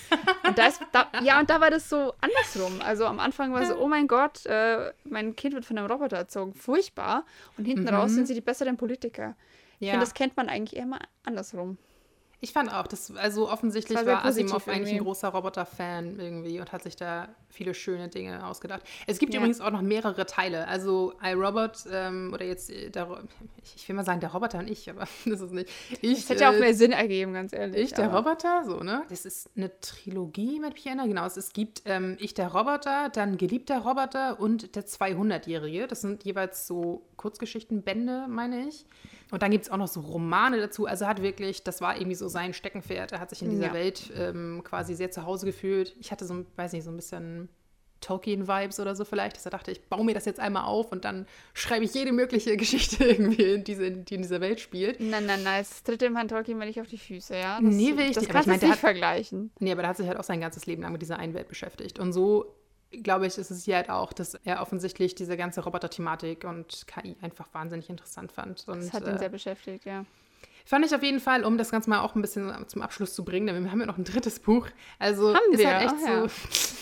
Und 0.46 0.58
da 0.58 0.66
ist, 0.66 0.82
da, 0.92 1.06
ja, 1.22 1.40
und 1.40 1.48
da 1.48 1.58
war 1.62 1.70
das 1.70 1.88
so 1.88 2.12
andersrum. 2.20 2.82
Also 2.82 3.06
am 3.06 3.18
Anfang 3.18 3.54
war 3.54 3.64
so, 3.64 3.78
oh 3.78 3.88
mein 3.88 4.06
Gott, 4.08 4.44
äh, 4.44 4.92
mein 5.04 5.34
Kind 5.36 5.54
wird 5.54 5.64
von 5.64 5.78
einem 5.78 5.90
Roboter 5.90 6.18
erzogen. 6.18 6.52
Furchtbar. 6.52 7.24
Und 7.56 7.64
hinten 7.64 7.88
raus 7.88 8.10
sind 8.10 8.26
sie 8.26 8.34
die 8.34 8.42
besseren 8.42 8.76
Politiker. 8.76 9.34
Ich 9.80 9.86
Ja. 9.86 9.92
finde, 9.92 10.04
das 10.04 10.12
kennt 10.12 10.36
man 10.36 10.50
eigentlich 10.50 10.76
eher 10.78 10.86
mal 10.86 11.00
andersrum. 11.24 11.78
Ich 12.40 12.52
fand 12.52 12.70
auch, 12.70 12.86
das, 12.86 13.10
also 13.16 13.50
offensichtlich 13.50 13.96
Das 13.96 14.06
war 14.06 14.16
war 14.16 14.24
Asimov 14.26 14.68
eigentlich 14.68 14.94
ein 14.94 15.02
großer 15.04 15.28
Roboter-Fan 15.28 16.20
irgendwie 16.20 16.60
und 16.60 16.70
hat 16.70 16.82
sich 16.82 16.94
da 16.94 17.28
viele 17.48 17.72
schöne 17.72 18.08
Dinge 18.08 18.46
ausgedacht. 18.46 18.82
Es 19.06 19.18
gibt 19.18 19.32
Ja. 19.32 19.40
übrigens 19.40 19.62
auch 19.62 19.70
noch 19.70 19.80
mehrere 19.80 20.26
Teile. 20.26 20.68
Also 20.68 21.14
iRobot 21.22 21.84
ähm, 21.90 22.32
oder 22.34 22.44
jetzt, 22.44 22.68
äh, 22.70 22.90
der, 22.90 23.08
ich, 23.74 23.88
will 23.88 23.96
mal 23.96 24.04
sagen, 24.04 24.20
der 24.20 24.32
Roboter 24.32 24.58
und 24.58 24.68
ich, 24.68 24.90
aber 24.90 25.08
das 25.24 25.40
ist 25.40 25.52
nicht. 25.52 25.70
Ich, 26.02 26.20
Das 26.20 26.28
hätte 26.30 26.42
ja 26.42 26.50
auch 26.50 26.54
äh, 26.54 26.60
mehr 26.60 26.74
Sinn 26.74 26.92
ergeben, 26.92 27.32
ganz 27.32 27.54
ehrlich. 27.54 27.76
Ich, 27.82 27.94
der 27.94 28.10
aber- 28.12 28.18
Roboter, 28.18 28.64
so, 28.66 28.80
ne? 28.80 29.02
Das 29.08 29.24
ist 29.24 29.48
eine 29.56 29.70
Trilogie, 29.80 30.60
mich 30.60 30.84
erinnere. 30.86 31.08
Genau, 31.08 31.24
es, 31.24 31.38
es 31.38 31.54
gibt 31.54 31.82
ähm, 31.86 32.18
Ich, 32.20 32.34
der 32.34 32.48
Roboter, 32.48 33.08
dann 33.08 33.38
Geliebter 33.38 33.78
Roboter 33.78 34.38
und 34.38 34.76
der 34.76 34.84
200-Jährige. 34.84 35.86
Das 35.86 36.02
sind 36.02 36.24
jeweils 36.24 36.66
so 36.66 37.02
Kurzgeschichtenbände, 37.16 38.26
meine 38.28 38.68
ich. 38.68 38.84
Und 39.32 39.42
dann 39.42 39.50
gibt 39.50 39.64
es 39.64 39.70
auch 39.72 39.76
noch 39.76 39.88
so 39.88 40.00
Romane 40.00 40.58
dazu. 40.60 40.86
Also 40.86 41.04
er 41.04 41.10
hat 41.10 41.20
wirklich, 41.22 41.64
das 41.64 41.80
war 41.80 41.96
irgendwie 41.96 42.14
so 42.14 42.28
sein 42.28 42.54
Steckenpferd. 42.54 43.10
Er 43.12 43.20
hat 43.20 43.30
sich 43.30 43.42
in 43.42 43.50
dieser 43.50 43.66
Ja. 43.66 43.74
Welt 43.74 44.12
ähm, 44.16 44.62
quasi 44.64 44.94
sehr 44.94 45.10
zu 45.10 45.24
Hause 45.26 45.46
gefühlt. 45.46 45.96
Ich 46.00 46.12
hatte 46.12 46.24
so, 46.26 46.34
ein- 46.34 46.46
weiß 46.56 46.72
nicht, 46.72 46.84
so 46.84 46.90
ein 46.90 46.96
bisschen 46.96 47.48
Tolkien-Vibes 48.02 48.78
oder 48.78 48.94
so 48.94 49.04
vielleicht, 49.04 49.36
dass 49.36 49.44
er 49.46 49.50
dachte, 49.50 49.70
ich 49.72 49.82
baue 49.88 50.04
mir 50.04 50.14
das 50.14 50.26
jetzt 50.26 50.38
einmal 50.38 50.64
auf 50.64 50.92
und 50.92 51.04
dann 51.04 51.26
schreibe 51.54 51.84
ich 51.86 51.94
jede 51.94 52.12
mögliche 52.12 52.56
Geschichte 52.56 53.04
irgendwie, 53.04 53.42
in 53.54 53.64
diese, 53.64 53.90
die 53.90 54.14
in 54.14 54.22
dieser 54.22 54.40
Welt 54.40 54.60
spielt. 54.60 55.00
Nein, 55.00 55.26
nein, 55.26 55.42
nein, 55.42 55.60
das 55.62 55.82
dritte 55.82 56.08
Mann 56.10 56.28
Tolkien 56.28 56.58
mir 56.58 56.66
nicht 56.66 56.80
auf 56.80 56.86
die 56.88 56.98
Füße, 56.98 57.34
ja? 57.36 57.58
Das, 57.60 57.74
Nee, 57.74 57.96
will 57.96 58.06
ich 58.06 58.12
das 58.12 58.22
nicht, 58.24 58.32
kannst 58.32 58.48
ich 58.48 58.54
du 58.54 58.60
der 58.60 58.68
nicht 58.68 58.72
hat- 58.74 58.78
vergleichen. 58.78 59.50
Nee, 59.58 59.72
aber 59.72 59.82
der 59.82 59.88
hat 59.88 59.96
sich 59.96 60.06
halt 60.06 60.18
auch 60.18 60.24
sein 60.24 60.40
ganzes 60.40 60.66
Leben 60.66 60.82
lang 60.82 60.92
mit 60.92 61.02
dieser 61.02 61.18
einen 61.18 61.34
Welt 61.34 61.48
beschäftigt. 61.48 61.98
Und 61.98 62.12
so, 62.12 62.54
glaube 63.02 63.26
ich, 63.26 63.38
ist 63.38 63.50
es 63.50 63.64
hier 63.64 63.76
halt 63.76 63.90
auch, 63.90 64.12
dass 64.12 64.34
er 64.44 64.60
offensichtlich 64.62 65.14
diese 65.14 65.36
ganze 65.36 65.62
Roboter-Thematik 65.62 66.44
und 66.44 66.86
KI 66.86 67.16
einfach 67.20 67.46
wahnsinnig 67.52 67.90
interessant 67.90 68.32
fand. 68.32 68.64
Und 68.66 68.82
Das 68.82 68.92
hat 68.92 69.06
ihn 69.06 69.14
äh, 69.14 69.18
sehr 69.18 69.28
beschäftigt, 69.28 69.84
ja. 69.84 70.04
fand 70.64 70.84
ich 70.84 70.94
auf 70.94 71.02
jeden 71.02 71.20
Fall, 71.20 71.44
um 71.44 71.58
das 71.58 71.70
Ganze 71.70 71.90
mal 71.90 72.00
auch 72.00 72.14
ein 72.14 72.22
bisschen 72.22 72.52
zum 72.68 72.82
Abschluss 72.82 73.14
zu 73.14 73.24
bringen, 73.24 73.46
denn 73.46 73.62
wir 73.64 73.70
haben 73.70 73.80
ja 73.80 73.86
noch 73.86 73.98
ein 73.98 74.04
drittes 74.04 74.40
Buch. 74.40 74.66
Also 74.98 75.34
Haben 75.34 75.52
ist 75.52 75.58
wir, 75.58 75.74
halt 75.74 75.86
echt 75.86 75.94
ach 76.02 76.08
ja. 76.08 76.20
so. 76.20 76.24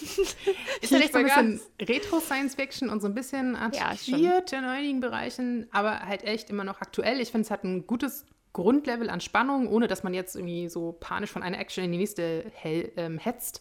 ist 0.82 0.92
halt 0.92 1.02
echt 1.02 1.12
so 1.12 1.18
ein 1.18 1.24
bisschen 1.24 1.60
Retro-Science-Fiction 1.80 2.88
und 2.88 3.00
so 3.00 3.08
ein 3.08 3.14
bisschen 3.14 3.54
Ja, 3.54 3.88
antiquiert 3.88 4.52
in 4.52 4.64
einigen 4.64 5.00
Bereichen, 5.00 5.68
aber 5.72 6.00
halt 6.00 6.24
echt 6.24 6.50
immer 6.50 6.64
noch 6.64 6.80
aktuell. 6.80 7.20
Ich 7.20 7.30
finde, 7.30 7.46
es 7.46 7.50
hat 7.50 7.64
ein 7.64 7.86
gutes 7.86 8.26
Grundlevel 8.52 9.10
an 9.10 9.20
Spannung, 9.20 9.66
ohne 9.68 9.88
dass 9.88 10.04
man 10.04 10.14
jetzt 10.14 10.36
irgendwie 10.36 10.68
so 10.68 10.92
panisch 10.92 11.30
von 11.30 11.42
einer 11.42 11.58
Action 11.58 11.84
in 11.84 11.90
die 11.92 11.98
nächste 11.98 12.44
hell, 12.54 12.92
ähm, 12.96 13.18
hetzt. 13.18 13.60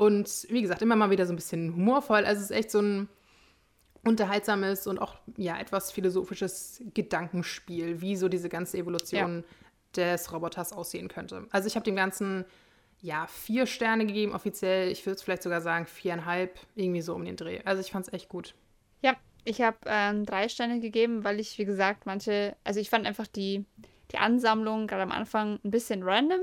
Und 0.00 0.46
wie 0.48 0.62
gesagt, 0.62 0.80
immer 0.80 0.96
mal 0.96 1.10
wieder 1.10 1.26
so 1.26 1.34
ein 1.34 1.36
bisschen 1.36 1.76
humorvoll. 1.76 2.24
Also 2.24 2.38
es 2.38 2.48
ist 2.50 2.56
echt 2.56 2.70
so 2.70 2.80
ein 2.80 3.08
unterhaltsames 4.02 4.86
und 4.86 4.98
auch 4.98 5.16
ja 5.36 5.58
etwas 5.58 5.92
philosophisches 5.92 6.82
Gedankenspiel, 6.94 8.00
wie 8.00 8.16
so 8.16 8.30
diese 8.30 8.48
ganze 8.48 8.78
Evolution 8.78 9.44
des 9.94 10.32
Roboters 10.32 10.72
aussehen 10.72 11.08
könnte. 11.08 11.46
Also 11.50 11.66
ich 11.66 11.74
habe 11.74 11.84
dem 11.84 11.96
Ganzen 11.96 12.46
ja 13.02 13.26
vier 13.26 13.66
Sterne 13.66 14.06
gegeben, 14.06 14.32
offiziell. 14.32 14.90
Ich 14.90 15.04
würde 15.04 15.16
es 15.16 15.22
vielleicht 15.22 15.42
sogar 15.42 15.60
sagen 15.60 15.84
viereinhalb, 15.84 16.58
irgendwie 16.76 17.02
so 17.02 17.14
um 17.14 17.22
den 17.22 17.36
Dreh. 17.36 17.60
Also 17.66 17.82
ich 17.82 17.92
fand 17.92 18.06
es 18.06 18.12
echt 18.14 18.30
gut. 18.30 18.54
Ja, 19.02 19.16
ich 19.44 19.60
habe 19.60 19.76
ähm, 19.84 20.24
drei 20.24 20.48
Sterne 20.48 20.80
gegeben, 20.80 21.24
weil 21.24 21.40
ich, 21.40 21.58
wie 21.58 21.66
gesagt, 21.66 22.06
manche, 22.06 22.56
also 22.64 22.80
ich 22.80 22.88
fand 22.88 23.04
einfach 23.06 23.26
die, 23.26 23.66
die 24.12 24.16
Ansammlung 24.16 24.86
gerade 24.86 25.02
am 25.02 25.12
Anfang 25.12 25.60
ein 25.62 25.70
bisschen 25.70 26.02
random. 26.02 26.40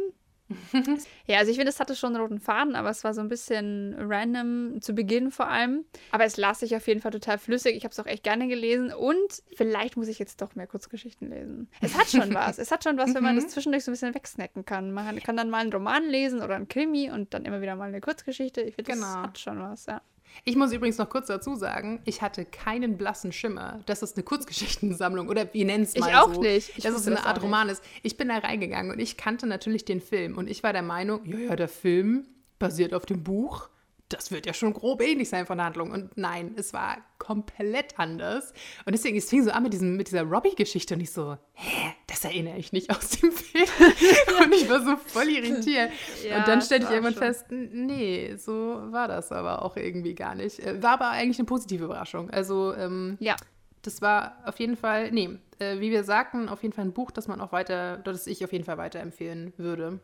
ja, 1.28 1.40
also 1.40 1.52
ich 1.52 1.58
finde, 1.58 1.70
es 1.70 1.80
hatte 1.80 1.96
schon 1.96 2.16
einen 2.16 2.22
roten 2.24 2.40
Faden, 2.40 2.76
aber 2.76 2.90
es 2.90 3.04
war 3.04 3.14
so 3.14 3.22
ein 3.22 3.28
bisschen 3.28 3.96
random 3.98 4.82
zu 4.82 4.94
Beginn 4.94 5.32
vor 5.32 5.48
allem. 5.48 5.84
Aber 6.12 6.24
es 6.26 6.38
las 6.38 6.60
sich 6.62 6.76
auf 6.76 6.88
jeden 6.88 7.02
Fall 7.02 7.12
total 7.12 7.38
flüssig. 7.38 7.76
Ich 7.76 7.84
habe 7.84 7.92
es 7.92 8.00
auch 8.00 8.06
echt 8.06 8.24
gerne 8.24 8.48
gelesen 8.48 8.94
und 8.94 9.44
vielleicht 9.56 9.98
muss 9.98 10.08
ich 10.08 10.20
jetzt 10.20 10.42
doch 10.42 10.56
mehr 10.56 10.68
Kurzgeschichten 10.68 11.30
lesen. 11.30 11.70
Es 11.82 11.98
hat 11.98 12.08
schon 12.08 12.34
was. 12.34 12.60
Es 12.60 12.72
hat 12.72 12.84
schon 12.84 12.98
was, 12.98 13.14
wenn 13.14 13.24
man 13.24 13.36
das 13.36 13.50
zwischendurch 13.50 13.84
so 13.84 13.92
ein 13.92 13.94
bisschen 13.94 14.16
wegsnacken 14.16 14.66
kann. 14.66 14.92
Man 14.92 15.20
kann 15.20 15.36
dann 15.38 15.50
mal 15.50 15.60
einen 15.60 15.74
Roman 15.74 16.06
lesen 16.06 16.42
oder 16.42 16.56
einen 16.56 16.68
Krimi 16.68 17.12
und 17.12 17.34
dann 17.34 17.46
immer 17.46 17.62
wieder 17.62 17.76
mal 17.76 17.90
eine 17.90 18.02
Kurzgeschichte. 18.02 18.62
Ich 18.62 18.76
finde, 18.76 18.92
das 18.92 19.00
Genau. 19.00 19.22
hat 19.24 19.38
schon 19.40 19.60
was, 19.60 19.86
ja. 19.86 20.02
Ich 20.44 20.56
muss 20.56 20.72
übrigens 20.72 20.98
noch 20.98 21.10
kurz 21.10 21.28
dazu 21.28 21.56
sagen, 21.56 22.02
ich 22.06 22.22
hatte 22.22 22.46
keinen 22.46 22.98
blassen 22.98 23.32
Schimmer, 23.32 23.82
dass 23.86 24.02
es 24.02 24.16
eine 24.16 24.24
Kurzgeschichtensammlung 24.24 25.28
oder 25.28 25.54
wie 25.54 25.64
nennt 25.64 25.88
es 25.88 25.96
Ich 25.96 26.02
mal 26.02 26.16
auch 26.16 26.34
so, 26.34 26.42
nicht. 26.42 26.78
Ich 26.78 26.84
dass 26.84 26.96
es 26.96 27.08
eine 27.08 27.26
Art. 27.26 27.42
Roman 27.42 27.70
ist. 27.70 27.84
Ich 28.04 28.18
bin 28.18 28.30
da 28.30 28.38
reingegangen 28.38 28.92
und 28.92 29.00
ich 29.00 29.18
kannte 29.18 29.48
natürlich 29.48 29.86
den 29.86 30.02
Film 30.02 30.38
und 30.38 30.50
ich 30.50 30.64
war 30.64 30.74
der 30.74 30.82
Meinung, 30.82 31.22
ja, 31.26 31.38
ja, 31.38 31.56
der 31.56 31.68
Film 31.68 32.26
basiert 32.60 32.94
auf 32.94 33.06
dem 33.06 33.24
Buch. 33.24 33.70
Das 34.10 34.32
wird 34.32 34.46
ja 34.46 34.54
schon 34.54 34.74
grob 34.74 35.02
ähnlich 35.02 35.30
sein 35.30 35.46
von 35.46 35.58
der 35.58 35.66
Handlung. 35.66 35.92
Und 35.92 36.18
nein, 36.18 36.54
es 36.56 36.74
war 36.74 36.98
komplett 37.18 38.00
anders. 38.00 38.54
Und 38.86 38.94
deswegen, 38.94 39.18
es 39.18 39.30
fing 39.30 39.44
so 39.44 39.52
an 39.52 39.64
mit, 39.64 39.74
diesem, 39.74 39.98
mit 39.98 40.08
dieser 40.08 40.24
Robbie-Geschichte 40.24 40.94
und 40.94 41.02
ich 41.02 41.12
so, 41.12 41.38
hä, 41.54 41.94
das 42.08 42.24
erinnere 42.24 42.58
ich 42.58 42.72
nicht 42.72 42.90
aus 42.90 43.10
dem 43.10 43.32
Film. 43.32 43.66
und 44.44 44.54
ich 44.54 44.70
war 44.70 44.84
so 44.84 44.96
voll 44.98 45.28
irritiert. 45.28 45.92
Ja, 46.28 46.38
und 46.38 46.48
dann 46.48 46.62
stellte 46.62 46.86
ich 46.86 46.92
irgendwann 46.92 47.14
schon. 47.14 47.24
fest, 47.24 47.46
nee, 47.50 48.36
so 48.38 48.52
war 48.92 49.08
das 49.08 49.32
aber 49.32 49.64
auch 49.64 49.76
irgendwie 49.76 50.16
gar 50.16 50.36
nicht. 50.36 50.60
Äh, 50.60 50.82
war 50.82 50.92
aber 50.92 51.10
eigentlich 51.10 51.40
eine 51.40 51.46
positive 51.46 51.86
Überraschung. 51.86 52.30
Also, 52.30 52.74
ähm, 52.76 53.18
ja. 53.20 53.36
Das 53.84 54.02
war 54.02 54.38
auf 54.46 54.60
jeden 54.60 54.76
Fall, 54.76 55.12
nee, 55.12 55.38
äh, 55.60 55.80
wie 55.80 55.92
wir 55.92 56.04
sagten, 56.04 56.50
auf 56.50 56.62
jeden 56.62 56.74
Fall 56.74 56.86
ein 56.86 56.94
Buch, 56.94 57.12
das 57.12 57.28
man 57.28 57.40
auch 57.40 57.52
weiter, 57.52 57.98
das 57.98 58.28
ich 58.28 58.44
auf 58.44 58.52
jeden 58.52 58.66
Fall 58.66 58.78
weiterempfehlen 58.78 59.54
würde. 59.58 60.00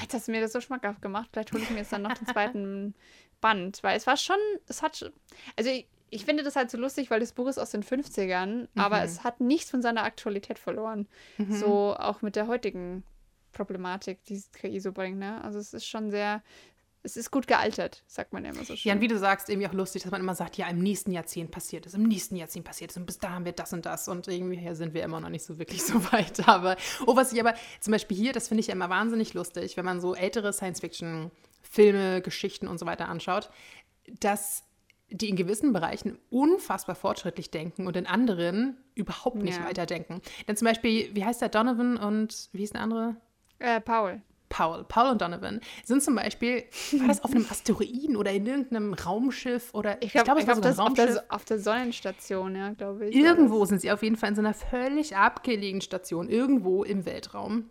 Jetzt 0.00 0.14
hast 0.14 0.28
du 0.28 0.32
mir 0.32 0.40
das 0.40 0.52
so 0.52 0.60
schmackhaft 0.60 1.02
gemacht. 1.02 1.30
Vielleicht 1.32 1.52
hole 1.52 1.62
ich 1.62 1.70
mir 1.70 1.78
jetzt 1.78 1.92
dann 1.92 2.02
noch 2.02 2.14
den 2.14 2.26
zweiten 2.26 2.94
Band. 3.40 3.82
Weil 3.82 3.96
es 3.96 4.06
war 4.06 4.16
schon, 4.16 4.38
es 4.68 4.82
hat, 4.82 5.12
also 5.56 5.70
ich, 5.70 5.86
ich 6.10 6.24
finde 6.24 6.42
das 6.42 6.56
halt 6.56 6.70
so 6.70 6.78
lustig, 6.78 7.10
weil 7.10 7.20
das 7.20 7.32
Buch 7.32 7.48
ist 7.48 7.58
aus 7.58 7.70
den 7.70 7.82
50ern, 7.82 8.62
mhm. 8.62 8.68
aber 8.74 9.02
es 9.02 9.24
hat 9.24 9.40
nichts 9.40 9.70
von 9.70 9.82
seiner 9.82 10.04
Aktualität 10.04 10.58
verloren. 10.58 11.08
Mhm. 11.38 11.52
So 11.52 11.96
auch 11.96 12.22
mit 12.22 12.36
der 12.36 12.46
heutigen 12.46 13.04
Problematik, 13.52 14.22
die 14.24 14.42
KI 14.52 14.80
so 14.80 14.92
bringt. 14.92 15.18
Ne? 15.18 15.42
Also 15.42 15.58
es 15.58 15.74
ist 15.74 15.86
schon 15.86 16.10
sehr, 16.10 16.42
es 17.02 17.16
ist 17.16 17.30
gut 17.30 17.46
gealtert, 17.46 18.02
sagt 18.06 18.32
man 18.32 18.44
ja 18.44 18.50
immer 18.50 18.64
so 18.64 18.76
schön. 18.76 18.88
Ja, 18.90 18.94
und 18.94 19.00
wie 19.00 19.08
du 19.08 19.18
sagst, 19.18 19.48
irgendwie 19.48 19.68
auch 19.68 19.72
lustig, 19.72 20.02
dass 20.02 20.10
man 20.12 20.20
immer 20.20 20.34
sagt, 20.34 20.56
ja, 20.56 20.68
im 20.68 20.80
nächsten 20.80 21.12
Jahrzehnt 21.12 21.50
passiert 21.50 21.86
es, 21.86 21.94
im 21.94 22.02
nächsten 22.02 22.36
Jahrzehnt 22.36 22.64
passiert 22.64 22.90
es 22.90 22.96
und 22.96 23.06
bis 23.06 23.18
da 23.18 23.30
haben 23.30 23.44
wir 23.44 23.52
das 23.52 23.72
und 23.72 23.86
das 23.86 24.08
und 24.08 24.28
irgendwie 24.28 24.74
sind 24.74 24.92
wir 24.92 25.02
immer 25.02 25.20
noch 25.20 25.30
nicht 25.30 25.44
so 25.44 25.58
wirklich 25.58 25.82
so 25.84 25.94
weit. 26.12 26.46
Aber, 26.48 26.76
oh, 27.06 27.16
was 27.16 27.32
ich 27.32 27.40
aber 27.40 27.54
zum 27.80 27.92
Beispiel 27.92 28.16
hier, 28.16 28.32
das 28.32 28.48
finde 28.48 28.60
ich 28.60 28.66
ja 28.66 28.74
immer 28.74 28.90
wahnsinnig 28.90 29.34
lustig, 29.34 29.76
wenn 29.76 29.84
man 29.84 30.00
so 30.00 30.14
ältere 30.14 30.52
Science-Fiction-Filme, 30.52 32.20
Geschichten 32.20 32.68
und 32.68 32.78
so 32.78 32.86
weiter 32.86 33.08
anschaut, 33.08 33.50
dass 34.20 34.64
die 35.08 35.28
in 35.28 35.36
gewissen 35.36 35.72
Bereichen 35.72 36.18
unfassbar 36.30 36.94
fortschrittlich 36.94 37.50
denken 37.50 37.86
und 37.86 37.96
in 37.96 38.06
anderen 38.06 38.76
überhaupt 38.94 39.36
nicht 39.36 39.58
ja. 39.58 39.64
weiterdenken. 39.64 40.20
Denn 40.46 40.56
zum 40.56 40.66
Beispiel, 40.66 41.14
wie 41.14 41.24
heißt 41.24 41.40
der 41.40 41.48
Donovan 41.48 41.96
und 41.96 42.48
wie 42.52 42.62
ist 42.62 42.74
der 42.74 42.82
andere? 42.82 43.16
Äh, 43.58 43.80
Paul. 43.80 44.22
Paul, 44.50 44.84
Paul 44.84 45.12
und 45.12 45.22
Donovan, 45.22 45.60
sind 45.84 46.02
zum 46.02 46.16
Beispiel, 46.16 46.64
war 46.98 47.08
das 47.08 47.24
auf 47.24 47.30
einem 47.30 47.46
Asteroiden 47.48 48.16
oder 48.16 48.32
in 48.32 48.44
irgendeinem 48.44 48.92
Raumschiff 48.92 49.72
oder 49.72 50.02
ich, 50.02 50.12
glaub, 50.12 50.26
ich 50.26 50.26
glaube, 50.26 50.40
es 50.40 50.46
war 50.46 50.56
so 50.56 50.82
ein 50.82 50.86
Raumschiff. 50.88 51.08
Auf 51.08 51.14
der, 51.14 51.34
auf 51.34 51.44
der, 51.46 51.58
Sonnenstation, 51.60 52.56
ja, 52.56 52.70
glaube 52.70 53.08
ich. 53.08 53.16
Irgendwo 53.16 53.64
sind 53.64 53.80
sie 53.80 53.90
auf 53.90 54.02
jeden 54.02 54.16
Fall 54.16 54.30
in 54.30 54.34
so 54.34 54.42
einer 54.42 54.52
völlig 54.52 55.16
abgelegenen 55.16 55.80
Station, 55.80 56.28
irgendwo 56.28 56.84
im 56.84 57.06
Weltraum. 57.06 57.70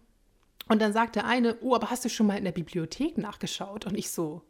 Und 0.69 0.81
dann 0.81 0.93
sagt 0.93 1.15
der 1.15 1.25
eine, 1.25 1.57
oh, 1.61 1.75
aber 1.75 1.89
hast 1.89 2.05
du 2.05 2.09
schon 2.09 2.27
mal 2.27 2.37
in 2.37 2.45
der 2.45 2.51
Bibliothek 2.51 3.17
nachgeschaut? 3.17 3.85
Und 3.85 3.97
ich 3.97 4.09
so, 4.11 4.43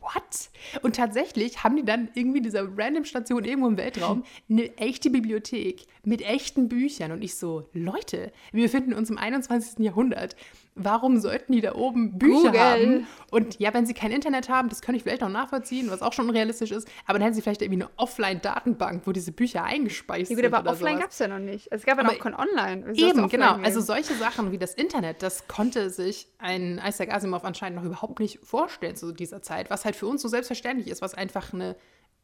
what? 0.00 0.50
Und 0.82 0.96
tatsächlich 0.96 1.64
haben 1.64 1.76
die 1.76 1.84
dann 1.84 2.10
irgendwie 2.14 2.42
dieser 2.42 2.66
random 2.76 3.04
Station 3.04 3.44
irgendwo 3.44 3.68
im 3.68 3.76
Weltraum 3.76 4.24
eine 4.50 4.76
echte 4.76 5.10
Bibliothek 5.10 5.86
mit 6.02 6.22
echten 6.22 6.68
Büchern. 6.68 7.12
Und 7.12 7.22
ich 7.22 7.36
so, 7.36 7.68
Leute, 7.72 8.32
wir 8.52 8.64
befinden 8.64 8.92
uns 8.92 9.10
im 9.10 9.18
21. 9.18 9.78
Jahrhundert 9.78 10.36
warum 10.74 11.18
sollten 11.20 11.52
die 11.52 11.60
da 11.60 11.74
oben 11.74 12.18
Bücher 12.18 12.50
Google. 12.50 12.60
haben? 12.60 13.06
Und 13.30 13.58
ja, 13.60 13.72
wenn 13.72 13.86
sie 13.86 13.94
kein 13.94 14.10
Internet 14.10 14.48
haben, 14.48 14.68
das 14.68 14.80
kann 14.80 14.94
ich 14.94 15.02
vielleicht 15.02 15.20
noch 15.20 15.28
nachvollziehen, 15.28 15.90
was 15.90 16.02
auch 16.02 16.12
schon 16.12 16.28
unrealistisch 16.28 16.72
ist, 16.72 16.88
aber 17.06 17.18
dann 17.18 17.22
hätten 17.22 17.34
sie 17.34 17.42
vielleicht 17.42 17.62
irgendwie 17.62 17.84
eine 17.84 17.90
Offline-Datenbank, 17.96 19.02
wo 19.06 19.12
diese 19.12 19.32
Bücher 19.32 19.64
eingespeist 19.64 20.30
ja, 20.30 20.36
gut, 20.36 20.52
aber 20.52 20.70
offline 20.70 20.98
gab 20.98 21.10
es 21.10 21.18
ja 21.18 21.28
noch 21.28 21.38
nicht. 21.38 21.68
Es 21.70 21.84
gab 21.84 21.98
ja 21.98 22.04
noch 22.04 22.18
kein 22.18 22.34
Online. 22.34 22.92
Eben, 22.94 23.28
genau. 23.28 23.54
Gehen? 23.54 23.64
Also 23.64 23.80
solche 23.80 24.14
Sachen 24.14 24.52
wie 24.52 24.58
das 24.58 24.74
Internet, 24.74 25.22
das 25.22 25.46
konnte 25.48 25.90
sich 25.90 26.28
ein 26.38 26.80
Isaac 26.84 27.12
Asimov 27.12 27.44
anscheinend 27.44 27.78
noch 27.78 27.84
überhaupt 27.84 28.18
nicht 28.20 28.40
vorstellen 28.42 28.96
zu 28.96 29.12
dieser 29.12 29.42
Zeit, 29.42 29.70
was 29.70 29.84
halt 29.84 29.96
für 29.96 30.06
uns 30.06 30.22
so 30.22 30.28
selbstverständlich 30.28 30.88
ist, 30.88 31.02
was 31.02 31.14
einfach 31.14 31.52
eine 31.52 31.76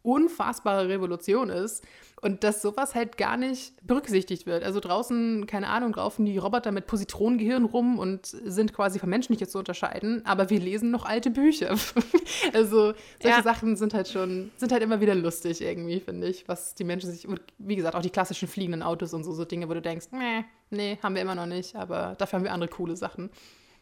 unfassbare 0.03 0.88
Revolution 0.88 1.51
ist 1.51 1.84
und 2.22 2.44
dass 2.44 2.62
sowas 2.62 2.94
halt 2.94 3.16
gar 3.16 3.36
nicht 3.36 3.74
berücksichtigt 3.86 4.46
wird. 4.46 4.62
Also 4.62 4.80
draußen, 4.80 5.46
keine 5.46 5.68
Ahnung, 5.68 5.94
laufen 5.94 6.26
die 6.26 6.38
Roboter 6.38 6.70
mit 6.70 6.86
Positronengehirn 6.86 7.64
rum 7.64 7.98
und 7.98 8.26
sind 8.26 8.72
quasi 8.72 8.98
vom 8.98 9.11
Menschen 9.11 9.32
nicht 9.32 9.51
zu 9.51 9.59
unterscheiden, 9.59 10.24
aber 10.26 10.51
wir 10.51 10.61
lesen 10.61 10.90
noch 10.90 11.05
alte 11.05 11.30
Bücher. 11.30 11.70
also 12.53 12.92
solche 13.20 13.38
ja. 13.38 13.42
Sachen 13.42 13.76
sind 13.76 13.94
halt 13.94 14.09
schon, 14.09 14.51
sind 14.57 14.72
halt 14.72 14.82
immer 14.82 15.01
wieder 15.01 15.14
lustig 15.14 15.61
irgendwie, 15.61 16.01
finde 16.01 16.28
ich, 16.28 16.46
was 16.48 16.74
die 16.74 16.84
Menschen 16.84 17.11
sich, 17.11 17.26
wie 17.59 17.76
gesagt, 17.76 17.94
auch 17.94 18.03
die 18.03 18.11
klassischen 18.11 18.48
fliegenden 18.48 18.82
Autos 18.82 19.14
und 19.14 19.24
so, 19.24 19.32
so 19.32 19.44
Dinge, 19.44 19.68
wo 19.68 19.74
du 19.74 19.82
denkst, 19.82 20.07
nee, 20.12 20.44
nee, 20.70 20.98
haben 21.03 21.14
wir 21.14 21.22
immer 21.22 21.34
noch 21.34 21.46
nicht, 21.46 21.74
aber 21.76 22.14
dafür 22.18 22.38
haben 22.38 22.44
wir 22.44 22.53
andere 22.53 22.70
coole 22.70 22.96
Sachen. 22.96 23.30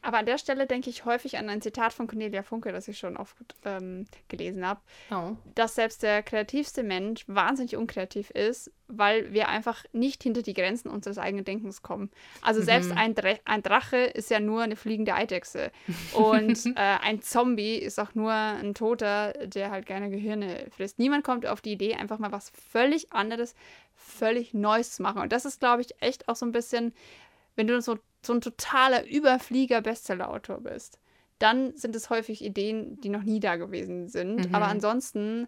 Aber 0.00 0.18
an 0.18 0.26
der 0.26 0.38
Stelle 0.38 0.66
denke 0.66 0.90
ich 0.90 1.04
häufig 1.04 1.38
an 1.38 1.48
ein 1.48 1.60
Zitat 1.60 1.92
von 1.92 2.06
Cornelia 2.06 2.42
Funke, 2.42 2.72
das 2.72 2.86
ich 2.88 2.98
schon 2.98 3.16
oft 3.16 3.36
ähm, 3.64 4.06
gelesen 4.28 4.66
habe, 4.66 4.80
oh. 5.10 5.36
dass 5.54 5.74
selbst 5.74 6.02
der 6.02 6.22
kreativste 6.22 6.82
Mensch 6.82 7.24
wahnsinnig 7.26 7.76
unkreativ 7.76 8.30
ist, 8.30 8.70
weil 8.86 9.32
wir 9.32 9.48
einfach 9.48 9.84
nicht 9.92 10.22
hinter 10.22 10.42
die 10.42 10.54
Grenzen 10.54 10.88
unseres 10.88 11.18
eigenen 11.18 11.44
Denkens 11.44 11.82
kommen. 11.82 12.10
Also 12.42 12.62
selbst 12.62 12.90
mhm. 12.90 12.98
ein, 12.98 13.14
Dre 13.14 13.40
ein, 13.44 13.62
Drache 13.62 13.96
ist 13.96 14.30
ja 14.30 14.40
nur 14.40 14.62
eine 14.62 14.76
fliegende 14.76 15.14
Eidechse 15.14 15.72
und 16.14 16.64
äh, 16.76 16.98
ein 17.02 17.20
Zombie 17.20 17.76
ist 17.76 17.98
auch 17.98 18.14
nur 18.14 18.32
ein 18.32 18.74
Toter, 18.74 19.32
der 19.46 19.70
halt 19.70 19.86
gerne 19.86 20.10
Gehirne 20.10 20.66
frisst. 20.70 20.98
Niemand 20.98 21.24
kommt 21.24 21.44
auf 21.44 21.60
die 21.60 21.72
Idee, 21.72 21.94
einfach 21.94 22.18
mal 22.18 22.32
was 22.32 22.50
völlig 22.50 23.12
anderes, 23.12 23.54
völlig 23.94 24.54
Neues 24.54 24.92
zu 24.92 25.02
machen. 25.02 25.20
Und 25.20 25.32
das 25.32 25.44
ist, 25.44 25.60
glaube 25.60 25.82
ich, 25.82 26.00
echt 26.00 26.28
auch 26.28 26.36
so 26.36 26.46
ein 26.46 26.52
bisschen, 26.52 26.94
wenn 27.56 27.66
du 27.66 27.80
so 27.82 27.98
so 28.22 28.32
ein 28.32 28.40
totaler 28.40 29.04
Überflieger-Bestseller-Autor 29.06 30.60
bist, 30.60 30.98
dann 31.38 31.76
sind 31.76 31.94
es 31.94 32.10
häufig 32.10 32.44
Ideen, 32.44 33.00
die 33.00 33.08
noch 33.08 33.22
nie 33.22 33.40
da 33.40 33.56
gewesen 33.56 34.08
sind. 34.08 34.48
Mhm. 34.48 34.54
Aber 34.54 34.66
ansonsten 34.66 35.46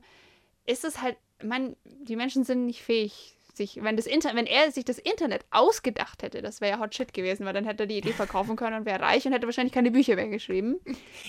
ist 0.67 0.85
es 0.85 1.03
halt, 1.03 1.17
ich 1.41 1.47
meine, 1.47 1.77
die 1.85 2.17
Menschen 2.17 2.45
sind 2.45 2.67
nicht 2.67 2.83
fähig, 2.83 3.37
sich, 3.57 3.79
wenn 3.83 3.97
das 3.97 4.07
Inter 4.07 4.35
wenn 4.35 4.47
er 4.47 4.71
sich 4.71 4.85
das 4.85 4.99
Internet 4.99 5.45
ausgedacht 5.51 6.23
hätte, 6.23 6.43
das 6.43 6.61
wäre 6.61 6.77
ja 6.77 6.81
Hot 6.81 6.95
Shit 6.95 7.13
gewesen, 7.13 7.47
weil 7.47 7.53
dann 7.53 7.65
hätte 7.65 7.85
er 7.85 7.87
die 7.87 7.99
Idee 7.99 8.13
verkaufen 8.13 8.57
können 8.57 8.77
und 8.77 8.87
wäre 8.87 9.01
reich 9.01 9.27
und 9.27 9.33
hätte 9.33 9.47
wahrscheinlich 9.47 9.73
keine 9.73 9.91
Bücher 9.91 10.17
mehr 10.17 10.29
geschrieben. 10.29 10.81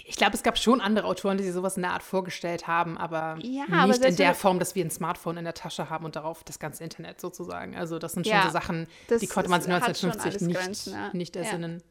Ich 0.05 0.15
glaube, 0.15 0.35
es 0.35 0.43
gab 0.43 0.57
schon 0.57 0.81
andere 0.81 1.07
Autoren, 1.07 1.37
die 1.37 1.43
sich 1.43 1.53
sowas 1.53 1.75
in 1.75 1.83
der 1.83 1.91
Art 1.91 2.03
vorgestellt 2.03 2.67
haben, 2.67 2.97
aber 2.97 3.37
ja, 3.41 3.63
nicht 3.63 3.73
aber 3.73 4.07
in 4.07 4.15
der 4.15 4.35
Form, 4.35 4.59
dass 4.59 4.75
wir 4.75 4.85
ein 4.85 4.91
Smartphone 4.91 5.37
in 5.37 5.43
der 5.43 5.53
Tasche 5.53 5.89
haben 5.89 6.05
und 6.05 6.15
darauf 6.15 6.43
das 6.43 6.59
ganze 6.59 6.83
Internet 6.83 7.19
sozusagen. 7.21 7.75
Also 7.75 7.99
das 7.99 8.13
sind 8.13 8.27
schon 8.27 8.35
ja, 8.35 8.43
so 8.43 8.51
Sachen, 8.51 8.87
die 9.09 9.27
konnte 9.27 9.49
man 9.49 9.61
1950 9.61 10.41
nicht, 10.41 10.59
Grenzen, 10.59 10.93
ja. 10.93 11.09
nicht 11.13 11.35
ersinnen. 11.35 11.83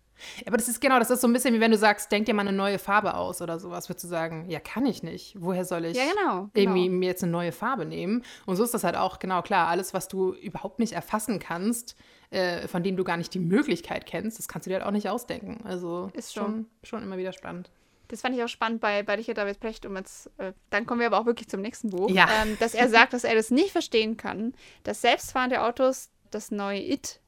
Aber 0.46 0.56
das 0.56 0.68
ist 0.68 0.80
genau, 0.80 0.98
das 0.98 1.10
ist 1.10 1.20
so 1.20 1.28
ein 1.28 1.32
bisschen 1.32 1.54
wie 1.54 1.60
wenn 1.60 1.70
du 1.70 1.78
sagst, 1.78 2.10
denk 2.12 2.26
dir 2.26 2.34
mal 2.34 2.46
eine 2.46 2.56
neue 2.56 2.78
Farbe 2.78 3.14
aus 3.14 3.42
oder 3.42 3.58
sowas, 3.58 3.88
würdest 3.88 4.04
du 4.04 4.08
sagen, 4.08 4.46
ja, 4.48 4.60
kann 4.60 4.86
ich 4.86 5.02
nicht. 5.02 5.36
Woher 5.38 5.64
soll 5.64 5.84
ich 5.84 5.96
ja, 5.96 6.04
genau, 6.04 6.30
genau. 6.30 6.50
irgendwie 6.54 6.88
mir 6.88 7.06
jetzt 7.06 7.22
eine 7.22 7.32
neue 7.32 7.52
Farbe 7.52 7.86
nehmen? 7.86 8.22
Und 8.46 8.56
so 8.56 8.64
ist 8.64 8.74
das 8.74 8.84
halt 8.84 8.96
auch, 8.96 9.18
genau, 9.18 9.42
klar, 9.42 9.68
alles, 9.68 9.94
was 9.94 10.08
du 10.08 10.32
überhaupt 10.32 10.78
nicht 10.78 10.92
erfassen 10.92 11.38
kannst, 11.38 11.96
äh, 12.30 12.68
von 12.68 12.82
dem 12.82 12.96
du 12.96 13.04
gar 13.04 13.16
nicht 13.16 13.34
die 13.34 13.40
Möglichkeit 13.40 14.06
kennst, 14.06 14.38
das 14.38 14.48
kannst 14.48 14.66
du 14.66 14.70
dir 14.70 14.76
halt 14.76 14.86
auch 14.86 14.92
nicht 14.92 15.08
ausdenken. 15.08 15.64
Also 15.64 16.10
ist 16.14 16.34
schon, 16.34 16.66
schon 16.82 17.02
immer 17.02 17.18
wieder 17.18 17.32
spannend. 17.32 17.70
Das 18.10 18.22
fand 18.22 18.34
ich 18.34 18.42
auch 18.42 18.48
spannend 18.48 18.80
bei, 18.80 19.04
bei 19.04 19.14
Richard 19.14 19.38
David 19.38 19.60
Precht. 19.60 19.86
Um 19.86 19.96
jetzt, 19.96 20.30
äh, 20.38 20.52
dann 20.70 20.84
kommen 20.84 21.00
wir 21.00 21.06
aber 21.06 21.20
auch 21.20 21.26
wirklich 21.26 21.48
zum 21.48 21.60
nächsten 21.60 21.90
Buch. 21.90 22.10
Ja. 22.10 22.28
Ähm, 22.42 22.56
dass 22.58 22.74
er 22.74 22.88
sagt, 22.88 23.12
dass 23.12 23.22
er 23.22 23.36
das 23.36 23.50
nicht 23.50 23.70
verstehen 23.70 24.16
kann, 24.16 24.52
dass 24.82 25.00
selbstfahrende 25.00 25.62
Autos 25.62 26.10
das 26.30 26.50
neue 26.50 26.80
It 26.80 27.20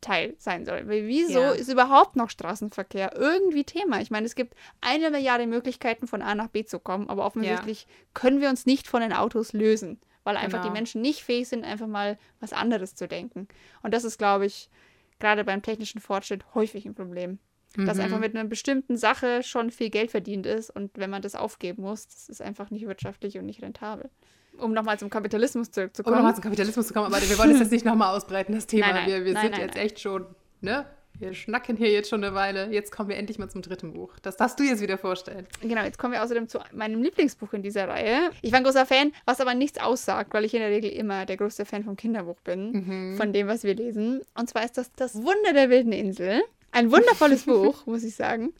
Teil 0.00 0.34
sein 0.38 0.64
soll. 0.64 0.88
Weil 0.88 1.06
wieso 1.06 1.40
ja. 1.40 1.50
ist 1.50 1.68
überhaupt 1.68 2.16
noch 2.16 2.30
Straßenverkehr 2.30 3.16
irgendwie 3.16 3.64
Thema? 3.64 4.00
Ich 4.00 4.10
meine, 4.10 4.26
es 4.26 4.34
gibt 4.34 4.54
eine 4.80 5.10
Milliarde 5.10 5.46
Möglichkeiten, 5.46 6.06
von 6.06 6.22
A 6.22 6.34
nach 6.34 6.48
B 6.48 6.64
zu 6.64 6.78
kommen, 6.78 7.08
aber 7.08 7.24
offensichtlich 7.24 7.82
ja. 7.82 7.88
können 8.14 8.40
wir 8.40 8.48
uns 8.48 8.66
nicht 8.66 8.88
von 8.88 9.00
den 9.00 9.12
Autos 9.12 9.52
lösen, 9.52 10.00
weil 10.24 10.36
einfach 10.36 10.60
genau. 10.60 10.72
die 10.72 10.78
Menschen 10.78 11.00
nicht 11.00 11.22
fähig 11.22 11.48
sind, 11.48 11.64
einfach 11.64 11.86
mal 11.86 12.18
was 12.40 12.52
anderes 12.52 12.94
zu 12.94 13.08
denken. 13.08 13.48
Und 13.82 13.94
das 13.94 14.04
ist, 14.04 14.18
glaube 14.18 14.46
ich, 14.46 14.70
gerade 15.18 15.44
beim 15.44 15.62
technischen 15.62 16.00
Fortschritt 16.00 16.54
häufig 16.54 16.84
ein 16.86 16.94
Problem. 16.94 17.38
Mhm. 17.76 17.86
Dass 17.86 17.98
einfach 17.98 18.18
mit 18.18 18.34
einer 18.34 18.48
bestimmten 18.48 18.96
Sache 18.96 19.42
schon 19.42 19.70
viel 19.70 19.90
Geld 19.90 20.10
verdient 20.10 20.46
ist 20.46 20.70
und 20.70 20.96
wenn 20.96 21.10
man 21.10 21.22
das 21.22 21.34
aufgeben 21.34 21.82
muss, 21.82 22.06
das 22.08 22.28
ist 22.28 22.42
einfach 22.42 22.70
nicht 22.70 22.86
wirtschaftlich 22.86 23.38
und 23.38 23.46
nicht 23.46 23.62
rentabel 23.62 24.10
um 24.58 24.72
nochmal 24.72 24.98
zum 24.98 25.10
Kapitalismus 25.10 25.70
zurückzukommen. 25.70 26.14
Um 26.14 26.18
nochmal 26.18 26.34
zum 26.34 26.44
Kapitalismus 26.44 26.88
zu 26.88 26.94
kommen, 26.94 27.06
aber 27.06 27.20
wir 27.20 27.38
wollen 27.38 27.50
es 27.52 27.60
jetzt 27.60 27.72
nicht 27.72 27.84
nochmal 27.84 28.16
ausbreiten, 28.16 28.54
das 28.54 28.66
Thema. 28.66 28.86
Nein, 28.86 28.94
nein, 28.94 29.06
wir 29.06 29.24
wir 29.24 29.32
nein, 29.34 29.52
sind 29.52 29.58
jetzt 29.58 29.76
echt 29.76 30.00
schon, 30.00 30.26
ne? 30.60 30.86
Wir 31.18 31.34
schnacken 31.34 31.76
hier 31.76 31.90
jetzt 31.90 32.10
schon 32.10 32.22
eine 32.22 32.34
Weile. 32.34 32.70
Jetzt 32.70 32.92
kommen 32.92 33.08
wir 33.08 33.16
endlich 33.16 33.38
mal 33.38 33.48
zum 33.48 33.62
dritten 33.62 33.94
Buch. 33.94 34.12
Das 34.22 34.36
darfst 34.36 34.58
du 34.60 34.64
jetzt 34.64 34.82
wieder 34.82 34.98
vorstellen. 34.98 35.46
Genau, 35.62 35.82
jetzt 35.82 35.98
kommen 35.98 36.12
wir 36.12 36.22
außerdem 36.22 36.48
zu 36.48 36.58
meinem 36.72 37.02
Lieblingsbuch 37.02 37.52
in 37.54 37.62
dieser 37.62 37.88
Reihe. 37.88 38.30
Ich 38.42 38.52
war 38.52 38.58
ein 38.58 38.64
großer 38.64 38.86
Fan, 38.86 39.12
was 39.24 39.40
aber 39.40 39.54
nichts 39.54 39.80
aussagt, 39.80 40.34
weil 40.34 40.44
ich 40.44 40.54
in 40.54 40.60
der 40.60 40.70
Regel 40.70 40.90
immer 40.90 41.24
der 41.24 41.36
größte 41.36 41.64
Fan 41.64 41.84
vom 41.84 41.96
Kinderbuch 41.96 42.40
bin, 42.40 42.72
mhm. 42.72 43.16
von 43.16 43.32
dem, 43.32 43.48
was 43.48 43.64
wir 43.64 43.74
lesen. 43.74 44.20
Und 44.34 44.50
zwar 44.50 44.64
ist 44.64 44.76
das 44.76 44.92
Das 44.92 45.14
Wunder 45.14 45.52
der 45.54 45.70
wilden 45.70 45.92
Insel. 45.92 46.42
Ein 46.72 46.92
wundervolles 46.92 47.44
Buch, 47.46 47.86
muss 47.86 48.04
ich 48.04 48.14
sagen, 48.14 48.52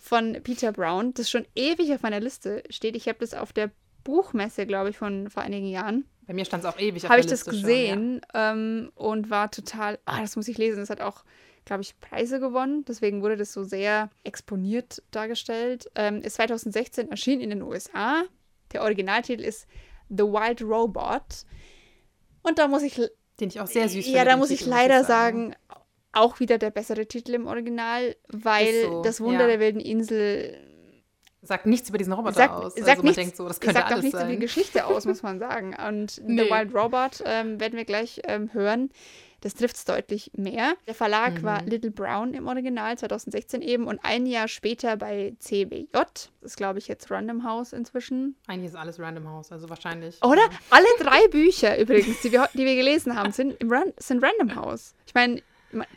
von 0.00 0.38
Peter 0.42 0.72
Brown, 0.72 1.14
das 1.14 1.30
schon 1.30 1.46
ewig 1.54 1.92
auf 1.92 2.02
meiner 2.02 2.20
Liste 2.20 2.64
steht. 2.70 2.96
Ich 2.96 3.06
habe 3.06 3.18
das 3.20 3.34
auf 3.34 3.52
der 3.52 3.70
Buchmesse, 4.04 4.66
glaube 4.66 4.90
ich, 4.90 4.98
von 4.98 5.30
vor 5.30 5.42
einigen 5.42 5.66
Jahren. 5.66 6.04
Bei 6.26 6.34
mir 6.34 6.44
stand 6.44 6.64
es 6.64 6.70
auch 6.70 6.78
ewig 6.78 7.08
Habe 7.08 7.20
ich 7.20 7.26
das 7.26 7.44
gesehen 7.44 8.20
schon, 8.22 8.40
ja. 8.40 8.52
ähm, 8.52 8.92
und 8.94 9.30
war 9.30 9.50
total, 9.50 9.98
ah, 10.04 10.20
das 10.20 10.36
muss 10.36 10.48
ich 10.48 10.56
lesen. 10.56 10.82
Es 10.82 10.90
hat 10.90 11.00
auch, 11.00 11.24
glaube 11.64 11.82
ich, 11.82 11.98
Preise 12.00 12.40
gewonnen. 12.40 12.84
Deswegen 12.86 13.22
wurde 13.22 13.36
das 13.36 13.52
so 13.52 13.64
sehr 13.64 14.10
exponiert 14.22 15.02
dargestellt. 15.10 15.90
Ähm, 15.94 16.22
ist 16.22 16.34
2016 16.34 17.10
erschienen 17.10 17.42
in 17.42 17.50
den 17.50 17.62
USA. 17.62 18.22
Der 18.72 18.82
Originaltitel 18.82 19.42
ist 19.42 19.66
The 20.08 20.24
Wild 20.24 20.62
Robot. 20.62 21.44
Und 22.42 22.58
da 22.58 22.68
muss 22.68 22.82
ich. 22.82 23.00
Den 23.40 23.48
ich 23.48 23.60
auch 23.60 23.66
sehr 23.66 23.88
süß 23.88 24.06
Ja, 24.08 24.24
da 24.24 24.36
muss 24.36 24.50
ich 24.50 24.64
leider 24.66 25.04
sagen, 25.04 25.56
auch 26.12 26.38
wieder 26.38 26.58
der 26.58 26.70
bessere 26.70 27.06
Titel 27.06 27.34
im 27.34 27.46
Original, 27.46 28.14
weil 28.28 28.82
so, 28.82 29.02
das 29.02 29.20
Wunder 29.20 29.42
ja. 29.42 29.46
der 29.48 29.60
wilden 29.60 29.80
Insel 29.80 30.71
sagt 31.42 31.66
nichts 31.66 31.88
über 31.88 31.98
diesen 31.98 32.12
Roboter 32.12 32.34
sagt, 32.34 32.54
aus. 32.54 32.74
Sagt 32.74 32.88
also 32.88 32.96
man 32.96 33.04
nichts, 33.06 33.16
denkt 33.16 33.36
so, 33.36 33.48
das 33.48 33.60
könnte 33.60 33.74
sagt 33.74 33.86
alles 33.86 33.98
auch 33.98 34.02
nichts 34.02 34.18
sein. 34.18 34.28
über 34.28 34.34
die 34.36 34.40
Geschichte 34.40 34.86
aus, 34.86 35.04
muss 35.04 35.22
man 35.22 35.38
sagen. 35.38 35.76
Und 35.88 36.22
nee. 36.24 36.44
The 36.44 36.50
Wild 36.50 36.74
Robot 36.74 37.22
ähm, 37.24 37.60
werden 37.60 37.76
wir 37.76 37.84
gleich 37.84 38.20
ähm, 38.24 38.52
hören. 38.52 38.90
Das 39.42 39.54
trifft 39.54 39.74
es 39.74 39.84
deutlich 39.84 40.30
mehr. 40.36 40.74
Der 40.86 40.94
Verlag 40.94 41.40
mhm. 41.40 41.42
war 41.42 41.62
Little 41.62 41.90
Brown 41.90 42.32
im 42.32 42.46
Original 42.46 42.96
2016 42.96 43.60
eben 43.60 43.88
und 43.88 43.98
ein 44.04 44.24
Jahr 44.24 44.46
später 44.46 44.96
bei 44.96 45.34
CBJ. 45.40 45.86
Das 45.92 46.30
ist, 46.40 46.56
glaube 46.56 46.78
ich, 46.78 46.86
jetzt 46.86 47.10
Random 47.10 47.44
House 47.44 47.72
inzwischen. 47.72 48.36
Eigentlich 48.46 48.70
ist 48.70 48.76
alles 48.76 49.00
Random 49.00 49.28
House, 49.28 49.50
also 49.50 49.68
wahrscheinlich. 49.68 50.22
Oder? 50.24 50.42
Ja. 50.42 50.50
Alle 50.70 50.86
drei 51.00 51.26
Bücher 51.26 51.76
übrigens, 51.76 52.20
die 52.20 52.30
wir, 52.30 52.48
die 52.54 52.64
wir 52.64 52.76
gelesen 52.76 53.16
haben, 53.16 53.32
sind, 53.32 53.60
im 53.60 53.72
Ran 53.72 53.92
sind 53.96 54.22
Random 54.22 54.54
House. 54.54 54.94
Ich 55.06 55.14
meine, 55.14 55.42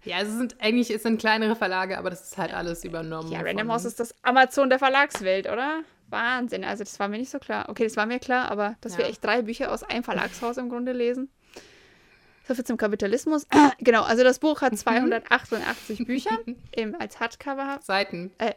ja, 0.04 0.22
es 0.22 0.30
sind 0.32 0.56
eigentlich 0.62 0.90
es 0.90 1.04
sind 1.04 1.20
kleinere 1.20 1.56
Verlage, 1.56 1.98
aber 1.98 2.10
das 2.10 2.24
ist 2.24 2.38
halt 2.38 2.54
alles 2.54 2.84
übernommen. 2.84 3.32
Ja, 3.32 3.42
Random 3.42 3.72
House 3.72 3.86
ist 3.86 4.00
das 4.00 4.14
Amazon 4.24 4.70
der 4.70 4.80
Verlagswelt, 4.80 5.48
oder? 5.48 5.84
Wahnsinn. 6.10 6.64
Also 6.64 6.84
das 6.84 7.00
war 7.00 7.08
mir 7.08 7.18
nicht 7.18 7.32
so 7.32 7.40
klar. 7.40 7.68
Okay, 7.70 7.84
das 7.84 7.98
war 7.98 8.06
mir 8.06 8.20
klar, 8.20 8.50
aber 8.52 8.76
dass 8.82 8.94
ja. 8.94 9.00
wir 9.00 9.06
echt 9.08 9.24
drei 9.24 9.42
Bücher 9.42 9.72
aus 9.72 9.84
einem 9.84 10.04
Verlagshaus 10.04 10.58
im 10.58 10.70
Grunde 10.70 10.92
lesen. 10.92 11.30
So 12.48 12.54
viel 12.54 12.64
zum 12.64 12.78
Kapitalismus. 12.78 13.48
genau, 13.80 14.04
also 14.04 14.24
das 14.24 14.40
Buch 14.40 14.62
hat 14.62 14.78
288 14.78 16.06
Bücher 16.06 16.40
im, 16.72 16.96
als 17.00 17.20
Hardcover. 17.20 17.80
Seiten. 17.82 18.32
Äh, 18.38 18.54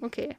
okay. 0.00 0.36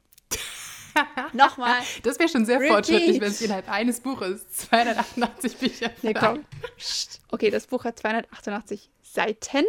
Nochmal. 1.34 1.80
Das 2.04 2.20
wäre 2.20 2.28
schon 2.28 2.46
sehr 2.46 2.60
Repeat. 2.60 2.74
fortschrittlich, 2.74 3.22
wenn 3.22 3.32
es 3.32 3.42
innerhalb 3.42 3.72
eines 3.72 4.02
Buches 4.02 4.50
288 4.50 5.58
Bücher 5.58 5.90
nee, 6.02 6.14
komm. 6.14 6.46
Okay, 7.30 7.50
das 7.50 7.68
Buch 7.68 7.86
hat 7.86 7.98
288 7.98 8.90
Seiten 9.02 9.66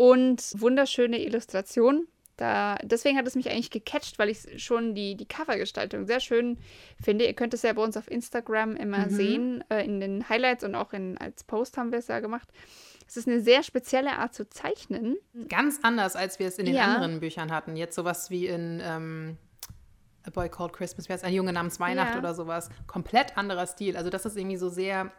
und 0.00 0.58
wunderschöne 0.58 1.22
Illustrationen. 1.22 2.08
Da, 2.38 2.76
deswegen 2.82 3.18
hat 3.18 3.26
es 3.26 3.34
mich 3.34 3.50
eigentlich 3.50 3.68
gecatcht, 3.68 4.18
weil 4.18 4.30
ich 4.30 4.64
schon 4.64 4.94
die, 4.94 5.14
die 5.14 5.28
Covergestaltung 5.28 6.06
sehr 6.06 6.20
schön 6.20 6.56
finde. 6.98 7.26
Ihr 7.26 7.34
könnt 7.34 7.52
es 7.52 7.60
ja 7.60 7.74
bei 7.74 7.84
uns 7.84 7.98
auf 7.98 8.10
Instagram 8.10 8.76
immer 8.76 9.04
mhm. 9.04 9.10
sehen, 9.10 9.64
äh, 9.68 9.84
in 9.84 10.00
den 10.00 10.26
Highlights 10.26 10.64
und 10.64 10.74
auch 10.74 10.94
in, 10.94 11.18
als 11.18 11.44
Post 11.44 11.76
haben 11.76 11.92
wir 11.92 11.98
es 11.98 12.08
ja 12.08 12.20
gemacht. 12.20 12.48
Es 13.06 13.18
ist 13.18 13.28
eine 13.28 13.42
sehr 13.42 13.62
spezielle 13.62 14.12
Art 14.12 14.34
zu 14.34 14.48
zeichnen. 14.48 15.18
Ganz 15.50 15.80
anders, 15.82 16.16
als 16.16 16.38
wir 16.38 16.48
es 16.48 16.56
in 16.56 16.64
den 16.64 16.76
ja. 16.76 16.84
anderen 16.84 17.20
Büchern 17.20 17.52
hatten. 17.52 17.76
Jetzt 17.76 17.94
sowas 17.94 18.30
wie 18.30 18.46
in 18.46 18.80
ähm, 18.82 19.36
A 20.22 20.30
Boy 20.30 20.48
Called 20.48 20.72
Christmas, 20.72 21.10
wie 21.10 21.12
heißt 21.12 21.24
ein 21.24 21.34
Junge 21.34 21.52
namens 21.52 21.78
Weihnacht 21.78 22.14
ja. 22.14 22.18
oder 22.18 22.34
sowas. 22.34 22.70
Komplett 22.86 23.36
anderer 23.36 23.66
Stil. 23.66 23.98
Also 23.98 24.08
das 24.08 24.24
ist 24.24 24.38
irgendwie 24.38 24.56
so 24.56 24.70
sehr 24.70 25.12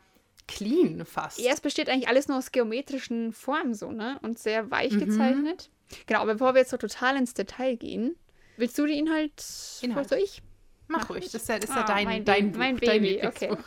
clean 0.55 1.05
fast. 1.05 1.39
Ja, 1.39 1.51
es 1.53 1.61
besteht 1.61 1.89
eigentlich 1.89 2.07
alles 2.07 2.27
nur 2.27 2.37
aus 2.37 2.51
geometrischen 2.51 3.33
Formen 3.33 3.73
so, 3.73 3.91
ne? 3.91 4.19
Und 4.21 4.39
sehr 4.39 4.71
weich 4.71 4.93
mhm. 4.93 4.99
gezeichnet. 4.99 5.69
Genau, 6.05 6.21
aber 6.21 6.33
bevor 6.33 6.53
wir 6.53 6.59
jetzt 6.59 6.71
so 6.71 6.77
total 6.77 7.17
ins 7.17 7.33
Detail 7.33 7.75
gehen, 7.75 8.15
willst 8.57 8.77
du 8.77 8.85
den 8.85 8.97
Inhalt? 9.07 9.43
Inhalt. 9.81 10.09
soll 10.09 10.19
ich? 10.19 10.41
Mach, 10.87 11.01
Mach 11.01 11.09
ruhig, 11.09 11.25
das 11.25 11.35
ist 11.35 11.49
ja, 11.49 11.59
das 11.59 11.69
ist 11.69 11.75
ah, 11.75 11.79
ja 11.79 11.85
dein, 11.85 12.05
mein, 12.05 12.25
dein, 12.25 12.51
mein 12.51 12.75
Buch, 12.75 12.87
Baby. 12.87 13.19
Dein 13.21 13.29
okay. 13.29 13.57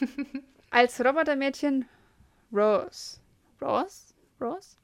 Als 0.70 1.04
Robotermädchen 1.04 1.86
Rose. 2.52 3.18
Rose? 3.60 4.14
Rose? 4.40 4.76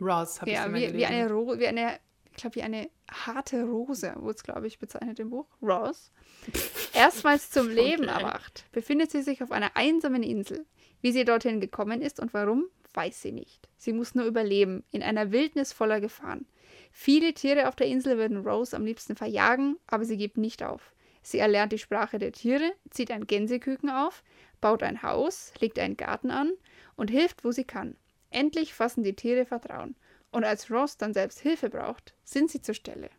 Rose, 0.00 0.40
habe 0.40 0.50
ja, 0.50 0.66
ich 0.66 0.72
wie, 0.72 0.80
gelesen. 0.80 0.98
wie 0.98 1.06
eine, 1.06 1.30
Ro 1.30 1.58
wie 1.58 1.66
eine, 1.66 1.98
ich 2.30 2.36
glaube, 2.36 2.56
wie 2.56 2.62
eine 2.62 2.90
harte 3.10 3.64
Rose, 3.64 4.12
wurde 4.16 4.36
es, 4.36 4.42
glaube 4.42 4.66
ich, 4.66 4.78
bezeichnet 4.78 5.18
im 5.20 5.30
Buch. 5.30 5.46
Rose. 5.62 6.10
Erstmals 6.92 7.50
zum 7.50 7.68
Leben 7.68 8.04
erwacht, 8.04 8.66
befindet 8.72 9.10
sie 9.10 9.22
sich 9.22 9.42
auf 9.42 9.52
einer 9.52 9.76
einsamen 9.76 10.22
Insel. 10.22 10.66
Wie 11.00 11.12
sie 11.12 11.24
dorthin 11.24 11.60
gekommen 11.60 12.02
ist 12.02 12.20
und 12.20 12.34
warum, 12.34 12.66
weiß 12.94 13.22
sie 13.22 13.32
nicht. 13.32 13.68
Sie 13.76 13.92
muss 13.92 14.14
nur 14.14 14.26
überleben, 14.26 14.84
in 14.90 15.02
einer 15.02 15.32
Wildnis 15.32 15.72
voller 15.72 16.00
Gefahren. 16.00 16.46
Viele 16.92 17.32
Tiere 17.34 17.68
auf 17.68 17.76
der 17.76 17.86
Insel 17.86 18.18
würden 18.18 18.46
Rose 18.46 18.76
am 18.76 18.84
liebsten 18.84 19.16
verjagen, 19.16 19.76
aber 19.86 20.04
sie 20.04 20.16
gibt 20.16 20.36
nicht 20.36 20.62
auf. 20.62 20.92
Sie 21.22 21.38
erlernt 21.38 21.72
die 21.72 21.78
Sprache 21.78 22.18
der 22.18 22.32
Tiere, 22.32 22.72
zieht 22.90 23.10
ein 23.10 23.26
Gänseküken 23.26 23.90
auf, 23.90 24.22
baut 24.60 24.82
ein 24.82 25.02
Haus, 25.02 25.52
legt 25.60 25.78
einen 25.78 25.96
Garten 25.96 26.30
an 26.30 26.52
und 26.96 27.10
hilft, 27.10 27.44
wo 27.44 27.52
sie 27.52 27.64
kann. 27.64 27.96
Endlich 28.30 28.74
fassen 28.74 29.02
die 29.02 29.16
Tiere 29.16 29.44
Vertrauen. 29.44 29.96
Und 30.32 30.44
als 30.44 30.70
Rose 30.70 30.96
dann 30.98 31.12
selbst 31.12 31.40
Hilfe 31.40 31.68
braucht, 31.68 32.14
sind 32.24 32.50
sie 32.50 32.62
zur 32.62 32.74
Stelle. 32.74 33.10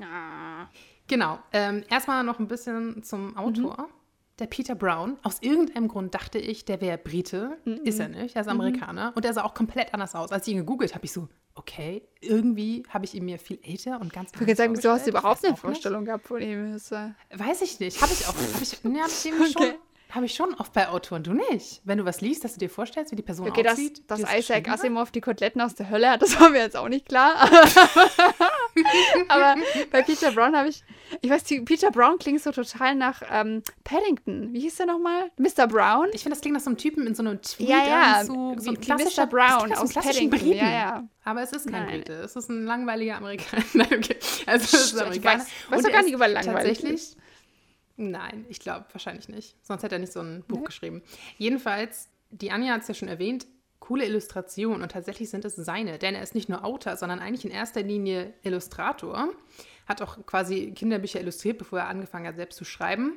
Ah. 0.00 0.68
Genau. 1.08 1.38
Ähm, 1.52 1.84
erstmal 1.90 2.22
noch 2.22 2.38
ein 2.38 2.48
bisschen 2.48 3.02
zum 3.02 3.36
Autor. 3.36 3.88
Mhm 3.88 3.97
der 4.38 4.46
Peter 4.46 4.74
Brown. 4.74 5.18
Aus 5.22 5.38
irgendeinem 5.40 5.88
Grund 5.88 6.14
dachte 6.14 6.38
ich, 6.38 6.64
der 6.64 6.80
wäre 6.80 6.98
Brite. 6.98 7.58
Mm 7.64 7.70
-mm. 7.70 7.82
Ist 7.84 8.00
er 8.00 8.08
nicht. 8.08 8.36
Er 8.36 8.42
ist 8.42 8.48
Amerikaner. 8.48 9.10
Mm 9.10 9.16
und 9.16 9.24
er 9.24 9.32
sah 9.32 9.44
auch 9.44 9.54
komplett 9.54 9.92
anders 9.94 10.14
aus. 10.14 10.30
Als 10.30 10.46
ich 10.46 10.52
ihn 10.52 10.58
gegoogelt 10.58 10.94
habe, 10.94 11.04
ich 11.04 11.12
so, 11.12 11.28
okay, 11.54 12.02
irgendwie 12.20 12.84
habe 12.88 13.04
ich 13.04 13.14
ihn 13.14 13.24
mir 13.24 13.38
viel 13.38 13.58
älter 13.62 14.00
und 14.00 14.12
ganz 14.12 14.30
Ich 14.32 14.40
würde 14.40 14.54
sagen, 14.54 14.74
du 14.74 14.90
hast 14.90 15.06
überhaupt 15.06 15.44
eine 15.44 15.56
Vorstellung 15.56 16.04
gehabt 16.04 16.26
von 16.26 16.40
ihm. 16.40 16.74
Weiß 16.74 17.62
ich 17.62 17.80
nicht. 17.80 18.00
Habe 18.00 18.12
ich 18.12 18.26
auch. 18.26 18.34
Hab 18.34 18.62
ich, 18.62 18.84
ne, 18.84 19.00
hab 19.00 19.08
ich 19.08 19.32
okay. 19.40 19.52
schon. 19.52 19.74
Habe 20.10 20.24
ich 20.24 20.34
schon 20.34 20.54
oft 20.54 20.72
bei 20.72 20.88
Autoren, 20.88 21.22
du 21.22 21.34
nicht. 21.34 21.82
Wenn 21.84 21.98
du 21.98 22.04
was 22.06 22.22
liest, 22.22 22.42
dass 22.42 22.54
du 22.54 22.60
dir 22.60 22.70
vorstellst, 22.70 23.12
wie 23.12 23.16
die 23.16 23.22
Person 23.22 23.46
okay, 23.46 23.68
aussieht. 23.68 24.10
Dass, 24.10 24.22
dass 24.22 24.38
Isaac 24.38 24.66
Asimov 24.66 25.10
die 25.10 25.20
Koteletten 25.20 25.60
aus 25.60 25.74
der 25.74 25.90
Hölle 25.90 26.10
hat, 26.10 26.22
das 26.22 26.40
war 26.40 26.48
mir 26.48 26.60
jetzt 26.60 26.76
auch 26.76 26.88
nicht 26.88 27.06
klar. 27.06 27.34
Aber 29.28 29.56
bei 29.90 30.02
Peter 30.02 30.32
Brown 30.32 30.56
habe 30.56 30.68
ich, 30.68 30.82
ich 31.20 31.30
weiß, 31.30 31.44
Peter 31.64 31.90
Brown 31.90 32.18
klingt 32.18 32.42
so 32.42 32.52
total 32.52 32.94
nach 32.94 33.22
ähm, 33.30 33.62
Paddington. 33.84 34.52
Wie 34.52 34.60
hieß 34.60 34.76
der 34.76 34.86
nochmal? 34.86 35.30
Mr. 35.38 35.66
Brown? 35.66 36.08
Ich 36.12 36.22
finde, 36.22 36.36
das 36.36 36.40
klingt 36.40 36.54
nach 36.54 36.62
so 36.62 36.70
einem 36.70 36.78
Typen 36.78 37.06
in 37.06 37.14
so 37.14 37.22
einem 37.22 37.40
Tweet. 37.40 37.68
Ja, 37.68 37.86
ja. 37.86 38.24
So, 38.24 38.56
so 38.58 38.70
ein 38.70 38.80
klassischer 38.80 39.26
Mr. 39.26 39.30
Brown 39.30 39.72
aus 39.72 39.92
Paddington. 39.94 40.30
Briten. 40.30 40.58
Ja, 40.58 40.70
ja. 40.70 41.08
Aber 41.24 41.42
es 41.42 41.52
ist 41.52 41.70
kein 41.70 41.86
Nein. 41.86 42.00
Brite. 42.00 42.12
Es 42.14 42.36
ist 42.36 42.48
ein 42.48 42.64
langweiliger 42.64 43.16
Amerikaner. 43.16 43.64
Nein, 43.74 43.88
okay. 43.92 44.16
Also 44.46 44.76
es 44.76 44.92
ist 44.92 45.00
Amerikaner. 45.00 45.44
Ich 45.44 45.70
weiß, 45.70 45.84
weiß 45.84 45.92
gar 45.92 46.02
nicht 46.02 46.14
über 46.14 46.28
langweilig. 46.28 46.78
Tatsächlich. 46.78 47.16
Nein, 47.96 48.46
ich 48.48 48.60
glaube 48.60 48.86
wahrscheinlich 48.92 49.28
nicht. 49.28 49.56
Sonst 49.62 49.82
hätte 49.82 49.96
er 49.96 49.98
nicht 49.98 50.12
so 50.12 50.20
ein 50.20 50.44
Buch 50.46 50.60
nee. 50.60 50.66
geschrieben. 50.66 51.02
Jedenfalls, 51.36 52.08
die 52.30 52.52
Anja 52.52 52.74
hat 52.74 52.82
es 52.82 52.88
ja 52.88 52.94
schon 52.94 53.08
erwähnt, 53.08 53.46
coole 53.88 54.04
Illustrationen 54.04 54.82
und 54.82 54.92
tatsächlich 54.92 55.30
sind 55.30 55.46
es 55.46 55.56
seine, 55.56 55.98
denn 55.98 56.14
er 56.14 56.22
ist 56.22 56.34
nicht 56.34 56.50
nur 56.50 56.62
Autor, 56.62 56.98
sondern 56.98 57.20
eigentlich 57.20 57.46
in 57.46 57.50
erster 57.50 57.82
Linie 57.82 58.34
Illustrator. 58.42 59.30
Hat 59.86 60.02
auch 60.02 60.26
quasi 60.26 60.72
Kinderbücher 60.72 61.20
illustriert, 61.20 61.56
bevor 61.56 61.78
er 61.78 61.88
angefangen 61.88 62.26
hat, 62.26 62.36
selbst 62.36 62.58
zu 62.58 62.66
schreiben. 62.66 63.16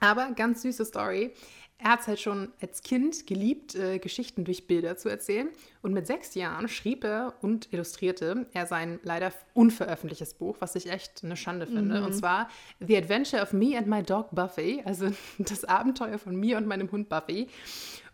Aber 0.00 0.32
ganz 0.32 0.62
süße 0.62 0.84
Story. 0.84 1.32
Er 1.78 1.92
hat 1.92 2.00
es 2.00 2.08
halt 2.08 2.18
schon 2.18 2.52
als 2.60 2.82
Kind 2.82 3.28
geliebt, 3.28 3.76
äh, 3.76 4.00
Geschichten 4.00 4.44
durch 4.44 4.66
Bilder 4.66 4.96
zu 4.96 5.08
erzählen. 5.08 5.48
Und 5.80 5.92
mit 5.92 6.08
sechs 6.08 6.34
Jahren 6.34 6.66
schrieb 6.66 7.04
er 7.04 7.34
und 7.40 7.72
illustrierte 7.72 8.46
er 8.52 8.66
sein 8.66 8.98
leider 9.04 9.32
unveröffentlichtes 9.54 10.34
Buch, 10.34 10.56
was 10.58 10.74
ich 10.74 10.90
echt 10.90 11.22
eine 11.22 11.36
Schande 11.36 11.68
finde. 11.68 12.00
Mhm. 12.00 12.06
Und 12.06 12.14
zwar 12.14 12.48
The 12.80 12.96
Adventure 12.96 13.42
of 13.42 13.52
Me 13.52 13.78
and 13.78 13.86
My 13.86 14.02
Dog 14.02 14.30
Buffy, 14.32 14.82
also 14.84 15.10
das 15.38 15.64
Abenteuer 15.64 16.18
von 16.18 16.34
mir 16.34 16.56
und 16.56 16.66
meinem 16.66 16.90
Hund 16.90 17.08
Buffy. 17.08 17.46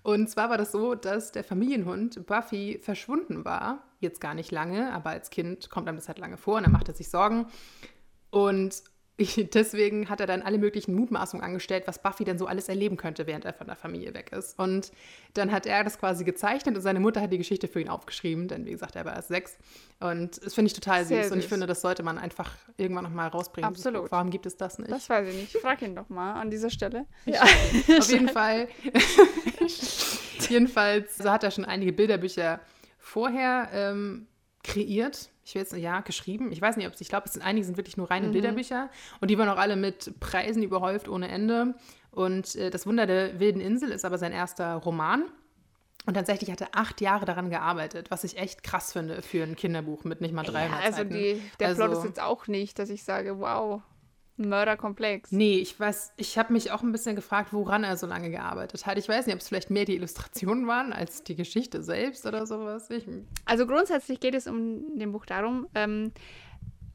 Und 0.03 0.29
zwar 0.31 0.49
war 0.51 0.59
das 0.59 0.73
so, 0.73 0.95
dass 0.95 1.33
der 1.33 1.45
Familienhund 1.45 2.27
Buffy 2.27 2.79
verschwunden 2.79 3.45
war. 3.45 3.85
Jetzt 4.01 4.21
gar 4.21 4.35
nicht 4.35 4.51
lange, 4.51 4.93
aber 4.93 5.11
als 5.11 5.31
Kind 5.31 5.69
kommt 5.69 5.89
einem 5.89 5.99
das 5.99 6.09
halt 6.09 6.19
lange 6.19 6.39
vor 6.39 6.57
und 6.57 6.65
er 6.65 6.71
machte 6.71 6.95
sich 6.95 7.11
Sorgen. 7.11 7.47
Und 8.31 8.83
deswegen 9.55 10.09
hat 10.09 10.21
er 10.21 10.27
dann 10.27 10.43
alle 10.43 10.59
möglichen 10.59 10.95
Mutmaßungen 10.95 11.45
angestellt, 11.45 11.85
was 11.87 12.03
Buffy 12.03 12.25
denn 12.25 12.39
so 12.39 12.47
alles 12.47 12.69
erleben 12.69 12.97
könnte, 12.97 13.27
während 13.27 13.45
er 13.45 13.53
von 13.53 13.67
der 13.67 13.77
Familie 13.77 14.15
weg 14.15 14.33
ist. 14.33 14.59
Und 14.59 14.93
dann 15.35 15.53
hat 15.53 15.67
er 15.67 15.85
das 15.85 15.99
quasi 15.99 16.25
gezeichnet 16.25 16.77
und 16.77 16.83
seine 16.83 17.01
Mutter 17.01 17.21
hat 17.21 17.33
die 17.33 17.39
Geschichte 17.39 17.69
für 17.69 17.81
ihn 17.81 17.89
aufgeschrieben, 17.89 18.49
denn 18.49 18.65
wie 18.65 18.71
gesagt, 18.71 18.97
er 18.97 19.05
war 19.05 19.15
erst 19.15 19.29
sechs. 19.29 19.59
Und 20.01 20.45
das 20.45 20.55
finde 20.55 20.69
ich 20.69 20.73
total 20.73 21.05
süß. 21.05 21.25
süß. 21.25 21.33
Und 21.33 21.39
ich 21.39 21.49
finde, 21.49 21.67
das 21.67 21.83
sollte 21.83 22.03
man 22.03 22.19
einfach 22.19 22.51
irgendwann 22.77 23.05
nochmal 23.05 23.29
rausbringen. 23.29 23.69
Absolut. 23.69 24.11
Warum 24.11 24.31
gibt 24.31 24.47
es 24.47 24.57
das 24.57 24.79
nicht? 24.79 24.91
Das 24.91 25.09
weiß 25.11 25.29
ich 25.29 25.35
nicht. 25.35 25.57
Frag 25.59 25.83
ihn 25.83 25.95
doch 25.95 26.09
mal 26.09 26.35
an 26.35 26.51
dieser 26.51 26.71
Stelle. 26.71 27.07
Ja. 27.27 27.43
Auf 27.99 28.11
jeden 28.11 28.29
Fall. 28.29 28.69
Jedenfalls, 30.49 31.19
so 31.19 31.31
hat 31.31 31.45
er 31.45 31.51
schon 31.51 31.65
einige 31.65 31.93
Bilderbücher 31.93 32.61
vorher 32.99 33.69
ähm, 33.73 34.27
kreiert 34.63 35.31
ich 35.51 35.57
will 35.57 35.63
jetzt, 35.63 35.77
ja, 35.77 36.01
geschrieben. 36.01 36.53
Ich 36.53 36.63
weiß 36.63 36.77
nicht, 36.77 36.87
ob 36.87 36.95
es, 36.95 37.01
ich 37.01 37.09
glaube, 37.09 37.27
es 37.27 37.33
sind 37.33 37.43
einige 37.43 37.67
sind 37.67 37.77
wirklich 37.77 37.97
nur 37.97 38.09
reine 38.09 38.29
mhm. 38.29 38.33
Bilderbücher 38.33 38.89
und 39.21 39.31
die 39.31 39.37
waren 39.37 39.49
auch 39.49 39.59
alle 39.59 39.75
mit 39.75 40.21
Preisen 40.21 40.63
überhäuft 40.63 41.09
ohne 41.09 41.29
Ende. 41.29 41.75
Und 42.13 42.55
äh, 42.55 42.71
Das 42.71 42.87
Wunder 42.87 43.07
der 43.07 43.41
wilden 43.41 43.61
Insel 43.61 43.91
ist 43.91 44.05
aber 44.05 44.17
sein 44.17 44.33
erster 44.33 44.75
Roman. 44.77 45.25
Und 46.07 46.15
tatsächlich 46.15 46.51
hat 46.51 46.61
er 46.61 46.69
acht 46.73 47.01
Jahre 47.01 47.25
daran 47.27 47.51
gearbeitet, 47.51 48.11
was 48.11 48.23
ich 48.23 48.39
echt 48.39 48.63
krass 48.63 48.93
finde 48.93 49.23
für 49.23 49.43
ein 49.43 49.57
Kinderbuch 49.57 50.05
mit 50.05 50.21
nicht 50.21 50.33
mal 50.33 50.45
300 50.45 50.81
ja, 50.81 50.87
also 50.87 51.05
die, 51.05 51.43
der 51.59 51.69
also, 51.69 51.85
Plot 51.85 51.99
ist 51.99 52.05
jetzt 52.05 52.23
auch 52.23 52.47
nicht, 52.47 52.79
dass 52.79 52.89
ich 52.89 53.03
sage, 53.03 53.39
wow, 53.39 53.83
Mörderkomplex. 54.49 55.33
Nee, 55.33 55.59
ich 55.59 55.79
weiß, 55.79 56.13
ich 56.17 56.39
habe 56.39 56.53
mich 56.53 56.73
auch 56.73 56.83
ein 56.83 56.93
bisschen 56.93 57.17
gefragt, 57.17 57.53
woran 57.53 57.85
er 57.85 57.97
so 57.97 58.07
lange 58.07 58.31
gearbeitet 58.31 58.87
hat. 58.87 58.99
Ich 58.99 59.09
weiß 59.09 59.27
nicht, 59.27 59.35
ob 59.35 59.41
es 59.41 59.49
vielleicht 59.49 59.71
mehr 59.71 59.85
die 59.85 59.97
Illustrationen 59.97 60.67
waren 60.67 60.93
als 60.93 61.23
die 61.23 61.37
Geschichte 61.37 61.83
selbst 61.83 62.27
oder 62.27 62.47
sowas. 62.47 62.91
Ich, 62.91 63.05
also 63.45 63.67
grundsätzlich 63.67 64.21
geht 64.21 64.35
es 64.35 64.47
um 64.47 64.99
dem 64.99 65.13
Buch 65.13 65.27
darum, 65.27 65.67
ähm, 65.75 66.13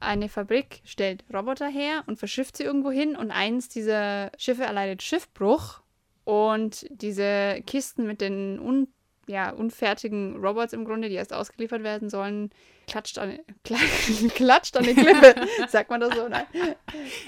eine 0.00 0.28
Fabrik 0.28 0.82
stellt 0.84 1.24
Roboter 1.32 1.68
her 1.68 2.04
und 2.06 2.18
verschifft 2.18 2.56
sie 2.56 2.64
irgendwo 2.64 2.90
hin 2.90 3.16
und 3.16 3.30
eins 3.30 3.68
dieser 3.68 4.30
Schiffe 4.36 4.64
erleidet 4.64 5.02
Schiffbruch 5.02 5.80
und 6.24 6.86
diese 6.90 7.62
Kisten 7.66 8.06
mit 8.06 8.20
den 8.20 8.58
un 8.58 8.88
ja, 9.28 9.50
unfertigen 9.50 10.36
Robots 10.36 10.72
im 10.72 10.84
Grunde, 10.84 11.08
die 11.08 11.16
erst 11.16 11.32
ausgeliefert 11.32 11.82
werden 11.82 12.10
sollen, 12.10 12.50
klatscht 12.86 13.18
an, 13.18 13.38
klatscht 14.34 14.76
an 14.76 14.84
eine 14.84 14.94
Klippe. 14.94 15.34
Sagt 15.68 15.90
man 15.90 16.00
das 16.00 16.14
so? 16.14 16.28
Nein, 16.28 16.46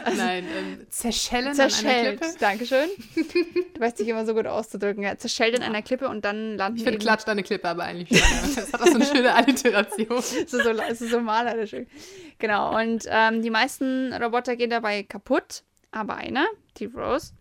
also, 0.05 0.19
Nein 0.19 0.47
ähm, 0.57 0.87
zerschellen 0.91 1.55
zerschellt. 1.55 1.87
an 1.87 1.91
einer 1.91 2.17
Klippe. 2.17 2.39
Dankeschön. 2.39 2.89
Du 3.75 3.81
weißt 3.85 3.99
dich 4.01 4.09
immer 4.09 4.27
so 4.27 4.35
gut 4.35 4.47
auszudrücken. 4.47 5.05
Ja, 5.05 5.17
zerschellt 5.17 5.57
in 5.57 5.63
einer 5.63 5.83
Klippe 5.83 6.09
und 6.09 6.25
dann 6.25 6.57
landen 6.57 6.79
Ich 6.79 6.85
finde 6.85 6.99
klatscht 6.99 7.27
an 7.29 7.33
eine 7.33 7.45
Klippe 7.45 7.69
aber 7.69 7.85
eigentlich. 7.85 8.21
Das 8.21 8.73
hat 8.73 8.83
auch 8.83 8.87
so 8.87 8.95
eine 8.95 9.05
schöne 9.05 9.35
Alliteration. 9.35 10.19
Es 10.19 10.33
ist 10.33 10.51
so, 10.51 10.71
es 10.71 11.01
ist 11.01 11.11
so 11.11 11.21
malerisch. 11.21 11.77
Genau, 12.39 12.77
und 12.77 13.05
ähm, 13.07 13.43
die 13.43 13.51
meisten 13.51 14.13
Roboter 14.13 14.57
gehen 14.57 14.71
dabei 14.71 15.05
kaputt, 15.05 15.63
aber 15.93 16.17
einer, 16.17 16.47
die 16.79 16.87
Rose, 16.87 17.33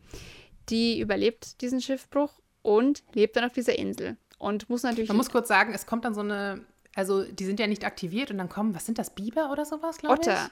die 0.70 1.00
überlebt 1.00 1.62
diesen 1.62 1.82
Schiffbruch 1.82 2.34
und 2.62 3.04
lebt 3.14 3.36
dann 3.36 3.46
auf 3.46 3.54
dieser 3.54 3.78
Insel. 3.78 4.18
Und 4.38 4.70
muss 4.70 4.84
natürlich. 4.84 5.08
Man 5.08 5.18
muss 5.18 5.32
kurz 5.32 5.48
sagen, 5.48 5.74
es 5.74 5.86
kommt 5.86 6.06
dann 6.06 6.14
so 6.14 6.22
eine. 6.22 6.66
Also, 6.98 7.24
die 7.24 7.46
sind 7.46 7.60
ja 7.60 7.68
nicht 7.68 7.86
aktiviert 7.86 8.32
und 8.32 8.40
dann 8.40 8.50
kommen, 8.50 8.74
was 8.74 8.88
sind 8.88 8.98
das, 8.98 9.14
Biber 9.14 9.52
oder 9.52 9.66
sowas, 9.66 10.00
glaube 10.00 10.16
ich? 10.20 10.28
Otter. 10.28 10.50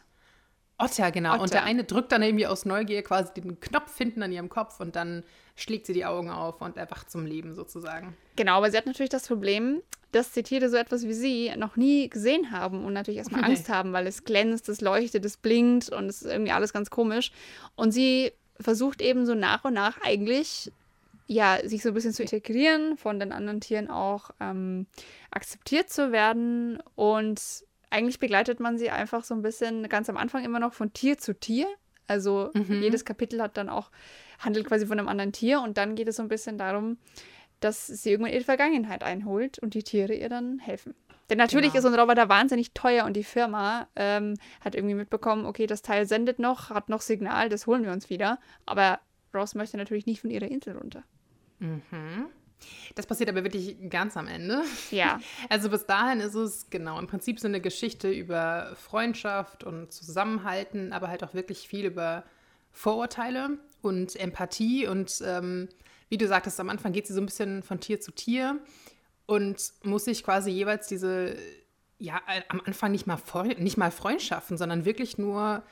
Otter, 0.77 1.11
genau. 1.11 1.33
Otter. 1.33 1.41
Und 1.41 1.53
der 1.53 1.63
eine 1.63 1.85
drückt 1.85 2.11
dann 2.11 2.21
irgendwie 2.21 2.45
aus 2.45 2.65
Neugier 2.65 3.01
quasi 3.01 3.33
den 3.33 3.59
Knopf 3.59 3.97
hinten 3.97 4.21
an 4.21 4.31
ihrem 4.31 4.47
Kopf 4.47 4.79
und 4.79 4.95
dann 4.95 5.23
schlägt 5.55 5.87
sie 5.87 5.93
die 5.93 6.05
Augen 6.05 6.29
auf 6.29 6.61
und 6.61 6.77
erwacht 6.77 7.09
zum 7.09 7.25
Leben 7.25 7.55
sozusagen. 7.55 8.15
Genau, 8.35 8.57
aber 8.57 8.69
sie 8.69 8.77
hat 8.77 8.85
natürlich 8.85 9.09
das 9.09 9.27
Problem, 9.27 9.81
dass 10.11 10.33
die 10.33 10.43
Tiere 10.43 10.69
so 10.69 10.77
etwas 10.77 11.07
wie 11.07 11.13
sie 11.13 11.51
noch 11.57 11.77
nie 11.77 12.09
gesehen 12.09 12.51
haben 12.51 12.85
und 12.85 12.93
natürlich 12.93 13.17
erstmal 13.17 13.43
Angst 13.43 13.67
haben, 13.67 13.91
weil 13.91 14.05
es 14.05 14.23
glänzt, 14.23 14.69
es 14.69 14.81
leuchtet, 14.81 15.25
es 15.25 15.37
blinkt 15.37 15.89
und 15.89 16.05
es 16.05 16.21
ist 16.21 16.31
irgendwie 16.31 16.51
alles 16.51 16.73
ganz 16.73 16.91
komisch. 16.91 17.31
Und 17.75 17.91
sie 17.91 18.33
versucht 18.59 19.01
eben 19.01 19.25
so 19.25 19.33
nach 19.33 19.63
und 19.63 19.73
nach 19.73 19.99
eigentlich 20.03 20.71
ja, 21.27 21.59
sich 21.63 21.81
so 21.81 21.89
ein 21.89 21.95
bisschen 21.95 22.13
zu 22.13 22.21
integrieren, 22.21 22.97
von 22.97 23.19
den 23.19 23.31
anderen 23.31 23.61
Tieren 23.61 23.89
auch 23.89 24.31
ähm, 24.39 24.85
akzeptiert 25.31 25.89
zu 25.89 26.11
werden. 26.11 26.79
Und 26.95 27.41
eigentlich 27.89 28.19
begleitet 28.19 28.59
man 28.59 28.77
sie 28.77 28.89
einfach 28.89 29.23
so 29.23 29.33
ein 29.33 29.41
bisschen 29.41 29.89
ganz 29.89 30.09
am 30.09 30.17
Anfang 30.17 30.43
immer 30.43 30.59
noch 30.59 30.73
von 30.73 30.93
Tier 30.93 31.17
zu 31.17 31.33
Tier. 31.33 31.67
Also 32.07 32.51
mhm. 32.53 32.81
jedes 32.83 33.05
Kapitel 33.05 33.41
hat 33.41 33.57
dann 33.57 33.69
auch, 33.69 33.89
handelt 34.39 34.67
quasi 34.67 34.85
von 34.85 34.99
einem 34.99 35.07
anderen 35.07 35.31
Tier 35.31 35.61
und 35.61 35.77
dann 35.77 35.95
geht 35.95 36.07
es 36.07 36.17
so 36.17 36.21
ein 36.21 36.29
bisschen 36.29 36.57
darum, 36.57 36.97
dass 37.59 37.87
sie 37.87 38.11
irgendwann 38.11 38.33
ihre 38.33 38.43
Vergangenheit 38.43 39.03
einholt 39.03 39.57
und 39.59 39.73
die 39.73 39.83
Tiere 39.83 40.13
ihr 40.13 40.29
dann 40.29 40.59
helfen. 40.59 40.93
Denn 41.31 41.39
natürlich 41.39 41.71
genau. 41.71 41.77
ist 41.77 41.83
so 41.83 41.87
ein 41.87 41.99
Roboter 41.99 42.29
wahnsinnig 42.29 42.73
teuer 42.73 43.05
und 43.05 43.13
die 43.13 43.23
Firma 43.23 43.87
ähm, 43.95 44.35
hat 44.61 44.75
irgendwie 44.75 44.93
mitbekommen, 44.93 45.47
okay, 45.47 45.65
das 45.65 45.81
Teil 45.81 46.05
sendet 46.05 46.37
noch, 46.37 46.69
hat 46.69 46.89
noch 46.89 47.01
Signal, 47.01 47.49
das 47.49 47.65
holen 47.65 47.83
wir 47.83 47.91
uns 47.91 48.11
wieder. 48.11 48.37
Aber 48.67 48.99
Ross 49.33 49.55
möchte 49.55 49.77
natürlich 49.77 50.05
nicht 50.05 50.21
von 50.21 50.29
ihrer 50.29 50.47
Insel 50.47 50.77
runter. 50.77 51.03
Mhm. 51.59 52.27
Das 52.95 53.05
passiert 53.05 53.29
aber 53.29 53.43
wirklich 53.43 53.77
ganz 53.89 54.17
am 54.17 54.27
Ende. 54.27 54.63
Ja. 54.91 55.19
Also 55.49 55.69
bis 55.69 55.85
dahin 55.85 56.19
ist 56.19 56.35
es 56.35 56.69
genau 56.69 56.99
im 56.99 57.07
Prinzip 57.07 57.39
so 57.39 57.47
eine 57.47 57.61
Geschichte 57.61 58.09
über 58.09 58.75
Freundschaft 58.75 59.63
und 59.63 59.91
Zusammenhalten, 59.91 60.93
aber 60.93 61.07
halt 61.09 61.23
auch 61.23 61.33
wirklich 61.33 61.67
viel 61.67 61.85
über 61.85 62.23
Vorurteile 62.71 63.59
und 63.81 64.15
Empathie. 64.15 64.87
Und 64.87 65.21
ähm, 65.25 65.69
wie 66.09 66.17
du 66.17 66.27
sagtest, 66.27 66.59
am 66.59 66.69
Anfang 66.69 66.93
geht 66.93 67.07
sie 67.07 67.13
so 67.13 67.21
ein 67.21 67.25
bisschen 67.25 67.63
von 67.63 67.79
Tier 67.79 67.99
zu 67.99 68.11
Tier 68.11 68.59
und 69.25 69.71
muss 69.83 70.05
sich 70.05 70.23
quasi 70.23 70.51
jeweils 70.51 70.87
diese, 70.87 71.35
ja, 71.99 72.21
am 72.49 72.61
Anfang 72.65 72.91
nicht 72.91 73.07
mal, 73.07 73.19
nicht 73.57 73.77
mal 73.77 73.91
Freundschaften, 73.91 74.57
sondern 74.57 74.85
wirklich 74.85 75.17
nur 75.17 75.63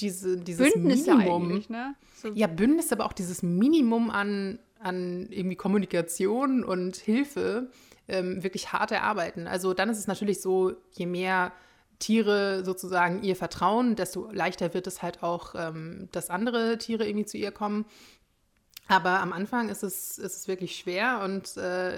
diese, 0.00 0.38
dieses 0.38 0.72
Bündnisse 0.72 1.14
Minimum. 1.14 1.64
Ne? 1.68 1.94
So. 2.16 2.28
Ja, 2.34 2.46
Bündnisse, 2.46 2.94
aber 2.94 3.04
auch 3.04 3.12
dieses 3.12 3.42
Minimum 3.42 4.10
an 4.10 4.58
an 4.80 5.26
irgendwie 5.30 5.56
Kommunikation 5.56 6.64
und 6.64 6.96
Hilfe 6.96 7.70
ähm, 8.08 8.42
wirklich 8.42 8.72
hart 8.72 8.90
erarbeiten. 8.90 9.46
Also 9.46 9.74
dann 9.74 9.88
ist 9.88 9.98
es 9.98 10.06
natürlich 10.06 10.40
so, 10.40 10.72
je 10.92 11.06
mehr 11.06 11.52
Tiere 11.98 12.64
sozusagen 12.64 13.22
ihr 13.22 13.36
vertrauen, 13.36 13.94
desto 13.94 14.30
leichter 14.32 14.74
wird 14.74 14.86
es 14.86 15.02
halt 15.02 15.22
auch, 15.22 15.54
ähm, 15.54 16.08
dass 16.12 16.30
andere 16.30 16.78
Tiere 16.78 17.06
irgendwie 17.06 17.26
zu 17.26 17.36
ihr 17.36 17.52
kommen. 17.52 17.84
Aber 18.88 19.20
am 19.20 19.32
Anfang 19.32 19.68
ist 19.68 19.84
es, 19.84 20.18
ist 20.18 20.36
es 20.36 20.48
wirklich 20.48 20.76
schwer 20.76 21.20
und 21.22 21.56
äh, 21.56 21.96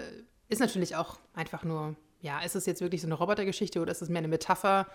ist 0.49 0.61
natürlich 0.61 0.97
auch 0.97 1.19
einfach 1.35 1.65
nur, 1.65 1.97
ja, 2.21 2.41
ist 2.41 2.57
es 2.57 2.67
jetzt 2.67 2.83
wirklich 2.83 3.01
so 3.01 3.07
eine 3.07 3.15
Robotergeschichte 3.15 3.81
oder 3.81 3.93
ist 3.93 4.03
es 4.03 4.11
mehr 4.11 4.19
eine 4.19 4.29
Metapher 4.29 4.87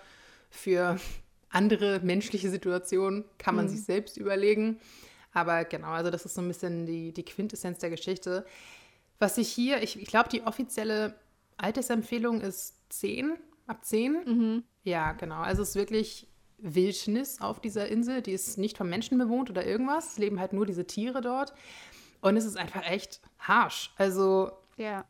für 0.50 1.00
andere 1.50 2.00
menschliche 2.00 2.50
Situationen? 2.50 3.24
Kann 3.38 3.56
man 3.56 3.64
mhm. 3.64 3.70
sich 3.70 3.82
selbst 3.82 4.16
überlegen. 4.16 4.78
Aber 5.38 5.64
genau, 5.64 5.90
also 5.90 6.10
das 6.10 6.24
ist 6.24 6.34
so 6.34 6.40
ein 6.40 6.48
bisschen 6.48 6.84
die, 6.84 7.12
die 7.12 7.24
Quintessenz 7.24 7.78
der 7.78 7.90
Geschichte. 7.90 8.44
Was 9.20 9.38
ich 9.38 9.48
hier, 9.48 9.82
ich, 9.82 10.00
ich 10.00 10.08
glaube, 10.08 10.28
die 10.28 10.42
offizielle 10.42 11.14
Altersempfehlung 11.56 12.40
ist 12.40 12.74
10, 12.88 13.36
ab 13.68 13.84
10. 13.84 14.12
Mhm. 14.24 14.64
Ja, 14.82 15.12
genau. 15.12 15.40
Also 15.40 15.62
es 15.62 15.70
ist 15.70 15.74
wirklich 15.76 16.26
Wildnis 16.58 17.40
auf 17.40 17.60
dieser 17.60 17.86
Insel. 17.88 18.20
Die 18.20 18.32
ist 18.32 18.58
nicht 18.58 18.76
vom 18.76 18.88
Menschen 18.88 19.16
bewohnt 19.16 19.48
oder 19.48 19.64
irgendwas. 19.64 20.12
Es 20.12 20.18
leben 20.18 20.40
halt 20.40 20.52
nur 20.52 20.66
diese 20.66 20.86
Tiere 20.86 21.20
dort. 21.20 21.52
Und 22.20 22.36
es 22.36 22.44
ist 22.44 22.56
einfach 22.56 22.84
echt 22.84 23.20
harsh. 23.38 23.92
Also, 23.96 24.50
ja. 24.76 25.04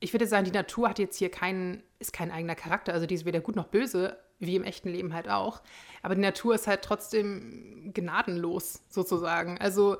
ich 0.00 0.14
würde 0.14 0.26
sagen, 0.26 0.46
die 0.46 0.50
Natur 0.50 0.88
hat 0.88 0.98
jetzt 0.98 1.18
hier 1.18 1.30
keinen, 1.30 1.82
ist 1.98 2.14
kein 2.14 2.30
eigener 2.30 2.54
Charakter. 2.54 2.94
Also 2.94 3.04
die 3.06 3.14
ist 3.14 3.26
weder 3.26 3.40
gut 3.40 3.54
noch 3.54 3.66
böse, 3.66 4.16
wie 4.38 4.56
im 4.56 4.64
echten 4.64 4.88
Leben 4.88 5.14
halt 5.14 5.28
auch. 5.28 5.62
Aber 6.02 6.14
die 6.14 6.20
Natur 6.20 6.54
ist 6.54 6.66
halt 6.66 6.82
trotzdem 6.82 7.92
gnadenlos, 7.94 8.80
sozusagen. 8.88 9.58
Also 9.58 9.96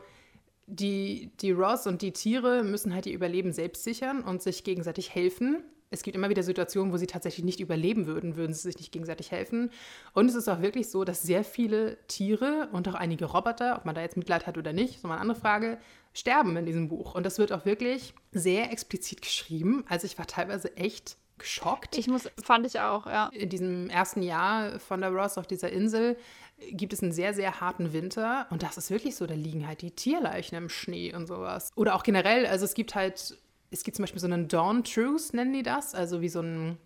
die, 0.66 1.30
die 1.40 1.52
Ross 1.52 1.86
und 1.86 2.02
die 2.02 2.12
Tiere 2.12 2.62
müssen 2.62 2.94
halt 2.94 3.06
ihr 3.06 3.14
Überleben 3.14 3.52
selbst 3.52 3.84
sichern 3.84 4.22
und 4.22 4.42
sich 4.42 4.64
gegenseitig 4.64 5.14
helfen. 5.14 5.62
Es 5.90 6.02
gibt 6.02 6.16
immer 6.16 6.30
wieder 6.30 6.42
Situationen, 6.42 6.92
wo 6.92 6.96
sie 6.96 7.06
tatsächlich 7.06 7.44
nicht 7.44 7.60
überleben 7.60 8.06
würden, 8.06 8.36
würden 8.36 8.52
sie 8.52 8.62
sich 8.62 8.78
nicht 8.78 8.90
gegenseitig 8.90 9.30
helfen. 9.30 9.70
Und 10.12 10.28
es 10.28 10.34
ist 10.34 10.48
auch 10.48 10.60
wirklich 10.60 10.90
so, 10.90 11.04
dass 11.04 11.22
sehr 11.22 11.44
viele 11.44 11.98
Tiere 12.08 12.68
und 12.72 12.88
auch 12.88 12.94
einige 12.94 13.26
Roboter, 13.26 13.76
ob 13.76 13.84
man 13.84 13.94
da 13.94 14.00
jetzt 14.00 14.16
Mitleid 14.16 14.46
hat 14.46 14.58
oder 14.58 14.72
nicht, 14.72 14.96
ist 14.96 15.04
mal 15.04 15.12
eine 15.12 15.20
andere 15.20 15.38
Frage, 15.38 15.78
sterben 16.12 16.56
in 16.56 16.66
diesem 16.66 16.88
Buch. 16.88 17.14
Und 17.14 17.24
das 17.24 17.38
wird 17.38 17.52
auch 17.52 17.64
wirklich 17.64 18.14
sehr 18.32 18.72
explizit 18.72 19.22
geschrieben. 19.22 19.84
Also 19.88 20.06
ich 20.06 20.18
war 20.18 20.26
teilweise 20.26 20.76
echt 20.76 21.16
geschockt. 21.38 21.98
Ich 21.98 22.06
muss, 22.06 22.28
fand 22.42 22.66
ich 22.66 22.80
auch, 22.80 23.06
ja. 23.06 23.28
In 23.32 23.48
diesem 23.48 23.90
ersten 23.90 24.22
Jahr 24.22 24.78
von 24.78 25.00
der 25.00 25.10
Ross 25.10 25.38
auf 25.38 25.46
dieser 25.46 25.70
Insel 25.70 26.16
gibt 26.70 26.92
es 26.92 27.02
einen 27.02 27.12
sehr, 27.12 27.34
sehr 27.34 27.60
harten 27.60 27.92
Winter. 27.92 28.46
Und 28.50 28.62
das 28.62 28.76
ist 28.76 28.90
wirklich 28.90 29.16
so, 29.16 29.26
da 29.26 29.34
liegen 29.34 29.66
halt 29.66 29.82
die 29.82 29.90
Tierleichen 29.90 30.56
im 30.56 30.68
Schnee 30.68 31.14
und 31.14 31.26
sowas. 31.26 31.70
Oder 31.74 31.94
auch 31.94 32.02
generell, 32.02 32.46
also 32.46 32.64
es 32.64 32.74
gibt 32.74 32.94
halt, 32.94 33.36
es 33.70 33.82
gibt 33.82 33.96
zum 33.96 34.04
Beispiel 34.04 34.20
so 34.20 34.26
einen 34.26 34.48
Dawn 34.48 34.84
Truce, 34.84 35.32
nennen 35.32 35.52
die 35.52 35.62
das, 35.62 35.94
also 35.94 36.20
wie 36.20 36.28
so 36.28 36.40
ein 36.40 36.78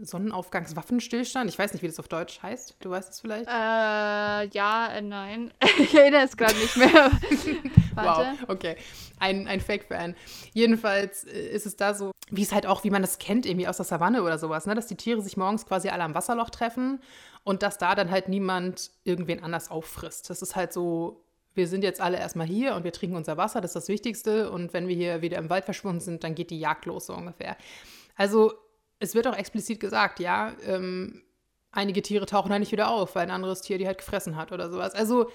Sonnenaufgangswaffenstillstand. 0.00 1.50
Ich 1.50 1.58
weiß 1.58 1.72
nicht, 1.72 1.82
wie 1.82 1.86
das 1.86 1.98
auf 1.98 2.08
Deutsch 2.08 2.42
heißt. 2.42 2.76
Du 2.80 2.90
weißt 2.90 3.12
es 3.12 3.20
vielleicht? 3.20 3.46
Äh, 3.48 4.48
ja, 4.48 4.88
äh, 4.92 5.02
nein. 5.02 5.52
ich 5.78 5.94
erinnere 5.94 6.22
es 6.22 6.36
gerade 6.36 6.54
nicht 6.54 6.76
mehr. 6.76 7.10
wow, 7.94 8.26
okay. 8.48 8.76
Ein, 9.18 9.46
ein 9.46 9.60
Fake-Fan. 9.60 10.14
Jedenfalls 10.52 11.24
äh, 11.24 11.48
ist 11.48 11.66
es 11.66 11.76
da 11.76 11.94
so, 11.94 12.12
wie 12.30 12.42
es 12.42 12.52
halt 12.52 12.66
auch, 12.66 12.84
wie 12.84 12.90
man 12.90 13.02
das 13.02 13.18
kennt, 13.18 13.46
irgendwie 13.46 13.68
aus 13.68 13.76
der 13.76 13.86
Savanne 13.86 14.22
oder 14.22 14.38
sowas, 14.38 14.66
ne? 14.66 14.74
dass 14.74 14.86
die 14.86 14.96
Tiere 14.96 15.20
sich 15.20 15.36
morgens 15.36 15.66
quasi 15.66 15.88
alle 15.88 16.02
am 16.02 16.14
Wasserloch 16.14 16.50
treffen 16.50 17.00
und 17.44 17.62
dass 17.62 17.78
da 17.78 17.94
dann 17.94 18.10
halt 18.10 18.28
niemand 18.28 18.90
irgendwen 19.04 19.42
anders 19.42 19.70
auffrisst. 19.70 20.30
Das 20.30 20.42
ist 20.42 20.56
halt 20.56 20.72
so, 20.72 21.24
wir 21.54 21.68
sind 21.68 21.84
jetzt 21.84 22.00
alle 22.00 22.18
erstmal 22.18 22.46
hier 22.46 22.74
und 22.74 22.84
wir 22.84 22.92
trinken 22.92 23.16
unser 23.16 23.36
Wasser, 23.36 23.60
das 23.60 23.70
ist 23.70 23.76
das 23.76 23.88
Wichtigste. 23.88 24.50
Und 24.50 24.72
wenn 24.72 24.88
wir 24.88 24.96
hier 24.96 25.22
wieder 25.22 25.38
im 25.38 25.50
Wald 25.50 25.64
verschwunden 25.64 26.00
sind, 26.00 26.24
dann 26.24 26.34
geht 26.34 26.50
die 26.50 26.58
Jagd 26.58 26.86
los, 26.86 27.06
so 27.06 27.14
ungefähr. 27.14 27.56
Also 28.16 28.52
es 29.02 29.14
wird 29.14 29.26
auch 29.26 29.36
explizit 29.36 29.80
gesagt, 29.80 30.20
ja, 30.20 30.52
ähm, 30.64 31.22
einige 31.72 32.02
Tiere 32.02 32.26
tauchen 32.26 32.50
da 32.50 32.58
nicht 32.58 32.72
wieder 32.72 32.90
auf, 32.90 33.14
weil 33.14 33.24
ein 33.24 33.30
anderes 33.30 33.60
Tier 33.60 33.78
die 33.78 33.86
halt 33.86 33.98
gefressen 33.98 34.36
hat 34.36 34.52
oder 34.52 34.70
sowas. 34.70 34.94
Also 34.94 35.30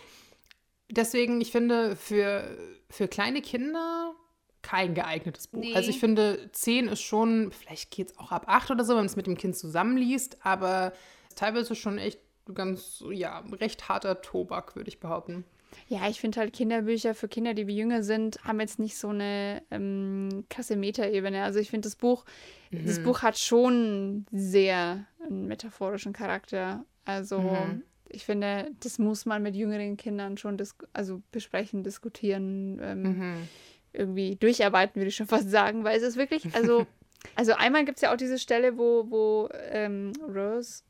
deswegen, 0.90 1.42
ich 1.42 1.52
finde, 1.52 1.96
für, 1.96 2.58
für 2.90 3.08
kleine 3.08 3.42
Kinder 3.42 4.16
kein 4.62 4.94
geeignetes 4.94 5.48
Buch. 5.48 5.60
Nee. 5.60 5.76
Also 5.76 5.90
ich 5.90 6.00
finde, 6.00 6.50
10 6.52 6.88
ist 6.88 7.02
schon, 7.02 7.52
vielleicht 7.52 7.92
geht 7.92 8.12
es 8.12 8.18
auch 8.18 8.32
ab 8.32 8.46
8 8.48 8.72
oder 8.72 8.84
so, 8.84 8.92
wenn 8.92 9.00
man 9.00 9.06
es 9.06 9.16
mit 9.16 9.28
dem 9.28 9.38
Kind 9.38 9.56
zusammenliest, 9.56 10.46
aber 10.46 10.94
teilweise 11.36 11.76
schon 11.76 11.98
echt 11.98 12.20
ganz, 12.54 13.04
ja, 13.12 13.44
recht 13.52 13.90
harter 13.90 14.22
Tobak, 14.22 14.76
würde 14.76 14.90
ich 14.90 15.00
behaupten. 15.00 15.44
Ja, 15.88 16.08
ich 16.10 16.20
finde 16.20 16.40
halt 16.40 16.54
Kinderbücher 16.54 17.14
für 17.14 17.28
Kinder, 17.28 17.54
die 17.54 17.68
wie 17.68 17.78
jünger 17.78 18.04
sind, 18.04 18.44
haben 18.44 18.60
jetzt 18.60 18.80
nicht 18.80 18.98
so 18.98 19.10
eine 19.10 19.62
ähm, 19.72 20.46
krasse 20.50 20.76
Metaebene. 20.76 21.44
Also 21.44 21.60
ich 21.60 21.70
finde 21.70 21.88
das 21.88 21.96
Buch, 21.96 22.26
mhm. 22.72 22.86
das 22.86 23.02
Buch 23.02 23.22
hat 23.22 23.38
schon 23.38 24.26
sehr 24.32 25.06
einen 25.26 25.48
metaphorischen 25.48 26.14
Charakter. 26.14 26.86
Also 27.06 27.40
mhm. 27.40 27.84
ich 28.10 28.26
finde, 28.26 28.72
das 28.82 29.00
muss 29.00 29.26
man 29.26 29.44
mit 29.44 29.56
jüngeren 29.56 29.98
Kindern 29.98 30.38
schon 30.38 30.58
also 30.94 31.22
besprechen, 31.32 31.84
diskutieren, 31.84 32.80
ähm, 32.82 33.02
mhm. 33.02 33.48
irgendwie 33.94 34.36
durcharbeiten, 34.36 34.96
würde 34.96 35.10
ich 35.10 35.16
schon 35.16 35.28
fast 35.28 35.50
sagen, 35.50 35.84
weil 35.84 35.98
es 35.98 36.04
ist 36.04 36.18
wirklich, 36.18 36.54
also, 36.54 36.86
also 37.36 37.54
einmal 37.54 37.86
gibt 37.86 37.98
es 37.98 38.02
ja 38.02 38.12
auch 38.12 38.18
diese 38.18 38.40
Stelle, 38.40 38.78
wo, 38.78 39.10
wo 39.10 39.50
ähm, 39.72 40.12
Rose 40.28 40.84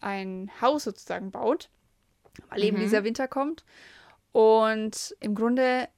ein 0.00 0.50
Haus 0.60 0.84
sozusagen 0.84 1.30
baut, 1.30 1.70
weil 2.50 2.62
eben 2.62 2.76
Mhm. 2.76 2.82
dieser 2.82 3.04
Winter 3.04 3.26
kommt. 3.26 3.64
Und 4.32 5.14
im 5.20 5.34
Grunde 5.34 5.88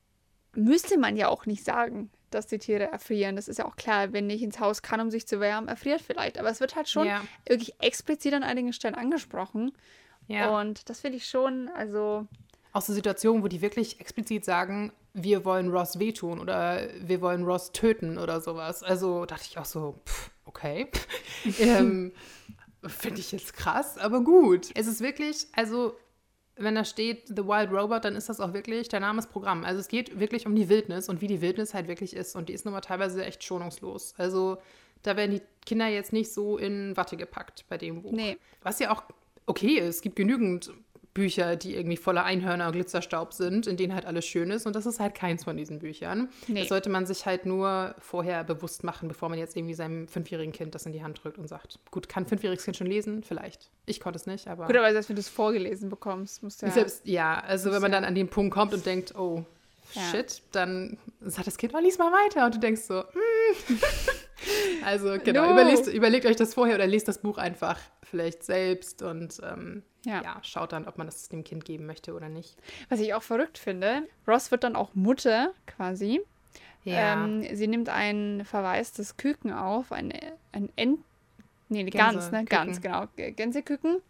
müsste 0.54 0.98
man 0.98 1.16
ja 1.16 1.28
auch 1.28 1.46
nicht 1.46 1.64
sagen, 1.64 2.10
dass 2.30 2.46
die 2.46 2.58
Tiere 2.58 2.84
erfrieren. 2.90 3.36
Das 3.36 3.48
ist 3.48 3.58
ja 3.58 3.66
auch 3.66 3.76
klar, 3.76 4.12
wenn 4.12 4.26
nicht 4.26 4.42
ins 4.42 4.60
Haus 4.60 4.82
kann, 4.82 5.00
um 5.00 5.10
sich 5.10 5.26
zu 5.26 5.40
wärmen, 5.40 5.68
erfriert 5.68 6.00
vielleicht. 6.00 6.38
Aber 6.38 6.48
es 6.48 6.60
wird 6.60 6.76
halt 6.76 6.88
schon 6.88 7.06
Ja. 7.06 7.22
wirklich 7.46 7.74
explizit 7.80 8.32
an 8.34 8.42
einigen 8.44 8.72
Stellen 8.72 8.94
angesprochen. 8.94 9.72
Ja. 10.28 10.60
Und 10.60 10.88
das 10.88 11.00
finde 11.00 11.16
ich 11.16 11.26
schon, 11.28 11.68
also 11.74 12.26
Auch 12.72 12.82
so 12.82 12.92
Situationen, 12.92 13.42
wo 13.42 13.48
die 13.48 13.62
wirklich 13.62 13.98
explizit 14.00 14.44
sagen, 14.44 14.92
wir 15.12 15.44
wollen 15.44 15.70
Ross 15.70 15.98
wehtun 15.98 16.38
oder 16.38 16.88
wir 17.00 17.20
wollen 17.20 17.42
Ross 17.44 17.72
töten 17.72 18.16
oder 18.16 18.40
sowas. 18.40 18.84
Also 18.84 19.26
dachte 19.26 19.46
ich 19.50 19.58
auch 19.58 19.64
so, 19.64 20.00
pff, 20.06 20.30
okay. 20.44 20.88
ähm, 21.58 22.12
Finde 22.86 23.20
ich 23.20 23.32
jetzt 23.32 23.54
krass, 23.54 23.98
aber 23.98 24.22
gut. 24.22 24.70
Es 24.74 24.86
ist 24.86 25.00
wirklich, 25.00 25.48
also 25.52 25.96
wenn 26.62 26.74
da 26.74 26.84
steht 26.84 27.28
The 27.28 27.44
Wild 27.44 27.70
Robot, 27.70 28.04
dann 28.04 28.16
ist 28.16 28.28
das 28.28 28.40
auch 28.40 28.52
wirklich 28.52 28.88
der 28.88 29.00
Name 29.00 29.20
des 29.20 29.28
Programm. 29.28 29.64
Also 29.64 29.80
es 29.80 29.88
geht 29.88 30.20
wirklich 30.20 30.46
um 30.46 30.54
die 30.54 30.68
Wildnis 30.68 31.08
und 31.08 31.20
wie 31.20 31.26
die 31.26 31.40
Wildnis 31.40 31.74
halt 31.74 31.88
wirklich 31.88 32.14
ist. 32.14 32.36
Und 32.36 32.48
die 32.48 32.52
ist 32.52 32.64
nun 32.64 32.74
mal 32.74 32.80
teilweise 32.80 33.24
echt 33.24 33.42
schonungslos. 33.42 34.14
Also 34.18 34.58
da 35.02 35.16
werden 35.16 35.32
die 35.32 35.42
Kinder 35.64 35.88
jetzt 35.88 36.12
nicht 36.12 36.32
so 36.32 36.58
in 36.58 36.96
Watte 36.96 37.16
gepackt 37.16 37.64
bei 37.68 37.78
dem 37.78 38.02
Buch. 38.02 38.12
Nee. 38.12 38.36
Was 38.62 38.78
ja 38.78 38.92
auch 38.92 39.02
okay 39.46 39.78
ist. 39.78 39.96
Es 39.96 40.02
gibt 40.02 40.16
genügend 40.16 40.70
Bücher, 41.12 41.56
die 41.56 41.74
irgendwie 41.74 41.96
voller 41.96 42.24
Einhörner 42.24 42.66
und 42.66 42.72
Glitzerstaub 42.72 43.32
sind, 43.32 43.66
in 43.66 43.76
denen 43.76 43.94
halt 43.94 44.06
alles 44.06 44.24
schön 44.24 44.50
ist. 44.50 44.66
Und 44.66 44.76
das 44.76 44.86
ist 44.86 45.00
halt 45.00 45.14
keins 45.14 45.44
von 45.44 45.56
diesen 45.56 45.80
Büchern. 45.80 46.28
Nee. 46.46 46.60
Das 46.60 46.68
sollte 46.68 46.88
man 46.88 47.06
sich 47.06 47.26
halt 47.26 47.46
nur 47.46 47.94
vorher 47.98 48.44
bewusst 48.44 48.84
machen, 48.84 49.08
bevor 49.08 49.28
man 49.28 49.38
jetzt 49.38 49.56
irgendwie 49.56 49.74
seinem 49.74 50.06
fünfjährigen 50.06 50.52
Kind 50.52 50.74
das 50.74 50.86
in 50.86 50.92
die 50.92 51.02
Hand 51.02 51.22
drückt 51.22 51.38
und 51.38 51.48
sagt, 51.48 51.78
gut, 51.90 52.08
kann 52.08 52.24
ein 52.24 52.26
fünfjähriges 52.26 52.64
Kind 52.64 52.76
schon 52.76 52.86
lesen? 52.86 53.22
Vielleicht. 53.24 53.70
Ich 53.86 54.00
konnte 54.00 54.18
es 54.18 54.26
nicht, 54.26 54.46
aber... 54.46 54.66
gut, 54.66 54.76
aber 54.76 54.92
selbst 54.92 55.08
wenn 55.08 55.16
du 55.16 55.20
es 55.20 55.28
vorgelesen 55.28 55.88
bekommst, 55.88 56.42
musst 56.42 56.62
du 56.62 56.66
ja. 56.66 56.72
Selbst, 56.72 57.06
ja, 57.06 57.40
also 57.40 57.72
wenn 57.72 57.82
man 57.82 57.92
dann 57.92 58.04
an 58.04 58.14
den 58.14 58.28
Punkt 58.28 58.54
kommt 58.54 58.72
und 58.72 58.86
denkt, 58.86 59.14
oh, 59.16 59.44
Ja. 59.94 60.02
shit, 60.10 60.42
dann 60.52 60.98
sagt 61.20 61.46
das 61.46 61.56
Kind, 61.58 61.72
mal 61.72 61.82
lies 61.82 61.98
mal 61.98 62.12
weiter. 62.12 62.46
Und 62.46 62.54
du 62.54 62.58
denkst 62.60 62.82
so, 62.82 63.00
mm. 63.00 63.74
Also 64.84 65.18
genau, 65.22 65.46
No. 65.46 65.52
überlegt, 65.52 65.86
überlegt 65.88 66.26
euch 66.26 66.36
das 66.36 66.54
vorher 66.54 66.76
oder 66.76 66.86
lest 66.86 67.08
das 67.08 67.18
Buch 67.18 67.36
einfach 67.38 67.78
vielleicht 68.02 68.42
selbst 68.42 69.02
und 69.02 69.38
ähm, 69.42 69.82
Ja. 70.04 70.22
ja. 70.22 70.38
schaut 70.42 70.72
dann, 70.72 70.88
ob 70.88 70.96
man 70.96 71.06
das 71.06 71.28
dem 71.28 71.44
Kind 71.44 71.64
geben 71.64 71.86
möchte 71.86 72.14
oder 72.14 72.28
nicht. 72.28 72.56
Was 72.88 73.00
ich 73.00 73.12
auch 73.14 73.22
verrückt 73.22 73.58
finde, 73.58 74.08
Ross 74.26 74.50
wird 74.50 74.64
dann 74.64 74.76
auch 74.76 74.94
Mutter 74.94 75.52
quasi. 75.66 76.20
Ähm, 76.86 77.46
sie 77.52 77.66
nimmt 77.66 77.90
ein 77.90 78.42
verwaistes 78.46 79.16
Küken 79.18 79.52
auf, 79.52 79.92
ein, 79.92 80.12
ein 80.52 80.70
Ent, 80.76 81.00
nee, 81.68 81.84
Gans, 81.84 82.30
ne? 82.30 82.44
Gans, 82.46 82.80
genau, 82.80 83.06
Gänseküken. 83.16 84.00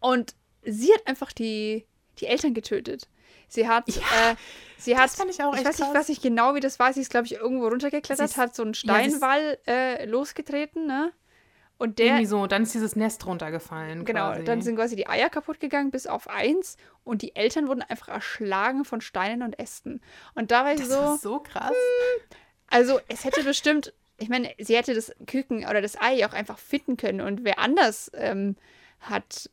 Und 0.00 0.34
sie 0.64 0.92
hat 0.94 1.06
einfach 1.06 1.32
die, 1.32 1.84
die 2.18 2.26
Eltern 2.26 2.54
getötet. 2.54 3.08
Sie 3.54 3.68
hat, 3.68 3.88
äh, 3.88 4.34
sie 4.78 4.96
hat, 4.96 5.04
das 5.04 5.16
fand 5.16 5.30
ich 5.30 5.42
auch 5.42 5.54
echt 5.54 5.64
weiß 5.64 5.78
nicht, 5.78 5.94
was 5.94 6.08
ich 6.08 6.20
genau, 6.20 6.54
wie 6.54 6.60
das 6.60 6.78
war. 6.78 6.92
Sie 6.92 7.00
ist, 7.00 7.10
glaube 7.10 7.26
ich, 7.26 7.34
irgendwo 7.34 7.68
runtergeklettert, 7.68 8.28
ist- 8.28 8.36
hat 8.36 8.54
so 8.54 8.62
einen 8.62 8.72
ja, 8.82 8.96
ist- 8.98 9.16
Steinwall 9.16 9.58
äh, 9.66 10.04
losgetreten, 10.06 10.86
ne? 10.86 11.12
Und 11.76 11.98
der, 11.98 12.06
Irgendwie 12.06 12.26
so, 12.26 12.46
dann 12.46 12.62
ist 12.62 12.72
dieses 12.74 12.94
Nest 12.94 13.26
runtergefallen. 13.26 14.04
Genau, 14.04 14.30
quasi. 14.30 14.44
dann 14.44 14.62
sind 14.62 14.76
quasi 14.76 14.94
die 14.94 15.08
Eier 15.08 15.28
kaputt 15.28 15.58
gegangen 15.58 15.90
bis 15.90 16.06
auf 16.06 16.28
eins 16.28 16.76
und 17.02 17.20
die 17.22 17.34
Eltern 17.34 17.66
wurden 17.66 17.82
einfach 17.82 18.08
erschlagen 18.08 18.84
von 18.84 19.00
Steinen 19.00 19.42
und 19.42 19.58
Ästen. 19.58 20.00
Und 20.36 20.52
da 20.52 20.64
war 20.64 20.72
ich 20.72 20.78
das 20.80 20.88
so, 20.88 20.94
war 20.94 21.18
so 21.18 21.40
krass. 21.40 21.72
also 22.70 23.00
es 23.08 23.24
hätte 23.24 23.42
bestimmt, 23.42 23.92
ich 24.18 24.28
meine, 24.28 24.52
sie 24.58 24.76
hätte 24.76 24.94
das 24.94 25.12
Küken 25.26 25.66
oder 25.68 25.82
das 25.82 26.00
Ei 26.00 26.24
auch 26.24 26.32
einfach 26.32 26.58
finden 26.58 26.96
können 26.96 27.20
und 27.20 27.42
wer 27.44 27.58
anders 27.58 28.08
ähm, 28.14 28.56
hat, 29.00 29.50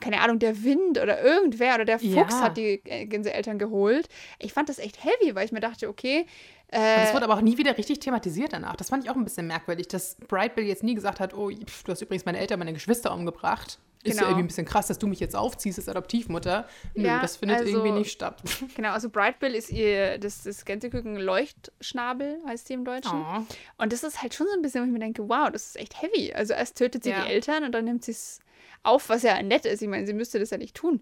keine 0.00 0.20
Ahnung, 0.20 0.38
der 0.38 0.62
Wind 0.64 0.98
oder 1.00 1.22
irgendwer 1.22 1.74
oder 1.74 1.84
der 1.84 1.98
Fuchs 1.98 2.14
Ja. 2.14 2.40
hat 2.40 2.56
die 2.56 2.80
äh, 2.84 3.06
Gänseeltern 3.06 3.58
geholt. 3.58 4.08
Ich 4.38 4.52
fand 4.52 4.68
das 4.68 4.78
echt 4.78 5.02
heavy, 5.04 5.34
weil 5.34 5.44
ich 5.44 5.52
mir 5.52 5.60
dachte, 5.60 5.88
okay, 5.88 6.26
äh, 6.68 7.04
es 7.04 7.12
wurde 7.12 7.24
aber 7.24 7.34
auch 7.34 7.40
nie 7.42 7.58
wieder 7.58 7.76
richtig 7.76 8.00
thematisiert 8.00 8.52
danach. 8.52 8.76
Das 8.76 8.88
fand 8.88 9.04
ich 9.04 9.10
auch 9.10 9.16
ein 9.16 9.24
bisschen 9.24 9.46
merkwürdig, 9.46 9.88
dass 9.88 10.16
Bright 10.28 10.54
Bill 10.54 10.64
jetzt 10.64 10.82
nie 10.82 10.94
gesagt 10.94 11.20
hat, 11.20 11.34
oh, 11.34 11.50
pf, 11.50 11.82
du 11.84 11.92
hast 11.92 12.00
übrigens 12.02 12.24
meine 12.24 12.38
Eltern, 12.38 12.58
meine 12.58 12.72
Geschwister 12.72 13.12
umgebracht. 13.12 13.78
Ist 14.04 14.14
Genau. 14.14 14.22
ja 14.22 14.28
irgendwie 14.30 14.44
ein 14.44 14.46
bisschen 14.48 14.64
krass, 14.66 14.88
dass 14.88 14.98
du 14.98 15.06
mich 15.06 15.20
jetzt 15.20 15.36
aufziehst 15.36 15.78
als 15.78 15.88
Adoptivmutter. 15.88 16.66
Nö, 16.94 17.06
Ja, 17.06 17.20
das 17.20 17.36
findet 17.36 17.58
also- 17.58 17.70
irgendwie 17.70 17.92
nicht 17.92 18.10
statt. 18.10 18.42
genau, 18.74 18.90
also 18.90 19.08
Brightbill 19.10 19.54
ist 19.54 19.70
ihr, 19.70 20.18
das, 20.18 20.42
das 20.42 20.64
Gänseküken 20.64 21.14
Leuchtschnabel, 21.16 22.40
heißt 22.46 22.66
sie 22.66 22.74
im 22.74 22.84
Deutschen. 22.84 23.12
Oh. 23.22 23.42
Und 23.78 23.92
das 23.92 24.02
ist 24.02 24.20
halt 24.22 24.34
schon 24.34 24.46
so 24.48 24.54
ein 24.54 24.62
bisschen, 24.62 24.82
wo 24.82 24.86
ich 24.86 24.92
mir 24.92 24.98
denke, 24.98 25.28
wow, 25.28 25.50
das 25.52 25.66
ist 25.66 25.76
echt 25.76 26.02
heavy. 26.02 26.32
Also 26.32 26.52
erst 26.54 26.78
tötet 26.78 27.04
sie 27.04 27.10
Ja. 27.10 27.22
die 27.24 27.30
Eltern 27.30 27.62
und 27.64 27.72
dann 27.72 27.84
nimmt 27.84 28.04
sie 28.04 28.10
es 28.12 28.40
auf, 28.82 29.08
was 29.08 29.22
ja 29.22 29.40
nett 29.42 29.64
ist. 29.64 29.82
Ich 29.82 29.88
meine, 29.88 30.06
sie 30.06 30.12
müsste 30.14 30.38
das 30.38 30.50
ja 30.50 30.58
nicht 30.58 30.76
tun. 30.76 31.00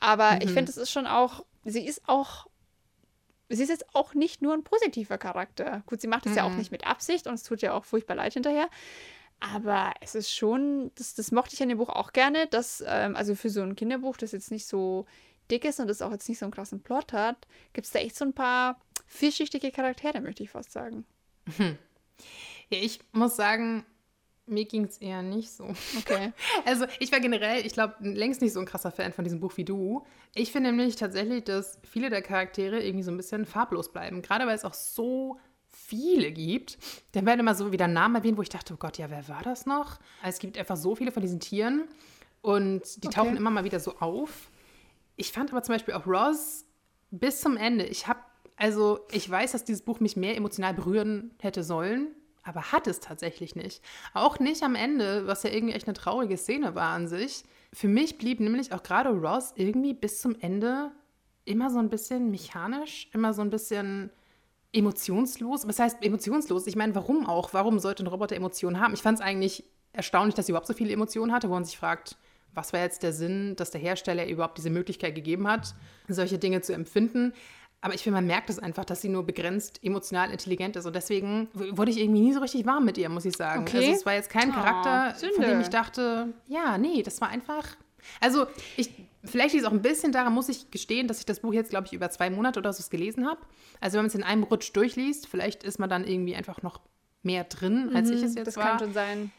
Aber 0.00 0.38
ich 0.42 0.50
Mhm. 0.50 0.54
finde, 0.54 0.70
es 0.70 0.76
ist 0.76 0.90
schon 0.90 1.06
auch, 1.06 1.44
sie 1.64 1.86
ist 1.86 2.02
auch, 2.08 2.46
sie 3.48 3.62
ist 3.62 3.68
jetzt 3.68 3.94
auch 3.94 4.14
nicht 4.14 4.42
nur 4.42 4.54
ein 4.54 4.64
positiver 4.64 5.18
Charakter. 5.18 5.82
Gut, 5.86 6.00
sie 6.00 6.08
macht 6.08 6.26
es 6.26 6.34
ja 6.34 6.44
auch 6.44 6.52
Mhm. 6.52 6.56
nicht 6.58 6.72
mit 6.72 6.86
Absicht 6.86 7.26
und 7.26 7.34
es 7.34 7.42
tut 7.42 7.62
ja 7.62 7.72
auch 7.74 7.84
furchtbar 7.84 8.16
leid 8.16 8.32
hinterher. 8.34 8.68
Aber 9.40 9.92
es 10.00 10.14
ist 10.14 10.32
schon, 10.32 10.92
das, 10.94 11.14
das 11.14 11.32
mochte 11.32 11.54
ich 11.54 11.62
an 11.62 11.68
dem 11.68 11.78
Buch 11.78 11.88
auch 11.88 12.12
gerne, 12.12 12.46
dass, 12.46 12.82
ähm, 12.86 13.16
also 13.16 13.34
für 13.34 13.50
so 13.50 13.62
ein 13.62 13.74
Kinderbuch, 13.76 14.16
das 14.16 14.32
jetzt 14.32 14.50
nicht 14.52 14.66
so 14.66 15.06
dick 15.50 15.64
ist 15.64 15.80
und 15.80 15.88
das 15.88 16.00
auch 16.00 16.12
jetzt 16.12 16.28
nicht 16.28 16.38
so 16.38 16.44
einen 16.46 16.52
krassen 16.52 16.80
Plot 16.82 17.12
hat, 17.12 17.36
gibt 17.72 17.86
es 17.86 17.92
da 17.92 17.98
echt 17.98 18.16
so 18.16 18.24
ein 18.24 18.32
paar 18.32 18.80
vielschichtige 19.06 19.72
Charaktere, 19.72 20.20
möchte 20.20 20.42
ich 20.44 20.50
fast 20.50 20.70
sagen. 20.72 21.04
Ja, 21.58 22.78
ich 22.78 23.00
muss 23.12 23.34
sagen, 23.36 23.84
mir 24.52 24.64
ging 24.66 24.84
es 24.84 24.98
eher 24.98 25.22
nicht 25.22 25.50
so. 25.50 25.64
Okay. 25.98 26.32
Also 26.64 26.86
ich 27.00 27.10
war 27.10 27.20
generell, 27.20 27.66
ich 27.66 27.72
glaube, 27.72 27.94
längst 28.00 28.40
nicht 28.40 28.52
so 28.52 28.60
ein 28.60 28.66
krasser 28.66 28.90
Fan 28.92 29.12
von 29.12 29.24
diesem 29.24 29.40
Buch 29.40 29.56
wie 29.56 29.64
du. 29.64 30.04
Ich 30.34 30.52
finde 30.52 30.70
nämlich 30.72 30.96
tatsächlich, 30.96 31.44
dass 31.44 31.78
viele 31.82 32.08
der 32.10 32.22
Charaktere 32.22 32.82
irgendwie 32.82 33.02
so 33.02 33.10
ein 33.10 33.16
bisschen 33.16 33.46
farblos 33.46 33.92
bleiben. 33.92 34.22
Gerade 34.22 34.46
weil 34.46 34.54
es 34.54 34.64
auch 34.64 34.74
so 34.74 35.38
viele 35.68 36.30
gibt. 36.30 36.78
Dann 37.12 37.26
werden 37.26 37.40
immer 37.40 37.54
so 37.54 37.72
wieder 37.72 37.88
Namen 37.88 38.14
erwähnt, 38.16 38.36
wo 38.38 38.42
ich 38.42 38.48
dachte, 38.48 38.74
oh 38.74 38.76
Gott, 38.76 38.98
ja, 38.98 39.10
wer 39.10 39.26
war 39.28 39.42
das 39.42 39.66
noch? 39.66 39.98
Es 40.22 40.38
gibt 40.38 40.56
einfach 40.58 40.76
so 40.76 40.94
viele 40.94 41.10
von 41.10 41.22
diesen 41.22 41.40
Tieren 41.40 41.84
und 42.42 43.02
die 43.02 43.08
Okay. 43.08 43.16
tauchen 43.16 43.36
immer 43.36 43.50
mal 43.50 43.64
wieder 43.64 43.80
so 43.80 43.96
auf. 43.98 44.50
Ich 45.16 45.32
fand 45.32 45.50
aber 45.50 45.62
zum 45.62 45.74
Beispiel 45.74 45.94
auch 45.94 46.06
Ross 46.06 46.64
bis 47.10 47.40
zum 47.40 47.56
Ende. 47.56 47.84
Ich 47.84 48.06
habe, 48.06 48.20
also 48.56 49.00
ich 49.10 49.28
weiß, 49.28 49.52
dass 49.52 49.64
dieses 49.64 49.82
Buch 49.82 50.00
mich 50.00 50.16
mehr 50.16 50.36
emotional 50.36 50.74
berühren 50.74 51.32
hätte 51.40 51.62
sollen, 51.64 52.08
aber 52.42 52.72
hat 52.72 52.86
es 52.86 53.00
tatsächlich 53.00 53.54
nicht. 53.56 53.82
Auch 54.14 54.38
nicht 54.38 54.62
am 54.62 54.74
Ende, 54.74 55.26
was 55.26 55.42
ja 55.42 55.50
irgendwie 55.50 55.74
echt 55.74 55.86
eine 55.86 55.94
traurige 55.94 56.36
Szene 56.36 56.74
war 56.74 56.90
an 56.90 57.08
sich. 57.08 57.44
Für 57.72 57.88
mich 57.88 58.18
blieb 58.18 58.40
nämlich 58.40 58.72
auch 58.72 58.82
gerade 58.82 59.10
Ross 59.10 59.52
irgendwie 59.56 59.94
bis 59.94 60.20
zum 60.20 60.36
Ende 60.40 60.90
immer 61.44 61.70
so 61.70 61.78
ein 61.78 61.88
bisschen 61.88 62.30
mechanisch, 62.30 63.08
immer 63.12 63.32
so 63.32 63.42
ein 63.42 63.50
bisschen 63.50 64.10
emotionslos. 64.72 65.66
Was 65.68 65.78
heißt 65.78 66.02
emotionslos? 66.02 66.66
Ich 66.66 66.76
meine, 66.76 66.94
warum 66.94 67.26
auch? 67.26 67.52
Warum 67.52 67.78
sollte 67.78 68.02
ein 68.02 68.08
Roboter 68.08 68.36
Emotionen 68.36 68.80
haben? 68.80 68.94
Ich 68.94 69.02
fand 69.02 69.18
es 69.18 69.24
eigentlich 69.24 69.64
erstaunlich, 69.92 70.34
dass 70.34 70.46
sie 70.46 70.52
überhaupt 70.52 70.66
so 70.66 70.74
viele 70.74 70.92
Emotionen 70.92 71.32
hatte, 71.32 71.48
wo 71.48 71.54
man 71.54 71.64
sich 71.64 71.76
fragt, 71.76 72.16
was 72.54 72.72
war 72.72 72.80
jetzt 72.80 73.02
der 73.02 73.12
Sinn, 73.12 73.56
dass 73.56 73.70
der 73.70 73.80
Hersteller 73.80 74.26
überhaupt 74.26 74.58
diese 74.58 74.70
Möglichkeit 74.70 75.14
gegeben 75.14 75.48
hat, 75.48 75.74
solche 76.08 76.38
Dinge 76.38 76.60
zu 76.60 76.74
empfinden. 76.74 77.32
Aber 77.82 77.94
ich 77.94 78.02
finde, 78.02 78.16
man 78.18 78.26
merkt 78.26 78.48
es 78.48 78.58
einfach, 78.58 78.84
dass 78.84 79.02
sie 79.02 79.08
nur 79.08 79.26
begrenzt 79.26 79.80
emotional 79.82 80.30
intelligent 80.30 80.76
ist. 80.76 80.86
Und 80.86 80.94
deswegen 80.96 81.48
wurde 81.52 81.90
ich 81.90 81.98
irgendwie 82.00 82.20
nie 82.20 82.32
so 82.32 82.40
richtig 82.40 82.64
warm 82.64 82.84
mit 82.84 82.96
ihr, 82.96 83.08
muss 83.08 83.24
ich 83.24 83.36
sagen. 83.36 83.62
Okay. 83.62 83.78
Also 83.78 83.90
es 83.90 84.06
war 84.06 84.14
jetzt 84.14 84.30
kein 84.30 84.50
Oh, 84.50 84.54
Charakter, 84.54 85.14
von 85.18 85.30
Sünde. 85.32 85.48
dem 85.48 85.60
ich 85.60 85.68
dachte, 85.68 86.32
ja, 86.46 86.78
nee, 86.78 87.02
das 87.02 87.20
war 87.20 87.28
einfach. 87.28 87.66
Also, 88.20 88.46
ich, 88.76 88.90
vielleicht 89.24 89.52
liegt 89.54 89.64
es 89.64 89.68
auch 89.70 89.74
ein 89.74 89.82
bisschen 89.82 90.12
daran, 90.12 90.32
muss 90.32 90.48
ich 90.48 90.70
gestehen, 90.70 91.06
dass 91.08 91.18
ich 91.18 91.26
das 91.26 91.40
Buch 91.40 91.52
jetzt, 91.52 91.70
glaube 91.70 91.86
ich, 91.86 91.92
über 91.92 92.08
zwei 92.10 92.30
Monate 92.30 92.58
oder 92.60 92.72
so 92.72 92.82
gelesen 92.88 93.26
habe. 93.28 93.40
Also, 93.80 93.94
wenn 93.96 94.02
man 94.04 94.08
es 94.08 94.14
in 94.14 94.22
einem 94.22 94.44
Rutsch 94.44 94.70
durchliest, 94.74 95.26
vielleicht 95.26 95.62
ist 95.64 95.78
man 95.78 95.90
dann 95.90 96.04
irgendwie 96.06 96.34
einfach 96.36 96.62
noch 96.62 96.80
mehr 97.24 97.44
drin, 97.44 97.90
als 97.94 98.10
ich 98.10 98.22
es 98.22 98.34
jetzt 98.34 98.38
Mhm, 98.40 98.44
das 98.44 98.56
war. 98.56 98.64
kann 98.70 98.78
schon 98.78 98.92
sein. 98.92 99.32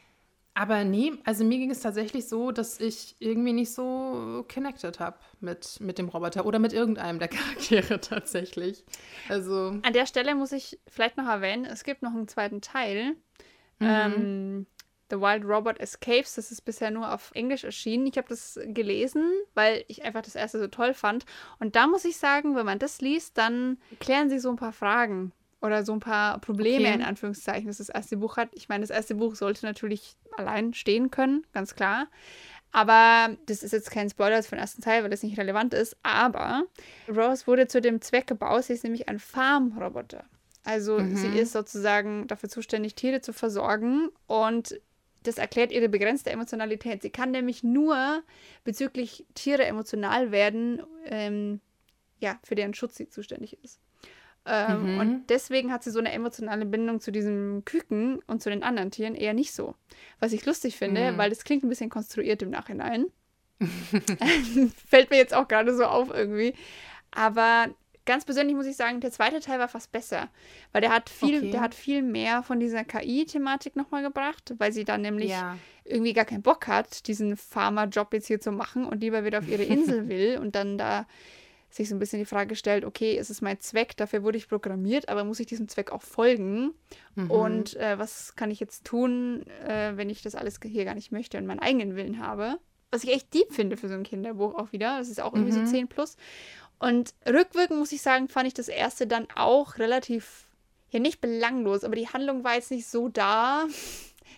Aber 0.56 0.84
nee, 0.84 1.14
also 1.24 1.44
mir 1.44 1.58
ging 1.58 1.72
es 1.72 1.80
tatsächlich 1.80 2.28
so, 2.28 2.52
dass 2.52 2.80
ich 2.80 3.16
irgendwie 3.20 3.54
nicht 3.54 3.74
so 3.74 4.46
connected 4.54 5.00
habe 5.00 5.18
mit, 5.40 5.80
mit 5.80 5.98
dem 5.98 6.10
Roboter 6.10 6.46
oder 6.46 6.60
mit 6.60 6.74
irgendeinem 6.74 7.18
der 7.18 7.28
Charaktere 7.30 8.00
tatsächlich. 8.00 8.84
Also, 9.30 9.80
An 9.82 9.94
der 9.94 10.06
Stelle 10.06 10.36
muss 10.36 10.52
ich 10.52 10.80
vielleicht 10.88 11.18
noch 11.18 11.28
erwähnen, 11.28 11.66
es 11.66 11.84
gibt 11.84 12.04
noch 12.04 12.12
einen 12.12 12.28
zweiten 12.28 12.62
Teil. 12.62 13.16
Mhm. 13.80 13.88
Ähm, 13.88 14.68
The 15.10 15.20
Wild 15.20 15.44
Robot 15.44 15.80
Escapes, 15.80 16.36
das 16.36 16.52
ist 16.52 16.62
bisher 16.62 16.92
nur 16.92 17.12
auf 17.12 17.32
Englisch 17.34 17.64
erschienen. 17.64 18.08
Ich 18.08 18.18
habe 18.18 18.30
das 18.30 18.60
gelesen, 18.64 19.32
weil 19.54 19.84
ich 19.88 20.04
einfach 20.04 20.22
das 20.22 20.36
erste 20.36 20.60
so 20.60 20.68
toll 20.68 20.94
fand. 20.94 21.26
Und 21.60 21.76
da 21.76 21.88
muss 21.88 22.06
ich 22.06 22.18
sagen, 22.18 22.56
wenn 22.56 22.66
man 22.66 22.80
das 22.80 23.02
liest, 23.02 23.38
dann 23.38 23.78
klären 24.00 24.30
sie 24.30 24.40
so 24.40 24.50
ein 24.50 24.56
paar 24.56 24.72
Fragen 24.72 25.32
oder 25.64 25.84
so 25.86 25.94
ein 25.94 26.00
paar 26.00 26.40
Probleme 26.40 26.88
Okay. 26.90 26.94
in 26.96 27.02
Anführungszeichen, 27.02 27.68
das 27.68 27.78
das 27.78 27.90
erste 27.90 28.18
Buch 28.18 28.38
hat. 28.38 28.50
Ich 28.54 28.70
meine, 28.70 28.82
das 28.82 28.90
erste 28.90 29.16
Buch 29.16 29.36
sollte 29.36 29.66
natürlich 29.66 30.16
allein 30.38 30.74
stehen 30.74 31.10
können, 31.10 31.46
ganz 31.54 31.74
klar. 31.74 32.08
Aber 32.72 33.36
das 33.46 33.64
ist 33.64 33.72
jetzt 33.72 33.92
kein 33.92 34.10
Spoiler 34.10 34.42
für 34.44 34.56
den 34.56 34.60
ersten 34.60 34.82
Teil, 34.82 35.04
weil 35.04 35.10
das 35.10 35.24
nicht 35.24 35.38
relevant 35.38 35.74
ist. 35.74 35.96
Aber 36.04 36.64
Rose 37.08 37.48
wurde 37.48 37.68
zu 37.68 37.82
dem 37.82 38.02
Zweck 38.02 38.28
gebaut, 38.28 38.66
sie 38.66 38.74
ist 38.74 38.84
nämlich 38.84 39.08
ein 39.10 39.20
Farmroboter. 39.20 40.26
Also 40.66 41.00
sie 41.14 41.28
ist 41.28 41.52
sozusagen 41.52 42.26
dafür 42.28 42.50
zuständig, 42.50 42.96
Tiere 42.96 43.20
zu 43.22 43.34
versorgen 43.34 44.10
und 44.28 44.80
das 45.24 45.38
erklärt 45.38 45.72
ihre 45.72 45.90
begrenzte 45.90 46.30
Emotionalität. 46.30 47.02
Sie 47.02 47.10
kann 47.10 47.32
nämlich 47.32 47.64
nur 47.64 48.24
bezüglich 48.64 49.26
Tiere 49.36 49.66
emotional 49.66 50.32
werden, 50.32 50.82
ähm, 51.06 51.60
ja, 52.20 52.40
für 52.44 52.56
deren 52.56 52.74
Schutz 52.74 52.96
sie 52.96 53.10
zuständig 53.10 53.58
ist. 53.64 53.80
Ähm, 54.46 54.94
mhm. 54.94 55.00
Und 55.00 55.30
deswegen 55.30 55.72
hat 55.72 55.84
sie 55.84 55.92
so 55.92 56.00
eine 56.00 56.12
emotionale 56.12 56.66
Bindung 56.66 57.00
zu 57.00 57.12
diesem 57.12 57.64
Küken 57.66 58.20
und 58.28 58.42
zu 58.42 58.50
den 58.50 58.64
anderen 58.64 58.92
Tieren 58.92 59.16
eher 59.16 59.34
nicht 59.34 59.54
so. 59.54 59.76
Was 60.20 60.34
ich 60.34 60.46
lustig 60.46 60.76
finde, 60.76 61.14
mhm. 61.14 61.18
weil 61.18 61.30
das 61.30 61.44
klingt 61.44 61.64
ein 61.64 61.70
bisschen 61.70 61.90
konstruiert 61.90 62.42
im 62.42 62.50
Nachhinein. 62.50 63.06
Fällt 64.88 65.10
mir 65.12 65.18
jetzt 65.18 65.34
auch 65.34 65.48
gerade 65.48 65.76
so 65.76 65.86
auf 65.86 66.10
irgendwie. 66.14 66.54
Aber 67.12 67.68
ganz 68.06 68.26
persönlich 68.26 68.56
muss 68.56 68.66
ich 68.66 68.76
sagen, 68.76 69.00
der 69.00 69.12
zweite 69.12 69.40
Teil 69.40 69.60
war 69.60 69.70
fast 69.70 69.92
besser, 69.92 70.30
weil 70.72 70.82
der 70.82 70.92
hat 70.92 71.10
viel, 71.10 71.38
okay. 71.38 71.52
der 71.52 71.62
hat 71.62 71.74
viel 71.74 72.02
mehr 72.02 72.44
von 72.44 72.60
dieser 72.60 72.84
KI-Thematik 72.84 73.76
nochmal 73.76 74.04
gebracht, 74.04 74.54
weil 74.58 74.74
sie 74.74 74.84
dann 74.84 75.02
nämlich 75.02 75.32
ja. 75.32 75.58
irgendwie 75.86 76.14
gar 76.14 76.26
keinen 76.26 76.42
Bock 76.42 76.68
hat, 76.68 77.08
diesen 77.08 77.38
Farmer-Job 77.38 78.14
jetzt 78.14 78.28
hier 78.28 78.42
zu 78.42 78.52
machen 78.52 78.86
und 78.86 79.00
lieber 79.00 79.24
wieder 79.24 79.40
auf 79.40 79.48
ihre 79.48 79.64
Insel 79.64 80.08
will 80.10 80.38
und 80.38 80.56
dann 80.56 80.78
da 80.78 81.06
sich 81.74 81.90
so 81.90 81.96
ein 81.96 82.00
bisschen 82.00 82.20
die 82.20 82.26
Frage 82.26 82.56
stellt, 82.56 82.86
okay, 82.86 83.18
ist 83.18 83.32
es 83.32 83.42
mein 83.42 83.60
Zweck, 83.60 83.98
dafür 83.98 84.22
wurde 84.22 84.38
ich 84.38 84.48
programmiert, 84.48 85.10
aber 85.10 85.24
muss 85.24 85.40
ich 85.40 85.48
diesem 85.48 85.68
Zweck 85.68 85.92
auch 85.92 86.04
folgen? 86.04 86.74
Mhm. 87.16 87.32
Und 87.32 87.76
äh, 87.78 87.98
was 87.98 88.36
kann 88.36 88.52
ich 88.52 88.60
jetzt 88.60 88.86
tun, 88.86 89.44
äh, 89.66 89.94
wenn 89.96 90.10
ich 90.10 90.22
das 90.22 90.36
alles 90.36 90.60
hier 90.64 90.86
gar 90.86 90.94
nicht 90.94 91.12
möchte 91.12 91.38
und 91.40 91.48
meinen 91.48 91.60
eigenen 91.60 91.96
Willen 91.96 92.20
habe? 92.20 92.60
Was 92.92 93.04
ich 93.04 93.12
echt 93.12 93.34
deep 93.34 93.52
finde 93.52 93.76
für 93.76 93.88
so 93.88 93.96
ein 93.96 94.04
Kinderbuch 94.04 94.54
auch 94.54 94.72
wieder. 94.72 95.00
Das 95.00 95.10
ist 95.10 95.20
auch 95.20 95.34
irgendwie 95.34 95.58
mhm. 95.58 95.66
so 95.66 95.72
10 95.72 95.88
plus. 95.88 96.16
Und 96.78 97.16
rückwirkend 97.28 97.80
muss 97.80 97.92
ich 97.92 98.04
sagen, 98.04 98.28
fand 98.28 98.46
ich 98.46 98.54
das 98.54 98.68
erste 98.68 99.08
dann 99.08 99.28
auch 99.36 99.80
relativ, 99.80 100.46
ja 100.92 101.00
nicht 101.00 101.22
belanglos, 101.22 101.84
aber 101.84 101.96
die 101.96 102.10
Handlung 102.10 102.44
war 102.44 102.54
jetzt 102.54 102.70
nicht 102.70 102.86
so 102.86 103.10
da. 103.10 103.66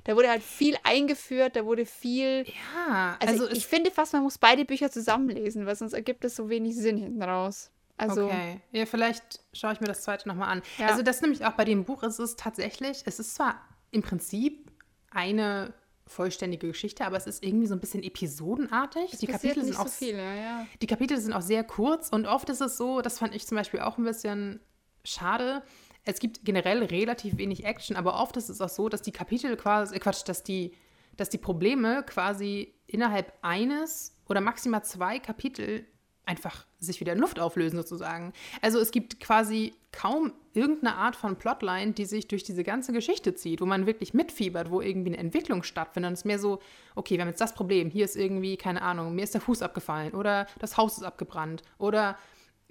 Da 0.06 0.16
wurde 0.16 0.30
halt 0.30 0.44
viel 0.44 0.78
eingeführt, 0.84 1.56
da 1.56 1.66
wurde 1.66 1.86
viel. 1.86 2.46
Ja, 2.48 3.18
also, 3.20 3.44
also 3.44 3.56
ich 3.56 3.66
finde 3.66 3.92
fast, 3.92 4.14
man 4.14 4.24
muss 4.24 4.38
beide 4.38 4.64
Bücher 4.64 4.92
zusammenlesen, 4.92 5.66
weil 5.66 5.76
sonst 5.76 5.94
ergibt 5.94 6.24
es 6.24 6.36
so 6.36 6.48
wenig 6.48 6.76
Sinn 6.76 6.98
hinten 6.98 7.22
raus. 7.22 7.72
Also, 7.98 8.26
okay. 8.26 8.62
Ja, 8.72 8.86
vielleicht 8.86 9.40
schaue 9.54 9.74
ich 9.74 9.82
mir 9.82 9.88
das 9.88 10.04
zweite 10.04 10.28
nochmal 10.28 10.50
an. 10.50 10.62
Ja. 10.78 10.88
Also, 10.88 11.02
das 11.02 11.22
nämlich 11.22 11.44
auch 11.46 11.54
bei 11.54 11.66
dem 11.66 11.86
Buch 11.86 12.04
ist 12.04 12.20
es 12.20 12.36
tatsächlich, 12.36 13.02
es 13.06 13.20
ist 13.20 13.36
zwar 13.36 13.60
im 13.92 14.04
Prinzip 14.04 14.72
eine 15.10 15.74
vollständige 16.06 16.68
Geschichte, 16.68 17.04
aber 17.04 17.18
es 17.18 17.26
ist 17.26 17.44
irgendwie 17.44 17.66
so 17.66 17.74
ein 17.74 17.80
bisschen 17.80 18.04
episodenartig. 18.04 19.14
Es 19.14 19.20
die 19.20 19.28
Kapitel 19.28 19.64
sind 19.64 19.80
auch 19.80 19.88
so 19.88 20.06
viele, 20.06 20.20
ja. 20.20 20.68
Die 20.82 20.88
Kapitel 20.88 21.18
sind 21.18 21.34
auch 21.34 21.42
sehr 21.42 21.64
kurz 21.64 22.10
und 22.10 22.28
oft 22.28 22.48
ist 22.50 22.62
es 22.62 22.78
so, 22.78 23.02
das 23.02 23.18
fand 23.18 23.34
ich 23.34 23.48
zum 23.48 23.58
Beispiel 23.58 23.80
auch 23.80 23.98
ein 23.98 24.04
bisschen 24.04 24.60
schade. 25.04 25.64
Es 26.06 26.20
gibt 26.20 26.46
generell 26.46 26.84
relativ 26.84 27.38
wenig 27.38 27.66
Action, 27.66 27.96
aber 27.96 28.22
oft 28.22 28.38
ist 28.38 28.50
es 28.50 28.62
auch 28.62 28.70
so, 28.70 28.90
dass 28.90 29.02
die 29.02 29.12
Kapitel 29.12 29.58
quasi, 29.58 29.96
äh 29.96 30.00
Quatsch, 30.00 30.24
dass 30.28 30.44
die, 30.44 30.74
dass 31.18 31.30
die 31.30 31.38
Probleme 31.38 32.04
quasi 32.04 32.74
innerhalb 32.88 33.34
eines 33.42 34.16
oder 34.28 34.42
maximal 34.42 34.84
zwei 34.84 35.20
Kapitel 35.20 35.86
einfach 36.26 36.66
sich 36.80 37.00
wieder 37.00 37.14
in 37.14 37.20
Luft 37.20 37.40
auflösen 37.40 37.78
sozusagen. 37.78 38.34
Also 38.62 38.80
es 38.80 38.92
gibt 38.92 39.20
quasi 39.20 39.74
kaum 39.92 40.34
irgendeine 40.54 40.96
Art 40.96 41.16
von 41.16 41.38
Plotline, 41.38 41.94
die 41.94 42.06
sich 42.06 42.28
durch 42.28 42.44
diese 42.44 42.64
ganze 42.64 42.94
Geschichte 42.94 43.36
zieht, 43.36 43.62
wo 43.62 43.66
man 43.66 43.86
wirklich 43.86 44.14
mitfiebert, 44.14 44.72
wo 44.72 44.82
irgendwie 44.82 45.12
eine 45.12 45.18
Entwicklung 45.18 45.64
stattfindet. 45.64 46.10
Und 46.10 46.14
es 46.14 46.20
ist 46.22 46.26
mehr 46.26 46.40
so, 46.40 46.60
okay, 46.96 47.16
wir 47.16 47.22
haben 47.22 47.30
jetzt 47.30 47.42
das 47.42 47.54
Problem, 47.54 47.90
hier 47.90 48.06
ist 48.06 48.16
irgendwie, 48.16 48.58
keine 48.58 48.82
Ahnung, 48.82 49.16
mir 49.16 49.24
ist 49.24 49.34
der 49.34 49.42
Fuß 49.42 49.62
abgefallen 49.62 50.14
oder 50.14 50.48
das 50.60 50.78
Haus 50.78 50.98
ist 50.98 51.04
abgebrannt 51.04 51.62
oder 51.78 52.18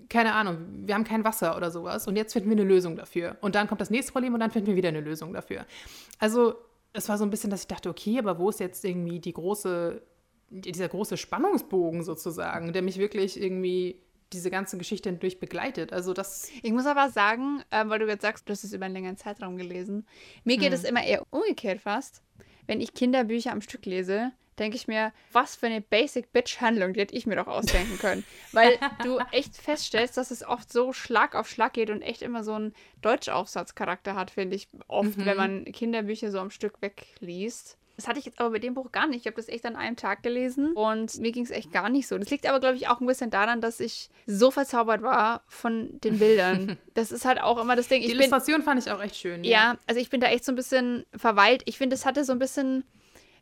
keine 0.08 0.34
Ahnung, 0.34 0.58
wir 0.86 0.94
haben 0.94 1.04
kein 1.04 1.24
Wasser 1.24 1.56
oder 1.56 1.70
sowas 1.70 2.06
und 2.06 2.16
jetzt 2.16 2.32
finden 2.32 2.50
wir 2.50 2.56
eine 2.56 2.64
Lösung 2.64 2.96
dafür. 2.96 3.36
Und 3.40 3.54
dann 3.54 3.68
kommt 3.68 3.80
das 3.80 3.90
nächste 3.90 4.12
Problem 4.12 4.34
und 4.34 4.40
dann 4.40 4.50
finden 4.50 4.68
wir 4.68 4.76
wieder 4.76 4.88
eine 4.90 5.00
Lösung 5.00 5.32
dafür. 5.32 5.66
Also 6.18 6.54
es 6.92 7.08
war 7.08 7.18
so 7.18 7.24
ein 7.24 7.30
bisschen, 7.30 7.50
dass 7.50 7.62
ich 7.62 7.66
dachte, 7.66 7.88
okay, 7.88 8.18
aber 8.18 8.38
wo 8.38 8.50
ist 8.50 8.60
jetzt 8.60 8.84
irgendwie 8.84 9.20
die 9.20 9.32
große 9.32 10.02
dieser 10.50 10.88
große 10.88 11.16
Spannungsbogen 11.16 12.02
sozusagen, 12.04 12.72
der 12.72 12.82
mich 12.82 12.98
wirklich 12.98 13.40
irgendwie 13.40 14.00
diese 14.32 14.50
ganze 14.50 14.78
Geschichte 14.78 15.08
hindurch 15.08 15.38
begleitet. 15.38 15.92
Also 15.92 16.12
das. 16.12 16.48
Ich 16.62 16.72
muss 16.72 16.86
aber 16.86 17.10
sagen, 17.10 17.62
äh, 17.70 17.84
weil 17.88 17.98
du 17.98 18.06
jetzt 18.06 18.22
sagst, 18.22 18.48
du 18.48 18.52
hast 18.52 18.64
es 18.64 18.72
über 18.72 18.84
einen 18.84 18.94
längeren 18.94 19.16
Zeitraum 19.16 19.56
gelesen. 19.56 20.06
Mir 20.44 20.56
geht 20.56 20.68
hm. 20.68 20.74
es 20.74 20.84
immer 20.84 21.04
eher 21.04 21.22
umgekehrt 21.30 21.80
fast. 21.80 22.22
Wenn 22.66 22.80
ich 22.80 22.94
Kinderbücher 22.94 23.52
am 23.52 23.60
Stück 23.60 23.84
lese, 23.86 24.32
denke 24.58 24.76
ich 24.76 24.88
mir, 24.88 25.12
was 25.32 25.56
für 25.56 25.66
eine 25.66 25.80
Basic 25.80 26.32
Bitch 26.32 26.60
Handlung, 26.60 26.92
die 26.92 27.00
hätte 27.00 27.14
ich 27.14 27.26
mir 27.26 27.36
doch 27.36 27.46
ausdenken 27.46 27.98
können. 27.98 28.24
Weil 28.52 28.78
du 29.02 29.18
echt 29.32 29.56
feststellst, 29.56 30.16
dass 30.16 30.30
es 30.30 30.46
oft 30.46 30.72
so 30.72 30.92
Schlag 30.92 31.34
auf 31.34 31.48
Schlag 31.48 31.72
geht 31.72 31.90
und 31.90 32.02
echt 32.02 32.22
immer 32.22 32.44
so 32.44 32.52
einen 32.54 32.74
Deutschaufsatzcharakter 33.02 34.14
hat, 34.14 34.30
finde 34.30 34.56
ich 34.56 34.68
oft, 34.88 35.16
mhm. 35.16 35.24
wenn 35.24 35.36
man 35.36 35.64
Kinderbücher 35.66 36.30
so 36.30 36.38
am 36.38 36.50
Stück 36.50 36.80
wegliest. 36.80 37.78
Das 37.96 38.08
hatte 38.08 38.18
ich 38.18 38.24
jetzt 38.24 38.40
aber 38.40 38.50
bei 38.50 38.58
dem 38.58 38.74
Buch 38.74 38.90
gar 38.90 39.06
nicht. 39.06 39.20
Ich 39.20 39.26
habe 39.26 39.36
das 39.36 39.48
echt 39.48 39.64
an 39.66 39.76
einem 39.76 39.96
Tag 39.96 40.22
gelesen 40.22 40.72
und 40.72 41.16
mir 41.20 41.30
ging 41.30 41.44
es 41.44 41.50
echt 41.50 41.72
gar 41.72 41.88
nicht 41.88 42.08
so. 42.08 42.18
Das 42.18 42.28
liegt 42.30 42.46
aber, 42.48 42.58
glaube 42.58 42.76
ich, 42.76 42.88
auch 42.88 43.00
ein 43.00 43.06
bisschen 43.06 43.30
daran, 43.30 43.60
dass 43.60 43.78
ich 43.78 44.10
so 44.26 44.50
verzaubert 44.50 45.02
war 45.02 45.42
von 45.46 46.00
den 46.00 46.18
Bildern. 46.18 46.76
Das 46.94 47.10
ist 47.10 47.24
halt 47.24 47.40
auch 47.40 47.60
immer 47.60 47.74
das 47.74 47.88
Ding. 47.88 48.02
Die 48.02 48.10
Illustration 48.10 48.58
bin, 48.58 48.64
fand 48.64 48.80
ich 48.80 48.92
auch 48.92 49.02
echt 49.02 49.16
schön. 49.16 49.42
Ja. 49.42 49.50
ja, 49.50 49.78
also 49.88 50.00
ich 50.00 50.10
bin 50.10 50.20
da 50.20 50.28
echt 50.28 50.44
so 50.44 50.52
ein 50.52 50.54
bisschen 50.54 51.04
verweilt. 51.16 51.62
Ich 51.64 51.76
finde, 51.76 51.94
es 51.94 52.06
hatte 52.06 52.24
so 52.24 52.32
ein 52.32 52.38
bisschen. 52.38 52.84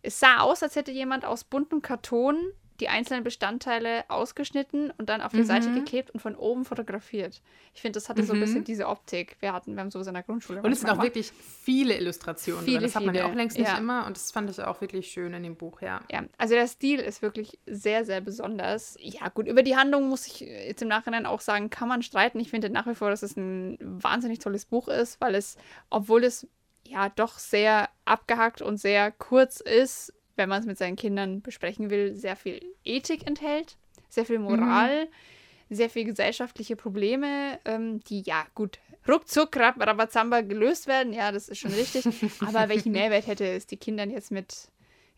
Es 0.02 0.18
sah 0.20 0.40
aus, 0.40 0.62
als 0.62 0.76
hätte 0.76 0.90
jemand 0.90 1.24
aus 1.24 1.44
buntem 1.44 1.80
Karton 1.80 2.36
die 2.82 2.88
einzelnen 2.88 3.22
Bestandteile 3.22 4.04
ausgeschnitten 4.08 4.92
und 4.98 5.08
dann 5.08 5.20
auf 5.20 5.30
die 5.30 5.38
mhm. 5.38 5.44
Seite 5.44 5.72
geklebt 5.72 6.10
und 6.10 6.18
von 6.18 6.34
oben 6.34 6.64
fotografiert. 6.64 7.40
Ich 7.74 7.80
finde, 7.80 7.96
das 7.98 8.08
hatte 8.08 8.22
mhm. 8.22 8.26
so 8.26 8.32
ein 8.32 8.40
bisschen 8.40 8.58
mhm. 8.60 8.64
diese 8.64 8.88
Optik. 8.88 9.36
Wir 9.38 9.52
hatten, 9.52 9.74
wir 9.74 9.80
haben 9.80 9.92
sowas 9.92 10.08
in 10.08 10.14
der 10.14 10.24
Grundschule. 10.24 10.62
Und 10.62 10.72
es 10.72 10.80
sind 10.80 10.90
auch 10.90 11.00
wirklich 11.00 11.30
viele 11.30 11.96
Illustrationen. 11.96 12.64
Viele, 12.64 12.80
das 12.80 12.96
hat 12.96 13.04
man 13.04 13.14
ja 13.14 13.26
auch 13.26 13.34
längst 13.34 13.56
nicht 13.56 13.68
ja. 13.68 13.78
immer 13.78 14.06
und 14.06 14.16
das 14.16 14.32
fand 14.32 14.50
ich 14.50 14.60
auch 14.60 14.80
wirklich 14.80 15.12
schön 15.12 15.32
in 15.32 15.44
dem 15.44 15.54
Buch, 15.54 15.80
ja. 15.80 16.00
Ja, 16.10 16.24
also 16.38 16.54
der 16.54 16.66
Stil 16.66 16.98
ist 16.98 17.22
wirklich 17.22 17.58
sehr, 17.66 18.04
sehr 18.04 18.20
besonders. 18.20 18.96
Ja, 19.00 19.28
gut, 19.28 19.46
über 19.46 19.62
die 19.62 19.76
Handlung 19.76 20.08
muss 20.08 20.26
ich 20.26 20.40
jetzt 20.40 20.82
im 20.82 20.88
Nachhinein 20.88 21.24
auch 21.24 21.40
sagen, 21.40 21.70
kann 21.70 21.88
man 21.88 22.02
streiten. 22.02 22.40
Ich 22.40 22.50
finde 22.50 22.68
nach 22.68 22.88
wie 22.88 22.96
vor, 22.96 23.10
dass 23.10 23.22
es 23.22 23.36
ein 23.36 23.78
wahnsinnig 23.80 24.40
tolles 24.40 24.64
Buch 24.64 24.88
ist, 24.88 25.20
weil 25.20 25.36
es, 25.36 25.56
obwohl 25.88 26.24
es 26.24 26.48
ja 26.86 27.08
doch 27.08 27.38
sehr 27.38 27.88
abgehackt 28.04 28.62
und 28.62 28.78
sehr 28.78 29.10
kurz 29.10 29.60
ist, 29.60 30.12
wenn 30.36 30.48
man 30.48 30.60
es 30.60 30.66
mit 30.66 30.78
seinen 30.78 30.96
Kindern 30.96 31.42
besprechen 31.42 31.90
will, 31.90 32.14
sehr 32.14 32.36
viel 32.36 32.60
Ethik 32.84 33.26
enthält, 33.26 33.76
sehr 34.08 34.24
viel 34.24 34.38
Moral, 34.38 35.06
mhm. 35.06 35.74
sehr 35.74 35.90
viel 35.90 36.04
gesellschaftliche 36.04 36.76
Probleme, 36.76 37.58
ähm, 37.64 38.00
die 38.00 38.22
ja 38.22 38.46
gut 38.54 38.78
ruckzuck 39.08 39.56
Rabazamba 39.56 40.42
gelöst 40.42 40.86
werden. 40.86 41.12
Ja, 41.12 41.32
das 41.32 41.48
ist 41.48 41.58
schon 41.58 41.72
richtig. 41.72 42.06
Aber 42.40 42.68
welchen 42.68 42.92
Mehrwert 42.92 43.26
hätte 43.26 43.46
es, 43.46 43.66
die 43.66 43.76
Kindern 43.76 44.10
jetzt 44.10 44.30
mit 44.30 44.68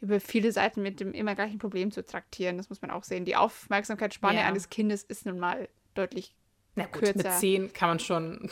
über 0.01 0.21
viele 0.21 0.53
Seiten 0.53 0.83
mit 0.83 1.01
dem 1.01 1.13
immer 1.13 1.35
gleichen 1.35 1.59
Problem 1.59 1.91
zu 1.91 2.05
traktieren? 2.05 2.57
Das 2.57 2.69
muss 2.69 2.83
man 2.83 2.91
auch 2.91 3.05
sehen. 3.05 3.25
Die 3.25 3.37
Aufmerksamkeitsspanne 3.37 4.41
ja. 4.41 4.47
eines 4.47 4.71
Kindes 4.71 5.03
ist 5.03 5.27
nun 5.27 5.39
mal 5.39 5.69
deutlich 5.95 6.35
na 6.77 6.85
gut, 6.87 7.03
kürzer. 7.03 7.17
mit 7.17 7.33
zehn 7.39 7.73
kann 7.73 7.91
man 7.91 7.99
schon. 8.01 8.51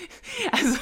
also 0.52 0.78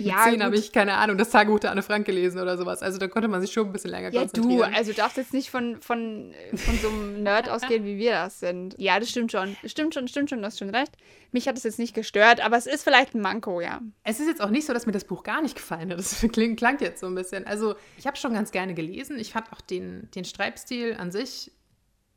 ja, 0.00 0.24
zehn 0.28 0.42
habe 0.42 0.56
ich, 0.56 0.72
keine 0.72 0.94
Ahnung, 0.94 1.18
das 1.18 1.30
Tagebuch 1.30 1.60
der 1.60 1.70
Anne 1.70 1.82
Frank 1.82 2.06
gelesen 2.06 2.40
oder 2.40 2.56
sowas. 2.56 2.82
Also 2.82 2.98
da 2.98 3.08
konnte 3.08 3.28
man 3.28 3.40
sich 3.40 3.52
schon 3.52 3.66
ein 3.66 3.72
bisschen 3.72 3.90
länger 3.90 4.12
ja, 4.12 4.20
konzentrieren. 4.20 4.60
Ja, 4.60 4.68
du, 4.68 4.76
also 4.76 4.90
du 4.92 4.96
darfst 4.96 5.16
jetzt 5.16 5.32
nicht 5.32 5.50
von, 5.50 5.80
von, 5.80 6.34
von 6.54 6.78
so 6.78 6.88
einem 6.88 7.22
Nerd 7.22 7.48
ausgehen, 7.48 7.84
wie 7.84 7.98
wir 7.98 8.12
das 8.12 8.40
sind. 8.40 8.74
Ja, 8.78 8.98
das 8.98 9.10
stimmt 9.10 9.32
schon. 9.32 9.56
Stimmt 9.64 9.94
schon, 9.94 10.08
stimmt 10.08 10.30
schon, 10.30 10.40
du 10.40 10.46
hast 10.46 10.58
schon 10.58 10.70
recht. 10.70 10.92
Mich 11.32 11.48
hat 11.48 11.56
es 11.56 11.64
jetzt 11.64 11.78
nicht 11.78 11.94
gestört, 11.94 12.44
aber 12.44 12.56
es 12.56 12.66
ist 12.66 12.84
vielleicht 12.84 13.14
ein 13.14 13.20
Manko, 13.20 13.60
ja. 13.60 13.80
Es 14.04 14.20
ist 14.20 14.28
jetzt 14.28 14.40
auch 14.40 14.50
nicht 14.50 14.66
so, 14.66 14.72
dass 14.72 14.86
mir 14.86 14.92
das 14.92 15.04
Buch 15.04 15.22
gar 15.22 15.42
nicht 15.42 15.56
gefallen 15.56 15.90
hat. 15.90 15.98
Das 15.98 16.24
klingt, 16.32 16.58
klang 16.58 16.78
jetzt 16.80 17.00
so 17.00 17.06
ein 17.06 17.14
bisschen. 17.14 17.46
Also 17.46 17.74
ich 17.96 18.06
habe 18.06 18.16
schon 18.16 18.32
ganz 18.32 18.52
gerne 18.52 18.74
gelesen. 18.74 19.18
Ich 19.18 19.32
fand 19.32 19.52
auch 19.52 19.60
den, 19.60 20.08
den 20.14 20.24
Schreibstil 20.24 20.96
an 20.98 21.10
sich 21.10 21.50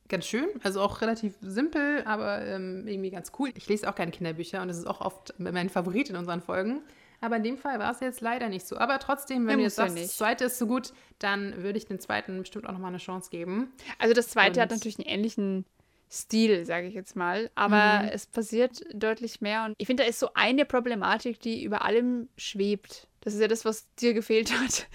ganz 0.09 0.25
schön, 0.25 0.47
also 0.63 0.81
auch 0.81 1.01
relativ 1.01 1.35
simpel, 1.41 2.03
aber 2.05 2.45
ähm, 2.45 2.87
irgendwie 2.87 3.11
ganz 3.11 3.31
cool. 3.39 3.51
Ich 3.55 3.67
lese 3.67 3.89
auch 3.89 3.95
keine 3.95 4.11
Kinderbücher 4.11 4.61
und 4.61 4.67
das 4.67 4.77
ist 4.77 4.87
auch 4.87 5.01
oft 5.01 5.33
mein 5.37 5.69
Favorit 5.69 6.09
in 6.09 6.15
unseren 6.15 6.41
Folgen. 6.41 6.81
Aber 7.21 7.37
in 7.37 7.43
dem 7.43 7.57
Fall 7.57 7.79
war 7.79 7.91
es 7.91 7.99
jetzt 7.99 8.21
leider 8.21 8.49
nicht 8.49 8.67
so. 8.67 8.77
Aber 8.77 8.99
trotzdem, 8.99 9.47
wenn 9.47 9.57
du 9.57 9.63
jetzt 9.63 9.75
sagst, 9.75 9.97
das 9.97 10.17
zweite 10.17 10.45
ist 10.45 10.57
so 10.57 10.67
gut, 10.67 10.93
dann 11.19 11.63
würde 11.63 11.77
ich 11.77 11.85
den 11.85 11.99
zweiten 11.99 12.39
bestimmt 12.39 12.67
auch 12.67 12.71
nochmal 12.71 12.89
eine 12.89 12.99
Chance 12.99 13.29
geben. 13.29 13.73
Also 13.97 14.13
das 14.13 14.29
zweite 14.29 14.59
und 14.59 14.63
hat 14.63 14.71
natürlich 14.71 14.99
einen 14.99 15.07
ähnlichen 15.07 15.65
Stil, 16.09 16.65
sage 16.65 16.87
ich 16.87 16.93
jetzt 16.93 17.15
mal. 17.15 17.49
Aber 17.55 18.03
mhm. 18.03 18.09
es 18.13 18.27
passiert 18.27 18.83
deutlich 18.93 19.41
mehr. 19.41 19.65
Und 19.65 19.73
ich 19.77 19.87
finde, 19.87 20.03
da 20.03 20.09
ist 20.09 20.19
so 20.19 20.29
eine 20.35 20.65
Problematik, 20.65 21.39
die 21.39 21.63
über 21.63 21.83
allem 21.83 22.29
schwebt. 22.37 23.06
Das 23.21 23.33
ist 23.33 23.41
ja 23.41 23.47
das, 23.47 23.65
was 23.65 23.87
dir 23.95 24.13
gefehlt 24.13 24.51
hat. 24.59 24.87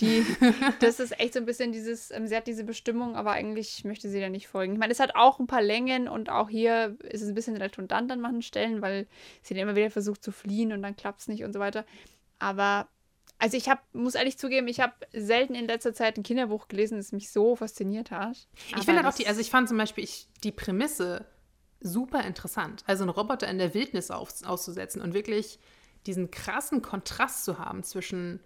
Die, 0.00 0.24
das 0.80 1.00
ist 1.00 1.18
echt 1.20 1.34
so 1.34 1.40
ein 1.40 1.46
bisschen 1.46 1.72
dieses, 1.72 2.10
ähm, 2.10 2.26
sie 2.26 2.36
hat 2.36 2.46
diese 2.46 2.64
Bestimmung, 2.64 3.14
aber 3.14 3.32
eigentlich 3.32 3.84
möchte 3.84 4.08
sie 4.08 4.20
da 4.20 4.28
nicht 4.28 4.48
folgen. 4.48 4.72
Ich 4.72 4.78
meine, 4.78 4.92
es 4.92 5.00
hat 5.00 5.14
auch 5.14 5.38
ein 5.38 5.46
paar 5.46 5.62
Längen 5.62 6.08
und 6.08 6.30
auch 6.30 6.48
hier 6.48 6.96
ist 7.04 7.22
es 7.22 7.28
ein 7.28 7.34
bisschen 7.34 7.56
redundant 7.56 8.10
an 8.10 8.20
manchen 8.20 8.42
Stellen, 8.42 8.82
weil 8.82 9.06
sie 9.42 9.54
dann 9.54 9.64
immer 9.64 9.76
wieder 9.76 9.90
versucht 9.90 10.24
zu 10.24 10.32
fliehen 10.32 10.72
und 10.72 10.82
dann 10.82 10.96
klappt 10.96 11.20
es 11.20 11.28
nicht 11.28 11.44
und 11.44 11.52
so 11.52 11.60
weiter. 11.60 11.84
Aber, 12.38 12.88
also 13.38 13.56
ich 13.56 13.68
habe, 13.68 13.80
muss 13.92 14.14
ehrlich 14.14 14.38
zugeben, 14.38 14.66
ich 14.68 14.80
habe 14.80 14.94
selten 15.12 15.54
in 15.54 15.66
letzter 15.66 15.94
Zeit 15.94 16.16
ein 16.16 16.22
Kinderbuch 16.22 16.68
gelesen, 16.68 16.96
das 16.96 17.12
mich 17.12 17.30
so 17.30 17.54
fasziniert 17.54 18.10
hat. 18.10 18.48
Ich 18.76 18.84
finde 18.84 19.02
halt 19.02 19.06
auch 19.06 19.16
die, 19.16 19.26
also 19.26 19.40
ich 19.40 19.50
fand 19.50 19.68
zum 19.68 19.76
Beispiel 19.76 20.04
ich, 20.04 20.26
die 20.42 20.52
Prämisse 20.52 21.26
super 21.80 22.24
interessant. 22.24 22.82
Also 22.86 23.04
einen 23.04 23.10
Roboter 23.10 23.48
in 23.48 23.58
der 23.58 23.74
Wildnis 23.74 24.10
auf, 24.10 24.30
auszusetzen 24.44 25.00
und 25.00 25.14
wirklich 25.14 25.58
diesen 26.08 26.30
krassen 26.30 26.82
Kontrast 26.82 27.44
zu 27.44 27.58
haben 27.58 27.82
zwischen 27.84 28.40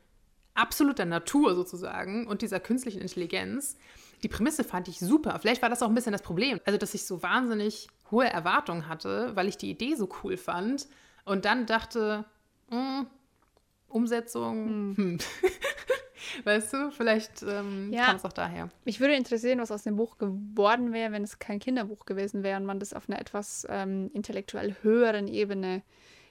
absoluter 0.55 1.07
Natur 1.07 1.55
sozusagen 1.55 2.27
und 2.27 2.43
dieser 2.43 2.61
künstlichen 2.61 3.01
Intelligenz. 3.01 3.77
Die 4.23 4.29
Prämisse 4.29 4.65
fand 4.65 4.87
ich 4.89 4.99
super. 4.99 5.39
Vielleicht 5.41 5.63
war 5.63 5.71
das 5.71 5.83
auch 5.83 5.89
ein 5.89 5.95
bisschen 5.95 6.13
das 6.13 6.23
Problem. 6.23 6.61
Also, 6.67 6.79
dass 6.79 6.93
ich 6.93 7.07
so 7.07 7.23
wahnsinnig 7.23 7.89
hohe 8.11 8.27
Erwartungen 8.27 8.87
hatte, 8.89 9.35
weil 9.35 9.49
ich 9.49 9.57
die 9.57 9.71
Idee 9.71 9.95
so 9.95 10.09
cool 10.23 10.37
fand 10.37 10.87
und 11.25 11.45
dann 11.47 11.65
dachte, 11.67 12.27
mh, 12.71 13.07
Umsetzung, 13.89 14.97
hm. 14.97 15.19
weißt 16.45 16.73
du, 16.75 16.91
vielleicht 16.91 17.43
ähm, 17.43 17.93
Ja. 17.93 18.07
kam 18.07 18.17
es 18.17 18.25
auch 18.25 18.33
daher. 18.33 18.69
Mich 18.85 19.01
würde 19.01 19.15
interessieren, 19.15 19.59
was 19.59 19.71
aus 19.71 19.83
dem 19.83 19.97
Buch 19.97 20.19
geworden 20.19 20.93
wäre, 20.93 21.13
wenn 21.13 21.25
es 21.25 21.39
kein 21.39 21.59
Kinderbuch 21.59 22.05
gewesen 22.07 22.43
wäre 22.43 22.59
und 22.59 22.67
man 22.67 22.81
das 22.81 22.93
auf 22.95 23.09
einer 23.09 23.21
etwas 23.21 23.67
ähm, 23.69 24.11
intellektuell 24.13 24.77
höheren 24.83 25.29
Ebene 25.29 25.83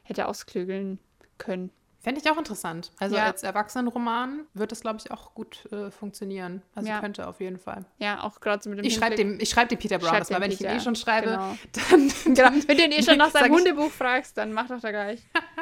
hätte 0.03 0.27
ausklügeln 0.27 0.99
können. 1.41 1.71
Fände 1.99 2.19
ich 2.19 2.27
auch 2.31 2.37
interessant. 2.37 2.91
Also 2.99 3.15
Ja. 3.15 3.25
als 3.25 3.43
Erwachsenenroman 3.43 4.45
wird 4.55 4.71
das, 4.71 4.81
glaube 4.81 4.97
ich, 5.03 5.11
auch 5.11 5.35
gut 5.35 5.71
äh, 5.71 5.91
funktionieren. 5.91 6.63
Also 6.73 6.89
Ja. 6.89 6.99
könnte 6.99 7.27
auf 7.27 7.39
jeden 7.39 7.59
Fall. 7.59 7.85
Ja, 7.99 8.23
auch 8.23 8.39
gerade 8.39 8.63
so 8.63 8.71
mit 8.71 8.79
dem 8.79 8.85
Ich 8.85 8.95
schreibe 8.95 9.15
dem, 9.15 9.39
ich 9.39 9.49
schreib 9.49 9.69
dem 9.69 9.77
Peter 9.77 9.99
Brown 9.99 10.17
das 10.17 10.31
mal. 10.31 10.41
Wenn 10.41 10.49
ich 10.51 10.59
ihn 10.59 10.65
Peter, 10.65 10.77
eh 10.77 10.83
schon 10.83 10.95
schreibe, 10.95 11.27
genau. 11.27 11.55
dann, 11.91 12.11
Genau. 12.33 12.49
Wenn 12.67 12.77
du 12.77 12.83
ihn 12.85 12.91
eh 12.91 13.03
schon 13.03 13.17
nach 13.17 13.29
seinem 13.29 13.53
Hundebuch 13.53 13.91
fragst, 13.91 14.35
dann 14.37 14.51
mach 14.51 14.67
doch 14.67 14.79
da 14.81 14.89
gleich. 14.89 15.21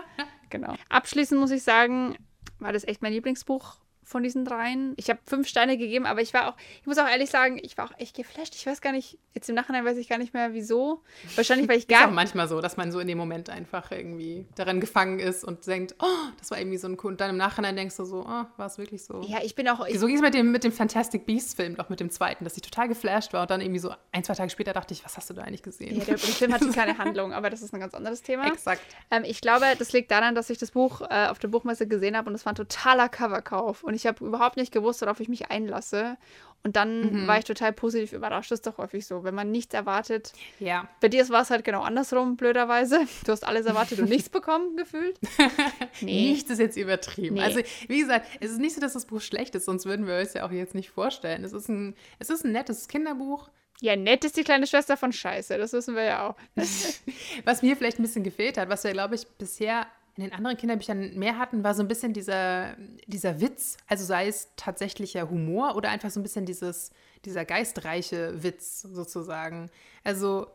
genau. 0.50 0.76
Abschließend 0.88 1.40
muss 1.42 1.52
ich 1.52 1.64
sagen, 1.64 2.16
war 2.60 2.72
das 2.72 2.86
echt 2.86 3.02
mein 3.02 3.12
Lieblingsbuch 3.12 3.76
von 4.10 4.24
diesen 4.24 4.44
dreien. 4.44 4.94
Ich 4.98 5.10
habe 5.12 5.20
fünf 5.24 5.48
Steine 5.48 5.78
gegeben, 5.78 6.08
aber 6.08 6.22
ich 6.22 6.34
war 6.34 6.50
auch, 6.50 6.56
ich 6.82 6.88
muss 6.88 6.98
auch 6.98 7.08
ehrlich 7.08 7.30
sagen, 7.30 7.60
ich 7.62 7.78
war 7.78 7.86
auch 7.86 8.00
echt 8.00 8.16
geflasht. 8.16 8.56
Ich 8.56 8.66
weiß 8.66 8.82
gar 8.82 8.92
nicht, 8.92 9.20
jetzt 9.36 9.48
im 9.50 9.56
Nachhinein 9.56 9.86
weiß 9.86 9.98
ich 9.98 10.10
gar 10.10 10.18
nicht 10.18 10.34
mehr 10.34 10.54
wieso. 10.54 11.04
Wahrscheinlich, 11.36 11.70
weil 11.70 11.78
ich 11.78 11.84
Ist 11.90 11.96
auch 11.96 12.02
gar 12.02 12.12
manchmal 12.12 12.48
so, 12.48 12.60
dass 12.60 12.76
man 12.76 12.92
so 12.92 13.00
in 13.00 13.08
dem 13.08 13.20
Moment 13.20 13.52
einfach 13.52 13.92
irgendwie 13.92 14.48
darin 14.56 14.80
gefangen 14.80 15.20
ist 15.20 15.44
und 15.44 15.66
denkt, 15.68 15.96
oh, 16.00 16.06
das 16.40 16.50
war 16.50 16.58
irgendwie 16.58 16.78
so 16.78 16.88
ein 16.88 16.98
cool. 17.04 17.12
Und 17.12 17.22
dann 17.22 17.30
im 17.30 17.38
Nachhinein 17.38 17.76
denkst 17.76 17.98
du 17.98 18.06
so, 18.06 18.22
oh, 18.22 18.46
war 18.58 18.66
es 18.66 18.80
wirklich 18.80 19.06
so? 19.06 19.22
Ja, 19.28 19.40
ich 19.44 19.54
bin 19.54 19.70
auch. 19.70 19.86
Ich, 19.86 20.00
So 20.00 20.08
ging 20.08 20.16
es 20.16 20.22
mit 20.24 20.34
dem, 20.34 20.52
mit 20.52 20.64
dem 20.64 20.72
Fantastic 20.72 21.28
Beasts-Film, 21.28 21.76
doch 21.76 21.90
mit 21.90 22.00
dem 22.00 22.10
zweiten, 22.10 22.44
dass 22.46 22.56
ich 22.58 22.64
total 22.64 22.88
geflasht 22.88 23.32
war 23.34 23.44
und 23.44 23.52
dann 23.52 23.62
irgendwie 23.62 23.80
so 23.80 23.94
ein, 24.12 24.24
zwei 24.24 24.34
Tage 24.34 24.50
später 24.50 24.74
dachte 24.74 24.92
ich, 24.96 25.06
was 25.06 25.18
hast 25.18 25.30
du 25.30 25.36
da 25.36 25.44
eigentlich 25.44 25.62
gesehen? 25.62 25.96
ja, 26.00 26.04
der, 26.06 26.16
der 26.16 26.18
Film 26.18 26.52
hatte 26.52 26.70
keine 26.72 26.98
Handlung, 26.98 27.32
aber 27.32 27.52
das 27.52 27.62
ist 27.62 27.76
ein 27.76 27.80
ganz 27.80 27.94
anderes 27.94 28.24
Thema. 28.24 28.48
Exakt. 28.48 28.82
Ähm, 29.12 29.24
ich 29.24 29.40
glaube, 29.40 29.66
das 29.78 29.94
liegt 29.94 30.10
daran, 30.10 30.34
dass 30.34 30.50
ich 30.50 30.58
das 30.58 30.72
Buch 30.72 31.02
äh, 31.02 31.28
auf 31.28 31.38
der 31.38 31.50
Buchmesse 31.50 31.86
gesehen 31.88 32.18
habe 32.18 32.28
und 32.28 32.36
es 32.36 32.46
war 32.48 32.54
ein 32.54 32.56
totaler 32.56 33.08
Coverkauf. 33.08 33.84
Und 33.84 33.94
ich 33.94 33.99
habe 34.08 34.26
überhaupt 34.26 34.58
nicht 34.58 34.72
gewusst, 34.72 35.02
worauf 35.02 35.20
ich 35.20 35.30
mich 35.30 35.50
einlasse. 35.52 36.18
Und 36.62 36.76
dann 36.76 37.24
Mhm. 37.24 37.28
war 37.28 37.38
ich 37.38 37.46
total 37.46 37.72
positiv 37.72 38.12
überrascht. 38.12 38.52
Das 38.52 38.58
ist 38.60 38.68
doch 38.68 38.78
häufig 38.80 39.08
so, 39.08 39.24
wenn 39.24 39.34
man 39.34 39.50
nichts 39.50 39.74
erwartet. 39.74 40.34
Ja. 40.60 40.90
Bei 41.00 41.08
dir 41.08 41.28
war 41.30 41.42
es 41.44 41.52
halt 41.52 41.64
genau 41.64 41.82
andersrum, 41.82 42.36
blöderweise. 42.36 43.00
Du 43.26 43.32
hast 43.32 43.46
alles 43.48 43.66
erwartet 43.66 44.00
und 44.00 44.10
nichts 44.10 44.28
bekommen, 44.30 44.76
gefühlt. 44.76 45.18
Nee. 46.02 46.32
Nichts 46.32 46.50
ist 46.50 46.60
jetzt 46.60 46.78
übertrieben. 46.78 47.36
Nee. 47.36 47.42
Also, 47.44 47.60
wie 47.88 48.00
gesagt, 48.00 48.28
es 48.42 48.52
ist 48.52 48.60
nicht 48.60 48.76
so, 48.76 48.82
dass 48.82 48.94
das 48.94 49.06
Buch 49.06 49.22
schlecht 49.22 49.56
ist, 49.56 49.66
sonst 49.66 49.86
würden 49.86 50.06
wir 50.08 50.16
es 50.16 50.34
ja 50.34 50.46
auch 50.46 50.52
jetzt 50.52 50.76
nicht 50.76 50.90
vorstellen. 50.90 51.44
Es 51.46 51.54
ist 51.54 51.70
ein, 51.70 51.96
es 52.20 52.30
ist 52.30 52.44
ein 52.46 52.52
nettes 52.52 52.88
Kinderbuch. 52.90 53.50
Ja, 53.82 53.96
nett 53.96 54.26
ist 54.26 54.36
die 54.36 54.44
kleine 54.44 54.68
Schwester 54.68 54.98
von 54.98 55.14
Scheiße. 55.14 55.58
Das 55.58 55.72
wissen 55.72 55.96
wir 55.96 56.04
ja 56.04 56.28
auch. 56.30 56.36
Was 57.46 57.62
mir 57.62 57.78
vielleicht 57.78 58.00
ein 58.00 58.04
bisschen 58.04 58.24
gefehlt 58.26 58.58
hat, 58.58 58.68
was 58.70 58.84
wir, 58.84 58.92
glaube 58.92 59.16
ich, 59.16 59.26
bisher 59.38 59.88
in 60.20 60.26
den 60.26 60.34
anderen 60.34 60.58
Kinderbüchern 60.58 61.18
mehr 61.18 61.38
hatten, 61.38 61.64
war 61.64 61.74
so 61.74 61.82
ein 61.82 61.88
bisschen 61.88 62.12
dieser, 62.12 62.76
dieser 63.08 63.40
Witz. 63.40 63.78
Also 63.88 64.04
sei 64.04 64.28
es 64.28 64.50
tatsächlicher 64.58 65.30
Humor 65.30 65.78
oder 65.78 65.90
einfach 65.90 66.10
so 66.10 66.20
ein 66.20 66.24
bisschen 66.24 66.46
dieses, 66.46 66.92
dieser 67.24 67.46
geistreiche 67.46 68.44
Witz 68.44 68.82
sozusagen. 68.82 69.70
Also 70.04 70.48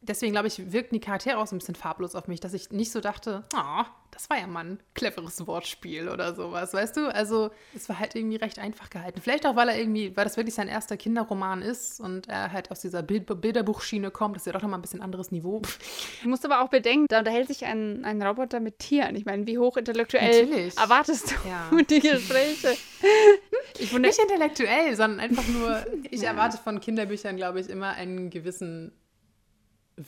deswegen, 0.00 0.32
glaube 0.32 0.48
ich, 0.48 0.72
wirkten 0.72 0.94
die 0.94 1.00
Charaktere 1.00 1.38
auch 1.38 1.46
so 1.46 1.54
ein 1.54 1.58
bisschen 1.58 1.74
farblos 1.74 2.14
auf 2.14 2.28
mich, 2.28 2.40
dass 2.40 2.54
ich 2.54 2.70
nicht 2.70 2.92
so 2.92 3.00
dachte, 3.00 3.44
oh, 3.56 3.84
das 4.10 4.30
war 4.30 4.38
ja 4.38 4.46
mal 4.46 4.64
ein 4.64 4.80
cleveres 4.94 5.46
Wortspiel 5.46 6.08
oder 6.08 6.34
sowas, 6.34 6.72
weißt 6.72 6.96
du? 6.96 7.14
Also 7.14 7.50
es 7.76 7.88
war 7.88 7.98
halt 7.98 8.14
irgendwie 8.14 8.36
recht 8.36 8.58
einfach 8.58 8.90
gehalten. 8.90 9.20
Vielleicht 9.20 9.46
auch, 9.46 9.54
weil 9.54 9.68
er 9.68 9.78
irgendwie, 9.78 10.16
weil 10.16 10.24
das 10.24 10.36
wirklich 10.36 10.54
sein 10.54 10.66
erster 10.66 10.96
Kinderroman 10.96 11.62
ist 11.62 12.00
und 12.00 12.26
er 12.28 12.50
halt 12.52 12.70
aus 12.70 12.80
dieser 12.80 13.02
Bild 13.02 13.26
Bilderbuchschiene 13.40 14.10
kommt, 14.10 14.34
das 14.36 14.42
ist 14.42 14.46
ja 14.46 14.52
doch 14.52 14.62
nochmal 14.62 14.78
ein 14.78 14.82
bisschen 14.82 15.02
anderes 15.02 15.30
Niveau. 15.30 15.62
Du 16.22 16.28
musst 16.28 16.44
aber 16.44 16.62
auch 16.62 16.68
bedenken, 16.68 17.06
da 17.08 17.18
unterhält 17.20 17.48
sich 17.48 17.64
ein, 17.64 18.04
ein 18.04 18.22
Roboter 18.22 18.60
mit 18.60 18.78
Tieren. 18.78 19.14
Ich 19.14 19.24
meine, 19.24 19.46
wie 19.46 19.58
hochintellektuell 19.58 20.46
Natürlich. 20.46 20.78
erwartest 20.78 21.30
du 21.30 21.48
Ja. 21.48 21.70
die 21.90 22.00
Gespräche? 22.00 22.76
Ich 23.80 23.92
wundere, 23.92 24.10
Nicht 24.10 24.20
intellektuell, 24.20 24.96
sondern 24.96 25.20
einfach 25.20 25.46
nur, 25.46 25.84
ich 26.10 26.22
erwarte 26.24 26.58
von 26.58 26.80
Kinderbüchern, 26.80 27.36
glaube 27.36 27.60
ich, 27.60 27.68
immer 27.68 27.90
einen 27.90 28.28
gewissen 28.30 28.90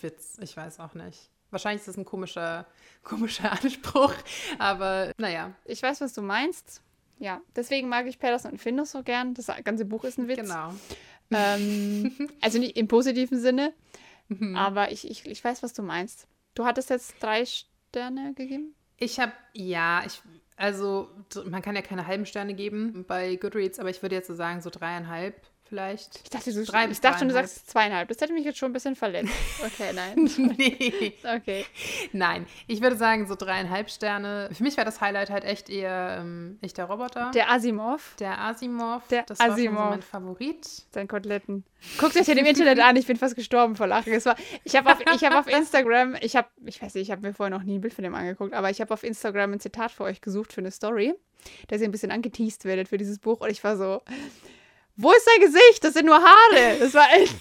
Witz. 0.02 0.38
Ich 0.40 0.56
weiß 0.56 0.80
auch 0.80 0.94
nicht. 0.94 1.30
Wahrscheinlich 1.50 1.80
ist 1.80 1.88
das 1.88 1.96
ein 1.96 2.04
komischer, 2.04 2.66
komischer 3.02 3.50
Anspruch, 3.52 4.14
aber 4.58 5.12
naja, 5.18 5.52
ich 5.64 5.82
weiß, 5.82 6.00
was 6.00 6.12
du 6.12 6.22
meinst. 6.22 6.82
Ja, 7.18 7.40
deswegen 7.54 7.88
mag 7.88 8.06
ich 8.06 8.18
Patterson 8.18 8.52
und 8.52 8.58
Findus 8.58 8.92
so 8.92 9.02
gern. 9.02 9.34
Das 9.34 9.48
ganze 9.64 9.84
Buch 9.84 10.04
ist 10.04 10.18
ein 10.18 10.26
Witz. 10.28 10.40
genau. 10.40 10.72
Ähm, 11.30 12.16
also 12.40 12.58
nicht 12.58 12.76
im 12.76 12.88
positiven 12.88 13.38
Sinne, 13.40 13.72
Mhm. 14.28 14.54
aber 14.54 14.92
ich, 14.92 15.10
ich, 15.10 15.26
ich 15.26 15.42
weiß, 15.42 15.62
was 15.64 15.72
du 15.72 15.82
meinst. 15.82 16.28
Du 16.54 16.64
hattest 16.64 16.88
jetzt 16.88 17.14
drei 17.20 17.44
Sterne 17.44 18.32
gegeben? 18.34 18.74
Ich 18.96 19.18
habe, 19.18 19.32
ja, 19.54 20.02
ich, 20.06 20.22
also 20.56 21.08
man 21.46 21.62
kann 21.62 21.74
ja 21.74 21.82
keine 21.82 22.06
halben 22.06 22.26
Sterne 22.26 22.54
geben 22.54 23.04
bei 23.08 23.34
Goodreads, 23.34 23.80
aber 23.80 23.90
ich 23.90 24.02
würde 24.02 24.14
jetzt 24.14 24.28
so 24.28 24.34
sagen, 24.36 24.60
so 24.60 24.70
dreieinhalb 24.70 25.34
vielleicht. 25.70 26.20
Ich 26.24 26.30
dachte, 26.30 26.52
du, 26.52 26.64
Drei 26.64 26.88
ich 26.88 27.00
dachte 27.00 27.20
schon, 27.20 27.28
du 27.28 27.34
sagst 27.34 27.70
zweieinhalb. 27.70 28.08
Das 28.08 28.20
hätte 28.20 28.32
mich 28.34 28.44
jetzt 28.44 28.58
schon 28.58 28.70
ein 28.70 28.72
bisschen 28.74 28.96
verletzt. 28.96 29.32
Okay, 29.64 29.92
nein. 29.94 30.30
nee. 30.58 31.14
Okay. 31.36 31.64
Nein, 32.12 32.44
ich 32.66 32.82
würde 32.82 32.96
sagen, 32.96 33.26
so 33.26 33.36
dreieinhalb 33.36 33.88
Sterne. 33.88 34.50
Für 34.52 34.62
mich 34.62 34.76
war 34.76 34.84
das 34.84 35.00
Highlight 35.00 35.30
halt 35.30 35.44
echt 35.44 35.70
eher 35.70 36.18
ähm, 36.20 36.58
echt 36.60 36.76
der 36.76 36.86
Roboter. 36.86 37.30
Der 37.32 37.50
Asimov, 37.50 38.16
Der 38.18 38.38
Asimov, 38.40 39.06
Der 39.08 39.22
das 39.22 39.38
war 39.38 39.46
schon 39.46 39.56
so 39.56 39.62
Asimov. 39.62 39.90
mein 39.90 40.02
Favorit. 40.02 40.66
sein 40.92 41.08
Koteletten. 41.08 41.64
Guckt 41.98 42.16
euch 42.16 42.26
den 42.26 42.38
im 42.38 42.46
Internet 42.50 42.80
an, 42.80 42.96
ich 42.96 43.06
bin 43.06 43.16
fast 43.16 43.36
gestorben 43.36 43.76
vor 43.76 43.86
Lachen. 43.86 44.12
Es 44.12 44.26
war, 44.26 44.36
ich 44.64 44.74
habe 44.76 44.90
auf, 44.92 44.98
ich 45.14 45.24
hab 45.24 45.34
auf 45.34 45.46
Instagram, 45.46 46.16
ich 46.20 46.36
habe, 46.36 46.48
ich 46.66 46.82
weiß 46.82 46.94
nicht, 46.94 47.04
ich 47.04 47.10
habe 47.10 47.22
mir 47.22 47.32
vorher 47.32 47.56
noch 47.56 47.64
nie 47.64 47.78
ein 47.78 47.80
Bild 47.80 47.94
von 47.94 48.04
dem 48.04 48.14
angeguckt, 48.14 48.52
aber 48.52 48.70
ich 48.70 48.80
habe 48.80 48.92
auf 48.92 49.04
Instagram 49.04 49.52
ein 49.52 49.60
Zitat 49.60 49.92
für 49.92 50.04
euch 50.04 50.20
gesucht 50.20 50.52
für 50.52 50.60
eine 50.60 50.72
Story, 50.72 51.14
dass 51.68 51.80
ihr 51.80 51.88
ein 51.88 51.92
bisschen 51.92 52.10
angeteased 52.10 52.64
werdet 52.64 52.88
für 52.88 52.98
dieses 52.98 53.18
Buch 53.18 53.40
und 53.40 53.50
ich 53.50 53.62
war 53.64 53.76
so, 53.76 54.02
wo 54.96 55.12
ist 55.12 55.24
sein 55.24 55.40
Gesicht? 55.40 55.82
Das 55.82 55.94
sind 55.94 56.06
nur 56.06 56.16
Haare. 56.16 56.78
Das 56.78 56.94
war 56.94 57.06
echt, 57.14 57.34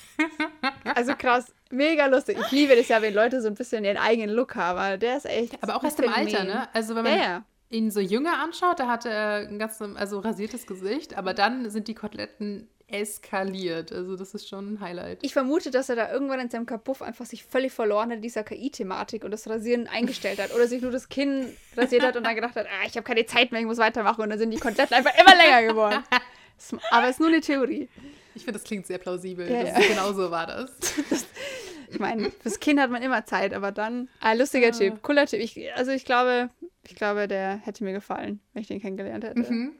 also 0.95 1.13
krass, 1.15 1.51
mega 1.69 2.05
lustig. 2.07 2.37
Ich 2.39 2.51
liebe 2.51 2.75
das 2.75 2.87
ja, 2.87 3.01
wenn 3.01 3.13
Leute 3.13 3.41
so 3.41 3.47
ein 3.47 3.55
bisschen 3.55 3.83
ihren 3.83 3.97
eigenen 3.97 4.29
Look 4.35 4.55
haben, 4.55 4.99
der 4.99 5.17
ist 5.17 5.25
echt 5.25 5.61
Aber 5.61 5.75
auch 5.75 5.83
erst 5.83 5.99
im 5.99 6.11
Alter, 6.11 6.43
ne? 6.43 6.67
Also 6.73 6.95
wenn 6.95 7.05
Ja, 7.05 7.11
man 7.11 7.19
ja. 7.19 7.43
ihn 7.69 7.91
so 7.91 7.99
jünger 7.99 8.39
anschaut, 8.41 8.79
da 8.79 8.87
hatte 8.87 9.09
er 9.09 9.47
ein 9.47 9.59
ganz 9.59 9.81
also 9.81 10.19
rasiertes 10.19 10.67
Gesicht, 10.67 11.17
aber 11.17 11.33
dann 11.33 11.69
sind 11.69 11.87
die 11.87 11.95
Koteletten 11.95 12.69
eskaliert. 12.91 13.91
Also 13.91 14.15
das 14.15 14.33
ist 14.33 14.49
schon 14.49 14.73
ein 14.73 14.79
Highlight. 14.81 15.19
Ich 15.21 15.33
vermute, 15.33 15.71
dass 15.71 15.89
er 15.89 15.95
da 15.95 16.11
irgendwann 16.11 16.39
in 16.39 16.49
seinem 16.49 16.65
Kapuff 16.65 17.01
einfach 17.01 17.25
sich 17.25 17.43
völlig 17.45 17.71
verloren 17.71 18.09
hat 18.09 18.17
in 18.17 18.21
dieser 18.21 18.43
KI-Thematik 18.43 19.23
und 19.23 19.31
das 19.31 19.47
Rasieren 19.47 19.87
eingestellt 19.87 20.39
hat. 20.41 20.53
Oder 20.55 20.67
sich 20.67 20.81
nur 20.81 20.91
das 20.91 21.09
Kinn 21.09 21.55
rasiert 21.77 22.03
hat 22.03 22.17
und 22.17 22.25
dann 22.25 22.35
gedacht 22.35 22.55
hat, 22.55 22.65
ah, 22.65 22.85
ich 22.87 22.95
habe 22.95 23.03
keine 23.03 23.25
Zeit 23.25 23.51
mehr, 23.51 23.61
ich 23.61 23.67
muss 23.67 23.77
weitermachen. 23.77 24.21
Und 24.21 24.29
dann 24.31 24.39
sind 24.39 24.51
die 24.51 24.57
Koteletten 24.57 24.95
einfach 24.95 25.13
immer 25.19 25.35
länger 25.35 25.67
geworden. 25.67 26.03
Das- 26.59 26.75
Aber 26.91 27.05
es 27.05 27.11
ist 27.11 27.19
nur 27.19 27.29
eine 27.29 27.41
Theorie. 27.41 27.89
Ich 28.35 28.43
finde, 28.43 28.59
das 28.59 28.63
klingt 28.63 28.85
sehr 28.85 28.97
plausibel. 28.99 29.49
Ja, 29.49 29.63
das 29.63 29.71
ja. 29.87 29.87
Genau 29.93 30.13
so 30.13 30.29
war 30.31 30.45
das. 30.47 30.71
Ich 31.91 31.97
meine, 31.97 32.29
fürs 32.29 32.59
Kind 32.59 32.79
hat 32.79 32.91
man 32.91 33.01
immer 33.01 33.25
Zeit, 33.25 33.51
aber 33.51 33.71
dann. 33.71 34.09
Ah, 34.19 34.33
lustiger 34.33 34.71
Typ, 34.71 35.01
cooler 35.01 35.25
Typ. 35.25 35.39
Ich, 35.39 35.73
also 35.75 35.89
ich 35.89 36.05
glaube, 36.05 36.51
ich 36.87 36.95
glaube, 36.95 37.27
der 37.27 37.57
hätte 37.57 37.83
mir 37.83 37.93
gefallen, 37.93 38.39
wenn 38.53 38.61
ich 38.61 38.67
den 38.67 38.79
kennengelernt 38.79 39.23
hätte. 39.23 39.39
Mhm. 39.39 39.73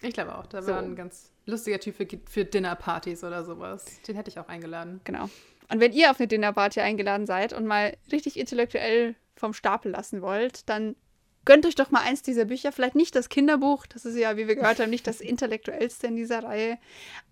Ich 0.00 0.14
glaube 0.14 0.34
auch. 0.38 0.46
Da 0.46 0.62
So. 0.62 0.72
war 0.72 0.78
ein 0.78 0.96
ganz 0.96 1.30
lustiger 1.44 1.78
Typ 1.78 1.94
für, 1.96 2.06
für 2.26 2.46
Dinnerpartys 2.46 3.22
oder 3.22 3.44
sowas. 3.44 3.84
Den 4.08 4.16
hätte 4.16 4.30
ich 4.30 4.38
auch 4.38 4.48
eingeladen. 4.48 5.02
Genau. 5.04 5.28
Und 5.70 5.78
wenn 5.80 5.92
ihr 5.92 6.10
auf 6.10 6.18
eine 6.20 6.26
Dinnerparty 6.26 6.80
eingeladen 6.80 7.26
seid 7.26 7.52
und 7.52 7.66
mal 7.66 7.98
richtig 8.10 8.38
intellektuell 8.38 9.14
vom 9.36 9.52
Stapel 9.52 9.92
lassen 9.92 10.22
wollt, 10.22 10.66
dann 10.70 10.96
gönnt 11.44 11.66
euch 11.66 11.74
doch 11.74 11.90
mal 11.90 12.00
eins 12.02 12.22
dieser 12.22 12.44
Bücher. 12.44 12.72
Vielleicht 12.72 12.94
nicht 12.94 13.14
das 13.16 13.28
Kinderbuch, 13.28 13.86
das 13.86 14.04
ist 14.04 14.16
ja, 14.16 14.36
wie 14.36 14.46
wir 14.48 14.56
gehört 14.56 14.80
haben, 14.80 14.90
nicht 14.90 15.06
das 15.06 15.20
intellektuellste 15.20 16.06
in 16.06 16.16
dieser 16.16 16.42
Reihe. 16.44 16.78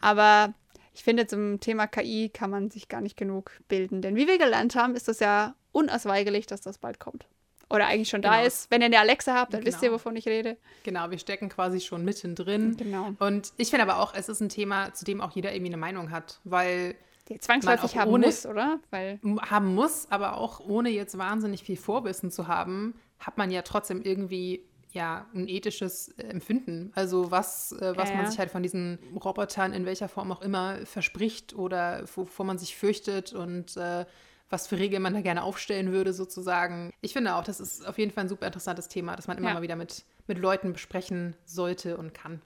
Aber 0.01 0.55
ich 0.95 1.05
finde, 1.05 1.27
zum 1.27 1.61
Thema 1.61 1.87
KI 1.87 2.29
kann 2.29 2.51
man 2.51 2.71
sich 2.71 2.89
gar 2.89 3.01
nicht 3.01 3.17
genug 3.17 3.53
bilden. 3.69 4.03
Denn 4.03 4.17
wie 4.17 4.27
wir 4.27 4.39
gelernt 4.39 4.75
haben, 4.77 4.95
ist 4.95 5.09
das 5.09 5.21
ja 5.21 5.55
unausweichlich, 5.73 6.47
dass 6.47 6.61
das 6.61 6.79
bald 6.79 6.99
kommt. 6.99 7.27
Oder 7.73 7.87
eigentlich 7.87 8.09
schon 8.09 8.21
da 8.23 8.35
Genau. 8.37 8.47
ist. 8.49 8.69
Wenn 8.73 8.81
ihr 8.81 8.87
eine 8.87 8.99
Alexa 8.99 9.33
habt, 9.33 9.55
dann 9.55 9.65
wisst 9.65 9.81
ihr, 9.81 9.91
Genau. 9.91 9.95
wovon 10.01 10.17
ich 10.17 10.27
rede. 10.27 10.57
Genau, 10.83 11.09
wir 11.11 11.19
stecken 11.21 11.49
quasi 11.49 11.81
schon 11.81 12.05
mittendrin. 12.05 12.77
Genau. 12.77 13.13
Und 13.21 13.53
ich 13.59 13.71
finde 13.71 13.85
aber 13.85 14.01
auch, 14.03 14.13
es 14.13 14.29
ist 14.29 14.41
ein 14.41 14.49
Thema, 14.49 14.93
zu 14.93 15.05
dem 15.05 15.21
auch 15.21 15.31
jeder 15.31 15.53
irgendwie 15.53 15.69
eine 15.71 15.77
Meinung 15.77 16.11
hat, 16.11 16.41
weil 16.43 16.97
Die 17.29 17.39
zwangsläufig 17.39 17.97
haben 17.97 18.11
ohne- 18.11 18.27
muss, 18.27 18.45
oder? 18.45 18.81
Weil 18.91 19.21
haben 19.49 19.73
muss, 19.77 20.09
aber 20.11 20.39
auch 20.39 20.59
ohne 20.59 20.89
jetzt 20.91 21.17
wahnsinnig 21.17 21.63
viel 21.63 21.77
Vorwissen 21.77 22.33
zu 22.33 22.49
haben, 22.49 22.95
hat 23.21 23.39
man 23.39 23.51
ja 23.51 23.63
trotzdem 23.63 24.03
irgendwie 24.03 24.65
ja 24.93 25.27
ein 25.35 25.47
ethisches 25.47 26.09
äh, 26.19 26.25
Empfinden. 26.25 26.91
Also 26.97 27.31
was, 27.31 27.73
äh, 27.73 27.97
was 27.97 28.11
Ja, 28.11 28.17
man 28.17 28.25
ja. 28.25 28.31
sich 28.31 28.39
halt 28.41 28.51
von 28.51 28.63
diesen 28.63 28.99
Robotern 29.23 29.73
in 29.73 29.87
welcher 29.87 30.09
Form 30.09 30.33
auch 30.33 30.43
immer 30.43 30.85
verspricht 30.85 31.55
oder 31.55 32.03
wovor 32.17 32.45
man 32.45 32.59
sich 32.59 32.77
fürchtet 32.77 33.33
und 33.33 33.77
äh, 33.77 34.05
was 34.49 34.67
für 34.67 34.79
Regeln 34.79 35.03
man 35.03 35.15
da 35.15 35.21
gerne 35.21 35.45
aufstellen 35.45 35.93
würde, 35.93 36.13
sozusagen. 36.13 36.93
Ich 37.03 37.13
finde 37.13 37.37
auch, 37.37 37.45
das 37.45 37.61
ist 37.61 37.87
auf 37.87 37.99
jeden 37.99 38.11
Fall 38.11 38.25
ein 38.25 38.29
super 38.29 38.47
interessantes 38.47 38.89
Thema, 38.89 39.15
das 39.15 39.29
man 39.29 39.39
immer 39.39 39.49
Ja. 39.49 39.55
mal 39.55 39.63
wieder 39.63 39.77
mit, 39.77 40.05
mit 40.27 40.39
Leuten 40.39 40.73
besprechen 40.73 41.37
sollte 41.45 41.97
und 41.97 42.13
kann. 42.15 42.43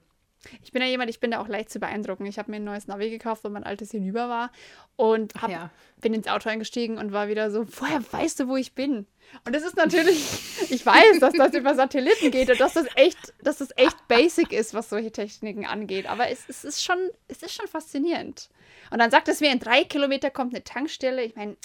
Ich 0.63 0.73
bin 0.73 0.83
ja 0.83 0.89
jemand, 0.89 1.11
ich 1.11 1.21
bin 1.21 1.31
da 1.31 1.41
auch 1.41 1.49
leicht 1.49 1.71
zu 1.71 1.81
beeindrucken. 1.81 2.27
Ich 2.27 2.39
habe 2.39 2.51
mir 2.51 2.57
ein 2.57 2.65
neues 2.65 2.87
Navi 2.87 3.11
gekauft, 3.11 3.45
weil 3.45 3.51
mein 3.51 3.65
altes 3.65 3.91
hinüber 3.91 4.29
war. 4.29 4.51
Und 4.97 5.35
hab, 5.41 5.51
ja. 5.51 5.71
bin 6.01 6.15
ins 6.15 6.29
Auto 6.29 6.49
eingestiegen 6.49 6.99
und 6.99 7.13
war 7.13 7.29
wieder 7.29 7.51
so, 7.51 7.67
woher 7.81 8.01
weißt 8.13 8.41
du, 8.41 8.49
wo 8.49 8.57
ich 8.57 8.75
bin? 8.75 9.07
Und 9.45 9.55
das 9.55 9.65
ist 9.65 9.77
natürlich, 9.77 10.25
ich 10.71 10.85
weiß, 10.85 11.21
dass 11.21 11.33
das 11.35 11.55
über 11.55 11.75
Satelliten 11.75 12.31
geht 12.31 12.51
und 12.51 12.61
dass 12.61 12.75
das 12.75 12.87
echt, 12.95 13.35
dass 13.43 13.59
das 13.59 13.71
echt 13.77 14.09
basic 14.09 14.53
ist, 14.53 14.75
was 14.75 14.91
solche 14.91 15.11
Techniken 15.11 15.67
angeht. 15.67 16.07
Aber 16.07 16.29
es, 16.29 16.49
es 16.49 16.65
ist 16.65 16.85
schon, 16.85 16.99
es 17.29 17.43
ist 17.43 17.53
schon 17.53 17.67
faszinierend. 17.67 18.49
Und 18.91 18.99
dann 18.99 19.11
sagt 19.11 19.29
es 19.29 19.41
mir, 19.41 19.51
in 19.51 19.59
drei 19.59 19.85
Kilometer 19.85 20.31
kommt 20.31 20.55
eine 20.55 20.63
Tankstelle. 20.63 21.23
Ich 21.25 21.35
meine, 21.37 21.57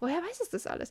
woher 0.00 0.16
weiß 0.16 0.40
es 0.40 0.50
das 0.50 0.66
alles? 0.66 0.90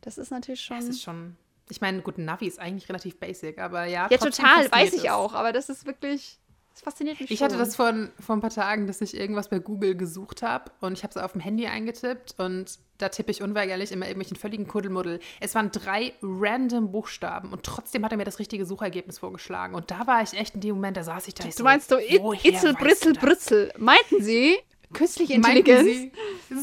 Das 0.00 0.18
ist 0.18 0.30
natürlich 0.30 0.60
schon. 0.60 0.78
Es 0.78 0.88
ist 0.88 1.02
schon. 1.02 1.36
Ich 1.68 1.80
meine, 1.80 2.02
gut, 2.02 2.18
ein 2.18 2.24
Navi 2.24 2.46
ist 2.46 2.58
eigentlich 2.58 2.88
relativ 2.88 3.18
basic, 3.18 3.58
aber 3.58 3.84
ja. 3.84 4.08
ja, 4.10 4.18
total, 4.18 4.70
weiß 4.72 4.92
ich 4.92 5.04
es. 5.04 5.10
auch. 5.10 5.34
Aber 5.34 5.52
das 5.52 5.68
ist 5.68 5.86
wirklich, 5.86 6.38
das 6.72 6.82
fasziniert 6.82 7.20
mich 7.20 7.30
Ich 7.30 7.38
schon. 7.38 7.46
hatte 7.46 7.58
das 7.58 7.76
vor, 7.76 7.92
vor 8.20 8.36
ein 8.36 8.40
paar 8.40 8.50
Tagen, 8.50 8.86
dass 8.86 9.00
ich 9.00 9.16
irgendwas 9.16 9.48
bei 9.48 9.58
Google 9.58 9.96
gesucht 9.96 10.42
habe 10.42 10.70
und 10.80 10.92
ich 10.92 11.02
habe 11.02 11.10
es 11.10 11.16
auf 11.16 11.32
dem 11.32 11.40
Handy 11.40 11.66
eingetippt 11.66 12.34
und 12.38 12.78
da 12.98 13.08
tippe 13.08 13.30
ich 13.30 13.42
unweigerlich 13.42 13.92
immer 13.92 14.06
irgendwelchen 14.06 14.36
völligen 14.36 14.66
Kuddelmuddel. 14.68 15.20
Es 15.40 15.54
waren 15.54 15.70
drei 15.72 16.12
random 16.22 16.92
Buchstaben 16.92 17.52
und 17.52 17.62
trotzdem 17.64 18.04
hat 18.04 18.12
er 18.12 18.18
mir 18.18 18.24
das 18.24 18.38
richtige 18.38 18.66
Suchergebnis 18.66 19.18
vorgeschlagen. 19.18 19.74
Und 19.74 19.90
da 19.90 20.06
war 20.06 20.22
ich 20.22 20.34
echt 20.34 20.54
in 20.54 20.60
dem 20.60 20.74
Moment, 20.76 20.96
da 20.96 21.02
saß 21.02 21.26
ich 21.28 21.34
da. 21.34 21.46
ich 21.48 21.54
Du 21.54 21.64
meinst 21.64 21.88
so, 21.88 21.98
It- 21.98 22.22
woher 22.22 22.44
Itzel, 22.52 22.74
Britzel? 22.74 23.14
Britzel. 23.14 23.72
Meinten 23.78 24.22
Sie 24.22 24.56
künstliche 24.92 25.34
Intelligenz? 25.34 26.12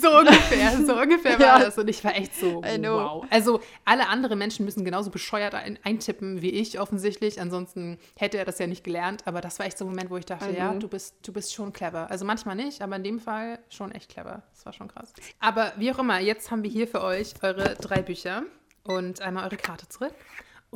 So 0.01 0.17
ungefähr, 0.17 0.85
so 0.85 0.99
ungefähr 0.99 1.31
Ja. 1.39 1.53
war 1.53 1.59
das. 1.59 1.77
Und 1.77 1.87
ich 1.89 2.03
war 2.03 2.15
echt 2.15 2.35
so, 2.35 2.61
wow. 2.61 3.25
Also 3.29 3.61
alle 3.85 4.07
anderen 4.09 4.37
Menschen 4.37 4.65
müssen 4.65 4.83
genauso 4.83 5.09
bescheuert 5.09 5.53
ein, 5.53 5.79
eintippen 5.83 6.41
wie 6.41 6.49
ich 6.49 6.79
offensichtlich. 6.79 7.39
Ansonsten 7.39 7.97
hätte 8.17 8.37
er 8.37 8.45
das 8.45 8.59
ja 8.59 8.67
nicht 8.67 8.83
gelernt. 8.83 9.25
Aber 9.25 9.41
das 9.41 9.59
war 9.59 9.65
echt 9.65 9.77
so 9.77 9.85
ein 9.85 9.89
Moment, 9.89 10.09
wo 10.09 10.17
ich 10.17 10.25
dachte, 10.25 10.51
I 10.51 10.57
ja, 10.57 10.73
du 10.73 10.87
bist, 10.87 11.15
du 11.25 11.31
bist 11.31 11.53
schon 11.53 11.71
clever. 11.73 12.09
Also 12.11 12.25
manchmal 12.25 12.55
nicht, 12.55 12.81
aber 12.81 12.95
in 12.97 13.03
dem 13.03 13.19
Fall 13.19 13.59
schon 13.69 13.91
echt 13.91 14.09
clever. 14.11 14.43
Das 14.53 14.65
war 14.65 14.73
schon 14.73 14.87
krass. 14.87 15.13
Aber 15.39 15.73
wie 15.77 15.91
auch 15.91 15.99
immer, 15.99 16.19
jetzt 16.19 16.51
haben 16.51 16.63
wir 16.63 16.69
hier 16.69 16.87
für 16.87 17.01
euch 17.01 17.33
eure 17.41 17.75
drei 17.75 18.01
Bücher 18.01 18.43
und 18.83 19.21
einmal 19.21 19.45
eure 19.45 19.57
Karte 19.57 19.87
zurück. 19.89 20.13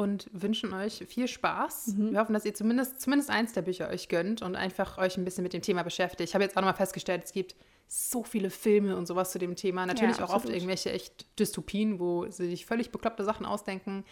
Und 0.02 0.32
wünschen 0.34 0.74
euch 0.74 1.06
viel 1.08 1.28
Spaß. 1.28 1.94
Mhm. 1.96 2.14
Wir 2.14 2.22
hoffen, 2.22 2.34
dass 2.34 2.44
ihr 2.44 2.56
zumindest, 2.56 3.00
zumindest 3.00 3.30
eins 3.30 3.54
der 3.54 3.62
Bücher 3.62 3.88
euch 3.88 4.10
gönnt 4.10 4.42
und 4.42 4.56
einfach 4.56 4.98
euch 4.98 5.16
ein 5.16 5.24
bisschen 5.24 5.44
mit 5.44 5.54
dem 5.54 5.62
Thema 5.62 5.84
beschäftigt. 5.84 6.28
Ich 6.28 6.34
habe 6.34 6.44
jetzt 6.44 6.58
auch 6.58 6.62
nochmal 6.62 6.74
festgestellt, 6.74 7.22
es 7.24 7.34
gibt 7.34 7.56
so 7.88 8.24
viele 8.24 8.50
Filme 8.50 8.98
und 8.98 9.06
sowas 9.06 9.30
zu 9.30 9.38
dem 9.38 9.56
Thema. 9.56 9.86
Natürlich 9.86 10.20
auch 10.20 10.34
oft 10.34 10.50
irgendwelche 10.50 10.92
echt 10.92 11.28
Dystopien, 11.38 12.00
wo 12.00 12.26
sie 12.32 12.50
sich 12.50 12.66
völlig 12.66 12.90
bekloppte 12.90 13.24
Sachen 13.24 13.46
ausdenken. 13.46 14.04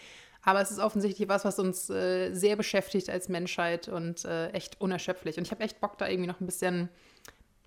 Aber 0.44 0.62
es 0.62 0.70
ist 0.70 0.78
offensichtlich 0.78 1.28
was, 1.28 1.44
was 1.44 1.58
uns 1.58 1.90
äh, 1.90 2.36
sehr 2.36 2.56
beschäftigt 2.56 3.10
als 3.10 3.28
Menschheit 3.28 3.88
und 3.88 4.26
äh, 4.26 4.50
echt 4.50 4.80
unerschöpflich. 4.80 5.40
Und 5.40 5.48
ich 5.48 5.52
habe 5.52 5.64
echt 5.64 5.82
Bock, 5.82 5.98
da 5.98 6.08
irgendwie 6.08 6.28
noch 6.28 6.40
ein 6.40 6.46
bisschen 6.46 6.90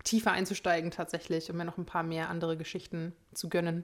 tiefer 0.05 0.31
einzusteigen 0.31 0.91
tatsächlich, 0.91 1.51
um 1.51 1.57
mir 1.57 1.65
noch 1.65 1.77
ein 1.77 1.85
paar 1.85 2.03
mehr 2.03 2.29
andere 2.29 2.55
Geschichten 2.55 3.11
zu 3.33 3.49
gönnen. 3.49 3.83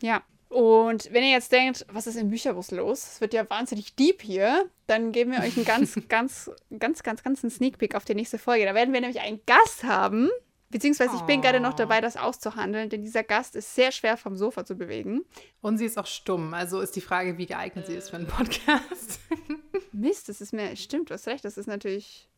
Ja. 0.00 0.22
Und 0.50 1.12
wenn 1.12 1.22
ihr 1.22 1.30
jetzt 1.30 1.52
denkt, 1.52 1.86
was 1.92 2.08
ist 2.08 2.16
im 2.16 2.28
Bücherbus 2.30 2.72
los? 2.72 3.04
Es 3.14 3.20
wird 3.20 3.32
ja 3.32 3.48
wahnsinnig 3.48 3.94
deep 3.94 4.20
hier, 4.20 4.68
dann 4.88 5.12
geben 5.12 5.30
wir 5.30 5.38
euch 5.40 5.56
einen 5.56 5.64
ganz, 5.64 5.94
ganz, 6.08 6.50
ganz, 6.76 7.02
ganz, 7.04 7.22
ganz 7.22 7.44
einen 7.44 7.50
Sneak 7.52 7.78
Peek 7.78 7.94
auf 7.94 8.04
die 8.04 8.16
nächste 8.16 8.36
Folge. 8.38 8.64
Da 8.64 8.74
werden 8.74 8.92
wir 8.92 9.00
nämlich 9.00 9.20
einen 9.20 9.40
Gast 9.46 9.84
haben. 9.84 10.28
Beziehungsweise 10.68 11.16
ich 11.16 11.22
bin 11.22 11.38
Oh. 11.38 11.42
gerade 11.42 11.60
noch 11.60 11.74
dabei, 11.74 12.00
das 12.00 12.16
auszuhandeln, 12.16 12.90
denn 12.90 13.02
dieser 13.02 13.22
Gast 13.24 13.56
ist 13.56 13.74
sehr 13.74 13.90
schwer 13.90 14.16
vom 14.16 14.36
Sofa 14.36 14.64
zu 14.64 14.76
bewegen. 14.76 15.24
Und 15.62 15.78
sie 15.78 15.84
ist 15.84 15.98
auch 15.98 16.06
stumm. 16.06 16.52
Also 16.54 16.80
ist 16.80 16.94
die 16.94 17.00
Frage, 17.00 17.38
wie 17.38 17.46
geeignet 17.46 17.86
sie 17.86 17.94
ist 17.94 18.10
für 18.10 18.16
einen 18.16 18.28
Podcast. 18.28 19.20
Mist, 19.92 20.28
das 20.28 20.40
ist 20.40 20.52
mir, 20.52 20.74
stimmt, 20.76 21.10
du 21.10 21.14
hast 21.14 21.26
recht, 21.26 21.44
das 21.44 21.56
ist 21.58 21.66
natürlich, 21.66 22.28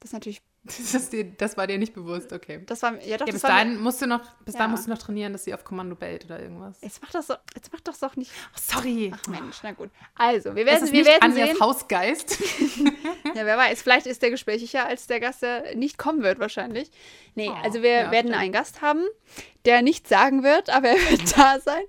das 0.00 0.10
ist 0.10 0.12
natürlich, 0.14 0.40
Das, 0.62 0.78
ist 0.94 1.12
dir, 1.14 1.24
das 1.24 1.56
war 1.56 1.66
dir 1.66 1.78
nicht 1.78 1.94
bewusst, 1.94 2.34
okay. 2.34 2.62
das 2.66 2.82
war, 2.82 2.92
ja 3.02 3.16
doch, 3.16 3.26
Ja, 3.26 3.32
das 3.32 3.32
bis 3.32 3.40
dahin 3.42 3.80
musst 3.80 4.02
du 4.02 4.06
noch, 4.06 4.20
bis 4.44 4.54
Ja. 4.54 4.68
musst 4.68 4.86
du 4.86 4.90
noch 4.90 4.98
trainieren, 4.98 5.32
dass 5.32 5.44
sie 5.44 5.54
auf 5.54 5.64
Kommando 5.64 5.96
bellt 5.96 6.26
oder 6.26 6.38
irgendwas. 6.38 6.76
Jetzt 6.82 7.00
mach 7.00 7.10
das 7.10 7.28
so, 7.28 7.34
jetzt 7.54 7.72
mach 7.72 7.80
das 7.80 7.98
doch 7.98 8.14
nicht. 8.16 8.30
Oh, 8.54 8.58
sorry. 8.60 9.10
Ach 9.14 9.26
Mensch, 9.28 9.56
na 9.62 9.72
gut. 9.72 9.88
Also, 10.16 10.54
wir 10.54 10.66
Das 10.66 10.74
werden, 10.74 10.84
ist 10.84 10.92
wir 10.92 11.04
werden 11.06 11.22
Anjas 11.22 11.48
sehen. 11.50 11.60
Hausgeist. 11.60 12.38
Ja, 13.34 13.46
wer 13.46 13.56
weiß, 13.56 13.80
vielleicht 13.82 14.06
ist 14.06 14.22
der 14.22 14.30
gesprächiger 14.30 14.86
als 14.86 15.06
der 15.06 15.20
Gast, 15.20 15.42
der 15.42 15.76
nicht 15.76 15.98
kommen 15.98 16.22
wird 16.22 16.40
wahrscheinlich. 16.40 16.90
Nee, 17.36 17.48
Oh, 17.48 17.54
also 17.62 17.80
wir 17.82 17.90
ja, 17.90 18.10
werden 18.10 18.28
stimmt. 18.28 18.42
einen 18.42 18.52
Gast 18.52 18.82
haben, 18.82 19.04
der 19.66 19.82
nichts 19.82 20.08
sagen 20.08 20.42
wird, 20.42 20.68
aber 20.68 20.88
er 20.88 20.96
wird 21.10 21.36
da 21.38 21.60
sein. 21.60 21.84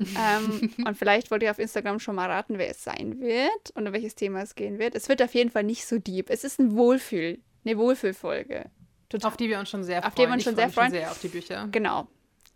ähm, 0.00 0.70
und 0.86 0.96
vielleicht 0.96 1.30
wollt 1.30 1.42
ihr 1.42 1.50
auf 1.50 1.58
Instagram 1.58 1.98
schon 1.98 2.14
mal 2.14 2.30
raten, 2.30 2.58
wer 2.58 2.70
es 2.70 2.84
sein 2.84 3.18
wird 3.20 3.70
und 3.74 3.86
um 3.86 3.92
welches 3.92 4.14
Thema 4.14 4.42
es 4.42 4.54
gehen 4.54 4.78
wird. 4.78 4.94
Es 4.94 5.08
wird 5.08 5.20
auf 5.22 5.34
jeden 5.34 5.50
Fall 5.50 5.64
nicht 5.64 5.86
so 5.86 5.98
deep. 5.98 6.30
Es 6.30 6.44
ist 6.44 6.60
ein 6.60 6.76
Wohlfühl, 6.76 7.40
eine 7.66 7.78
Wohlfühlfolge. 7.78 8.70
Total. 9.08 9.28
auf 9.28 9.36
die 9.36 9.48
wir 9.48 9.58
uns 9.60 9.70
schon 9.70 9.84
sehr 9.84 10.02
freuen. 10.02 10.08
Auf 10.08 10.14
die 10.14 10.22
wir 10.22 10.32
uns 10.32 10.38
Ich 10.38 10.44
schon 10.44 10.56
sehr 10.56 10.70
freuen. 10.70 10.90
sehr 10.90 11.10
auf 11.10 11.20
die 11.20 11.28
Bücher. 11.28 11.68
Genau. 11.70 12.08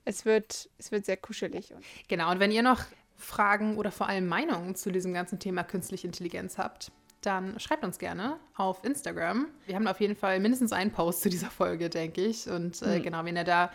Es 0.05 0.25
wird, 0.25 0.69
es 0.79 0.91
wird 0.91 1.05
sehr 1.07 1.17
kuschelig. 1.17 1.73
Genau, 2.09 2.31
und 2.31 2.41
wenn 2.41 2.51
ihr 2.51 2.63
noch 2.63 2.81
Fragen 3.17 3.77
oder 3.77 3.93
vor 3.93 4.09
allem 4.09 4.27
Meinungen 4.27 4.75
zu 4.75 4.91
diesem 4.91 5.13
ganzen 5.13 5.39
Thema 5.39 5.63
künstliche 5.63 6.07
Intelligenz 6.07 6.59
habt, 6.59 6.91
dann 7.21 7.61
schreibt 7.61 7.85
uns 7.85 7.99
gerne 7.99 8.39
auf 8.57 8.83
Instagram. 8.83 9.47
Wir 9.67 9.75
haben 9.77 9.87
auf 9.87 10.01
jeden 10.01 10.17
Fall 10.17 10.41
mindestens 10.41 10.73
einen 10.73 10.91
Post 10.91 11.23
zu 11.23 11.29
dieser 11.29 11.51
Folge, 11.51 11.91
denke 11.91 12.23
ich. 12.23 12.49
Und 12.49 12.81
äh, 12.83 13.01
genau, 13.01 13.25
wenn 13.25 13.37
ihr 13.37 13.45
da 13.45 13.71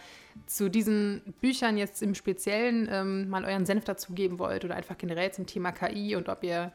zu 0.48 0.70
diesen 0.70 1.22
Büchern 1.42 1.78
jetzt 1.78 2.02
im 2.02 2.16
Speziellen 2.16 2.90
ähm, 2.92 3.30
mal 3.30 3.46
euren 3.46 3.66
Senf 3.68 3.86
dazugeben 3.86 4.40
wollt 4.40 4.66
oder 4.66 4.76
einfach 4.76 4.98
generell 4.98 5.32
zum 5.32 5.46
Thema 5.46 5.72
KI 5.72 6.16
und 6.16 6.28
ob 6.28 6.44
ihr 6.44 6.72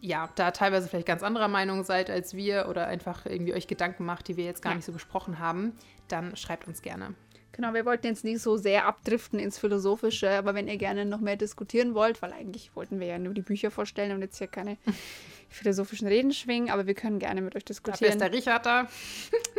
ja, 0.00 0.28
da 0.34 0.50
teilweise 0.50 0.88
vielleicht 0.88 1.06
ganz 1.06 1.22
anderer 1.22 1.48
Meinung 1.48 1.84
seid 1.84 2.10
als 2.10 2.34
wir 2.34 2.66
oder 2.68 2.86
einfach 2.86 3.26
irgendwie 3.26 3.54
euch 3.54 3.66
Gedanken 3.66 4.04
macht, 4.04 4.28
die 4.28 4.36
wir 4.36 4.44
jetzt 4.44 4.62
gar 4.62 4.72
Ja. 4.72 4.76
nicht 4.76 4.86
so 4.86 4.92
besprochen 4.92 5.38
haben, 5.38 5.72
dann 6.08 6.36
schreibt 6.36 6.66
uns 6.66 6.82
gerne. 6.82 7.14
Genau, 7.52 7.74
wir 7.74 7.84
wollten 7.84 8.06
jetzt 8.06 8.24
nicht 8.24 8.40
so 8.40 8.56
sehr 8.56 8.86
abdriften 8.86 9.38
ins 9.40 9.58
Philosophische, 9.58 10.30
aber 10.30 10.54
wenn 10.54 10.68
ihr 10.68 10.76
gerne 10.78 11.04
noch 11.04 11.20
mehr 11.20 11.36
diskutieren 11.36 11.94
wollt, 11.94 12.22
weil 12.22 12.32
eigentlich 12.32 12.74
wollten 12.76 13.00
wir 13.00 13.08
ja 13.08 13.18
nur 13.18 13.34
die 13.34 13.42
Bücher 13.42 13.70
vorstellen 13.70 14.12
und 14.12 14.22
jetzt 14.22 14.38
hier 14.38 14.46
keine 14.46 14.78
philosophischen 15.48 16.06
Reden 16.06 16.32
schwingen, 16.32 16.70
aber 16.70 16.86
wir 16.86 16.94
können 16.94 17.18
gerne 17.18 17.42
mit 17.42 17.56
euch 17.56 17.64
Dafür 17.64 17.74
diskutieren. 17.92 18.12
ist 18.12 18.20
der 18.20 18.32
Richard 18.32 18.66
da. 18.66 18.88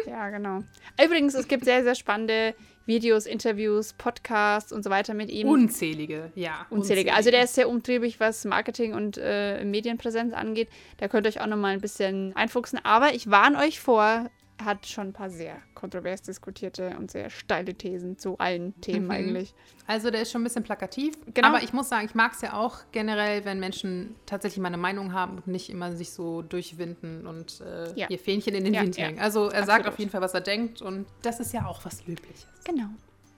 Ja, 0.08 0.30
genau. 0.30 0.60
Übrigens, 1.04 1.34
es 1.36 1.48
gibt 1.48 1.66
sehr, 1.66 1.84
sehr 1.84 1.96
spannende 1.96 2.56
Videos, 2.86 3.26
Interviews, 3.26 3.94
Podcasts 3.94 4.72
und 4.72 4.84
so 4.84 4.90
weiter 4.90 5.14
mit 5.14 5.30
ihm. 5.30 5.48
Unzählige, 5.48 6.32
ja. 6.36 6.66
Unzählige. 6.70 7.14
Also 7.14 7.32
der 7.32 7.44
ist 7.44 7.56
sehr 7.56 7.70
umtriebig, 7.70 8.20
was 8.20 8.46
Marketing 8.46 8.94
und 8.94 9.18
äh, 9.18 9.64
Medienpräsenz 9.64 10.34
angeht. 10.34 10.70
Da 10.98 11.08
könnt 11.08 11.26
ihr 11.26 11.30
euch 11.30 11.42
auch 11.42 11.48
noch 11.48 11.58
mal 11.58 11.74
ein 11.74 11.82
bisschen 11.82 12.36
einfuchsen. 12.36 12.80
Aber 12.84 13.14
ich 13.14 13.30
warne 13.30 13.58
euch 13.60 13.80
vor, 13.80 14.30
hat 14.66 14.86
schon 14.86 15.10
ein 15.10 15.14
paar 15.14 15.30
sehr 15.30 15.58
kontrovers 15.76 16.22
diskutierte 16.22 16.96
und 16.98 17.12
sehr 17.12 17.30
steile 17.30 17.74
Thesen 17.74 18.18
zu 18.18 18.38
allen 18.38 18.80
Themen 18.82 19.06
mhm. 19.06 19.12
eigentlich. 19.12 19.54
Also 19.88 20.12
der 20.12 20.22
ist 20.22 20.32
schon 20.32 20.42
ein 20.42 20.44
bisschen 20.46 20.64
plakativ. 20.64 21.16
Genau. 21.34 21.50
Aber 21.50 21.64
ich 21.64 21.74
muss 21.74 21.90
sagen, 21.90 22.06
ich 22.06 22.16
mag 22.16 22.34
es 22.34 22.42
ja 22.42 22.54
auch 22.54 22.80
generell, 22.92 23.46
wenn 23.46 23.60
Menschen 23.60 24.16
tatsächlich 24.26 24.62
mal 24.62 24.68
eine 24.68 24.78
Meinung 24.78 25.14
haben 25.14 25.38
und 25.38 25.48
nicht 25.48 25.70
immer 25.70 25.92
sich 25.96 26.12
so 26.12 26.42
durchwinden 26.42 27.28
und 27.28 27.62
äh, 27.62 27.94
ja. 27.96 28.08
ihr 28.10 28.20
Fähnchen 28.20 28.56
in 28.56 28.64
den 28.64 28.74
ja, 28.74 28.84
Wind 28.84 28.98
ja. 28.98 29.10
Also 29.18 29.42
er 29.42 29.46
Absolut. 29.48 29.68
sagt 29.68 29.88
auf 29.88 30.00
jeden 30.00 30.12
Fall, 30.12 30.22
was 30.22 30.34
er 30.34 30.42
denkt 30.42 30.82
und 30.82 31.06
das 31.22 31.40
ist 31.40 31.54
ja 31.54 31.66
auch 31.66 31.84
was 31.86 32.06
Löbliches. 32.08 32.48
Genau. 32.64 32.88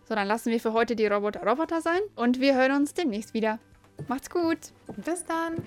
So, 0.07 0.15
dann 0.15 0.27
lassen 0.27 0.51
wir 0.51 0.59
für 0.59 0.73
heute 0.73 0.95
die 0.95 1.07
Roboter 1.07 1.45
Roboter 1.45 1.81
sein 1.81 2.01
und 2.15 2.39
wir 2.39 2.55
hören 2.55 2.73
uns 2.73 2.93
demnächst 2.93 3.33
wieder. 3.33 3.59
Macht's 4.07 4.29
gut. 4.29 4.59
Bis 4.97 5.23
dann. 5.25 5.63